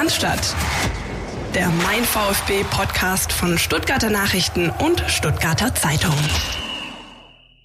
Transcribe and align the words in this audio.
Cannstatt. 0.00 0.56
Der 1.54 1.68
Mein 1.84 2.04
VfB 2.04 2.64
Podcast 2.70 3.34
von 3.34 3.58
Stuttgarter 3.58 4.08
Nachrichten 4.08 4.70
und 4.82 5.04
Stuttgarter 5.08 5.74
Zeitung. 5.74 6.14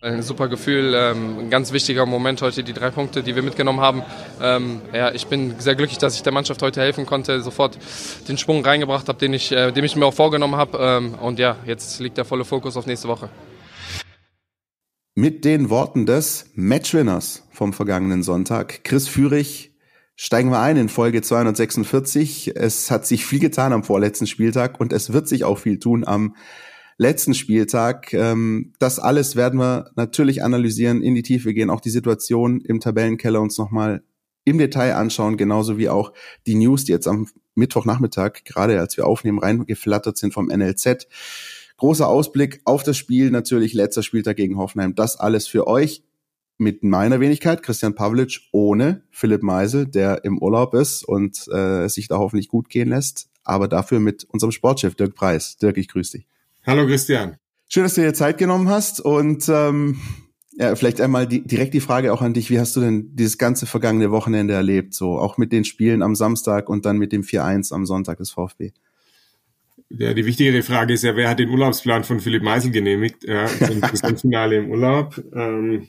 Ein 0.01 0.21
super 0.21 0.49
Gefühl, 0.49 0.93
ähm, 0.97 1.39
ein 1.39 1.49
ganz 1.49 1.71
wichtiger 1.71 2.05
Moment 2.05 2.41
heute, 2.41 2.65
die 2.65 2.73
drei 2.73 2.91
Punkte, 2.91 3.23
die 3.23 3.37
wir 3.37 3.41
mitgenommen 3.41 3.79
haben. 3.79 4.03
Ähm, 4.41 4.81
ja, 4.93 5.13
ich 5.13 5.27
bin 5.27 5.57
sehr 5.59 5.75
glücklich, 5.75 5.97
dass 5.97 6.15
ich 6.17 6.23
der 6.23 6.33
Mannschaft 6.33 6.61
heute 6.61 6.81
helfen 6.81 7.05
konnte, 7.05 7.39
sofort 7.39 7.79
den 8.28 8.38
Sprung 8.38 8.65
reingebracht 8.65 9.08
habe, 9.08 9.17
den 9.17 9.31
ich, 9.31 9.54
äh, 9.54 9.72
den 9.72 9.86
ich 9.86 9.96
mir 9.96 10.06
auch 10.06 10.13
vorgenommen 10.13 10.58
habe. 10.58 10.78
Ähm, 10.78 11.13
und 11.13 11.40
ja, 11.40 11.56
jetzt 11.65 12.02
liegt 12.02 12.17
der 12.17 12.26
volle 12.26 12.44
Fokus 12.44 12.76
auf 12.76 12.86
nächste 12.86 13.08
Woche. 13.08 13.29
Mit 15.15 15.46
den 15.46 15.70
Worten 15.70 16.05
des 16.05 16.52
Matchwinners 16.55 17.44
vom 17.54 17.72
vergangenen 17.72 18.23
Sonntag, 18.23 18.84
Chris 18.84 19.08
Führig, 19.08 19.74
steigen 20.16 20.49
wir 20.49 20.59
ein 20.59 20.77
in 20.77 20.89
Folge 20.89 21.21
246. 21.21 22.55
Es 22.55 22.89
hat 22.89 23.05
sich 23.05 23.25
viel 23.25 23.39
getan 23.39 23.73
am 23.73 23.83
vorletzten 23.83 24.27
Spieltag 24.27 24.79
und 24.79 24.93
es 24.93 25.13
wird 25.13 25.27
sich 25.27 25.43
auch 25.43 25.57
viel 25.57 25.79
tun 25.79 26.05
am 26.05 26.35
letzten 26.97 27.33
Spieltag. 27.33 28.13
Ähm, 28.13 28.73
das 28.79 28.99
alles 28.99 29.35
werden 29.35 29.59
wir 29.59 29.91
natürlich 29.95 30.43
analysieren, 30.43 31.01
in 31.01 31.15
die 31.15 31.23
Tiefe 31.23 31.53
gehen, 31.53 31.70
auch 31.70 31.81
die 31.81 31.89
Situation 31.89 32.61
im 32.61 32.79
Tabellenkeller 32.79 33.41
uns 33.41 33.57
nochmal 33.57 34.03
im 34.45 34.57
Detail 34.57 34.95
anschauen, 34.95 35.37
genauso 35.37 35.77
wie 35.77 35.89
auch 35.89 36.13
die 36.45 36.55
News, 36.55 36.85
die 36.85 36.91
jetzt 36.91 37.07
am 37.07 37.27
Mittwochnachmittag, 37.55 38.43
gerade 38.45 38.79
als 38.79 38.95
wir 38.95 39.07
aufnehmen, 39.07 39.39
reingeflattert 39.39 40.17
sind 40.17 40.34
vom 40.34 40.47
NLZ. 40.47 41.07
Großer 41.77 42.07
Ausblick 42.07 42.61
auf 42.63 42.84
das 42.84 42.95
Spiel, 42.95 43.31
natürlich 43.31 43.73
letzter 43.73 44.03
Spieltag 44.03 44.37
gegen 44.37 44.57
Hoffenheim. 44.57 44.95
Das 44.95 45.20
alles 45.20 45.47
für 45.47 45.67
euch 45.67 46.03
mit 46.57 46.83
meiner 46.83 47.19
Wenigkeit, 47.19 47.63
Christian 47.63 47.95
Pavlic, 47.95 48.41
ohne 48.51 49.03
Philipp 49.11 49.43
Meisel, 49.43 49.85
der 49.85 50.23
im 50.23 50.37
Urlaub 50.37 50.73
ist 50.73 51.03
und 51.03 51.47
äh, 51.51 51.87
sich 51.87 52.07
da 52.07 52.17
hoffentlich 52.17 52.47
gut 52.47 52.69
gehen 52.69 52.89
lässt, 52.89 53.29
aber 53.43 53.67
dafür 53.67 53.99
mit 53.99 54.25
unserem 54.25 54.51
Sportchef 54.51 54.95
Dirk 54.95 55.15
Preis. 55.15 55.57
Dirk, 55.57 55.77
ich 55.77 55.87
grüße 55.87 56.17
dich. 56.17 56.27
Hallo 56.65 56.85
Christian. 56.85 57.37
Schön, 57.67 57.84
dass 57.84 57.95
du 57.95 58.01
dir 58.01 58.13
Zeit 58.13 58.37
genommen 58.37 58.70
hast 58.70 59.01
und 59.01 59.49
ähm, 59.49 59.99
ja, 60.57 60.75
vielleicht 60.75 61.01
einmal 61.01 61.27
die, 61.27 61.45
direkt 61.45 61.73
die 61.73 61.81
Frage 61.81 62.13
auch 62.13 62.21
an 62.21 62.34
dich. 62.34 62.49
Wie 62.49 62.59
hast 62.59 62.75
du 62.75 62.81
denn 62.81 63.15
dieses 63.15 63.37
ganze 63.37 63.65
vergangene 63.65 64.12
Wochenende 64.12 64.53
erlebt? 64.53 64.94
So 64.94 65.19
auch 65.19 65.38
mit 65.38 65.52
den 65.52 65.66
Spielen 65.66 66.02
am 66.02 66.16
Samstag 66.16 66.69
und 66.69 66.86
dann 66.86 66.97
mit 66.97 67.12
dem 67.12 67.23
4-1 67.23 67.73
am 67.73 67.86
Sonntag 67.86 68.17
des 68.19 68.31
VfB? 68.31 68.72
Ja, 69.90 70.14
die 70.14 70.25
wichtigere 70.25 70.64
Frage 70.64 70.94
ist 70.94 71.03
ja, 71.03 71.16
wer 71.16 71.30
hat 71.30 71.40
den 71.40 71.50
Urlaubsplan 71.50 72.03
von 72.03 72.19
Philipp 72.19 72.42
Meisel 72.42 72.72
genehmigt? 72.72 73.23
Ja, 73.23 73.47
zum 73.94 74.17
Finale 74.17 74.58
im 74.58 74.72
Urlaub. 74.72 75.22
Ähm, 75.34 75.88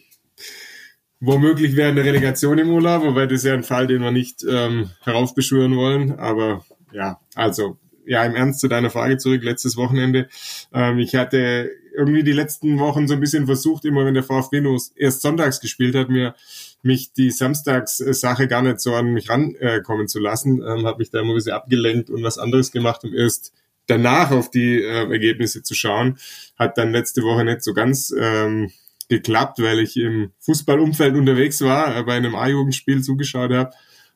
womöglich 1.20 1.77
während 1.77 1.98
der 1.98 2.05
Relegation 2.05 2.59
im 2.59 2.70
Urlaub, 2.70 3.03
wobei 3.03 3.27
das 3.27 3.45
ja 3.45 3.55
ein 3.55 3.62
Fall, 3.62 3.87
den 3.87 4.03
wir 4.03 4.11
nicht 4.11 4.45
ähm, 4.48 4.91
heraufbeschwören 5.03 5.77
wollen. 5.77 6.19
Aber 6.19 6.65
ja, 6.92 7.20
also 7.34 7.79
ja, 8.06 8.25
im 8.25 8.37
Ernst 8.37 8.61
zu 8.61 8.69
deiner 8.69 8.91
Frage 8.91 9.19
zurück, 9.19 9.42
letztes 9.42 9.77
Wochenende. 9.77 10.29
Ähm, 10.73 10.98
ich 10.98 11.14
hatte 11.14 11.70
irgendwie 11.97 12.23
die 12.23 12.33
letzten 12.33 12.79
Wochen 12.79 13.09
so 13.09 13.14
ein 13.14 13.20
bisschen 13.20 13.47
versucht, 13.47 13.84
immer 13.84 14.05
wenn 14.05 14.14
der 14.14 14.23
VfB 14.23 14.61
nur 14.61 14.81
erst 14.95 15.23
sonntags 15.23 15.61
gespielt 15.61 15.95
hat, 15.95 16.09
mir 16.09 16.34
mich 16.83 17.12
die 17.12 17.31
Samstagssache 17.31 18.47
gar 18.47 18.62
nicht 18.62 18.81
so 18.81 18.95
an 18.95 19.12
mich 19.12 19.29
rankommen 19.29 20.07
zu 20.07 20.20
lassen, 20.20 20.62
ähm, 20.62 20.87
habe 20.87 20.98
mich 20.98 21.11
da 21.11 21.20
immer 21.20 21.33
ein 21.33 21.37
bisschen 21.37 21.55
abgelenkt 21.55 22.11
und 22.11 22.23
was 22.23 22.39
anderes 22.39 22.70
gemacht, 22.70 23.03
um 23.03 23.12
erst 23.12 23.53
danach 23.87 24.31
auf 24.31 24.51
die 24.51 24.83
äh, 24.83 25.11
Ergebnisse 25.11 25.62
zu 25.62 25.75
schauen. 25.75 26.19
Hat 26.57 26.79
dann 26.79 26.92
letzte 26.92 27.23
Woche 27.23 27.45
nicht 27.45 27.62
so 27.62 27.75
ganz 27.75 28.14
ähm, 28.17 28.70
geklappt, 29.09 29.61
weil 29.61 29.81
ich 29.81 29.97
im 29.97 30.33
Fußballumfeld 30.41 31.15
unterwegs 31.15 31.61
war, 31.61 31.97
äh, 31.97 32.03
bei 32.03 32.15
einem 32.15 32.35
A-Jugendspiel 32.35 33.03
zugeschaut 33.03 33.53
habe 33.53 33.71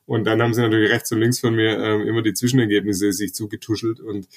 und 0.05 0.25
dann 0.25 0.41
haben 0.41 0.53
sie 0.53 0.61
natürlich 0.61 0.91
rechts 0.91 1.11
und 1.11 1.19
links 1.19 1.39
von 1.39 1.55
mir 1.55 1.79
ähm, 1.79 2.01
immer 2.07 2.21
die 2.21 2.33
Zwischenergebnisse 2.33 3.13
sich 3.13 3.33
zugetuschelt 3.33 4.01
und 4.01 4.27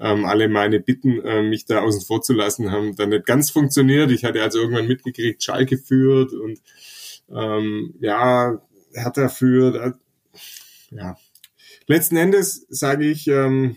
ähm, 0.00 0.24
alle 0.24 0.48
meine 0.48 0.80
Bitten, 0.80 1.20
äh, 1.20 1.42
mich 1.42 1.66
da 1.66 1.82
außen 1.82 2.00
vor 2.02 2.22
zu 2.22 2.32
lassen, 2.32 2.72
haben 2.72 2.96
dann 2.96 3.10
nicht 3.10 3.26
ganz 3.26 3.50
funktioniert. 3.50 4.10
Ich 4.10 4.24
hatte 4.24 4.42
also 4.42 4.58
irgendwann 4.58 4.88
mitgekriegt, 4.88 5.42
Schalke 5.42 5.78
führt 5.78 6.32
und 6.32 6.60
ähm, 7.30 7.94
ja, 8.00 8.60
Hertha 8.92 9.28
führt. 9.28 9.76
Äh, 9.76 9.92
ja, 10.90 11.16
letzten 11.86 12.16
Endes 12.16 12.66
sage 12.68 13.08
ich, 13.08 13.28
ähm, 13.28 13.76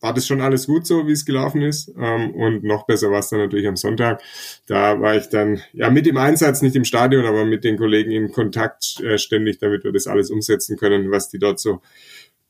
war 0.00 0.14
das 0.14 0.26
schon 0.26 0.40
alles 0.40 0.66
gut 0.66 0.86
so, 0.86 1.06
wie 1.06 1.12
es 1.12 1.24
gelaufen 1.24 1.62
ist. 1.62 1.92
Ähm, 1.98 2.30
und 2.34 2.64
noch 2.64 2.86
besser 2.86 3.10
war 3.10 3.18
es 3.18 3.28
dann 3.28 3.40
natürlich 3.40 3.66
am 3.66 3.76
Sonntag. 3.76 4.22
Da 4.66 5.00
war 5.00 5.16
ich 5.16 5.28
dann 5.28 5.60
ja 5.72 5.90
mit 5.90 6.06
im 6.06 6.16
Einsatz, 6.16 6.62
nicht 6.62 6.76
im 6.76 6.84
Stadion, 6.84 7.26
aber 7.26 7.44
mit 7.44 7.64
den 7.64 7.76
Kollegen 7.76 8.10
in 8.10 8.30
Kontakt 8.30 9.00
äh, 9.00 9.18
ständig, 9.18 9.58
damit 9.58 9.84
wir 9.84 9.92
das 9.92 10.06
alles 10.06 10.30
umsetzen 10.30 10.76
können, 10.76 11.10
was 11.10 11.28
die 11.28 11.38
dort 11.38 11.58
so 11.58 11.80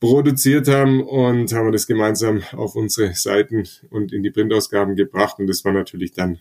produziert 0.01 0.69
haben 0.69 1.03
und 1.03 1.53
haben 1.53 1.67
wir 1.67 1.73
das 1.73 1.87
gemeinsam 1.87 2.43
auf 2.53 2.77
unsere 2.77 3.15
Seiten 3.15 3.65
und 3.91 4.13
in 4.13 4.23
die 4.23 4.31
Printausgaben 4.31 4.95
gebracht. 4.95 5.39
Und 5.39 5.49
das 5.49 5.65
war 5.65 5.73
natürlich 5.73 6.13
dann 6.13 6.39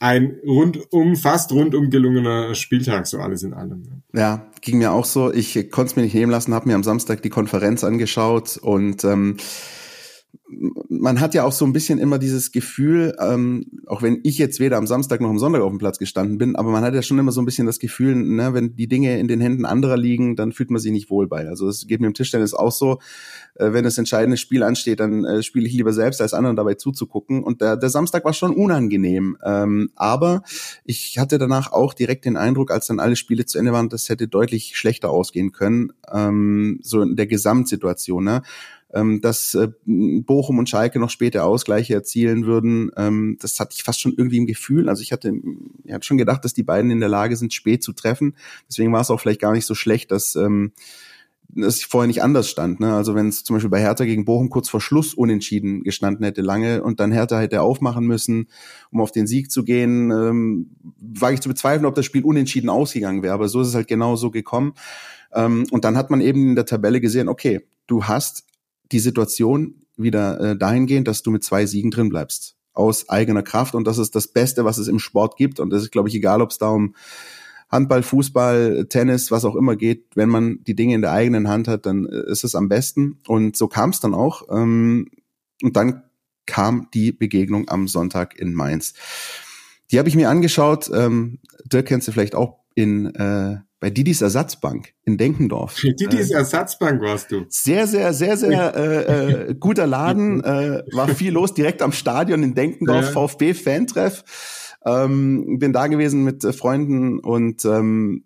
ein 0.00 0.38
rundum, 0.46 1.16
fast 1.16 1.52
rundum 1.52 1.90
gelungener 1.90 2.54
Spieltag, 2.54 3.06
so 3.06 3.18
alles 3.18 3.42
in 3.42 3.54
allem. 3.54 4.02
Ja, 4.12 4.50
ging 4.60 4.78
mir 4.78 4.92
auch 4.92 5.04
so. 5.04 5.32
Ich 5.32 5.70
konnte 5.70 5.90
es 5.90 5.96
mir 5.96 6.02
nicht 6.02 6.14
nehmen 6.14 6.32
lassen, 6.32 6.54
habe 6.54 6.68
mir 6.68 6.74
am 6.74 6.82
Samstag 6.82 7.22
die 7.22 7.30
Konferenz 7.30 7.84
angeschaut 7.84 8.56
und 8.56 9.04
ähm, 9.04 9.36
man 10.88 11.20
hat 11.20 11.34
ja 11.34 11.44
auch 11.44 11.52
so 11.52 11.64
ein 11.64 11.72
bisschen 11.72 11.98
immer 11.98 12.18
dieses 12.18 12.52
Gefühl, 12.52 13.14
ähm, 13.20 13.66
auch 13.86 14.02
wenn 14.02 14.20
ich 14.22 14.38
jetzt 14.38 14.60
weder 14.60 14.76
am 14.76 14.86
Samstag 14.86 15.20
noch 15.20 15.30
am 15.30 15.38
Sonntag 15.38 15.62
auf 15.62 15.70
dem 15.70 15.78
Platz 15.78 15.98
gestanden 15.98 16.38
bin, 16.38 16.56
aber 16.56 16.70
man 16.70 16.84
hat 16.84 16.94
ja 16.94 17.02
schon 17.02 17.18
immer 17.18 17.32
so 17.32 17.40
ein 17.40 17.44
bisschen 17.44 17.66
das 17.66 17.78
Gefühl, 17.78 18.14
ne, 18.14 18.54
wenn 18.54 18.76
die 18.76 18.88
Dinge 18.88 19.18
in 19.18 19.28
den 19.28 19.40
Händen 19.40 19.64
anderer 19.64 19.96
liegen, 19.96 20.36
dann 20.36 20.52
fühlt 20.52 20.70
man 20.70 20.80
sich 20.80 20.92
nicht 20.92 21.10
wohl 21.10 21.26
bei. 21.26 21.48
Also 21.48 21.68
es 21.68 21.86
geht 21.86 22.00
mir 22.00 22.06
im 22.06 22.14
Tischtennis 22.14 22.54
auch 22.54 22.72
so, 22.72 22.98
äh, 23.56 23.72
wenn 23.72 23.84
das 23.84 23.98
entscheidende 23.98 24.36
Spiel 24.36 24.62
ansteht, 24.62 25.00
dann 25.00 25.24
äh, 25.24 25.42
spiele 25.42 25.66
ich 25.66 25.72
lieber 25.74 25.92
selbst, 25.92 26.20
als 26.20 26.34
anderen 26.34 26.56
dabei 26.56 26.74
zuzugucken. 26.74 27.42
Und 27.42 27.60
der, 27.60 27.76
der 27.76 27.90
Samstag 27.90 28.24
war 28.24 28.32
schon 28.32 28.54
unangenehm. 28.54 29.36
Ähm, 29.44 29.90
aber 29.94 30.42
ich 30.84 31.18
hatte 31.18 31.38
danach 31.38 31.72
auch 31.72 31.94
direkt 31.94 32.24
den 32.24 32.36
Eindruck, 32.36 32.70
als 32.70 32.86
dann 32.86 33.00
alle 33.00 33.16
Spiele 33.16 33.46
zu 33.46 33.58
Ende 33.58 33.72
waren, 33.72 33.88
das 33.88 34.08
hätte 34.08 34.28
deutlich 34.28 34.76
schlechter 34.76 35.10
ausgehen 35.10 35.52
können, 35.52 35.92
ähm, 36.12 36.80
so 36.82 37.02
in 37.02 37.16
der 37.16 37.26
Gesamtsituation. 37.26 38.24
Ne? 38.24 38.42
Ähm, 38.92 39.20
dass 39.20 39.54
äh, 39.54 39.68
Bochum 39.86 40.58
und 40.58 40.68
Schalke 40.68 40.98
noch 40.98 41.10
später 41.10 41.44
Ausgleiche 41.44 41.94
erzielen 41.94 42.46
würden. 42.46 42.90
Ähm, 42.96 43.38
das 43.40 43.58
hatte 43.60 43.74
ich 43.74 43.82
fast 43.82 44.00
schon 44.00 44.14
irgendwie 44.16 44.38
im 44.38 44.46
Gefühl. 44.46 44.88
Also 44.88 45.02
ich 45.02 45.12
hatte, 45.12 45.32
ich 45.84 45.92
hatte 45.92 46.06
schon 46.06 46.18
gedacht, 46.18 46.44
dass 46.44 46.54
die 46.54 46.62
beiden 46.62 46.90
in 46.90 47.00
der 47.00 47.08
Lage 47.08 47.36
sind, 47.36 47.52
spät 47.52 47.82
zu 47.82 47.92
treffen. 47.92 48.36
Deswegen 48.68 48.92
war 48.92 49.00
es 49.00 49.10
auch 49.10 49.20
vielleicht 49.20 49.40
gar 49.40 49.52
nicht 49.52 49.66
so 49.66 49.74
schlecht, 49.74 50.10
dass 50.10 50.36
ähm, 50.36 50.72
ich 51.54 51.86
vorher 51.86 52.06
nicht 52.06 52.22
anders 52.22 52.48
stand. 52.48 52.80
Ne? 52.80 52.92
Also 52.94 53.14
wenn 53.14 53.28
es 53.28 53.44
zum 53.44 53.56
Beispiel 53.56 53.70
bei 53.70 53.80
Hertha 53.80 54.04
gegen 54.04 54.24
Bochum 54.24 54.50
kurz 54.50 54.68
vor 54.68 54.80
Schluss 54.80 55.14
unentschieden 55.14 55.82
gestanden 55.82 56.24
hätte 56.24 56.42
lange 56.42 56.82
und 56.82 57.00
dann 57.00 57.12
Hertha 57.12 57.38
hätte 57.38 57.62
aufmachen 57.62 58.06
müssen, 58.06 58.48
um 58.90 59.00
auf 59.00 59.12
den 59.12 59.26
Sieg 59.26 59.50
zu 59.50 59.64
gehen, 59.64 60.10
ähm, 60.10 60.70
war 60.98 61.32
ich 61.32 61.40
zu 61.40 61.48
bezweifeln, 61.48 61.86
ob 61.86 61.94
das 61.94 62.06
Spiel 62.06 62.24
unentschieden 62.24 62.70
ausgegangen 62.70 63.22
wäre. 63.22 63.34
Aber 63.34 63.48
so 63.48 63.60
ist 63.60 63.68
es 63.68 63.74
halt 63.74 63.88
genau 63.88 64.16
so 64.16 64.30
gekommen. 64.30 64.74
Ähm, 65.32 65.66
und 65.70 65.84
dann 65.84 65.96
hat 65.96 66.10
man 66.10 66.20
eben 66.20 66.50
in 66.50 66.54
der 66.54 66.66
Tabelle 66.66 67.00
gesehen, 67.00 67.28
okay, 67.28 67.60
du 67.86 68.04
hast 68.04 68.44
die 68.92 68.98
Situation 68.98 69.82
wieder 69.96 70.40
äh, 70.40 70.56
dahingehend, 70.56 71.08
dass 71.08 71.22
du 71.22 71.30
mit 71.30 71.44
zwei 71.44 71.66
Siegen 71.66 71.90
drin 71.90 72.08
bleibst. 72.08 72.56
Aus 72.72 73.08
eigener 73.08 73.42
Kraft. 73.42 73.74
Und 73.74 73.86
das 73.86 73.98
ist 73.98 74.14
das 74.14 74.28
Beste, 74.28 74.64
was 74.64 74.78
es 74.78 74.88
im 74.88 74.98
Sport 74.98 75.36
gibt. 75.36 75.60
Und 75.60 75.70
das 75.70 75.82
ist, 75.82 75.92
glaube 75.92 76.08
ich, 76.08 76.14
egal, 76.14 76.42
ob 76.42 76.50
es 76.50 76.58
da 76.58 76.68
um 76.70 76.94
Handball, 77.70 78.02
Fußball, 78.02 78.86
Tennis, 78.88 79.30
was 79.30 79.44
auch 79.44 79.56
immer 79.56 79.76
geht. 79.76 80.06
Wenn 80.14 80.28
man 80.28 80.62
die 80.64 80.74
Dinge 80.74 80.94
in 80.94 81.02
der 81.02 81.12
eigenen 81.12 81.48
Hand 81.48 81.68
hat, 81.68 81.86
dann 81.86 82.06
äh, 82.06 82.30
ist 82.30 82.44
es 82.44 82.54
am 82.54 82.68
besten. 82.68 83.20
Und 83.26 83.56
so 83.56 83.68
kam 83.68 83.90
es 83.90 84.00
dann 84.00 84.14
auch. 84.14 84.42
Ähm, 84.50 85.08
und 85.62 85.76
dann 85.76 86.02
kam 86.46 86.88
die 86.92 87.12
Begegnung 87.12 87.68
am 87.68 87.88
Sonntag 87.88 88.38
in 88.38 88.54
Mainz. 88.54 88.94
Die 89.90 89.98
habe 89.98 90.08
ich 90.08 90.16
mir 90.16 90.28
angeschaut. 90.28 90.90
Ähm, 90.92 91.38
Dirk 91.64 91.86
kennst 91.86 92.08
du 92.08 92.12
vielleicht 92.12 92.34
auch 92.34 92.58
in 92.74 93.14
äh, 93.14 93.58
bei 93.84 93.90
Didis 93.90 94.22
Ersatzbank 94.22 94.94
in 95.04 95.18
Denkendorf. 95.18 95.74
Didis 95.74 96.30
äh, 96.30 96.36
Ersatzbank 96.36 97.02
warst 97.02 97.30
du. 97.30 97.44
Sehr, 97.50 97.86
sehr, 97.86 98.14
sehr, 98.14 98.38
sehr 98.38 98.74
äh, 98.74 99.50
äh, 99.50 99.54
guter 99.54 99.86
Laden. 99.86 100.42
Äh, 100.54 100.82
war 100.92 101.08
viel 101.08 101.32
los 101.32 101.52
direkt 101.52 101.82
am 101.82 101.92
Stadion 101.92 102.42
in 102.42 102.54
Denkendorf, 102.54 103.06
ja. 103.06 103.12
VfB-Fantreff. 103.12 104.24
Ähm, 104.86 105.58
bin 105.58 105.74
da 105.74 105.86
gewesen 105.86 106.24
mit 106.24 106.44
äh, 106.44 106.54
Freunden 106.54 107.18
und 107.18 107.64
ähm, 107.66 108.24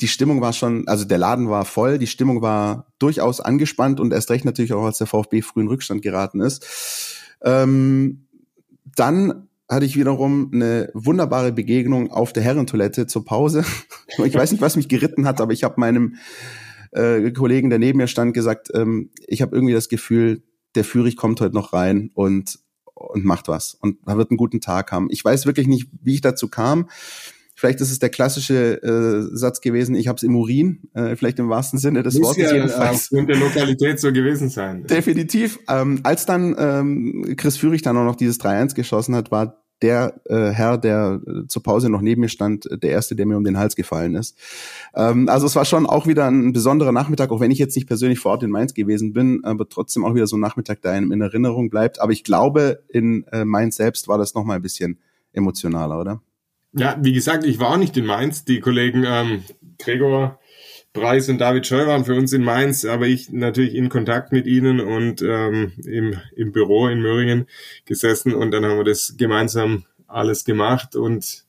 die 0.00 0.08
Stimmung 0.08 0.40
war 0.40 0.52
schon, 0.52 0.86
also 0.86 1.04
der 1.04 1.18
Laden 1.18 1.48
war 1.48 1.64
voll, 1.64 1.98
die 1.98 2.06
Stimmung 2.06 2.40
war 2.40 2.86
durchaus 3.00 3.40
angespannt 3.40 3.98
und 3.98 4.12
erst 4.12 4.30
recht 4.30 4.44
natürlich 4.44 4.72
auch, 4.72 4.84
als 4.84 4.98
der 4.98 5.08
VfB 5.08 5.42
früh 5.42 5.62
in 5.62 5.68
Rückstand 5.68 6.02
geraten 6.02 6.40
ist. 6.40 6.64
Ähm, 7.42 8.26
dann 8.94 9.48
hatte 9.70 9.86
ich 9.86 9.96
wiederum 9.96 10.50
eine 10.52 10.90
wunderbare 10.94 11.52
Begegnung 11.52 12.10
auf 12.10 12.32
der 12.32 12.42
Herrentoilette 12.42 13.06
zur 13.06 13.24
Pause. 13.24 13.64
Ich 14.24 14.34
weiß 14.34 14.50
nicht, 14.50 14.60
was 14.60 14.74
mich 14.76 14.88
geritten 14.88 15.24
hat, 15.24 15.40
aber 15.40 15.52
ich 15.52 15.62
habe 15.62 15.78
meinem 15.78 16.16
äh, 16.90 17.30
Kollegen, 17.30 17.70
der 17.70 17.78
neben 17.78 17.98
mir 17.98 18.08
stand, 18.08 18.34
gesagt, 18.34 18.68
ähm, 18.74 19.10
ich 19.28 19.40
habe 19.40 19.54
irgendwie 19.54 19.72
das 19.72 19.88
Gefühl, 19.88 20.42
der 20.74 20.82
Führig 20.82 21.16
kommt 21.16 21.40
heute 21.40 21.54
noch 21.54 21.72
rein 21.72 22.10
und 22.14 22.58
und 23.00 23.24
macht 23.24 23.48
was 23.48 23.74
und 23.74 23.96
wird 24.06 24.30
einen 24.30 24.36
guten 24.36 24.60
Tag 24.60 24.92
haben. 24.92 25.08
Ich 25.10 25.24
weiß 25.24 25.46
wirklich 25.46 25.66
nicht, 25.66 25.88
wie 26.02 26.14
ich 26.14 26.20
dazu 26.20 26.48
kam. 26.48 26.88
Vielleicht 27.54 27.80
ist 27.80 27.90
es 27.90 27.98
der 27.98 28.08
klassische 28.08 28.82
äh, 28.82 29.36
Satz 29.36 29.60
gewesen, 29.60 29.94
ich 29.94 30.08
habe 30.08 30.16
es 30.16 30.22
im 30.22 30.34
Urin, 30.34 30.88
äh, 30.94 31.14
vielleicht 31.14 31.38
im 31.38 31.50
wahrsten 31.50 31.78
Sinne 31.78 32.02
des 32.02 32.14
Muss 32.14 32.28
Wortes 32.28 32.50
ja 32.50 32.56
jedenfalls. 32.56 32.96
aufgrund 32.96 33.28
der 33.28 33.36
Lokalität 33.36 34.00
so 34.00 34.12
gewesen 34.12 34.48
sein. 34.48 34.86
Definitiv. 34.86 35.58
Ähm, 35.68 36.00
als 36.02 36.24
dann 36.24 36.56
ähm, 36.58 37.34
Chris 37.36 37.58
Führig 37.58 37.82
dann 37.82 37.98
auch 37.98 38.04
noch 38.04 38.16
dieses 38.16 38.40
3-1 38.40 38.74
geschossen 38.74 39.14
hat, 39.14 39.30
war 39.30 39.59
der 39.82 40.20
äh, 40.26 40.50
Herr, 40.50 40.78
der 40.78 41.20
äh, 41.26 41.46
zur 41.46 41.62
Pause 41.62 41.88
noch 41.88 42.00
neben 42.00 42.20
mir 42.20 42.28
stand, 42.28 42.68
der 42.70 42.90
erste, 42.90 43.16
der 43.16 43.26
mir 43.26 43.36
um 43.36 43.44
den 43.44 43.58
Hals 43.58 43.76
gefallen 43.76 44.14
ist. 44.14 44.36
Ähm, 44.94 45.28
also 45.28 45.46
es 45.46 45.56
war 45.56 45.64
schon 45.64 45.86
auch 45.86 46.06
wieder 46.06 46.26
ein 46.30 46.52
besonderer 46.52 46.92
Nachmittag, 46.92 47.30
auch 47.30 47.40
wenn 47.40 47.50
ich 47.50 47.58
jetzt 47.58 47.76
nicht 47.76 47.86
persönlich 47.86 48.18
vor 48.18 48.32
Ort 48.32 48.42
in 48.42 48.50
Mainz 48.50 48.74
gewesen 48.74 49.12
bin, 49.12 49.44
aber 49.44 49.68
trotzdem 49.68 50.04
auch 50.04 50.14
wieder 50.14 50.26
so 50.26 50.36
ein 50.36 50.40
Nachmittag, 50.40 50.82
der 50.82 50.92
einem 50.92 51.12
in 51.12 51.20
Erinnerung 51.20 51.70
bleibt. 51.70 52.00
Aber 52.00 52.12
ich 52.12 52.24
glaube, 52.24 52.82
in 52.88 53.24
äh, 53.32 53.44
Mainz 53.44 53.76
selbst 53.76 54.08
war 54.08 54.18
das 54.18 54.34
noch 54.34 54.44
mal 54.44 54.54
ein 54.54 54.62
bisschen 54.62 54.98
emotionaler, 55.32 56.00
oder? 56.00 56.22
Ja, 56.72 56.96
wie 57.00 57.12
gesagt, 57.12 57.44
ich 57.44 57.58
war 57.58 57.70
auch 57.70 57.76
nicht 57.78 57.96
in 57.96 58.06
Mainz. 58.06 58.44
Die 58.44 58.60
Kollegen 58.60 59.04
ähm, 59.06 59.42
Gregor 59.78 60.38
Preis 60.92 61.28
und 61.28 61.38
David 61.38 61.66
Scheu 61.66 61.86
waren 61.86 62.04
für 62.04 62.16
uns 62.16 62.32
in 62.32 62.42
Mainz, 62.42 62.84
aber 62.84 63.06
ich 63.06 63.30
natürlich 63.30 63.76
in 63.76 63.88
Kontakt 63.88 64.32
mit 64.32 64.46
ihnen 64.46 64.80
und 64.80 65.22
ähm, 65.22 65.72
im, 65.84 66.16
im 66.34 66.52
Büro 66.52 66.88
in 66.88 67.00
Möhringen 67.00 67.46
gesessen 67.84 68.34
und 68.34 68.50
dann 68.50 68.64
haben 68.64 68.78
wir 68.78 68.84
das 68.84 69.14
gemeinsam 69.16 69.84
alles 70.08 70.44
gemacht 70.44 70.96
und 70.96 71.44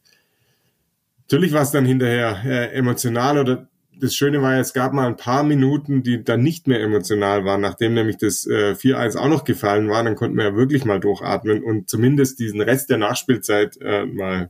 natürlich 1.22 1.54
war 1.54 1.64
es 1.64 1.72
dann 1.72 1.86
hinterher 1.86 2.44
äh, 2.46 2.72
emotional 2.74 3.40
oder 3.40 3.68
das 4.00 4.16
Schöne 4.16 4.42
war, 4.42 4.60
es 4.60 4.74
gab 4.74 4.94
mal 4.94 5.08
ein 5.08 5.16
paar 5.16 5.44
Minuten, 5.44 6.02
die 6.04 6.24
dann 6.24 6.42
nicht 6.42 6.68
mehr 6.68 6.82
emotional 6.82 7.46
waren, 7.46 7.62
nachdem 7.62 7.94
nämlich 7.94 8.18
das 8.18 8.46
äh, 8.48 8.74
4-1 8.74 9.16
auch 9.18 9.30
noch 9.30 9.44
gefallen 9.44 9.90
war, 9.90 10.04
dann 10.04 10.16
konnten 10.16 10.38
wir 10.38 10.46
ja 10.46 10.56
wirklich 10.56 10.86
mal 10.86 11.00
durchatmen 11.00 11.64
und 11.64 11.90
zumindest 11.90 12.40
diesen 12.40 12.62
Rest 12.62 12.90
der 12.90 12.98
Nachspielzeit 12.98 13.78
äh, 13.82 14.06
mal 14.06 14.50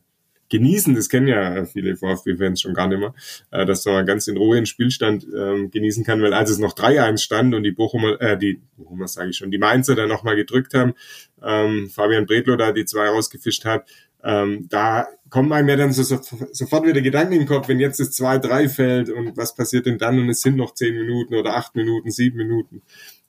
genießen. 0.51 0.93
Das 0.93 1.09
kennen 1.09 1.27
ja 1.27 1.65
viele 1.65 1.97
VfB-Fans 1.97 2.61
schon 2.61 2.75
gar 2.75 2.87
nicht 2.87 2.99
mehr, 2.99 3.15
äh, 3.49 3.65
dass 3.65 3.85
man 3.85 4.05
ganz 4.05 4.27
in 4.27 4.37
Ruhe 4.37 4.57
den 4.57 4.67
Spielstand 4.67 5.25
ähm, 5.35 5.71
genießen 5.71 6.03
kann, 6.03 6.21
weil 6.21 6.33
als 6.33 6.51
es 6.51 6.59
noch 6.59 6.75
3-1 6.75 7.17
stand 7.17 7.55
und 7.55 7.63
die 7.63 7.71
Bochumer, 7.71 8.21
äh, 8.21 8.37
die 8.37 8.61
Bochumer 8.77 9.07
sage 9.07 9.31
ich 9.31 9.37
schon, 9.37 9.49
die 9.49 9.57
Mainzer 9.57 9.95
dann 9.95 10.09
nochmal 10.09 10.35
gedrückt 10.35 10.75
haben, 10.75 10.93
ähm, 11.41 11.89
Fabian 11.89 12.27
Bredlo 12.27 12.55
da 12.55 12.71
die 12.71 12.85
zwei 12.85 13.09
rausgefischt 13.09 13.65
hat, 13.65 13.89
ähm, 14.23 14.67
da 14.69 15.07
kommen 15.29 15.51
einem 15.53 15.69
ja 15.69 15.77
dann 15.77 15.93
so, 15.93 16.03
so, 16.03 16.19
sofort 16.51 16.85
wieder 16.85 17.01
Gedanken 17.01 17.33
im 17.33 17.45
Kopf, 17.45 17.69
wenn 17.69 17.79
jetzt 17.79 17.99
das 17.99 18.11
2-3 18.19 18.69
fällt 18.69 19.09
und 19.09 19.37
was 19.37 19.55
passiert 19.55 19.85
denn 19.85 19.97
dann 19.97 20.19
und 20.19 20.29
es 20.29 20.41
sind 20.41 20.57
noch 20.57 20.73
10 20.73 20.93
Minuten 20.93 21.35
oder 21.35 21.55
8 21.55 21.75
Minuten, 21.75 22.11
7 22.11 22.35
Minuten. 22.35 22.81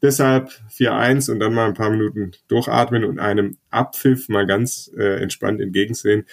Deshalb 0.02 0.50
4-1 0.76 1.30
und 1.30 1.38
dann 1.38 1.54
mal 1.54 1.68
ein 1.68 1.74
paar 1.74 1.90
Minuten 1.90 2.32
durchatmen 2.48 3.04
und 3.04 3.20
einem 3.20 3.56
Abpfiff 3.70 4.28
mal 4.28 4.48
ganz 4.48 4.90
äh, 4.98 5.22
entspannt 5.22 5.60
entgegensehen, 5.60 6.26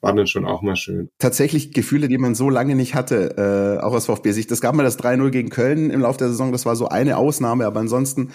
war 0.00 0.12
dann 0.12 0.26
schon 0.26 0.44
auch 0.44 0.60
mal 0.60 0.74
schön. 0.74 1.08
Tatsächlich 1.20 1.72
Gefühle, 1.72 2.08
die 2.08 2.18
man 2.18 2.34
so 2.34 2.50
lange 2.50 2.74
nicht 2.74 2.96
hatte, 2.96 3.78
äh, 3.78 3.80
auch 3.80 3.92
aus 3.92 4.06
VfB-Sicht. 4.06 4.50
Das 4.50 4.60
gab 4.60 4.74
mal 4.74 4.82
das 4.82 4.98
3-0 4.98 5.30
gegen 5.30 5.50
Köln 5.50 5.90
im 5.90 6.00
Laufe 6.00 6.18
der 6.18 6.28
Saison, 6.30 6.50
das 6.50 6.66
war 6.66 6.74
so 6.74 6.88
eine 6.88 7.16
Ausnahme, 7.16 7.64
aber 7.64 7.78
ansonsten 7.78 8.32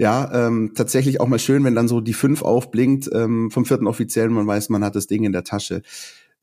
ja, 0.00 0.46
ähm, 0.46 0.72
tatsächlich 0.74 1.20
auch 1.20 1.26
mal 1.26 1.38
schön, 1.38 1.62
wenn 1.62 1.74
dann 1.74 1.86
so 1.86 2.00
die 2.00 2.14
5 2.14 2.40
aufblinkt 2.40 3.10
ähm, 3.12 3.50
vom 3.50 3.66
vierten 3.66 3.86
Offiziellen, 3.86 4.32
man 4.32 4.46
weiß, 4.46 4.70
man 4.70 4.82
hat 4.82 4.96
das 4.96 5.08
Ding 5.08 5.24
in 5.24 5.32
der 5.32 5.44
Tasche. 5.44 5.82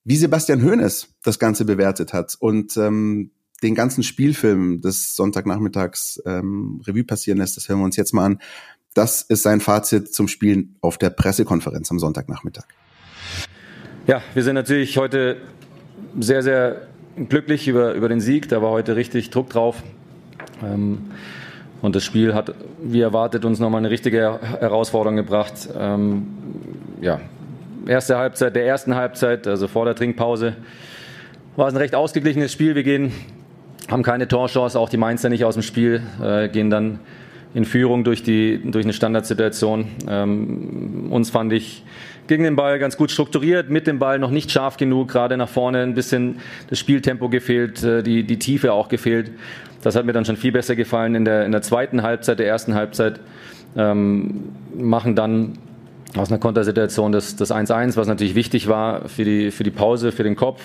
Wie 0.04 0.15
Sebastian 0.15 0.63
Hoeneß 0.63 1.07
das 1.24 1.39
Ganze 1.39 1.65
bewertet 1.65 2.13
hat 2.13 2.38
und 2.39 2.77
ähm, 2.77 3.31
den 3.63 3.74
ganzen 3.74 4.04
Spielfilm 4.04 4.81
des 4.81 5.15
Sonntagnachmittags 5.15 6.21
ähm, 6.27 6.83
Revue 6.86 7.04
passieren 7.04 7.39
lässt, 7.39 7.57
das 7.57 7.68
hören 7.68 7.80
wir 7.80 7.86
uns 7.86 7.95
jetzt 7.95 8.13
mal 8.13 8.25
an. 8.25 8.39
Das 8.94 9.24
ist 9.24 9.42
sein 9.42 9.60
Fazit 9.60 10.13
zum 10.13 10.27
Spielen 10.27 10.75
auf 10.81 11.00
der 11.00 11.10
Pressekonferenz 11.10 11.89
am 11.89 11.98
Sonntagnachmittag. 11.98 12.65
Ja, 14.06 14.21
wir 14.36 14.44
sind 14.44 14.53
natürlich 14.53 15.00
heute 15.00 15.38
sehr, 16.19 16.44
sehr 16.44 16.89
glücklich 17.27 17.68
über, 17.68 17.95
über 17.95 18.07
den 18.07 18.21
Sieg. 18.21 18.50
Da 18.50 18.62
war 18.62 18.69
heute 18.69 18.95
richtig 18.95 19.31
Druck 19.31 19.50
drauf. 19.50 19.81
Ähm, 20.63 21.00
und 21.81 21.95
das 21.95 22.03
Spiel 22.03 22.33
hat, 22.33 22.53
wie 22.81 23.01
erwartet, 23.01 23.45
uns 23.45 23.59
nochmal 23.59 23.79
eine 23.79 23.89
richtige 23.89 24.39
Herausforderung 24.59 25.15
gebracht. 25.15 25.69
Ähm, 25.77 26.27
ja, 27.01 27.19
erste 27.85 28.18
Halbzeit 28.18 28.56
der 28.56 28.65
ersten 28.65 28.95
Halbzeit, 28.95 29.47
also 29.47 29.68
vor 29.68 29.85
der 29.85 29.95
Trinkpause, 29.95 30.56
war 31.56 31.68
es 31.68 31.74
ein 31.74 31.77
recht 31.77 31.95
ausgeglichenes 31.95 32.51
Spiel. 32.51 32.75
Wir 32.75 32.83
gehen 32.83 33.12
haben 33.89 34.03
keine 34.03 34.27
Torchance, 34.27 34.77
auch 34.77 34.89
die 34.89 34.97
Mainzer 34.97 35.29
nicht 35.29 35.45
aus 35.45 35.56
dem 35.56 35.63
Spiel, 35.63 36.01
äh, 36.21 36.50
gehen 36.50 36.69
dann 36.69 37.00
in 37.53 37.65
Führung 37.65 38.03
durch, 38.03 38.21
die, 38.21 38.59
durch 38.63 38.85
eine 38.85 38.94
Standardsituation. 38.94 39.88
Ähm, 40.07 41.07
uns 41.09 41.29
fand 41.29 41.53
ich 41.53 41.83
gegen 42.27 42.44
den 42.44 42.57
Ball 42.57 42.77
ganz 42.77 42.97
gut 42.97 43.09
strukturiert, 43.09 43.69
mit 43.69 43.88
dem 43.88 44.00
Ball 44.00 44.19
noch 44.19 44.31
nicht 44.31 44.51
scharf 44.51 44.75
genug, 44.75 45.07
gerade 45.07 45.38
nach 45.38 45.47
vorne 45.47 45.81
ein 45.81 45.94
bisschen 45.94 46.39
das 46.69 46.77
Spieltempo 46.77 47.29
gefehlt, 47.29 47.83
äh, 47.83 48.03
die, 48.03 48.24
die 48.24 48.38
Tiefe 48.38 48.74
auch 48.74 48.89
gefehlt. 48.89 49.31
Das 49.88 49.95
hat 49.95 50.06
mir 50.06 50.12
dann 50.12 50.25
schon 50.25 50.36
viel 50.36 50.51
besser 50.51 50.75
gefallen 50.75 51.16
in 51.16 51.24
der, 51.24 51.45
in 51.45 51.54
der 51.54 51.62
zweiten 51.62 52.04
Halbzeit, 52.04 52.39
der 52.39 52.48
ersten 52.48 52.75
Halbzeit. 52.75 53.22
Ähm, 53.78 54.50
machen 54.75 55.16
dann 55.16 55.60
aus 56.18 56.30
einer 56.30 56.39
Kontersituation 56.39 57.13
das 57.13 57.39
1-1, 57.39 57.95
was 57.95 58.06
natürlich 58.06 58.36
wichtig 58.36 58.68
war 58.68 59.07
für 59.07 59.24
die, 59.24 59.50
für 59.50 59.63
die 59.63 59.72
Pause, 59.72 60.12
für 60.12 60.24
den 60.24 60.36
Kopf 60.36 60.62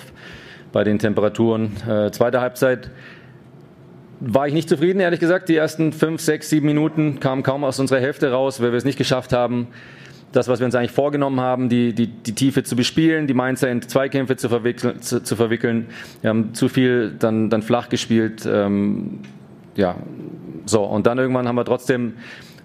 bei 0.73 0.83
den 0.83 0.99
Temperaturen. 0.99 1.71
Äh, 1.87 2.11
zweite 2.11 2.41
Halbzeit 2.41 2.91
war 4.19 4.45
ich 4.45 4.53
nicht 4.53 4.67
zufrieden, 4.67 4.99
ehrlich 4.99 5.21
gesagt. 5.21 5.47
Die 5.47 5.55
ersten 5.55 5.93
fünf, 5.93 6.19
sechs, 6.19 6.49
sieben 6.49 6.65
Minuten 6.65 7.21
kamen 7.21 7.43
kaum 7.43 7.63
aus 7.63 7.79
unserer 7.79 8.01
Hälfte 8.01 8.29
raus, 8.29 8.59
weil 8.59 8.71
wir 8.71 8.77
es 8.77 8.83
nicht 8.83 8.97
geschafft 8.97 9.31
haben, 9.31 9.69
das, 10.33 10.47
was 10.47 10.59
wir 10.59 10.65
uns 10.65 10.75
eigentlich 10.75 10.91
vorgenommen 10.91 11.39
haben, 11.39 11.69
die, 11.69 11.93
die, 11.93 12.07
die 12.07 12.33
Tiefe 12.33 12.63
zu 12.63 12.75
bespielen, 12.75 13.27
die 13.27 13.33
Mainzer 13.33 13.69
in 13.71 13.81
Zweikämpfe 13.81 14.35
zu 14.35 14.49
verwickeln. 14.49 15.01
Zu, 15.01 15.23
zu 15.23 15.35
verwickeln. 15.35 15.87
Wir 16.21 16.31
haben 16.31 16.53
zu 16.53 16.67
viel 16.67 17.15
dann, 17.17 17.49
dann 17.49 17.61
flach 17.61 17.89
gespielt. 17.89 18.45
Ähm, 18.45 19.19
ja, 19.75 19.95
so. 20.65 20.83
Und 20.83 21.07
dann 21.07 21.17
irgendwann 21.17 21.47
haben 21.47 21.55
wir 21.55 21.65
trotzdem 21.65 22.13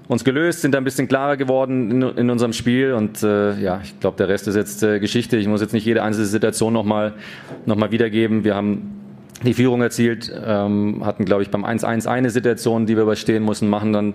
uns 0.08 0.24
gelöst, 0.24 0.62
sind 0.62 0.74
ein 0.74 0.84
bisschen 0.84 1.06
klarer 1.06 1.36
geworden 1.36 1.90
in, 1.90 2.02
in 2.02 2.30
unserem 2.30 2.54
Spiel 2.54 2.94
und 2.94 3.22
äh, 3.22 3.60
ja, 3.60 3.80
ich 3.82 4.00
glaube, 4.00 4.16
der 4.16 4.28
Rest 4.28 4.48
ist 4.48 4.56
jetzt 4.56 4.82
äh, 4.82 5.00
Geschichte. 5.00 5.36
Ich 5.36 5.46
muss 5.46 5.60
jetzt 5.60 5.74
nicht 5.74 5.84
jede 5.84 6.02
einzelne 6.02 6.26
Situation 6.26 6.72
nochmal 6.72 7.12
noch 7.66 7.76
mal 7.76 7.90
wiedergeben. 7.92 8.42
Wir 8.42 8.54
haben 8.54 8.98
die 9.42 9.54
Führung 9.54 9.82
erzielt, 9.82 10.32
ähm, 10.44 11.02
hatten, 11.04 11.24
glaube 11.24 11.42
ich, 11.42 11.50
beim 11.50 11.64
1-1 11.64 12.06
eine 12.06 12.30
Situation, 12.30 12.86
die 12.86 12.96
wir 12.96 13.04
überstehen 13.04 13.42
mussten, 13.42 13.68
machen 13.68 13.92
dann 13.92 14.14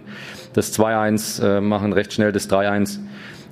das 0.53 0.77
2-1, 0.77 1.43
äh, 1.43 1.61
machen 1.61 1.93
recht 1.93 2.11
schnell 2.11 2.31
das 2.31 2.49
3-1. 2.49 2.99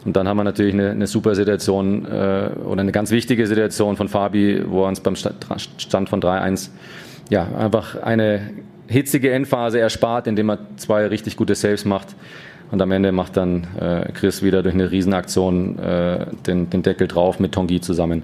Und 0.06 0.15
dann 0.15 0.27
haben 0.27 0.38
wir 0.38 0.44
natürlich 0.44 0.74
eine, 0.74 0.92
eine 0.92 1.07
super 1.07 1.36
Situation 1.36 2.06
äh, 2.06 2.50
oder 2.65 2.81
eine 2.81 2.92
ganz 2.92 3.12
wichtige 3.12 3.45
Situation 3.45 3.98
von 3.98 4.07
Fabi, 4.07 4.63
wo 4.68 4.83
er 4.83 4.88
uns 4.88 5.00
beim 5.00 5.15
Stand 5.15 6.09
von 6.09 6.21
3-1 6.21 6.69
ja, 7.30 7.48
einfach 7.57 8.01
eine 8.01 8.51
hitzige 8.88 9.31
Endphase 9.31 9.80
erspart, 9.80 10.27
indem 10.27 10.50
er 10.50 10.59
zwei 10.77 11.06
richtig 11.07 11.38
gute 11.38 11.56
Saves 11.56 11.86
macht. 11.86 12.15
Und 12.71 12.81
am 12.81 12.92
Ende 12.92 13.12
macht 13.12 13.37
dann 13.37 13.68
äh, 13.80 14.11
Chris 14.14 14.44
wieder 14.44 14.64
durch 14.64 14.73
eine 14.73 14.92
Riesenaktion 14.92 15.78
äh, 15.78 16.26
den, 16.47 16.69
den 16.69 16.83
Deckel 16.83 17.07
drauf 17.07 17.40
mit 17.40 17.52
Tongi 17.52 17.81
zusammen. 17.81 18.23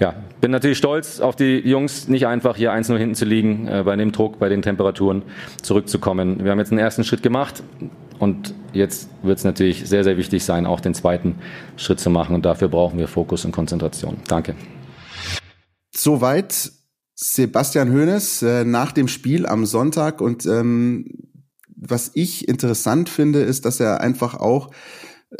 Ja, 0.00 0.14
bin 0.40 0.50
natürlich 0.50 0.78
stolz 0.78 1.20
auf 1.20 1.36
die 1.36 1.58
Jungs, 1.58 2.08
nicht 2.08 2.26
einfach 2.26 2.56
hier 2.56 2.72
1-0 2.72 2.96
hinten 2.96 3.14
zu 3.14 3.24
liegen, 3.24 3.68
äh, 3.68 3.82
bei 3.84 3.96
dem 3.96 4.12
Druck, 4.12 4.38
bei 4.38 4.48
den 4.48 4.62
Temperaturen 4.62 5.22
zurückzukommen. 5.62 6.44
Wir 6.44 6.50
haben 6.50 6.58
jetzt 6.58 6.72
einen 6.72 6.80
ersten 6.80 7.04
Schritt 7.04 7.22
gemacht 7.22 7.62
und 8.24 8.54
jetzt 8.72 9.08
wird 9.22 9.38
es 9.38 9.44
natürlich 9.44 9.86
sehr, 9.86 10.02
sehr 10.02 10.16
wichtig 10.16 10.44
sein, 10.44 10.66
auch 10.66 10.80
den 10.80 10.94
zweiten 10.94 11.36
Schritt 11.76 12.00
zu 12.00 12.10
machen 12.10 12.34
und 12.34 12.44
dafür 12.44 12.68
brauchen 12.68 12.98
wir 12.98 13.06
Fokus 13.06 13.44
und 13.44 13.52
Konzentration. 13.52 14.16
Danke. 14.26 14.56
Soweit 15.94 16.72
Sebastian 17.14 17.92
Hoeneß 17.92 18.42
äh, 18.42 18.64
nach 18.64 18.92
dem 18.92 19.08
Spiel 19.08 19.46
am 19.46 19.66
Sonntag 19.66 20.20
und 20.20 20.46
ähm, 20.46 21.06
was 21.76 22.10
ich 22.14 22.48
interessant 22.48 23.08
finde, 23.08 23.40
ist, 23.40 23.66
dass 23.66 23.78
er 23.78 24.00
einfach 24.00 24.34
auch 24.34 24.70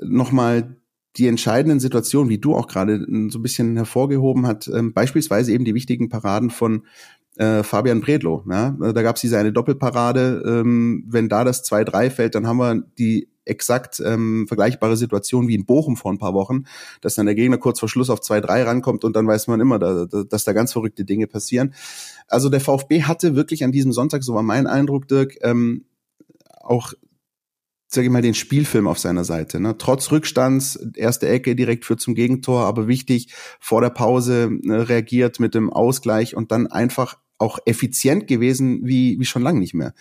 nochmal 0.02 0.76
die 1.16 1.26
entscheidenden 1.26 1.80
Situationen, 1.80 2.28
wie 2.28 2.38
du 2.38 2.54
auch 2.54 2.66
gerade 2.66 2.96
äh, 2.96 3.30
so 3.30 3.38
ein 3.38 3.42
bisschen 3.42 3.76
hervorgehoben 3.76 4.46
hat, 4.46 4.68
ähm, 4.68 4.92
beispielsweise 4.92 5.52
eben 5.52 5.64
die 5.64 5.74
wichtigen 5.74 6.10
Paraden 6.10 6.50
von 6.50 6.82
äh, 7.36 7.62
Fabian 7.62 8.00
Bredlo. 8.00 8.44
Ja? 8.48 8.70
Da 8.70 9.02
gab 9.02 9.16
es 9.16 9.22
diese 9.22 9.38
eine 9.38 9.52
Doppelparade. 9.52 10.42
Ähm, 10.46 11.04
wenn 11.08 11.28
da 11.28 11.44
das 11.44 11.64
2-3 11.64 12.10
fällt, 12.10 12.34
dann 12.34 12.46
haben 12.46 12.58
wir 12.58 12.82
die 12.98 13.28
exakt 13.44 14.00
ähm, 14.04 14.46
vergleichbare 14.48 14.96
Situation 14.96 15.48
wie 15.48 15.54
in 15.54 15.66
Bochum 15.66 15.96
vor 15.96 16.12
ein 16.12 16.18
paar 16.18 16.34
Wochen, 16.34 16.64
dass 17.00 17.14
dann 17.14 17.26
der 17.26 17.34
Gegner 17.34 17.58
kurz 17.58 17.78
vor 17.78 17.88
Schluss 17.88 18.10
auf 18.10 18.20
2-3 18.20 18.64
rankommt 18.64 19.04
und 19.04 19.14
dann 19.16 19.26
weiß 19.26 19.48
man 19.48 19.60
immer, 19.60 19.78
da, 19.78 20.06
da, 20.06 20.22
dass 20.24 20.44
da 20.44 20.52
ganz 20.52 20.72
verrückte 20.72 21.04
Dinge 21.04 21.26
passieren. 21.26 21.74
Also 22.26 22.48
der 22.48 22.60
VfB 22.60 23.02
hatte 23.02 23.36
wirklich 23.36 23.64
an 23.64 23.72
diesem 23.72 23.92
Sonntag, 23.92 24.24
so 24.24 24.34
war 24.34 24.42
mein 24.42 24.66
Eindruck, 24.66 25.08
Dirk, 25.08 25.36
ähm, 25.42 25.84
auch 26.62 26.94
sage 27.86 28.06
ich 28.06 28.12
mal, 28.12 28.22
den 28.22 28.34
Spielfilm 28.34 28.88
auf 28.88 28.98
seiner 28.98 29.24
Seite. 29.24 29.60
Ne? 29.60 29.76
Trotz 29.78 30.10
Rückstands, 30.10 30.76
erste 30.96 31.28
Ecke 31.28 31.54
direkt 31.54 31.84
führt 31.84 32.00
zum 32.00 32.14
Gegentor, 32.14 32.64
aber 32.64 32.88
wichtig, 32.88 33.32
vor 33.60 33.80
der 33.80 33.90
Pause 33.90 34.50
äh, 34.64 34.72
reagiert 34.72 35.38
mit 35.38 35.54
dem 35.54 35.72
Ausgleich 35.72 36.34
und 36.34 36.50
dann 36.50 36.66
einfach 36.66 37.18
auch 37.44 37.58
effizient 37.66 38.26
gewesen 38.26 38.80
wie, 38.84 39.18
wie 39.20 39.24
schon 39.24 39.42
lange 39.42 39.60
nicht 39.60 39.74
mehr. 39.74 39.94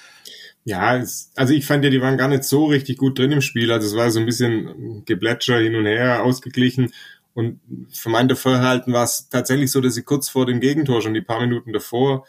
Ja, 0.65 0.97
es, 0.97 1.31
also 1.35 1.53
ich 1.53 1.65
fand 1.65 1.83
ja, 1.83 1.89
die 1.89 2.01
waren 2.01 2.17
gar 2.17 2.29
nicht 2.29 2.45
so 2.45 2.65
richtig 2.65 2.97
gut 2.97 3.19
drin 3.19 3.31
im 3.31 3.41
Spiel. 3.41 3.71
Also 3.71 3.87
es 3.87 3.95
war 3.95 4.09
so 4.11 4.19
ein 4.19 4.25
bisschen 4.25 5.03
Geblätscher 5.05 5.59
hin 5.59 5.75
und 5.75 5.85
her, 5.85 6.23
ausgeglichen. 6.23 6.91
Und 7.33 7.59
für 7.91 8.09
mein 8.09 8.27
Dafürhalten 8.27 8.93
war 8.93 9.03
es 9.03 9.27
tatsächlich 9.29 9.71
so, 9.71 9.81
dass 9.81 9.95
sie 9.95 10.03
kurz 10.03 10.29
vor 10.29 10.45
dem 10.45 10.59
Gegentor, 10.59 11.01
schon 11.01 11.13
die 11.13 11.21
paar 11.21 11.41
Minuten 11.41 11.73
davor, 11.73 12.25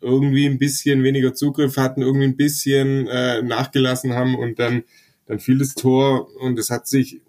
irgendwie 0.00 0.46
ein 0.46 0.58
bisschen 0.58 1.02
weniger 1.02 1.34
Zugriff 1.34 1.76
hatten, 1.76 2.02
irgendwie 2.02 2.26
ein 2.26 2.36
bisschen 2.36 3.06
äh, 3.08 3.42
nachgelassen 3.42 4.14
haben 4.14 4.34
und 4.36 4.58
dann, 4.58 4.84
dann 5.26 5.40
fiel 5.40 5.58
das 5.58 5.74
Tor 5.74 6.28
und 6.40 6.58
es 6.58 6.70
hat 6.70 6.86
sich 6.86 7.20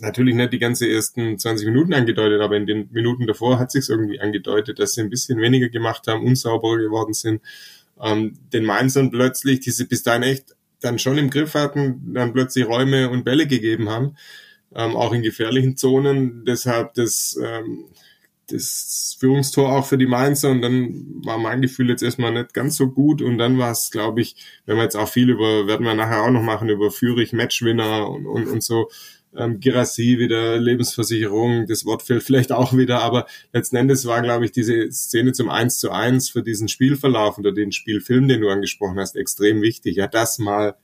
natürlich 0.00 0.34
nicht 0.34 0.52
die 0.52 0.58
ganze 0.58 0.88
ersten 0.88 1.38
20 1.38 1.66
Minuten 1.66 1.94
angedeutet, 1.94 2.40
aber 2.40 2.56
in 2.56 2.66
den 2.66 2.88
Minuten 2.92 3.26
davor 3.26 3.58
hat 3.58 3.70
sich 3.70 3.88
irgendwie 3.88 4.20
angedeutet, 4.20 4.78
dass 4.78 4.92
sie 4.92 5.02
ein 5.02 5.10
bisschen 5.10 5.40
weniger 5.40 5.68
gemacht 5.68 6.06
haben, 6.06 6.24
unsauberer 6.24 6.78
geworden 6.78 7.14
sind. 7.14 7.42
Ähm, 8.00 8.38
den 8.52 8.64
Mainzern 8.64 9.10
plötzlich, 9.10 9.60
die 9.60 9.70
sie 9.70 9.86
bis 9.86 10.02
dahin 10.02 10.22
echt 10.22 10.56
dann 10.80 10.98
schon 10.98 11.18
im 11.18 11.30
Griff 11.30 11.54
hatten, 11.54 12.12
dann 12.14 12.32
plötzlich 12.32 12.66
Räume 12.66 13.10
und 13.10 13.24
Bälle 13.24 13.46
gegeben 13.46 13.88
haben, 13.88 14.16
ähm, 14.74 14.96
auch 14.96 15.12
in 15.12 15.22
gefährlichen 15.22 15.76
Zonen. 15.76 16.44
Deshalb 16.44 16.94
das, 16.94 17.38
ähm, 17.42 17.86
das 18.48 19.16
Führungstor 19.18 19.72
auch 19.72 19.86
für 19.86 19.98
die 19.98 20.06
Mainzer 20.06 20.50
und 20.50 20.62
dann 20.62 21.22
war 21.24 21.38
mein 21.38 21.60
Gefühl 21.60 21.90
jetzt 21.90 22.02
erstmal 22.02 22.32
nicht 22.32 22.54
ganz 22.54 22.76
so 22.76 22.88
gut 22.88 23.20
und 23.20 23.38
dann 23.38 23.58
war 23.58 23.72
es, 23.72 23.90
glaube 23.90 24.22
ich, 24.22 24.36
wenn 24.64 24.76
wir 24.76 24.84
jetzt 24.84 24.96
auch 24.96 25.08
viel 25.08 25.28
über, 25.28 25.66
werden 25.66 25.84
wir 25.84 25.94
nachher 25.94 26.22
auch 26.22 26.30
noch 26.30 26.42
machen, 26.42 26.68
über 26.68 26.90
Führig, 26.90 27.32
Matchwinner 27.32 28.08
und, 28.08 28.26
und, 28.26 28.46
und 28.46 28.62
so, 28.62 28.88
ähm, 29.38 29.60
Girassi 29.60 30.18
wieder, 30.18 30.58
Lebensversicherung, 30.58 31.66
das 31.66 31.84
Wort 31.84 32.02
fehlt 32.02 32.22
vielleicht 32.22 32.52
auch 32.52 32.76
wieder, 32.76 33.02
aber 33.02 33.26
letzten 33.52 33.76
Endes 33.76 34.04
war, 34.06 34.20
glaube 34.22 34.44
ich, 34.44 34.52
diese 34.52 34.90
Szene 34.90 35.32
zum 35.32 35.48
1 35.48 35.78
zu 35.78 35.90
1 35.90 36.30
für 36.30 36.42
diesen 36.42 36.68
Spielverlauf 36.68 37.38
oder 37.38 37.52
den 37.52 37.72
Spielfilm, 37.72 38.28
den 38.28 38.40
du 38.40 38.48
angesprochen 38.48 38.98
hast, 38.98 39.16
extrem 39.16 39.62
wichtig. 39.62 39.96
Ja, 39.96 40.08
das 40.08 40.38
mal 40.38 40.76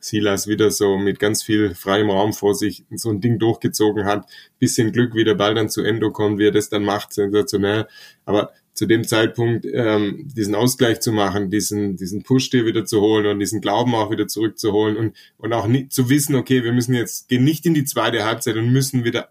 Silas 0.00 0.46
wieder 0.46 0.70
so 0.70 0.96
mit 0.96 1.18
ganz 1.18 1.42
viel 1.42 1.74
freiem 1.74 2.10
Raum 2.10 2.32
vor 2.32 2.54
sich 2.54 2.84
so 2.94 3.10
ein 3.10 3.20
Ding 3.20 3.38
durchgezogen 3.38 4.06
hat. 4.06 4.26
Bisschen 4.58 4.92
Glück, 4.92 5.14
wie 5.14 5.24
der 5.24 5.34
Ball 5.34 5.54
dann 5.54 5.68
zu 5.68 5.82
Endo 5.82 6.10
kommt, 6.10 6.38
wie 6.38 6.46
er 6.46 6.52
das 6.52 6.70
dann 6.70 6.84
macht, 6.84 7.12
sensationell. 7.12 7.86
Aber 8.24 8.52
zu 8.80 8.86
dem 8.86 9.06
Zeitpunkt 9.06 9.66
ähm, 9.70 10.26
diesen 10.34 10.54
Ausgleich 10.54 11.00
zu 11.00 11.12
machen, 11.12 11.50
diesen, 11.50 11.98
diesen 11.98 12.22
Push 12.22 12.48
dir 12.48 12.64
wieder 12.64 12.86
zu 12.86 13.02
holen 13.02 13.26
und 13.26 13.38
diesen 13.38 13.60
Glauben 13.60 13.94
auch 13.94 14.10
wieder 14.10 14.26
zurückzuholen 14.26 14.96
und, 14.96 15.14
und 15.36 15.52
auch 15.52 15.66
nicht 15.66 15.92
zu 15.92 16.08
wissen, 16.08 16.34
okay, 16.34 16.64
wir 16.64 16.72
müssen 16.72 16.94
jetzt, 16.94 17.28
gehen 17.28 17.44
nicht 17.44 17.66
in 17.66 17.74
die 17.74 17.84
zweite 17.84 18.24
Halbzeit 18.24 18.56
und 18.56 18.72
müssen 18.72 19.04
wieder 19.04 19.28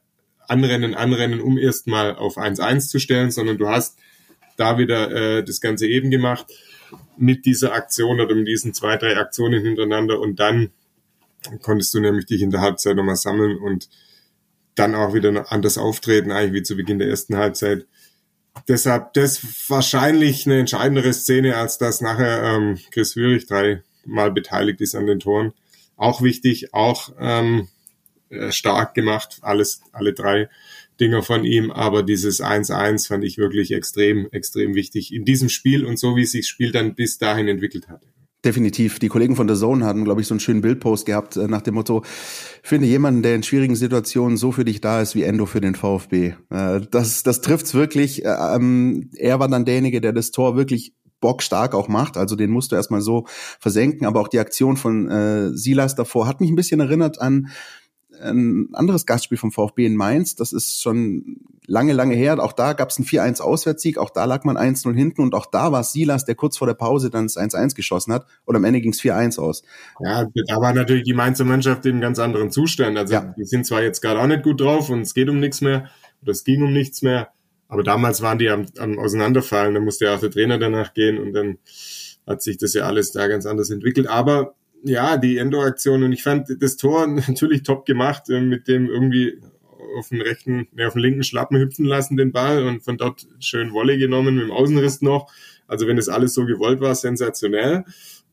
anrennen, 0.48 0.94
anrennen, 0.94 1.42
um 1.42 1.58
erstmal 1.58 2.16
auf 2.16 2.38
1-1 2.38 2.90
zu 2.90 3.00
stellen, 3.00 3.32
sondern 3.32 3.58
du 3.58 3.68
hast 3.68 3.98
da 4.56 4.78
wieder 4.78 5.10
äh, 5.40 5.44
das 5.44 5.62
Ganze 5.62 5.88
eben 5.88 6.12
gemacht 6.12 6.46
mit 7.18 7.48
dieser 7.48 7.74
Aktion 7.74 8.22
oder 8.22 8.36
mit 8.36 8.48
diesen 8.48 8.76
zwei, 8.76 8.98
drei 8.98 9.18
Aktionen 9.18 9.64
hintereinander 9.64 10.20
und 10.20 10.40
dann 10.40 10.70
konntest 11.64 11.92
du 11.96 12.02
nämlich 12.02 12.28
dich 12.28 12.44
in 12.44 12.52
der 12.52 12.62
Halbzeit 12.62 12.96
nochmal 12.96 13.16
sammeln 13.16 13.58
und 13.58 13.90
dann 14.76 14.94
auch 14.94 15.16
wieder 15.16 15.52
anders 15.52 15.80
auftreten, 15.80 16.32
eigentlich 16.32 16.54
wie 16.54 16.64
zu 16.64 16.76
Beginn 16.76 17.00
der 17.00 17.10
ersten 17.10 17.36
Halbzeit 17.36 17.88
deshalb 18.68 19.14
das 19.14 19.42
wahrscheinlich 19.68 20.46
eine 20.46 20.60
entscheidendere 20.60 21.14
Szene, 21.14 21.56
als 21.58 21.78
dass 21.78 22.02
nachher 22.02 22.44
ähm, 22.44 22.80
Chris 22.92 23.14
Führig 23.14 23.48
dreimal 23.48 24.32
beteiligt 24.32 24.82
ist 24.82 24.96
an 24.96 25.08
den 25.08 25.20
Toren. 25.20 25.54
Auch 25.98 26.22
wichtig, 26.22 26.74
auch 26.74 27.14
ähm, 27.20 27.68
äh, 28.30 28.52
stark 28.52 28.94
gemacht, 28.94 29.40
alles, 29.42 29.82
alle 29.92 30.14
drei 30.14 30.50
Dinger 31.00 31.24
von 31.24 31.46
ihm, 31.46 31.72
aber 31.72 32.04
dieses 32.04 32.42
1-1 32.42 33.08
fand 33.08 33.24
ich 33.24 33.38
wirklich 33.38 33.72
extrem, 33.72 34.28
extrem 34.32 34.76
wichtig 34.76 35.14
in 35.14 35.26
diesem 35.26 35.50
Spiel 35.50 35.86
und 35.86 35.98
so 35.98 36.16
wie 36.16 36.26
sich 36.26 36.42
das 36.42 36.50
Spiel 36.50 36.72
dann 36.72 36.96
bis 36.96 37.18
dahin 37.18 37.48
entwickelt 37.48 37.88
hat. 37.88 38.02
Definitiv. 38.46 39.00
Die 39.00 39.10
Kollegen 39.10 39.36
von 39.36 39.50
The 39.50 39.56
Zone 39.56 39.86
hatten, 39.86 40.06
glaube 40.06 40.22
ich, 40.22 40.28
so 40.28 40.34
einen 40.34 40.40
schönen 40.40 40.62
Bildpost 40.62 41.06
gehabt 41.06 41.36
äh, 41.36 41.48
nach 41.50 41.62
dem 41.62 41.74
Motto, 41.74 42.04
finde 42.64 42.88
jemanden, 42.88 43.22
der 43.22 43.36
in 43.36 43.44
schwierigen 43.44 43.76
Situationen 43.76 44.38
so 44.38 44.54
für 44.54 44.64
dich 44.64 44.80
da 44.80 45.02
ist 45.02 45.14
wie 45.14 45.24
Endo 45.24 45.46
für 45.46 45.60
den 45.60 45.76
VfB. 45.76 46.36
Äh, 46.50 46.82
das, 46.90 47.24
das 47.24 47.42
trifft's 47.42 47.74
wirklich. 47.74 48.24
Äh, 48.24 48.30
ähm, 48.30 49.10
er 49.18 49.42
war 49.42 49.50
dann 49.50 49.66
derjenige, 49.66 50.00
der 50.00 50.14
das 50.14 50.32
Tor 50.32 50.56
wirklich 50.56 50.94
bockstark 51.20 51.76
auch 51.76 51.90
macht. 51.90 52.16
Also 52.16 52.38
den 52.38 52.50
musst 52.50 52.72
du 52.72 52.78
erstmal 52.78 53.02
so 53.02 53.26
versenken. 53.60 54.08
Aber 54.08 54.22
auch 54.22 54.30
die 54.30 54.40
Aktion 54.40 54.78
von 54.78 55.10
äh, 55.10 55.50
Silas 55.54 55.96
davor 55.96 56.28
hat 56.28 56.40
mich 56.40 56.50
ein 56.50 56.56
bisschen 56.56 56.80
erinnert 56.80 57.22
an 57.22 57.50
ein 58.22 58.70
anderes 58.74 59.06
Gastspiel 59.06 59.38
vom 59.38 59.52
VfB 59.52 59.86
in 59.86 59.96
Mainz. 59.96 60.36
Das 60.36 60.54
ist 60.54 60.82
schon 60.82 61.38
lange, 61.66 61.94
lange 61.94 62.16
her. 62.16 62.42
Auch 62.44 62.54
da 62.54 62.74
gab 62.74 62.90
es 62.90 62.98
einen 62.98 63.06
4-1 63.06 63.42
Auswärtssieg. 63.42 63.98
Auch 63.98 64.10
da 64.10 64.26
lag 64.26 64.44
man 64.44 64.58
1-0 64.58 64.94
hinten. 64.94 65.22
Und 65.22 65.36
auch 65.36 65.46
da 65.46 65.72
war 65.72 65.82
es 65.82 65.92
Silas, 65.92 66.26
der 66.26 66.36
kurz 66.36 66.58
vor 66.58 66.68
der 66.68 66.74
Pause 66.74 67.10
dann 67.10 67.26
das 67.26 67.38
1-1 67.38 67.76
geschossen 67.76 68.14
hat. 68.14 68.26
Und 68.46 68.56
am 68.56 68.64
Ende 68.64 68.82
ging 68.82 68.92
es 68.92 69.02
4-1 69.02 69.40
aus. 69.40 69.64
Ja, 70.02 70.26
da 70.48 70.56
war 70.58 70.74
natürlich 70.74 71.04
die 71.04 71.14
Mainzer 71.14 71.46
Mannschaft 71.46 71.86
in 71.86 71.94
einem 71.94 72.02
ganz 72.02 72.20
anderen 72.20 72.52
Zustand. 72.52 72.98
Also 72.98 73.14
ja. 73.14 73.34
die 73.38 73.46
sind 73.46 73.66
zwar 73.66 73.82
jetzt 73.82 74.02
gerade 74.02 74.20
auch 74.20 74.28
nicht 74.28 74.44
gut 74.44 74.62
drauf 74.62 74.90
und 74.90 75.02
es 75.02 75.14
geht 75.14 75.30
um 75.30 75.40
nichts 75.40 75.62
mehr. 75.62 75.90
Oder 76.22 76.32
es 76.32 76.44
ging 76.44 76.64
um 76.64 76.74
nichts 76.74 77.02
mehr. 77.02 77.30
Aber 77.68 77.84
damals 77.84 78.22
waren 78.22 78.40
die 78.40 78.50
am, 78.50 78.66
am 78.80 78.98
Auseinanderfallen. 78.98 79.76
Da 79.76 79.80
musste 79.80 80.06
ja 80.06 80.16
auch 80.16 80.20
der 80.20 80.32
Trainer 80.32 80.58
danach 80.58 80.94
gehen. 80.94 81.20
Und 81.20 81.34
dann 81.34 81.60
hat 82.28 82.42
sich 82.42 82.58
das 82.58 82.74
ja 82.74 82.84
alles 82.84 83.12
da 83.12 83.28
ganz 83.28 83.46
anders 83.46 83.70
entwickelt. 83.70 84.08
Aber 84.08 84.56
ja, 84.84 85.18
die 85.18 85.38
Endo-Aktion 85.38 86.04
und 86.04 86.12
ich 86.12 86.24
fand 86.24 86.48
das 86.62 86.78
Tor 86.78 87.08
natürlich 87.28 87.64
top 87.64 87.86
gemacht, 87.86 88.30
äh, 88.30 88.42
mit 88.42 88.68
dem 88.68 88.88
irgendwie 88.88 89.40
auf 89.98 90.10
den 90.10 90.22
rechten, 90.22 90.68
ne, 90.74 90.88
auf 90.88 90.94
den 90.94 91.02
linken 91.02 91.24
Schlappen 91.24 91.58
hüpfen 91.58 91.86
lassen, 91.86 92.18
den 92.18 92.32
Ball 92.32 92.66
und 92.66 92.84
von 92.84 92.98
dort 92.98 93.28
schön 93.40 93.74
Wolle 93.74 93.98
genommen 93.98 94.36
mit 94.36 94.46
dem 94.46 94.52
Außenriss 94.52 95.02
noch. 95.02 95.32
Also 95.68 95.88
wenn 95.88 95.98
das 95.98 96.10
alles 96.10 96.34
so 96.34 96.46
gewollt 96.46 96.80
war, 96.80 96.96
sensationell. 96.96 97.86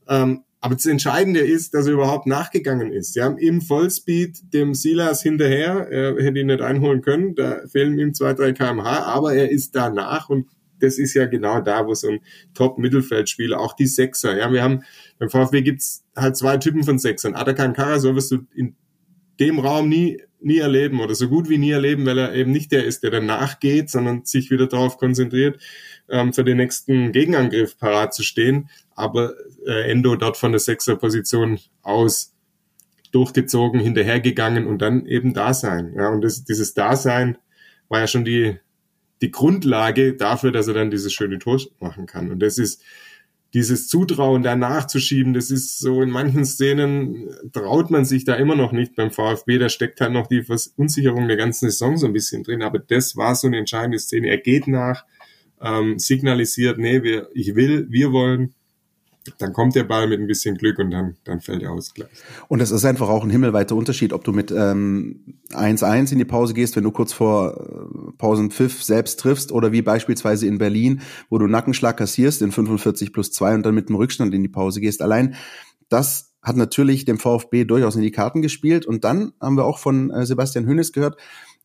Ähm, 0.09 0.45
aber 0.61 0.75
das 0.75 0.87
Entscheidende 0.87 1.41
ist, 1.41 1.75
dass 1.75 1.87
er 1.87 1.93
überhaupt 1.93 2.27
nachgegangen 2.27 2.93
ist. 2.93 3.13
Sie 3.13 3.23
haben 3.23 3.39
im 3.39 3.61
Vollspeed 3.61 4.53
dem 4.53 4.75
Silas 4.75 5.23
hinterher, 5.23 5.89
er 5.91 6.17
hätte 6.23 6.41
ihn 6.41 6.47
nicht 6.47 6.63
einholen 6.63 7.03
können, 7.03 7.35
da 7.35 7.61
fehlen 7.69 7.99
ihm 7.99 8.15
zwei, 8.15 8.33
drei 8.33 8.53
kmh, 8.53 8.83
aber 8.83 9.35
er 9.35 9.51
ist 9.51 9.77
danach 9.77 10.29
und 10.29 10.49
das 10.81 10.99
ist 10.99 11.15
ja 11.15 11.27
genau 11.27 11.61
da, 11.61 11.87
wo 11.87 11.95
so 11.95 12.09
ein 12.09 12.21
Top-Mittelfeldspieler, 12.55 13.59
auch 13.59 13.75
die 13.75 13.87
Sechser, 13.87 14.37
ja, 14.37 14.53
wir 14.53 14.63
haben, 14.63 14.83
beim 15.19 15.31
VfB 15.31 15.63
gibt's 15.63 16.05
halt 16.17 16.37
zwei 16.37 16.57
Typen 16.57 16.85
von 16.85 16.99
Sechsern. 16.99 17.35
Atakan 17.35 17.73
Karasor 17.73 18.15
wirst 18.15 18.31
du 18.31 18.47
in 18.55 18.77
dem 19.41 19.59
Raum 19.59 19.89
nie, 19.89 20.23
nie 20.41 20.59
erleben 20.59 21.01
oder 21.01 21.15
so 21.15 21.29
gut 21.29 21.49
wie 21.49 21.59
nie 21.59 21.71
erleben, 21.71 22.07
weil 22.07 22.19
er 22.19 22.35
eben 22.35 22.53
nicht 22.53 22.73
der 22.73 22.85
ist, 22.85 23.03
der 23.03 23.11
danach 23.11 23.61
geht, 23.61 23.91
sondern 23.91 24.25
sich 24.25 24.51
wieder 24.51 24.67
darauf 24.67 24.99
konzentriert, 24.99 25.61
ähm, 26.09 26.33
für 26.33 26.45
den 26.45 26.59
nächsten 26.59 27.13
Gegenangriff 27.13 27.79
parat 27.79 28.15
zu 28.15 28.23
stehen. 28.23 28.69
Aber 28.95 29.35
äh, 29.67 29.91
Endo 29.91 30.17
dort 30.17 30.37
von 30.37 30.53
der 30.53 30.61
Sechser-Position 30.61 31.59
aus 31.83 32.35
durchgezogen, 33.13 33.81
hinterhergegangen 33.81 34.67
und 34.67 34.83
dann 34.83 35.07
eben 35.07 35.33
da 35.33 35.55
sein. 35.55 35.95
Ja, 35.97 36.09
und 36.11 36.23
das, 36.23 36.45
dieses 36.45 36.75
Dasein 36.75 37.39
war 37.89 38.01
ja 38.01 38.07
schon 38.07 38.25
die, 38.25 38.59
die 39.23 39.31
Grundlage 39.31 40.15
dafür, 40.15 40.53
dass 40.53 40.69
er 40.69 40.75
dann 40.75 40.91
dieses 40.91 41.13
schöne 41.13 41.39
Tor 41.39 41.61
machen 41.81 42.07
kann. 42.07 42.31
Und 42.31 42.41
das 42.41 42.59
ist 42.59 42.83
dieses 43.55 43.89
Zutrauen 43.89 44.43
da 44.43 44.57
nachzuschieben, 44.57 45.33
das 45.33 45.51
ist 45.51 45.79
so 45.79 46.03
in 46.03 46.11
manchen 46.11 46.45
Szenen 46.45 47.29
traut 47.53 47.91
man 47.91 48.05
sich 48.05 48.25
da 48.25 48.35
immer 48.35 48.55
noch 48.55 48.73
nicht 48.73 48.97
beim 48.97 49.11
VfB. 49.11 49.59
Da 49.59 49.69
steckt 49.69 50.01
halt 50.01 50.13
noch 50.13 50.27
die 50.27 50.45
Unsicherung 50.77 51.29
der 51.29 51.39
ganzen 51.39 51.71
Saison 51.71 51.97
so 51.97 52.07
ein 52.07 52.13
bisschen 52.13 52.43
drin. 52.43 52.63
Aber 52.63 52.79
das 52.79 53.17
war 53.17 53.35
so 53.35 53.47
eine 53.47 53.57
entscheidende 53.59 53.99
Szene. 53.99 54.29
Er 54.29 54.39
geht 54.39 54.67
nach, 54.67 55.05
ähm, 55.61 55.99
signalisiert, 55.99 56.79
nee, 56.79 57.03
wir, 57.03 57.31
ich 57.33 57.55
will, 57.55 57.87
wir 57.89 58.13
wollen 58.13 58.55
dann 59.39 59.53
kommt 59.53 59.75
der 59.75 59.85
Ball 59.85 60.07
mit 60.09 60.21
ein 60.21 60.27
bisschen 60.27 60.57
Glück 60.57 60.79
und 60.79 60.91
dann, 60.91 61.17
dann 61.25 61.41
fällt 61.41 61.63
der 61.63 61.73
Ausgleich. 61.73 62.09
Und 62.49 62.61
es 62.61 62.71
ist 62.71 62.85
einfach 62.85 63.09
auch 63.09 63.25
ein 63.25 63.31
himmelweiter 63.31 63.75
Unterschied, 63.75 64.13
ob 64.13 64.25
du 64.25 64.33
mit 64.33 64.53
1-1 64.53 65.23
ähm, 65.53 66.07
in 66.11 66.19
die 66.19 66.25
Pause 66.25 66.55
gehst, 66.55 66.77
wenn 66.77 66.85
du 66.85 66.91
kurz 66.91 67.13
vor 67.13 67.57
äh, 67.57 68.13
Pausenpfiff 68.19 68.83
selbst 68.83 69.21
triffst 69.21 69.53
oder 69.53 69.73
wie 69.73 69.83
beispielsweise 69.83 70.47
in 70.47 70.59
Berlin, 70.59 71.01
wo 71.31 71.39
du 71.39 71.47
Nackenschlag 71.47 71.97
kassierst 71.97 72.43
in 72.43 72.53
45 72.53 73.13
plus 73.13 73.33
2 73.33 73.55
und 73.55 73.67
dann 73.67 73.75
mit 73.75 73.89
dem 73.89 73.97
Rückstand 73.97 74.35
in 74.35 74.43
die 74.43 74.49
Pause 74.49 74.81
gehst. 74.81 75.03
Allein 75.03 75.35
das 75.89 76.35
hat 76.43 76.57
natürlich 76.57 77.05
dem 77.05 77.19
VfB 77.19 77.65
durchaus 77.65 77.97
in 77.97 78.03
die 78.03 78.13
Karten 78.13 78.41
gespielt. 78.41 78.87
Und 78.87 79.05
dann 79.05 79.33
haben 79.41 79.57
wir 79.57 79.65
auch 79.65 79.79
von 79.79 80.11
äh, 80.11 80.25
Sebastian 80.27 80.67
Hönes 80.67 80.93
gehört, 80.93 81.17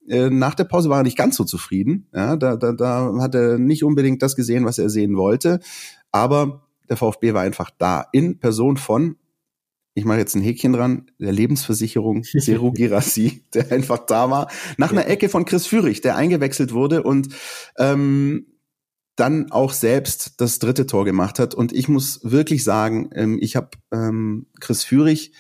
äh, 0.08 0.30
nach 0.30 0.56
der 0.56 0.64
Pause 0.64 0.90
war 0.90 1.00
er 1.00 1.04
nicht 1.04 1.18
ganz 1.18 1.36
so 1.36 1.44
zufrieden. 1.44 2.08
Ja, 2.14 2.36
da, 2.36 2.56
da, 2.56 2.72
da 2.74 3.14
hat 3.20 3.36
er 3.36 3.58
nicht 3.58 3.84
unbedingt 3.84 4.22
das 4.22 4.36
gesehen, 4.36 4.66
was 4.66 4.80
er 4.80 4.90
sehen 4.90 5.16
wollte. 5.16 5.60
Aber 6.12 6.68
der 6.92 6.98
VfB 6.98 7.34
war 7.34 7.42
einfach 7.42 7.72
da. 7.78 8.06
In 8.12 8.40
Person 8.40 8.76
von, 8.76 9.16
ich 9.94 10.04
mache 10.04 10.18
jetzt 10.18 10.36
ein 10.36 10.42
Häkchen 10.42 10.74
dran, 10.74 11.10
der 11.20 11.32
Lebensversicherung 11.32 12.24
Zero 12.40 12.74
Girassi, 12.74 13.46
der 13.54 13.72
einfach 13.72 14.00
da 14.00 14.30
war, 14.30 14.52
nach 14.78 14.92
einer 14.92 15.08
Ecke 15.08 15.30
von 15.30 15.46
Chris 15.46 15.66
Führig, 15.66 16.02
der 16.02 16.18
eingewechselt 16.18 16.74
wurde 16.74 17.04
und 17.04 17.30
ähm, 17.78 18.46
dann 19.16 19.52
auch 19.52 19.72
selbst 19.72 20.42
das 20.42 20.60
dritte 20.60 20.86
Tor 20.86 21.06
gemacht 21.06 21.40
hat. 21.40 21.56
Und 21.56 21.72
ich 21.72 21.88
muss 21.88 22.20
wirklich 22.24 22.66
sagen, 22.66 23.10
ähm, 23.16 23.40
ich 23.42 23.56
habe 23.56 23.70
ähm, 23.94 24.48
Chris 24.60 24.84
Führig 24.84 25.34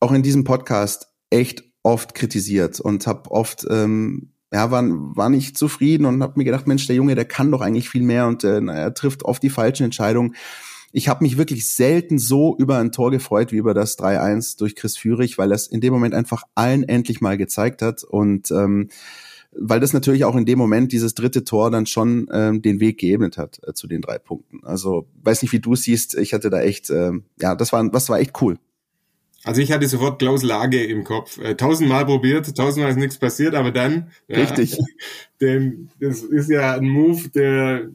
auch 0.00 0.12
in 0.12 0.22
diesem 0.22 0.44
Podcast 0.44 1.08
echt 1.28 1.64
oft 1.82 2.14
kritisiert 2.14 2.80
und 2.80 3.06
habe 3.06 3.30
oft 3.30 3.66
ähm, 3.68 4.31
ja, 4.52 4.70
war, 4.70 4.84
war 4.84 5.30
nicht 5.30 5.56
zufrieden 5.56 6.04
und 6.04 6.22
habe 6.22 6.34
mir 6.36 6.44
gedacht, 6.44 6.66
Mensch, 6.66 6.86
der 6.86 6.96
Junge, 6.96 7.14
der 7.14 7.24
kann 7.24 7.50
doch 7.50 7.62
eigentlich 7.62 7.88
viel 7.88 8.02
mehr 8.02 8.26
und 8.26 8.44
äh, 8.44 8.60
er 8.60 8.92
trifft 8.94 9.24
oft 9.24 9.42
die 9.42 9.50
falschen 9.50 9.84
Entscheidungen. 9.84 10.34
Ich 10.92 11.08
habe 11.08 11.24
mich 11.24 11.38
wirklich 11.38 11.70
selten 11.70 12.18
so 12.18 12.54
über 12.58 12.76
ein 12.76 12.92
Tor 12.92 13.10
gefreut 13.10 13.50
wie 13.50 13.56
über 13.56 13.72
das 13.72 13.98
3-1 13.98 14.58
durch 14.58 14.76
Chris 14.76 14.98
Führig, 14.98 15.38
weil 15.38 15.50
es 15.52 15.66
in 15.66 15.80
dem 15.80 15.94
Moment 15.94 16.14
einfach 16.14 16.42
allen 16.54 16.82
endlich 16.82 17.22
mal 17.22 17.38
gezeigt 17.38 17.80
hat 17.80 18.04
und 18.04 18.50
ähm, 18.50 18.90
weil 19.54 19.80
das 19.80 19.94
natürlich 19.94 20.24
auch 20.24 20.36
in 20.36 20.44
dem 20.44 20.58
Moment 20.58 20.92
dieses 20.92 21.14
dritte 21.14 21.44
Tor 21.44 21.70
dann 21.70 21.86
schon 21.86 22.28
ähm, 22.32 22.60
den 22.60 22.78
Weg 22.80 22.98
geebnet 22.98 23.38
hat 23.38 23.60
äh, 23.66 23.72
zu 23.72 23.86
den 23.86 24.02
drei 24.02 24.18
Punkten. 24.18 24.60
Also 24.64 25.06
weiß 25.22 25.40
nicht, 25.42 25.52
wie 25.52 25.60
du 25.60 25.76
siehst, 25.76 26.14
ich 26.14 26.34
hatte 26.34 26.50
da 26.50 26.60
echt, 26.60 26.90
ähm, 26.90 27.24
ja, 27.40 27.54
das 27.54 27.72
war, 27.72 27.86
das 27.88 28.08
war 28.10 28.18
echt 28.18 28.40
cool. 28.42 28.58
Also 29.44 29.60
ich 29.60 29.72
hatte 29.72 29.88
sofort 29.88 30.20
Klaus 30.20 30.42
Lage 30.42 30.82
im 30.84 31.04
Kopf. 31.04 31.38
Äh, 31.38 31.56
tausendmal 31.56 32.06
probiert, 32.06 32.56
tausendmal 32.56 32.90
ist 32.90 32.98
nichts 32.98 33.18
passiert, 33.18 33.54
aber 33.54 33.72
dann. 33.72 34.10
Richtig. 34.28 34.72
Ja, 34.76 34.84
denn 35.40 35.90
das 35.98 36.22
ist 36.22 36.48
ja 36.48 36.74
ein 36.74 36.88
Move, 36.88 37.28
der, 37.30 37.88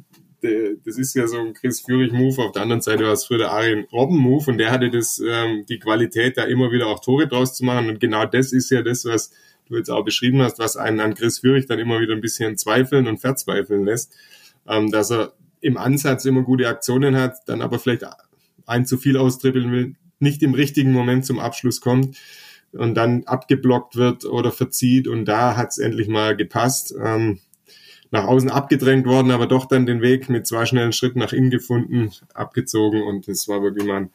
der 0.44 0.76
das 0.84 0.98
ist 0.98 1.16
ja 1.16 1.28
so 1.28 1.40
ein 1.40 1.54
Chris 1.54 1.82
Führig-Move. 1.82 2.42
Auf 2.44 2.52
der 2.52 2.64
anderen 2.64 2.82
Seite 2.82 3.06
war 3.06 3.14
es 3.14 3.26
früher 3.26 3.38
der 3.38 3.52
Arjen 3.52 3.86
Robben-Move 3.94 4.52
und 4.52 4.58
der 4.58 4.72
hatte 4.72 4.90
das, 4.90 5.22
ähm, 5.26 5.66
die 5.70 5.80
Qualität, 5.80 6.38
da 6.38 6.44
immer 6.44 6.72
wieder 6.72 6.88
auch 6.88 7.00
Tore 7.00 7.28
draus 7.28 7.54
zu 7.54 7.64
machen. 7.64 7.90
Und 7.90 8.02
genau 8.02 8.26
das 8.26 8.52
ist 8.52 8.70
ja 8.70 8.82
das, 8.82 9.06
was 9.06 9.32
du 9.68 9.78
jetzt 9.78 9.90
auch 9.90 10.04
beschrieben 10.04 10.42
hast, 10.42 10.60
was 10.60 10.76
einen 10.76 11.00
an 11.00 11.16
Chris 11.16 11.40
Führig 11.40 11.66
dann 11.68 11.80
immer 11.80 12.02
wieder 12.02 12.14
ein 12.14 12.22
bisschen 12.22 12.58
zweifeln 12.58 13.08
und 13.08 13.20
verzweifeln 13.20 13.86
lässt. 13.86 14.14
Ähm, 14.68 14.92
dass 14.92 15.12
er 15.12 15.34
im 15.62 15.78
Ansatz 15.78 16.26
immer 16.26 16.44
gute 16.44 16.68
Aktionen 16.68 17.16
hat, 17.16 17.38
dann 17.46 17.62
aber 17.62 17.80
vielleicht 17.80 18.04
ein 18.66 18.86
zu 18.86 18.98
viel 18.98 19.18
austribbeln 19.18 19.72
will, 19.72 19.96
nicht 20.20 20.44
im 20.44 20.54
richtigen 20.54 20.92
Moment 20.92 21.26
zum 21.26 21.40
Abschluss 21.40 21.82
kommt 21.82 22.18
und 22.72 22.96
dann 22.96 23.24
abgeblockt 23.26 23.96
wird 23.96 24.26
oder 24.26 24.52
verzieht 24.52 25.08
und 25.08 25.26
da 25.26 25.56
hat 25.56 25.70
es 25.70 25.78
endlich 25.78 26.08
mal 26.08 26.36
gepasst. 26.36 26.94
Ähm, 27.02 27.40
nach 28.12 28.26
außen 28.26 28.50
abgedrängt 28.50 29.06
worden, 29.06 29.32
aber 29.32 29.48
doch 29.48 29.66
dann 29.66 29.86
den 29.86 30.02
Weg 30.02 30.30
mit 30.30 30.48
zwei 30.48 30.66
schnellen 30.66 30.94
Schritten 30.94 31.20
nach 31.20 31.34
innen 31.34 31.50
gefunden, 31.50 32.12
abgezogen 32.34 33.04
und 33.04 33.28
es 33.28 33.48
war 33.48 33.62
wirklich 33.62 33.86
mal 33.86 34.02
ein 34.02 34.10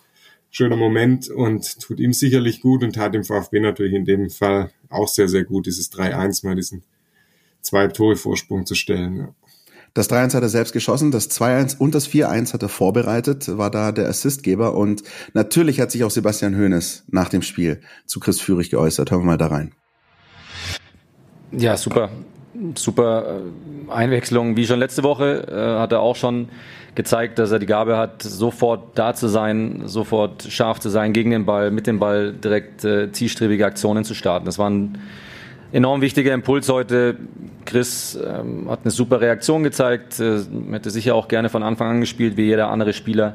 schöner 0.50 0.76
Moment 0.76 1.28
und 1.28 1.80
tut 1.80 2.00
ihm 2.00 2.12
sicherlich 2.12 2.61
gut 2.61 2.82
und 2.82 2.94
tat 2.94 3.14
dem 3.14 3.25
VfB 3.25 3.61
natürlich 3.61 3.94
in 3.94 4.04
dem 4.04 4.30
Fall 4.30 4.71
auch 4.88 5.09
sehr, 5.09 5.28
sehr 5.28 5.44
gut, 5.44 5.66
dieses 5.66 5.92
3-1 5.92 6.47
mal 6.47 6.54
diesen 6.54 6.82
zwei 7.61 7.88
Tore 7.88 8.16
Vorsprung 8.16 8.66
zu 8.66 8.75
stellen. 8.75 9.16
Ja. 9.16 9.35
Das 9.95 10.09
3-1 10.09 10.35
hat 10.35 10.43
er 10.43 10.49
selbst 10.49 10.73
geschossen, 10.73 11.11
das 11.11 11.31
2-1 11.31 11.77
und 11.77 11.95
das 11.95 12.09
4-1 12.09 12.55
hat 12.55 12.63
er 12.63 12.71
vorbereitet, 12.71 13.59
war 13.59 13.71
da 13.71 13.93
der 13.93 14.09
Assistgeber 14.09 14.75
und 14.75 15.03
natürlich 15.35 15.81
hat 15.81 15.91
sich 15.91 16.03
auch 16.05 16.11
Sebastian 16.11 16.57
Hoeneß 16.57 17.05
nach 17.09 17.29
dem 17.29 17.43
Spiel 17.43 17.81
zu 18.07 18.19
Chris 18.19 18.41
Führig 18.41 18.71
geäußert. 18.71 19.11
Hören 19.11 19.21
wir 19.21 19.27
mal 19.27 19.39
da 19.39 19.49
rein. 19.49 19.73
Ja, 21.53 21.77
super. 21.77 22.09
Super 22.75 23.41
äh, 23.41 23.93
Einwechslung. 23.93 24.57
Wie 24.57 24.67
schon 24.67 24.79
letzte 24.79 25.03
Woche 25.03 25.47
äh, 25.49 25.81
hat 25.81 25.93
er 25.93 26.01
auch 26.01 26.17
schon 26.17 26.49
gezeigt, 26.95 27.39
dass 27.39 27.51
er 27.51 27.59
die 27.59 27.67
Gabe 27.67 27.97
hat, 27.97 28.23
sofort 28.23 28.99
da 28.99 29.15
zu 29.15 29.29
sein, 29.29 29.83
sofort 29.87 30.43
scharf 30.45 30.79
zu 30.81 30.91
sein, 30.91 31.13
gegen 31.13 31.31
den 31.31 31.47
Ball, 31.47 31.71
mit 31.71 31.87
dem 31.87 31.99
Ball 31.99 32.33
direkt 32.33 32.85
äh, 32.85 33.11
zielstrebige 33.13 33.65
Aktionen 33.65 34.05
zu 34.05 34.15
starten. 34.15 34.45
Das 34.45 34.59
waren 34.59 34.99
enorm 35.73 36.00
wichtiger 36.00 36.33
Impuls 36.35 36.69
heute. 36.69 37.17
Chris 37.64 38.19
ähm, 38.23 38.71
hat 38.71 38.81
eine 38.85 38.91
super 38.91 39.21
Reaktion 39.21 39.62
gezeigt, 39.62 40.21
äh, 40.21 40.41
hätte 40.71 40.91
sicher 40.91 41.14
auch 41.14 41.29
gerne 41.29 41.49
von 41.49 41.62
Anfang 41.62 41.88
an 41.88 42.00
gespielt, 42.00 42.37
wie 42.37 42.45
jeder 42.45 42.69
andere 42.69 42.93
Spieler. 42.93 43.35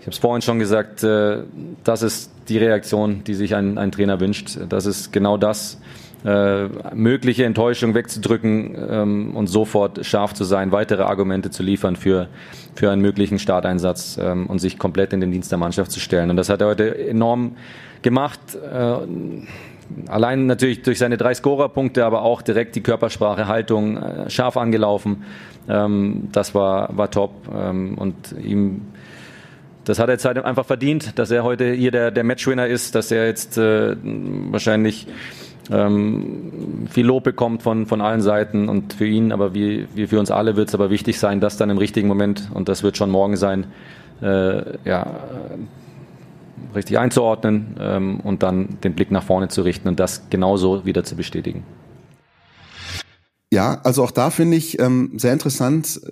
Ich 0.00 0.06
habe 0.06 0.12
es 0.12 0.18
vorhin 0.18 0.42
schon 0.42 0.58
gesagt, 0.58 1.02
äh, 1.02 1.38
das 1.82 2.02
ist 2.02 2.30
die 2.48 2.58
Reaktion, 2.58 3.24
die 3.24 3.34
sich 3.34 3.54
ein, 3.54 3.76
ein 3.76 3.90
Trainer 3.90 4.20
wünscht. 4.20 4.58
Das 4.68 4.86
ist 4.86 5.12
genau 5.12 5.36
das, 5.36 5.80
äh, 6.24 6.68
mögliche 6.94 7.44
Enttäuschung 7.44 7.94
wegzudrücken 7.94 8.76
ähm, 8.88 9.36
und 9.36 9.48
sofort 9.48 10.04
scharf 10.06 10.34
zu 10.34 10.44
sein, 10.44 10.72
weitere 10.72 11.02
Argumente 11.02 11.50
zu 11.50 11.62
liefern 11.62 11.96
für, 11.96 12.28
für 12.74 12.90
einen 12.90 13.02
möglichen 13.02 13.38
Starteinsatz 13.38 14.18
ähm, 14.20 14.46
und 14.46 14.60
sich 14.60 14.78
komplett 14.78 15.12
in 15.12 15.20
den 15.20 15.30
Dienst 15.30 15.50
der 15.50 15.58
Mannschaft 15.58 15.90
zu 15.90 16.00
stellen. 16.00 16.30
Und 16.30 16.36
das 16.36 16.48
hat 16.48 16.60
er 16.60 16.68
heute 16.68 16.96
enorm 16.96 17.56
gemacht. 18.02 18.40
Äh, 18.54 18.96
allein 20.08 20.46
natürlich 20.46 20.82
durch 20.82 20.98
seine 20.98 21.16
drei 21.16 21.34
Scorerpunkte, 21.34 22.04
aber 22.04 22.22
auch 22.22 22.42
direkt 22.42 22.76
die 22.76 22.82
Körpersprache, 22.82 23.46
Haltung, 23.46 23.96
äh, 23.96 24.30
scharf 24.30 24.56
angelaufen. 24.56 25.24
Ähm, 25.68 26.28
das 26.32 26.54
war, 26.54 26.96
war 26.96 27.10
top. 27.10 27.32
Ähm, 27.54 27.96
und 27.98 28.14
ihm, 28.42 28.82
das 29.84 29.98
hat 29.98 30.08
er 30.08 30.14
jetzt 30.14 30.24
halt 30.24 30.38
einfach 30.38 30.66
verdient, 30.66 31.18
dass 31.18 31.30
er 31.30 31.44
heute 31.44 31.72
hier 31.72 31.90
der, 31.90 32.10
der 32.10 32.24
Matchwinner 32.24 32.66
ist, 32.66 32.94
dass 32.94 33.10
er 33.10 33.26
jetzt 33.26 33.58
äh, 33.58 33.96
wahrscheinlich 34.50 35.06
ähm, 35.70 36.86
viel 36.90 37.06
Lob 37.06 37.24
bekommt 37.24 37.62
von, 37.62 37.86
von 37.86 38.00
allen 38.00 38.20
Seiten 38.20 38.68
und 38.68 38.92
für 38.92 39.06
ihn, 39.06 39.32
aber 39.32 39.54
wie, 39.54 39.86
wie 39.94 40.06
für 40.06 40.18
uns 40.18 40.30
alle 40.30 40.56
wird 40.56 40.68
es 40.68 40.74
aber 40.74 40.90
wichtig 40.90 41.18
sein, 41.18 41.40
dass 41.40 41.56
dann 41.56 41.70
im 41.70 41.78
richtigen 41.78 42.08
Moment, 42.08 42.50
und 42.54 42.68
das 42.68 42.82
wird 42.82 42.96
schon 42.96 43.10
morgen 43.10 43.36
sein, 43.36 43.66
äh, 44.22 44.62
ja, 44.84 45.06
richtig 46.74 46.98
einzuordnen 46.98 47.76
ähm, 47.80 48.20
und 48.20 48.42
dann 48.42 48.78
den 48.82 48.94
Blick 48.94 49.10
nach 49.10 49.24
vorne 49.24 49.48
zu 49.48 49.62
richten 49.62 49.88
und 49.88 50.00
das 50.00 50.28
genauso 50.30 50.84
wieder 50.84 51.04
zu 51.04 51.16
bestätigen. 51.16 51.64
Ja, 53.50 53.80
also 53.84 54.02
auch 54.02 54.10
da 54.10 54.30
finde 54.30 54.56
ich 54.56 54.78
ähm, 54.80 55.12
sehr 55.18 55.32
interessant, 55.32 56.00
äh, 56.04 56.10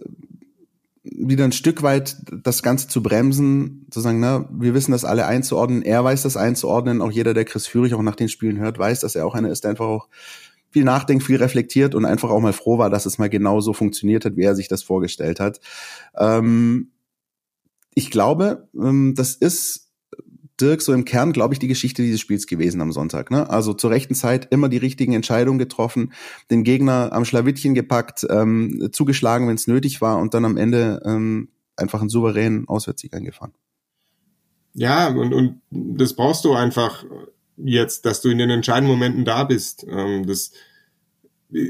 wieder 1.03 1.45
ein 1.45 1.53
Stück 1.53 1.83
weit 1.83 2.17
das 2.43 2.63
Ganze 2.63 2.89
zu 2.89 3.03
bremsen, 3.03 3.87
zu 3.91 4.01
sagen, 4.01 4.21
na, 4.21 4.49
wir 4.51 4.73
wissen 4.73 4.93
das 4.93 5.05
alle 5.05 5.27
einzuordnen, 5.27 5.83
er 5.83 6.03
weiß 6.03 6.23
das 6.23 6.37
einzuordnen, 6.37 7.03
auch 7.03 7.11
jeder, 7.11 7.35
der 7.35 7.45
Chris 7.45 7.67
Führig 7.67 7.93
auch 7.95 8.03
nach 8.03 8.17
den 8.17 8.29
Spielen 8.29 8.59
hört, 8.59 8.79
weiß, 8.79 9.01
dass 9.01 9.15
er 9.15 9.27
auch 9.27 9.35
einer 9.35 9.51
ist, 9.51 9.65
der 9.65 9.71
einfach 9.71 9.87
auch 9.87 10.09
viel 10.71 10.85
nachdenkt, 10.85 11.23
viel 11.23 11.37
reflektiert 11.37 11.95
und 11.95 12.05
einfach 12.05 12.31
auch 12.31 12.41
mal 12.41 12.53
froh 12.53 12.79
war, 12.79 12.91
dass 12.91 13.07
es 13.07 13.19
mal 13.19 13.29
genau 13.29 13.61
so 13.61 13.73
funktioniert 13.73 14.25
hat, 14.25 14.37
wie 14.37 14.43
er 14.43 14.57
sich 14.57 14.67
das 14.67 14.83
vorgestellt 14.83 15.39
hat. 15.39 15.61
Ähm, 16.17 16.91
ich 17.95 18.11
glaube, 18.11 18.69
ähm, 18.75 19.15
das 19.15 19.35
ist 19.35 19.84
Dirk 20.61 20.83
so 20.83 20.93
im 20.93 21.05
Kern, 21.05 21.33
glaube 21.33 21.55
ich, 21.55 21.59
die 21.59 21.69
Geschichte 21.69 22.03
dieses 22.03 22.21
Spiels 22.21 22.47
gewesen 22.47 22.81
am 22.81 22.93
Sonntag. 22.93 23.31
Ne? 23.31 23.49
Also 23.51 23.75
zur 23.75 23.91
rechten 23.91 24.15
Zeit 24.15 24.49
immer 24.51 24.69
die 24.69 24.77
richtigen 24.77 25.13
Entscheidungen 25.13 25.59
getroffen, 25.59 26.13
den 26.51 26.65
Gegner 26.65 27.13
am 27.13 27.25
Schlawittchen 27.25 27.75
gepackt, 27.75 28.27
ähm, 28.31 28.89
zugeschlagen, 28.93 29.49
wenn 29.49 29.57
es 29.57 29.67
nötig 29.67 30.01
war 30.01 30.19
und 30.19 30.35
dann 30.35 30.45
am 30.45 30.57
Ende 30.57 31.03
ähm, 31.05 31.49
einfach 31.77 32.01
einen 32.01 32.09
souveränen 32.09 32.69
Auswärtssieg 32.69 33.15
eingefahren. 33.15 33.53
Ja, 34.75 35.09
und, 35.09 35.33
und 35.33 35.61
das 35.71 36.15
brauchst 36.15 36.45
du 36.45 36.55
einfach 36.55 37.05
jetzt, 37.57 38.05
dass 38.07 38.21
du 38.21 38.29
in 38.31 38.39
den 38.39 38.51
entscheidenden 38.51 38.93
Momenten 38.93 39.25
da 39.25 39.45
bist. 39.45 39.87
Ähm, 39.89 40.27
das 40.27 40.53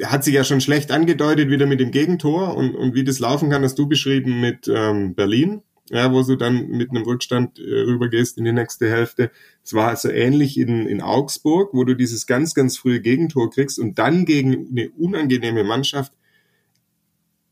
hat 0.05 0.25
sich 0.25 0.35
ja 0.35 0.44
schon 0.44 0.61
schlecht 0.61 0.90
angedeutet 0.90 1.51
wieder 1.51 1.66
mit 1.66 1.81
dem 1.81 1.90
Gegentor 1.90 2.57
und, 2.57 2.75
und 2.75 2.94
wie 2.94 3.05
das 3.05 3.18
laufen 3.18 3.51
kann, 3.51 3.62
hast 3.62 3.79
du 3.79 3.87
beschrieben 3.87 4.40
mit 4.40 4.68
ähm, 4.68 5.14
Berlin 5.14 5.62
ja, 5.90 6.12
wo 6.12 6.23
du 6.23 6.37
dann 6.37 6.68
mit 6.68 6.90
einem 6.90 7.05
Rückstand 7.05 7.59
äh, 7.59 7.62
rübergehst 7.62 8.38
in 8.38 8.44
die 8.44 8.53
nächste 8.53 8.90
Hälfte. 8.90 9.31
Es 9.62 9.75
war 9.75 9.88
also 9.88 10.09
ähnlich 10.09 10.59
in, 10.59 10.87
in 10.87 11.03
Augsburg, 11.03 11.70
wo 11.73 11.85
du 11.85 11.94
dieses 11.94 12.27
ganz, 12.27 12.55
ganz 12.55 12.79
frühe 12.79 13.01
Gegentor 13.01 13.51
kriegst 13.51 13.79
und 13.79 13.99
dann 13.99 14.25
gegen 14.25 14.68
eine 14.70 14.90
unangenehme 14.90 15.64
Mannschaft 15.64 16.12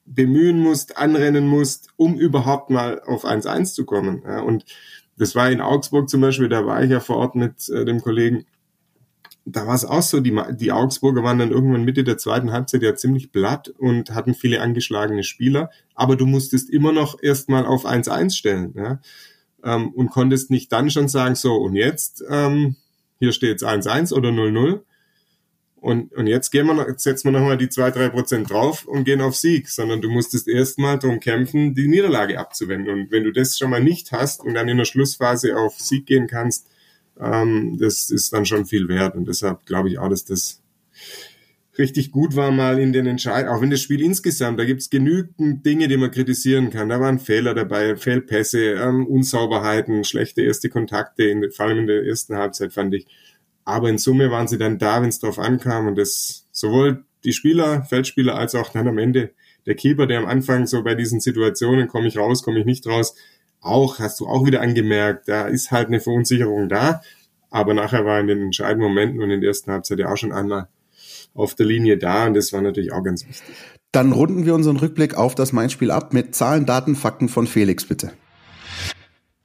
bemühen 0.05 0.59
musst, 0.59 0.97
anrennen 0.97 1.47
musst, 1.47 1.89
um 1.97 2.19
überhaupt 2.19 2.71
mal 2.71 3.01
auf 3.01 3.25
1-1 3.25 3.75
zu 3.75 3.85
kommen. 3.85 4.23
Ja, 4.27 4.41
und 4.41 4.65
das 5.17 5.35
war 5.35 5.51
in 5.51 5.61
Augsburg 5.61 6.09
zum 6.09 6.21
Beispiel, 6.23 6.49
da 6.49 6.67
war 6.67 6.83
ich 6.83 6.91
ja 6.91 7.01
vor 7.01 7.17
Ort 7.17 7.35
mit 7.35 7.69
äh, 7.69 7.85
dem 7.85 8.01
Kollegen, 8.01 8.47
da 9.45 9.67
war 9.67 9.75
es 9.75 9.85
auch 9.85 10.03
so, 10.03 10.21
die, 10.21 10.39
die 10.53 10.73
Augsburger 10.73 11.23
waren 11.23 11.39
dann 11.39 11.51
irgendwann 11.51 11.85
Mitte 11.85 12.05
der 12.05 12.19
zweiten 12.19 12.53
Halbzeit 12.53 12.83
ja 12.83 12.95
ziemlich 12.95 13.33
platt 13.33 13.69
und 13.79 14.15
hatten 14.15 14.35
viele 14.35 14.61
angeschlagene 14.61 15.25
Spieler, 15.25 15.71
aber 15.95 16.17
du 16.17 16.27
musstest 16.27 16.71
immer 16.71 16.93
noch 16.93 17.21
erstmal 17.23 17.67
auf 17.67 17.85
1-1 17.85 18.35
stellen, 18.35 18.73
ja, 18.77 19.01
ähm, 19.65 19.91
und 19.91 20.11
konntest 20.11 20.51
nicht 20.51 20.71
dann 20.73 20.91
schon 20.91 21.09
sagen, 21.09 21.35
so, 21.35 21.55
und 21.55 21.75
jetzt, 21.75 22.23
ähm, 22.29 22.77
hier 23.19 23.33
steht 23.33 23.51
jetzt 23.51 23.65
1-1 23.65 24.13
oder 24.13 24.31
0-0, 24.31 24.81
und, 25.83 26.13
und 26.13 26.29
jetzt 26.29 26.51
gehen 26.53 26.69
wir 26.69 26.75
noch, 26.75 26.87
jetzt 26.87 27.03
setzen 27.03 27.33
wir 27.33 27.41
nochmal 27.41 27.59
die 27.59 27.69
zwei 27.69 27.91
drei 27.91 28.09
Prozent 28.09 28.49
drauf 28.49 28.87
und 28.87 29.03
gehen 29.03 29.21
auf 29.21 29.35
Sieg, 29.35 29.69
sondern 29.69 30.01
du 30.01 30.11
musstest 30.11 30.47
erstmal 30.47 30.97
darum 31.01 31.19
kämpfen, 31.19 31.75
die 31.75 31.89
Niederlage 31.89 32.39
abzuwenden. 32.39 32.89
Und 32.89 33.11
wenn 33.11 33.25
du 33.25 33.33
das 33.33 33.59
schon 33.59 33.71
mal 33.71 33.83
nicht 33.83 34.13
hast 34.13 34.45
und 34.45 34.55
dann 34.55 34.69
in 34.69 34.79
der 34.79 34.85
Schlussphase 34.85 35.57
auf 35.57 35.81
Sieg 35.81 36.07
gehen 36.07 36.29
kannst, 36.29 36.69
ähm, 37.21 37.77
das 37.79 38.11
ist 38.11 38.33
dann 38.33 38.47
schon 38.47 38.67
viel 38.67 38.89
wert. 38.89 39.15
Und 39.15 39.29
deshalb 39.29 39.67
glaube 39.67 39.89
ich 39.89 39.99
auch, 39.99 40.09
dass 40.09 40.25
das 40.25 40.63
richtig 41.79 42.13
gut 42.13 42.37
war 42.37 42.51
mal 42.51 42.79
in 42.79 42.93
den 42.93 43.07
Entscheidungen, 43.07 43.55
auch 43.55 43.63
wenn 43.63 43.71
das 43.71 43.81
Spiel 43.81 44.03
insgesamt, 44.03 44.59
da 44.59 44.65
gibt's 44.65 44.91
genügend 44.91 45.65
Dinge, 45.65 45.89
die 45.89 45.97
man 45.97 46.11
kritisieren 46.11 46.71
kann. 46.71 46.91
Da 46.91 47.01
waren 47.01 47.19
Fehler 47.19 47.55
dabei, 47.55 47.97
Fehlpässe, 47.97 48.75
ähm, 48.75 49.07
Unsauberheiten, 49.07 50.05
schlechte 50.05 50.43
erste 50.43 50.69
Kontakte, 50.69 51.25
in, 51.25 51.51
vor 51.51 51.67
allem 51.67 51.79
in 51.79 51.87
der 51.87 52.05
ersten 52.05 52.37
Halbzeit 52.37 52.73
fand 52.73 52.95
ich. 52.95 53.07
Aber 53.65 53.89
in 53.89 53.99
Summe 53.99 54.31
waren 54.31 54.49
sie 54.49 54.59
dann 54.59 54.79
da, 54.79 55.01
wenn 55.01 55.09
es 55.09 55.21
drauf 55.21 55.39
ankam 55.39 55.87
und 55.87 55.97
das 55.97 56.47
sowohl 56.51 57.05
die 57.25 57.33
Spieler, 57.33 57.85
Feldspieler, 57.85 58.35
als 58.35 58.55
auch 58.55 58.71
dann 58.71 58.89
am 58.89 58.99
Ende 58.99 59.31
der 59.67 59.77
Keeper, 59.77 60.07
der 60.07 60.19
am 60.19 60.27
Anfang 60.27 60.67
so 60.67 60.83
bei 60.83 60.95
diesen 60.95 61.21
Situationen, 61.21 61.87
komme 61.87 62.09
ich 62.09 62.19
raus, 62.19 62.43
komme 62.43 62.59
ich 62.59 62.67
nicht 62.67 62.87
raus, 62.87 63.15
auch, 63.63 63.99
hast 63.99 64.21
du 64.21 64.27
auch 64.27 64.45
wieder 64.45 64.61
angemerkt, 64.61 65.29
da 65.29 65.47
ist 65.47 65.71
halt 65.71 65.89
eine 65.89 66.01
Verunsicherung 66.01 66.69
da. 66.69 67.01
Aber 67.51 67.75
nachher 67.75 68.05
war 68.05 68.21
in 68.21 68.27
den 68.27 68.43
entscheidenden 68.43 68.89
Momenten 68.89 69.23
und 69.23 69.31
in 69.31 69.41
der 69.41 69.49
ersten 69.49 69.71
Halbzeit 69.71 69.99
ja 69.99 70.11
auch 70.11 70.17
schon 70.17 70.33
einmal 70.33 70.69
auf 71.35 71.55
der 71.55 71.67
Linie 71.67 71.97
da 71.97 72.27
und 72.27 72.35
das 72.35 72.53
war 72.53 72.61
natürlich 72.61 72.93
auch 72.93 73.03
ganz 73.03 73.27
wichtig. 73.27 73.55
Dann 73.93 74.13
runden 74.13 74.47
wir 74.47 74.55
unseren 74.55 74.79
Rückblick 74.79 75.15
auf 75.15 75.35
das 75.35 75.53
Main-Spiel 75.53 75.91
ab 75.91 76.13
mit 76.13 76.35
Zahlen, 76.35 76.67
Daten, 76.67 76.97
Fakten 76.97 77.29
von 77.29 77.47
Felix, 77.47 77.85
bitte. 77.85 78.13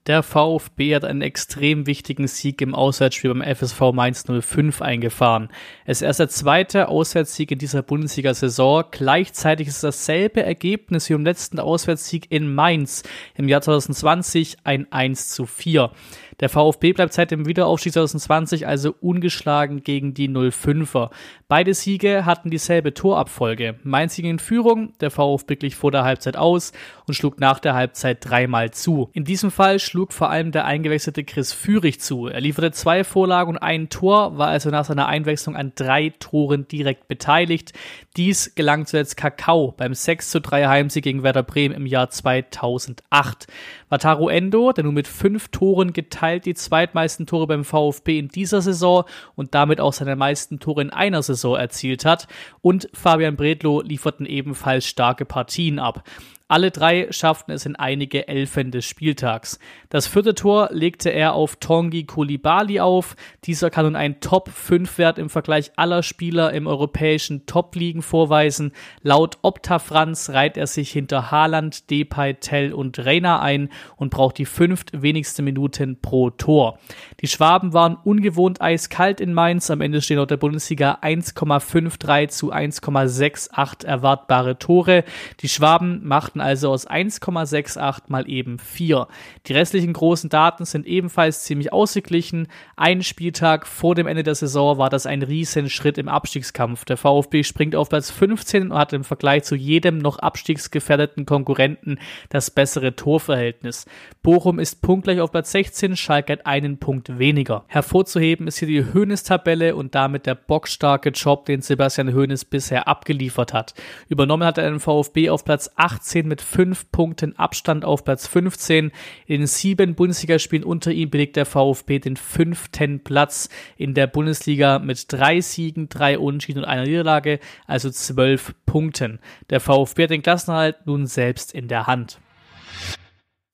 Der 0.07 0.23
VfB 0.23 0.95
hat 0.95 1.03
einen 1.03 1.21
extrem 1.21 1.85
wichtigen 1.85 2.27
Sieg 2.27 2.61
im 2.61 2.73
Auswärtsspiel 2.73 3.33
beim 3.33 3.55
FSV 3.55 3.91
Mainz 3.91 4.23
05 4.23 4.81
eingefahren. 4.81 5.49
Es 5.85 5.97
ist 5.97 6.03
erst 6.03 6.21
der 6.21 6.29
zweite 6.29 6.87
Auswärtssieg 6.87 7.51
in 7.51 7.59
dieser 7.59 7.83
Bundesliga-Saison. 7.83 8.85
Gleichzeitig 8.89 9.67
ist 9.67 9.75
es 9.75 9.81
dasselbe 9.81 10.41
Ergebnis 10.43 11.09
wie 11.09 11.13
im 11.13 11.25
letzten 11.25 11.59
Auswärtssieg 11.59 12.31
in 12.31 12.55
Mainz 12.55 13.03
im 13.35 13.49
Jahr 13.49 13.61
2020 13.61 14.59
ein 14.63 14.89
1 14.93 15.31
zu 15.31 15.45
4. 15.45 15.91
Der 16.39 16.49
VfB 16.49 16.93
bleibt 16.93 17.13
seit 17.13 17.31
dem 17.31 17.47
Wiederaufstieg 17.47 17.93
2020 17.93 18.67
also 18.67 18.93
ungeschlagen 19.01 19.81
gegen 19.81 20.13
die 20.13 20.29
05er. 20.29 21.09
Beide 21.47 21.73
Siege 21.73 22.25
hatten 22.25 22.51
dieselbe 22.51 22.93
Torabfolge. 22.93 23.79
Mainz 23.81 24.15
ging 24.15 24.25
in 24.25 24.37
Führung, 24.37 24.93
der 24.99 25.09
VfB 25.09 25.55
glich 25.55 25.75
vor 25.75 25.91
der 25.91 26.03
Halbzeit 26.03 26.37
aus 26.37 26.73
und 27.07 27.15
schlug 27.15 27.39
nach 27.39 27.59
der 27.59 27.73
Halbzeit 27.73 28.19
dreimal 28.21 28.69
zu. 28.69 29.09
In 29.13 29.23
diesem 29.23 29.49
Fall 29.49 29.79
schlug 29.79 30.13
vor 30.13 30.29
allem 30.29 30.51
der 30.51 30.65
eingewechselte 30.65 31.23
Chris 31.23 31.53
Führig 31.53 32.01
zu. 32.01 32.27
Er 32.27 32.39
lieferte 32.41 32.71
zwei 32.71 33.03
Vorlagen 33.03 33.51
und 33.51 33.57
ein 33.57 33.89
Tor, 33.89 34.37
war 34.37 34.49
also 34.49 34.69
nach 34.69 34.85
seiner 34.85 35.07
Einwechslung 35.07 35.55
an 35.55 35.71
drei 35.73 36.13
Toren 36.19 36.67
direkt 36.67 37.07
beteiligt. 37.07 37.73
Dies 38.17 38.55
gelang 38.55 38.87
zuletzt 38.87 39.15
Kakao 39.15 39.75
beim 39.77 39.93
6 39.93 40.31
zu 40.31 40.41
3 40.41 40.67
Heimsieg 40.67 41.03
gegen 41.03 41.21
Werder 41.21 41.43
Bremen 41.43 41.75
im 41.75 41.85
Jahr 41.85 42.09
2008. 42.09 43.45
Wataru 43.89 44.29
Endo, 44.29 44.71
der 44.71 44.85
nun 44.85 44.95
mit 44.95 45.07
fünf 45.07 45.49
Toren 45.49 45.93
geteilt 45.93 46.47
die 46.47 46.55
zweitmeisten 46.55 47.27
Tore 47.27 47.45
beim 47.45 47.63
VfB 47.63 48.17
in 48.17 48.27
dieser 48.27 48.63
Saison 48.63 49.03
und 49.35 49.53
damit 49.53 49.79
auch 49.79 49.93
seine 49.93 50.15
meisten 50.15 50.59
Tore 50.59 50.81
in 50.81 50.89
einer 50.89 51.21
Saison 51.21 51.57
erzielt 51.57 52.05
hat. 52.05 52.27
Und 52.61 52.89
Fabian 52.91 53.35
Bredlow 53.35 53.81
lieferten 53.81 54.25
ebenfalls 54.25 54.87
starke 54.87 55.23
Partien 55.23 55.77
ab. 55.77 56.03
Alle 56.47 56.71
drei 56.71 57.11
schafften 57.11 57.51
es 57.51 57.65
in 57.65 57.75
einige 57.75 58.27
Elfen 58.27 58.71
des 58.71 58.85
Spieltags. 58.85 59.59
Das 59.89 60.07
vierte 60.07 60.35
Tor 60.35 60.69
legte 60.71 61.09
er 61.09 61.33
auf 61.33 61.55
Tongi 61.55 62.03
Kulibali 62.03 62.79
auf. 62.79 63.15
Dieser 63.45 63.69
kann 63.69 63.85
nun 63.85 63.95
einen 63.95 64.19
Top-5-Wert 64.19 65.17
im 65.17 65.29
Vergleich 65.29 65.71
aller 65.77 66.03
Spieler 66.03 66.51
im 66.53 66.67
europäischen 66.67 67.45
Top-Ligen 67.45 68.01
vorweisen. 68.01 68.73
Laut 69.01 69.37
Opta 69.43 69.79
Franz 69.79 70.29
reiht 70.29 70.57
er 70.57 70.67
sich 70.67 70.91
hinter 70.91 71.31
Haaland, 71.31 71.89
Depay, 71.89 72.35
Tell 72.35 72.73
und 72.73 72.99
Reina 73.05 73.41
ein 73.41 73.69
und 73.95 74.09
braucht 74.09 74.37
die 74.37 74.45
fünft 74.45 75.01
wenigste 75.01 75.41
Minuten 75.41 76.01
pro 76.01 76.31
Tor. 76.31 76.79
Die 77.21 77.27
Schwaben 77.27 77.73
waren 77.73 77.95
ungewohnt 77.95 78.61
eiskalt 78.61 79.21
in 79.21 79.33
Mainz. 79.33 79.71
Am 79.71 79.81
Ende 79.81 80.01
stehen 80.01 80.17
laut 80.17 80.31
der 80.31 80.37
Bundesliga 80.37 80.99
1,53 81.01 82.27
zu 82.27 82.51
1,68 82.51 83.85
erwartbare 83.85 84.59
Tore. 84.59 85.03
Die 85.41 85.49
Schwaben 85.49 86.05
machten 86.05 86.41
also 86.41 86.71
aus 86.71 86.87
1,68 86.87 88.03
mal 88.07 88.29
eben 88.29 88.59
4. 88.59 89.07
Die 89.47 89.53
restlichen 89.53 89.76
großen 89.93 90.29
Daten 90.29 90.65
sind 90.65 90.85
ebenfalls 90.87 91.43
ziemlich 91.43 91.71
ausgeglichen. 91.73 92.47
Ein 92.75 93.03
Spieltag 93.03 93.67
vor 93.67 93.95
dem 93.95 94.07
Ende 94.07 94.23
der 94.23 94.35
Saison 94.35 94.77
war 94.77 94.89
das 94.89 95.05
ein 95.05 95.21
Riesenschritt 95.21 95.97
im 95.97 96.07
Abstiegskampf. 96.07 96.85
Der 96.85 96.97
VfB 96.97 97.43
springt 97.43 97.75
auf 97.75 97.89
Platz 97.89 98.09
15 98.09 98.71
und 98.71 98.77
hat 98.77 98.93
im 98.93 99.03
Vergleich 99.03 99.43
zu 99.43 99.55
jedem 99.55 99.97
noch 99.99 100.19
abstiegsgefährdeten 100.19 101.25
Konkurrenten 101.25 101.99
das 102.29 102.49
bessere 102.51 102.95
Torverhältnis. 102.95 103.85
Bochum 104.23 104.59
ist 104.59 104.81
punktgleich 104.81 105.19
auf 105.19 105.31
Platz 105.31 105.51
16, 105.51 105.95
Schalke 105.95 106.33
hat 106.33 106.45
einen 106.45 106.77
Punkt 106.79 107.19
weniger. 107.19 107.65
Hervorzuheben 107.67 108.47
ist 108.47 108.57
hier 108.57 108.67
die 108.67 108.93
Höhnes-Tabelle 108.93 109.75
und 109.75 109.95
damit 109.95 110.25
der 110.25 110.35
bockstarke 110.35 111.09
Job, 111.09 111.45
den 111.45 111.61
Sebastian 111.61 112.11
Höhnes 112.11 112.45
bisher 112.45 112.87
abgeliefert 112.87 113.53
hat. 113.53 113.73
Übernommen 114.09 114.43
hat 114.43 114.57
er 114.57 114.69
den 114.69 114.79
VfB 114.79 115.29
auf 115.29 115.45
Platz 115.45 115.69
18 115.75 116.27
mit 116.27 116.41
fünf 116.41 116.91
Punkten 116.91 117.37
Abstand 117.37 117.85
auf 117.85 118.03
Platz 118.03 118.27
15. 118.27 118.91
In 119.25 119.39
den 119.41 119.47
sieben 119.67 119.95
Bundesligaspielen 119.95 120.63
unter 120.63 120.93
ihm 120.93 121.09
belegt 121.09 121.35
der 121.35 121.45
VfB 121.45 121.99
den 121.99 122.15
fünften 122.15 123.03
Platz 123.03 123.49
in 123.75 123.93
der 123.93 124.07
Bundesliga 124.07 124.79
mit 124.79 125.11
drei 125.11 125.41
Siegen, 125.41 125.89
drei 125.89 126.17
Unentschieden 126.17 126.59
und 126.59 126.65
einer 126.65 126.85
Niederlage, 126.85 127.39
also 127.65 127.89
zwölf 127.89 128.55
Punkten. 128.65 129.19
Der 129.49 129.59
VfB 129.59 130.03
hat 130.03 130.11
den 130.11 130.21
Klassenhalt 130.21 130.77
nun 130.85 131.05
selbst 131.05 131.53
in 131.53 131.67
der 131.67 131.85
Hand. 131.85 132.21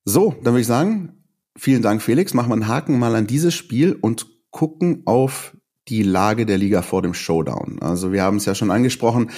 So, 0.06 0.36
dann 0.43 0.54
würde 0.54 0.62
ich 0.62 0.67
sagen, 0.67 1.23
vielen 1.58 1.82
Dank 1.82 2.04
Felix. 2.04 2.36
Machen 2.36 2.49
wir 2.49 2.54
einen 2.54 2.67
Haken 2.67 2.99
mal 2.99 3.15
an 3.15 3.26
dieses 3.26 3.56
Spiel 3.56 3.97
und 3.99 4.28
gucken 4.52 5.02
auf 5.06 5.58
die 5.88 6.04
Lage 6.04 6.45
der 6.45 6.60
Liga 6.60 6.84
vor 6.84 7.02
dem 7.02 7.15
Showdown. 7.15 7.80
Also 7.82 8.12
wir 8.12 8.21
haben 8.21 8.38
es 8.38 8.45
ja 8.45 8.54
schon 8.54 8.69
angesprochen. 8.69 9.32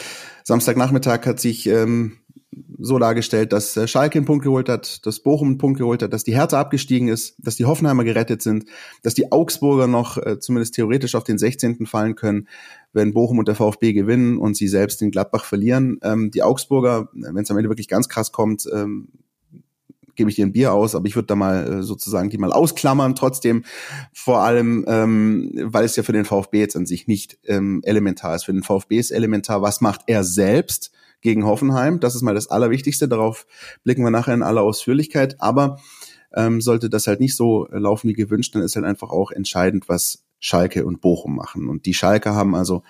Samstagnachmittag 0.48 1.26
hat 1.26 1.40
sich 1.40 1.66
ähm, 1.66 2.20
so 2.78 3.00
dargestellt, 3.00 3.52
dass 3.52 3.76
äh, 3.76 3.88
Schalke 3.88 4.20
einen 4.20 4.28
Punkt 4.28 4.44
geholt 4.44 4.70
hat, 4.70 5.06
dass 5.06 5.20
Bochum 5.20 5.50
einen 5.50 5.58
Punkt 5.58 5.80
geholt 5.80 6.04
hat, 6.04 6.14
dass 6.14 6.24
die 6.24 6.36
Hertha 6.36 6.60
abgestiegen 6.60 7.08
ist, 7.08 7.36
dass 7.40 7.56
die 7.56 7.66
Hoffenheimer 7.66 8.04
gerettet 8.04 8.44
sind, 8.44 8.66
dass 9.02 9.16
die 9.16 9.32
Augsburger 9.32 9.88
noch 9.88 10.18
äh, 10.18 10.40
zumindest 10.40 10.76
theoretisch 10.76 11.16
auf 11.16 11.24
den 11.24 11.40
16. 11.40 11.88
fallen 11.88 12.16
können, 12.16 12.48
wenn 12.94 13.14
Bochum 13.14 13.40
und 13.40 13.48
der 13.48 13.56
VfB 13.56 13.94
gewinnen 13.94 14.38
und 14.38 14.56
sie 14.56 14.68
selbst 14.68 15.02
in 15.02 15.10
Gladbach 15.10 15.46
verlieren. 15.46 15.98
Ähm, 16.04 16.30
die 16.30 16.44
Augsburger, 16.44 17.10
wenn 17.14 17.44
es 17.44 17.50
am 17.50 17.58
Ende 17.58 17.70
wirklich 17.70 17.88
ganz 17.88 18.08
krass 18.08 18.32
kommt, 18.32 18.68
ähm, 18.72 19.08
gebe 20.16 20.30
ich 20.30 20.36
dir 20.36 20.46
ein 20.46 20.54
Bier 20.54 20.74
aus, 20.74 20.96
aber 20.96 21.08
ich 21.08 21.16
würde 21.16 21.28
da 21.28 21.36
mal 21.36 21.80
äh, 21.80 21.84
sozusagen 21.84 22.30
die 22.30 22.38
mal 22.38 22.52
ausklammern, 22.52 23.16
trotzdem 23.16 23.64
vor 24.14 24.40
allem, 24.40 24.86
ähm, 24.88 25.52
weil 25.64 25.86
es 25.86 25.96
ja 25.96 26.04
für 26.04 26.14
den 26.14 26.26
VfB 26.26 26.60
jetzt 26.60 26.76
an 26.76 26.86
sich 26.86 27.08
nicht 27.08 27.38
ähm, 27.46 27.82
elementar 27.84 28.36
ist. 28.36 28.46
Für 28.46 28.54
den 28.54 28.64
VfB 28.64 28.98
ist 28.98 29.12
elementar, 29.12 29.62
was 29.62 29.82
macht 29.82 30.02
er 30.08 30.24
selbst? 30.24 30.92
gegen 31.22 31.46
Hoffenheim. 31.46 32.00
Das 32.00 32.14
ist 32.14 32.22
mal 32.22 32.36
das 32.36 32.52
Allerwichtigste. 32.52 33.08
Darauf 33.08 33.48
blicken 33.84 34.04
wir 34.04 34.12
nachher 34.12 34.36
in 34.36 34.44
aller 34.44 34.62
Ausführlichkeit. 34.62 35.42
Aber 35.42 35.80
ähm, 36.36 36.62
sollte 36.62 36.90
das 36.90 37.08
halt 37.08 37.20
nicht 37.20 37.36
so 37.36 37.68
laufen 37.72 38.10
wie 38.10 38.14
gewünscht, 38.14 38.54
dann 38.54 38.62
ist 38.62 38.76
halt 38.76 38.86
einfach 38.86 39.10
auch 39.10 39.32
entscheidend, 39.32 39.90
was 39.90 40.24
Schalke 40.40 40.86
und 40.86 41.02
Bochum 41.02 41.36
machen. 41.36 41.68
Und 41.68 41.88
die 41.88 41.96
Schalke 41.96 42.36
haben 42.36 42.54
also 42.54 42.84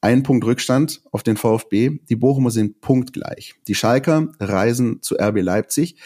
einen 0.00 0.22
Punkt 0.22 0.44
Rückstand 0.44 1.02
auf 1.10 1.22
den 1.22 1.36
VfB. 1.36 1.98
Die 2.08 2.16
Bochumer 2.16 2.50
sind 2.50 2.80
punktgleich. 2.80 3.54
Die 3.66 3.74
Schalker 3.74 4.28
reisen 4.38 5.00
zu 5.02 5.16
RB 5.16 5.40
Leipzig. 5.40 5.96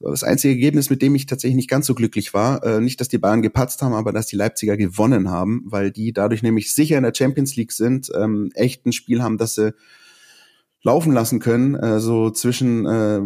Das 0.00 0.22
einzige 0.22 0.54
Ergebnis, 0.54 0.90
mit 0.90 1.02
dem 1.02 1.14
ich 1.16 1.26
tatsächlich 1.26 1.56
nicht 1.56 1.70
ganz 1.70 1.86
so 1.86 1.94
glücklich 1.94 2.32
war, 2.32 2.62
äh, 2.64 2.80
nicht, 2.80 3.00
dass 3.00 3.08
die 3.08 3.18
Bayern 3.18 3.42
gepatzt 3.42 3.82
haben, 3.82 3.94
aber 3.94 4.12
dass 4.12 4.26
die 4.26 4.36
Leipziger 4.36 4.76
gewonnen 4.76 5.28
haben, 5.28 5.62
weil 5.64 5.90
die 5.90 6.12
dadurch 6.12 6.42
nämlich 6.42 6.72
sicher 6.72 6.96
in 6.96 7.02
der 7.02 7.14
Champions 7.14 7.56
League 7.56 7.72
sind, 7.72 8.08
ähm, 8.14 8.50
echt 8.54 8.86
ein 8.86 8.92
Spiel 8.92 9.22
haben, 9.22 9.38
dass 9.38 9.56
sie 9.56 9.74
laufen 10.82 11.12
lassen 11.12 11.40
können. 11.40 11.74
Äh, 11.74 11.98
so 11.98 12.30
zwischen 12.30 12.86
äh, 12.86 13.20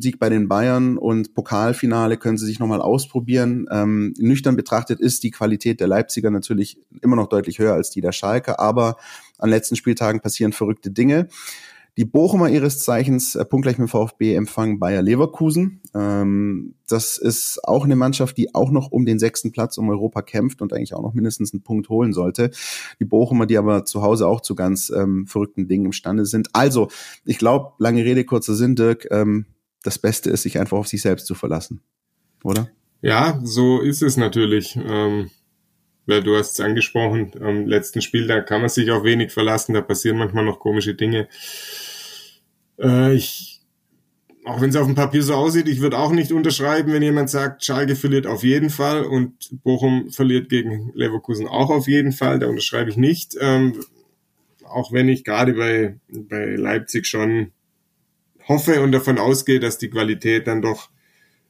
Sieg 0.00 0.18
bei 0.18 0.28
den 0.28 0.48
Bayern 0.48 0.98
und 0.98 1.34
Pokalfinale 1.34 2.16
können 2.16 2.38
sie 2.38 2.46
sich 2.46 2.58
nochmal 2.58 2.82
ausprobieren. 2.82 3.66
Ähm, 3.70 4.12
nüchtern 4.18 4.56
betrachtet 4.56 5.00
ist 5.00 5.22
die 5.22 5.30
Qualität 5.30 5.80
der 5.80 5.86
Leipziger 5.86 6.30
natürlich 6.30 6.78
immer 7.02 7.16
noch 7.16 7.28
deutlich 7.28 7.60
höher 7.60 7.74
als 7.74 7.90
die 7.90 8.00
der 8.00 8.12
Schalke, 8.12 8.58
aber 8.58 8.96
an 9.38 9.50
letzten 9.50 9.76
Spieltagen 9.76 10.20
passieren 10.20 10.52
verrückte 10.52 10.90
Dinge. 10.90 11.28
Die 11.96 12.04
Bochumer 12.04 12.50
ihres 12.50 12.80
Zeichens 12.80 13.36
äh, 13.36 13.44
punktgleich 13.46 13.78
mit 13.78 13.88
VfB 13.88 14.34
empfangen 14.34 14.78
Bayer 14.78 15.00
Leverkusen. 15.00 15.80
Ähm, 15.94 16.74
das 16.86 17.16
ist 17.16 17.58
auch 17.64 17.84
eine 17.84 17.96
Mannschaft, 17.96 18.36
die 18.36 18.54
auch 18.54 18.70
noch 18.70 18.90
um 18.92 19.06
den 19.06 19.18
sechsten 19.18 19.50
Platz 19.50 19.78
um 19.78 19.88
Europa 19.88 20.20
kämpft 20.20 20.60
und 20.60 20.74
eigentlich 20.74 20.92
auch 20.92 21.00
noch 21.00 21.14
mindestens 21.14 21.54
einen 21.54 21.62
Punkt 21.62 21.88
holen 21.88 22.12
sollte. 22.12 22.50
Die 23.00 23.06
Bochumer, 23.06 23.46
die 23.46 23.56
aber 23.56 23.86
zu 23.86 24.02
Hause 24.02 24.28
auch 24.28 24.42
zu 24.42 24.54
ganz 24.54 24.90
ähm, 24.90 25.26
verrückten 25.26 25.68
Dingen 25.68 25.86
imstande 25.86 26.26
sind. 26.26 26.50
Also, 26.52 26.88
ich 27.24 27.38
glaube, 27.38 27.72
lange 27.78 28.04
Rede, 28.04 28.24
kurzer 28.24 28.54
Sinn, 28.54 28.76
Dirk, 28.76 29.08
ähm, 29.10 29.46
das 29.82 29.98
Beste 29.98 30.28
ist, 30.28 30.42
sich 30.42 30.58
einfach 30.58 30.76
auf 30.76 30.88
sich 30.88 31.00
selbst 31.00 31.26
zu 31.26 31.34
verlassen. 31.34 31.80
Oder? 32.44 32.68
Ja, 33.00 33.40
so 33.42 33.80
ist 33.80 34.02
es 34.02 34.18
natürlich. 34.18 34.78
Ähm 34.84 35.30
weil 36.06 36.22
du 36.22 36.36
hast 36.36 36.52
es 36.52 36.60
angesprochen, 36.64 37.32
am 37.40 37.66
letzten 37.66 38.00
Spiel, 38.00 38.26
da 38.26 38.40
kann 38.40 38.60
man 38.60 38.70
sich 38.70 38.90
auch 38.90 39.04
wenig 39.04 39.32
verlassen, 39.32 39.74
da 39.74 39.80
passieren 39.80 40.18
manchmal 40.18 40.44
noch 40.44 40.60
komische 40.60 40.94
Dinge. 40.94 41.28
Äh, 42.78 43.14
ich, 43.14 43.62
auch 44.44 44.60
wenn 44.60 44.70
es 44.70 44.76
auf 44.76 44.86
dem 44.86 44.94
Papier 44.94 45.22
so 45.22 45.34
aussieht, 45.34 45.68
ich 45.68 45.80
würde 45.80 45.98
auch 45.98 46.12
nicht 46.12 46.32
unterschreiben, 46.32 46.92
wenn 46.92 47.02
jemand 47.02 47.30
sagt, 47.30 47.64
Schalke 47.64 47.96
verliert 47.96 48.26
auf 48.26 48.44
jeden 48.44 48.70
Fall 48.70 49.04
und 49.04 49.34
Bochum 49.62 50.10
verliert 50.10 50.48
gegen 50.48 50.92
Leverkusen 50.94 51.48
auch 51.48 51.70
auf 51.70 51.88
jeden 51.88 52.12
Fall. 52.12 52.38
Da 52.38 52.46
unterschreibe 52.46 52.90
ich 52.90 52.96
nicht. 52.96 53.36
Ähm, 53.40 53.74
auch 54.64 54.92
wenn 54.92 55.08
ich 55.08 55.24
gerade 55.24 55.54
bei, 55.54 55.98
bei 56.08 56.56
Leipzig 56.56 57.06
schon 57.06 57.52
hoffe 58.48 58.80
und 58.82 58.92
davon 58.92 59.18
ausgehe, 59.18 59.60
dass 59.60 59.78
die 59.78 59.90
Qualität 59.90 60.46
dann 60.46 60.62
doch 60.62 60.90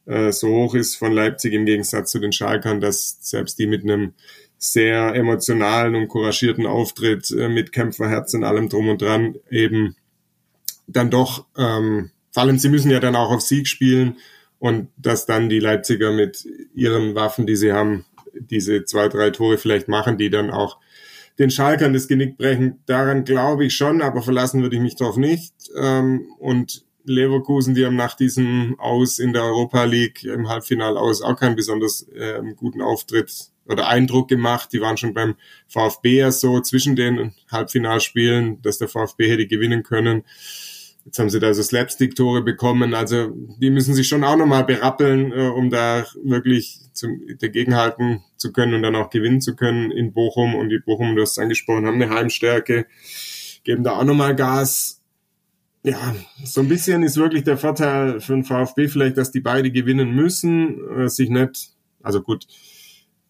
äh, 0.07 0.33
so 0.33 0.49
hoch 0.49 0.75
ist 0.75 0.97
von 0.97 1.13
Leipzig 1.13 1.53
im 1.53 1.67
Gegensatz 1.67 2.11
zu 2.11 2.19
den 2.19 2.33
Schalkern, 2.33 2.81
dass 2.81 3.19
selbst 3.21 3.59
die 3.59 3.67
mit 3.67 3.83
einem 3.83 4.15
sehr 4.59 5.15
emotionalen 5.15 5.95
und 5.95 6.09
couragierten 6.09 6.67
Auftritt 6.67 7.31
äh, 7.31 7.49
mit 7.49 7.73
Kämpferherz 7.73 8.33
und 8.35 8.45
allem 8.45 8.69
drum 8.69 8.89
und 8.89 9.03
dran 9.03 9.37
eben 9.51 9.97
dann 10.87 11.11
doch, 11.11 11.47
ähm, 11.57 12.11
vor 12.31 12.43
allem 12.43 12.59
sie 12.59 12.69
müssen 12.69 12.91
ja 12.91 13.01
dann 13.01 13.17
auch 13.17 13.31
auf 13.31 13.41
Sieg 13.41 13.69
spielen 13.69 14.17
und 14.59 14.89
dass 14.97 15.27
dann 15.27 15.49
die 15.49 15.61
Leipziger 15.61 16.13
mit 16.13 16.47
ihren 16.75 17.15
Waffen, 17.15 17.47
die 17.47 17.57
sie 17.57 17.73
haben, 17.73 18.05
diese 18.35 18.85
zwei, 18.85 19.09
drei 19.09 19.31
Tore 19.31 19.59
vielleicht 19.59 19.89
machen, 19.89 20.19
die 20.19 20.31
dann 20.31 20.51
auch 20.51 20.79
den 21.39 21.51
Schalkern 21.51 21.93
das 21.93 22.09
Genick 22.09 22.37
brechen. 22.37 22.81
Daran 22.87 23.25
glaube 23.25 23.65
ich 23.65 23.75
schon, 23.75 24.03
aber 24.03 24.23
verlassen 24.23 24.63
würde 24.63 24.77
ich 24.77 24.83
mich 24.83 24.97
drauf 24.97 25.17
nicht. 25.17 25.55
Ähm, 25.77 26.27
und 26.39 26.85
Leverkusen, 27.05 27.75
die 27.75 27.87
haben 27.87 27.97
nach 27.97 28.15
diesem 28.15 28.79
Aus 28.79 29.19
in 29.19 29.33
der 29.33 29.45
Europa 29.45 29.85
League 29.85 30.25
im 30.25 30.49
Halbfinale 30.49 30.99
aus 30.99 31.23
auch 31.23 31.37
keinen 31.37 31.57
besonders 31.57 32.03
äh, 32.09 32.43
guten 32.57 32.83
Auftritt 32.83 33.51
oder 33.67 33.89
Eindruck 33.89 34.29
gemacht. 34.29 34.73
Die 34.73 34.81
waren 34.81 34.97
schon 34.97 35.15
beim 35.15 35.37
VfB 35.69 36.19
ja 36.19 36.33
so 36.33 36.61
zwischen 36.61 36.97
den 36.97 37.35
Halbfinalspielen, 37.51 38.61
dass 38.63 38.79
der 38.79 38.89
VfB 38.89 39.31
hätte 39.31 39.47
gewinnen 39.47 39.83
können. 39.83 40.25
Jetzt 41.07 41.21
haben 41.21 41.31
sie 41.31 41.39
da 41.39 41.55
so 41.55 41.63
Slapstick-Tore 41.63 42.43
bekommen. 42.43 42.93
Also 42.93 43.29
die 43.61 43.71
müssen 43.71 43.95
sich 43.95 44.09
schon 44.09 44.25
auch 44.25 44.37
nochmal 44.37 44.65
berappeln, 44.65 45.31
äh, 45.31 45.49
um 45.49 45.71
da 45.71 46.05
wirklich 46.25 46.81
zum, 46.95 47.21
dagegenhalten 47.39 48.25
zu 48.37 48.53
können 48.53 48.75
und 48.75 48.83
dann 48.83 48.97
auch 48.97 49.09
gewinnen 49.11 49.41
zu 49.41 49.55
können 49.55 49.93
in 49.93 50.13
Bochum. 50.13 50.57
Und 50.57 50.69
die 50.69 50.81
Bochum, 50.85 51.15
du 51.15 51.23
hast 51.23 51.33
es 51.33 51.39
angesprochen, 51.39 51.87
haben 51.87 52.03
eine 52.03 52.13
Heimstärke, 52.13 52.87
geben 53.63 53.85
da 53.85 53.93
auch 53.93 54.05
nochmal 54.05 54.35
Gas. 54.35 55.01
Ja, 55.85 56.17
so 56.43 56.61
ein 56.61 56.69
bisschen 56.69 57.05
ist 57.05 57.17
wirklich 57.17 57.45
der 57.45 57.57
Vorteil 57.57 58.21
für 58.21 58.33
den 58.33 58.43
VfB 58.43 58.89
vielleicht, 58.89 59.17
dass 59.17 59.31
die 59.31 59.39
beide 59.39 59.71
gewinnen 59.71 60.13
müssen, 60.13 60.81
äh, 60.99 61.09
sich 61.09 61.31
nicht, 61.31 61.71
also 62.03 62.21
gut, 62.21 62.49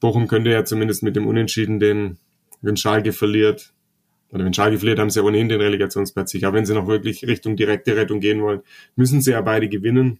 Bochum 0.00 0.28
könnte 0.28 0.50
ja 0.50 0.64
zumindest 0.64 1.02
mit 1.02 1.14
dem 1.14 1.26
Unentschieden 1.26 1.78
den, 1.78 2.16
wenn 2.62 2.78
Schalke 2.78 3.12
verliert, 3.12 3.74
oder 4.32 4.44
wenn 4.44 4.54
Schalke 4.54 4.78
verliert, 4.78 4.98
haben 4.98 5.10
sie 5.10 5.20
ja 5.20 5.24
ohnehin 5.24 5.48
den 5.48 5.60
Relegationsplatz 5.60 6.30
sicher. 6.30 6.48
Aber 6.48 6.56
wenn 6.56 6.66
sie 6.66 6.74
noch 6.74 6.88
wirklich 6.88 7.26
Richtung 7.26 7.56
direkte 7.56 7.96
Rettung 7.96 8.20
gehen 8.20 8.42
wollen, 8.42 8.60
müssen 8.96 9.20
sie 9.20 9.30
ja 9.32 9.40
beide 9.40 9.68
gewinnen. 9.68 10.18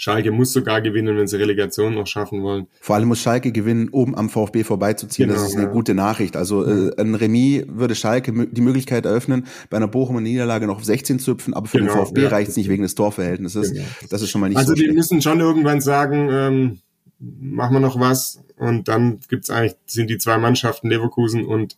Schalke 0.00 0.30
muss 0.30 0.52
sogar 0.52 0.80
gewinnen, 0.80 1.16
wenn 1.16 1.26
sie 1.26 1.36
Relegation 1.36 1.94
noch 1.94 2.06
schaffen 2.06 2.44
wollen. 2.44 2.68
Vor 2.80 2.94
allem 2.94 3.08
muss 3.08 3.20
Schalke 3.20 3.50
gewinnen, 3.50 3.88
um 3.88 4.14
am 4.14 4.30
VfB 4.30 4.62
vorbeizuziehen. 4.62 5.28
Genau, 5.28 5.40
das 5.40 5.50
ist 5.50 5.56
eine 5.56 5.66
ja. 5.66 5.72
gute 5.72 5.92
Nachricht. 5.94 6.36
Also 6.36 6.64
äh, 6.64 6.92
ein 7.00 7.16
Remis 7.16 7.64
würde 7.66 7.96
Schalke 7.96 8.46
die 8.46 8.60
Möglichkeit 8.60 9.06
eröffnen, 9.06 9.48
bei 9.70 9.76
einer 9.76 9.88
Bochumer 9.88 10.20
Niederlage 10.20 10.68
noch 10.68 10.76
auf 10.76 10.84
16 10.84 11.18
zu 11.18 11.32
hüpfen, 11.32 11.52
aber 11.52 11.66
für 11.66 11.78
genau, 11.78 11.94
den 11.94 12.04
VfB 12.04 12.22
ja. 12.22 12.28
reicht 12.28 12.50
es 12.50 12.56
nicht 12.56 12.68
wegen 12.68 12.84
des 12.84 12.94
Torverhältnisses. 12.94 13.72
Genau. 13.72 13.84
Das 14.08 14.22
ist 14.22 14.30
schon 14.30 14.40
mal 14.40 14.48
nicht 14.48 14.58
also 14.58 14.68
so 14.68 14.72
Also 14.74 14.84
die 14.84 14.92
müssen 14.92 15.20
schon 15.20 15.40
irgendwann 15.40 15.80
sagen, 15.80 16.28
ähm, 16.30 16.78
machen 17.18 17.74
wir 17.74 17.80
noch 17.80 17.98
was. 17.98 18.40
Und 18.56 18.86
dann 18.86 19.18
gibt's 19.28 19.50
eigentlich, 19.50 19.74
sind 19.86 20.10
die 20.10 20.18
zwei 20.18 20.38
Mannschaften, 20.38 20.88
Leverkusen 20.88 21.44
und 21.44 21.76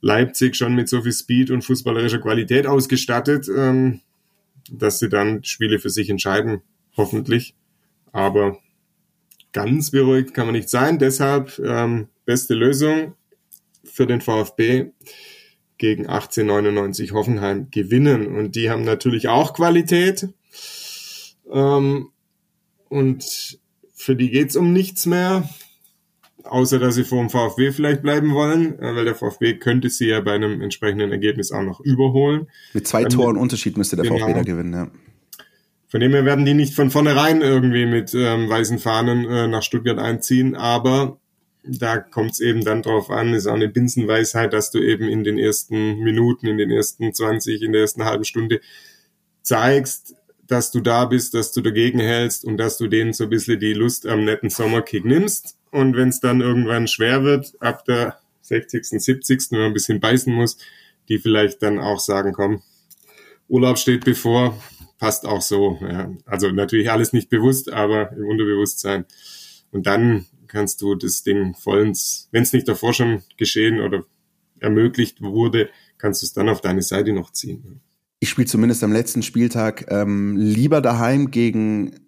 Leipzig, 0.00 0.56
schon 0.56 0.74
mit 0.74 0.88
so 0.88 1.02
viel 1.02 1.12
Speed 1.12 1.50
und 1.50 1.62
fußballerischer 1.62 2.20
Qualität 2.20 2.66
ausgestattet, 2.66 3.48
ähm, 3.48 4.00
dass 4.70 4.98
sie 4.98 5.08
dann 5.08 5.44
Spiele 5.44 5.78
für 5.78 5.90
sich 5.90 6.10
entscheiden, 6.10 6.62
hoffentlich. 6.96 7.54
Aber 8.12 8.58
ganz 9.52 9.90
beruhigt 9.90 10.34
kann 10.34 10.46
man 10.46 10.54
nicht 10.54 10.68
sein. 10.68 10.98
Deshalb 10.98 11.58
ähm, 11.58 12.08
beste 12.24 12.54
Lösung 12.54 13.14
für 13.84 14.06
den 14.06 14.20
VfB 14.20 14.90
gegen 15.78 16.06
1899 16.06 17.12
Hoffenheim 17.12 17.70
gewinnen. 17.70 18.26
Und 18.26 18.56
die 18.56 18.70
haben 18.70 18.84
natürlich 18.84 19.28
auch 19.28 19.54
Qualität. 19.54 20.28
Ähm, 21.50 22.10
und 22.88 23.58
für 23.94 24.16
die 24.16 24.30
geht's 24.30 24.56
um 24.56 24.72
nichts 24.72 25.06
mehr, 25.06 25.48
außer 26.46 26.78
dass 26.78 26.94
sie 26.94 27.04
vor 27.04 27.20
dem 27.20 27.30
VfW 27.30 27.72
vielleicht 27.72 28.02
bleiben 28.02 28.34
wollen, 28.34 28.78
äh, 28.78 28.94
weil 28.94 29.04
der 29.04 29.14
VfW 29.14 29.54
könnte 29.54 29.90
sie 29.90 30.08
ja 30.08 30.20
bei 30.20 30.34
einem 30.34 30.60
entsprechenden 30.60 31.12
Ergebnis 31.12 31.52
auch 31.52 31.62
noch 31.62 31.80
überholen. 31.80 32.48
Mit 32.72 32.86
zwei 32.86 33.02
Dann, 33.02 33.12
Toren 33.12 33.36
Unterschied 33.36 33.76
müsste 33.76 33.96
der 33.96 34.04
genau. 34.04 34.18
VfB 34.18 34.34
da 34.34 34.42
gewinnen, 34.42 34.72
ja. 34.72 34.90
Von 35.88 36.00
dem 36.00 36.12
her 36.12 36.24
werden 36.24 36.44
die 36.44 36.54
nicht 36.54 36.74
von 36.74 36.90
vornherein 36.90 37.42
irgendwie 37.42 37.86
mit 37.86 38.12
ähm, 38.12 38.48
weißen 38.48 38.78
Fahnen 38.78 39.24
äh, 39.24 39.46
nach 39.46 39.62
Stuttgart 39.62 39.98
einziehen, 39.98 40.56
aber 40.56 41.18
da 41.62 41.98
kommt 41.98 42.32
es 42.32 42.40
eben 42.40 42.64
dann 42.64 42.82
drauf 42.82 43.10
an, 43.10 43.34
ist 43.34 43.46
auch 43.46 43.54
eine 43.54 43.68
Binsenweisheit, 43.68 44.52
dass 44.52 44.70
du 44.70 44.80
eben 44.80 45.08
in 45.08 45.24
den 45.24 45.38
ersten 45.38 45.98
Minuten, 46.00 46.46
in 46.46 46.58
den 46.58 46.70
ersten 46.70 47.12
20, 47.12 47.62
in 47.62 47.72
der 47.72 47.82
ersten 47.82 48.04
halben 48.04 48.24
Stunde 48.24 48.60
zeigst, 49.42 50.14
dass 50.46 50.70
du 50.70 50.80
da 50.80 51.06
bist, 51.06 51.34
dass 51.34 51.52
du 51.52 51.60
dagegen 51.60 51.98
hältst 51.98 52.44
und 52.44 52.56
dass 52.56 52.78
du 52.78 52.86
denen 52.88 53.12
so 53.12 53.24
ein 53.24 53.30
bisschen 53.30 53.58
die 53.58 53.72
Lust 53.72 54.06
am 54.06 54.24
netten 54.24 54.50
Sommerkick 54.50 55.04
nimmst. 55.04 55.55
Und 55.70 55.96
wenn 55.96 56.08
es 56.08 56.20
dann 56.20 56.40
irgendwann 56.40 56.88
schwer 56.88 57.22
wird, 57.24 57.54
ab 57.60 57.84
der 57.84 58.18
60., 58.42 58.86
70., 58.86 59.50
wenn 59.50 59.58
man 59.58 59.68
ein 59.68 59.74
bisschen 59.74 60.00
beißen 60.00 60.32
muss, 60.32 60.58
die 61.08 61.18
vielleicht 61.18 61.62
dann 61.62 61.78
auch 61.78 62.00
sagen, 62.00 62.32
komm, 62.32 62.62
Urlaub 63.48 63.78
steht 63.78 64.04
bevor, 64.04 64.60
passt 64.98 65.26
auch 65.26 65.42
so. 65.42 65.78
Ja. 65.80 66.10
Also 66.24 66.50
natürlich 66.50 66.90
alles 66.90 67.12
nicht 67.12 67.28
bewusst, 67.28 67.72
aber 67.72 68.12
im 68.12 68.26
Unterbewusstsein. 68.28 69.04
Und 69.70 69.86
dann 69.86 70.26
kannst 70.46 70.80
du 70.80 70.94
das 70.94 71.22
Ding 71.22 71.54
vollends, 71.54 72.28
wenn 72.32 72.42
es 72.42 72.52
nicht 72.52 72.68
davor 72.68 72.92
schon 72.92 73.22
geschehen 73.36 73.80
oder 73.80 74.04
ermöglicht 74.58 75.20
wurde, 75.20 75.68
kannst 75.98 76.22
du 76.22 76.26
es 76.26 76.32
dann 76.32 76.48
auf 76.48 76.60
deine 76.60 76.82
Seite 76.82 77.12
noch 77.12 77.32
ziehen 77.32 77.80
ich 78.20 78.30
spiele 78.30 78.46
zumindest 78.46 78.82
am 78.82 78.92
letzten 78.92 79.22
Spieltag 79.22 79.86
ähm, 79.88 80.36
lieber 80.36 80.80
daheim 80.80 81.30
gegen 81.30 82.05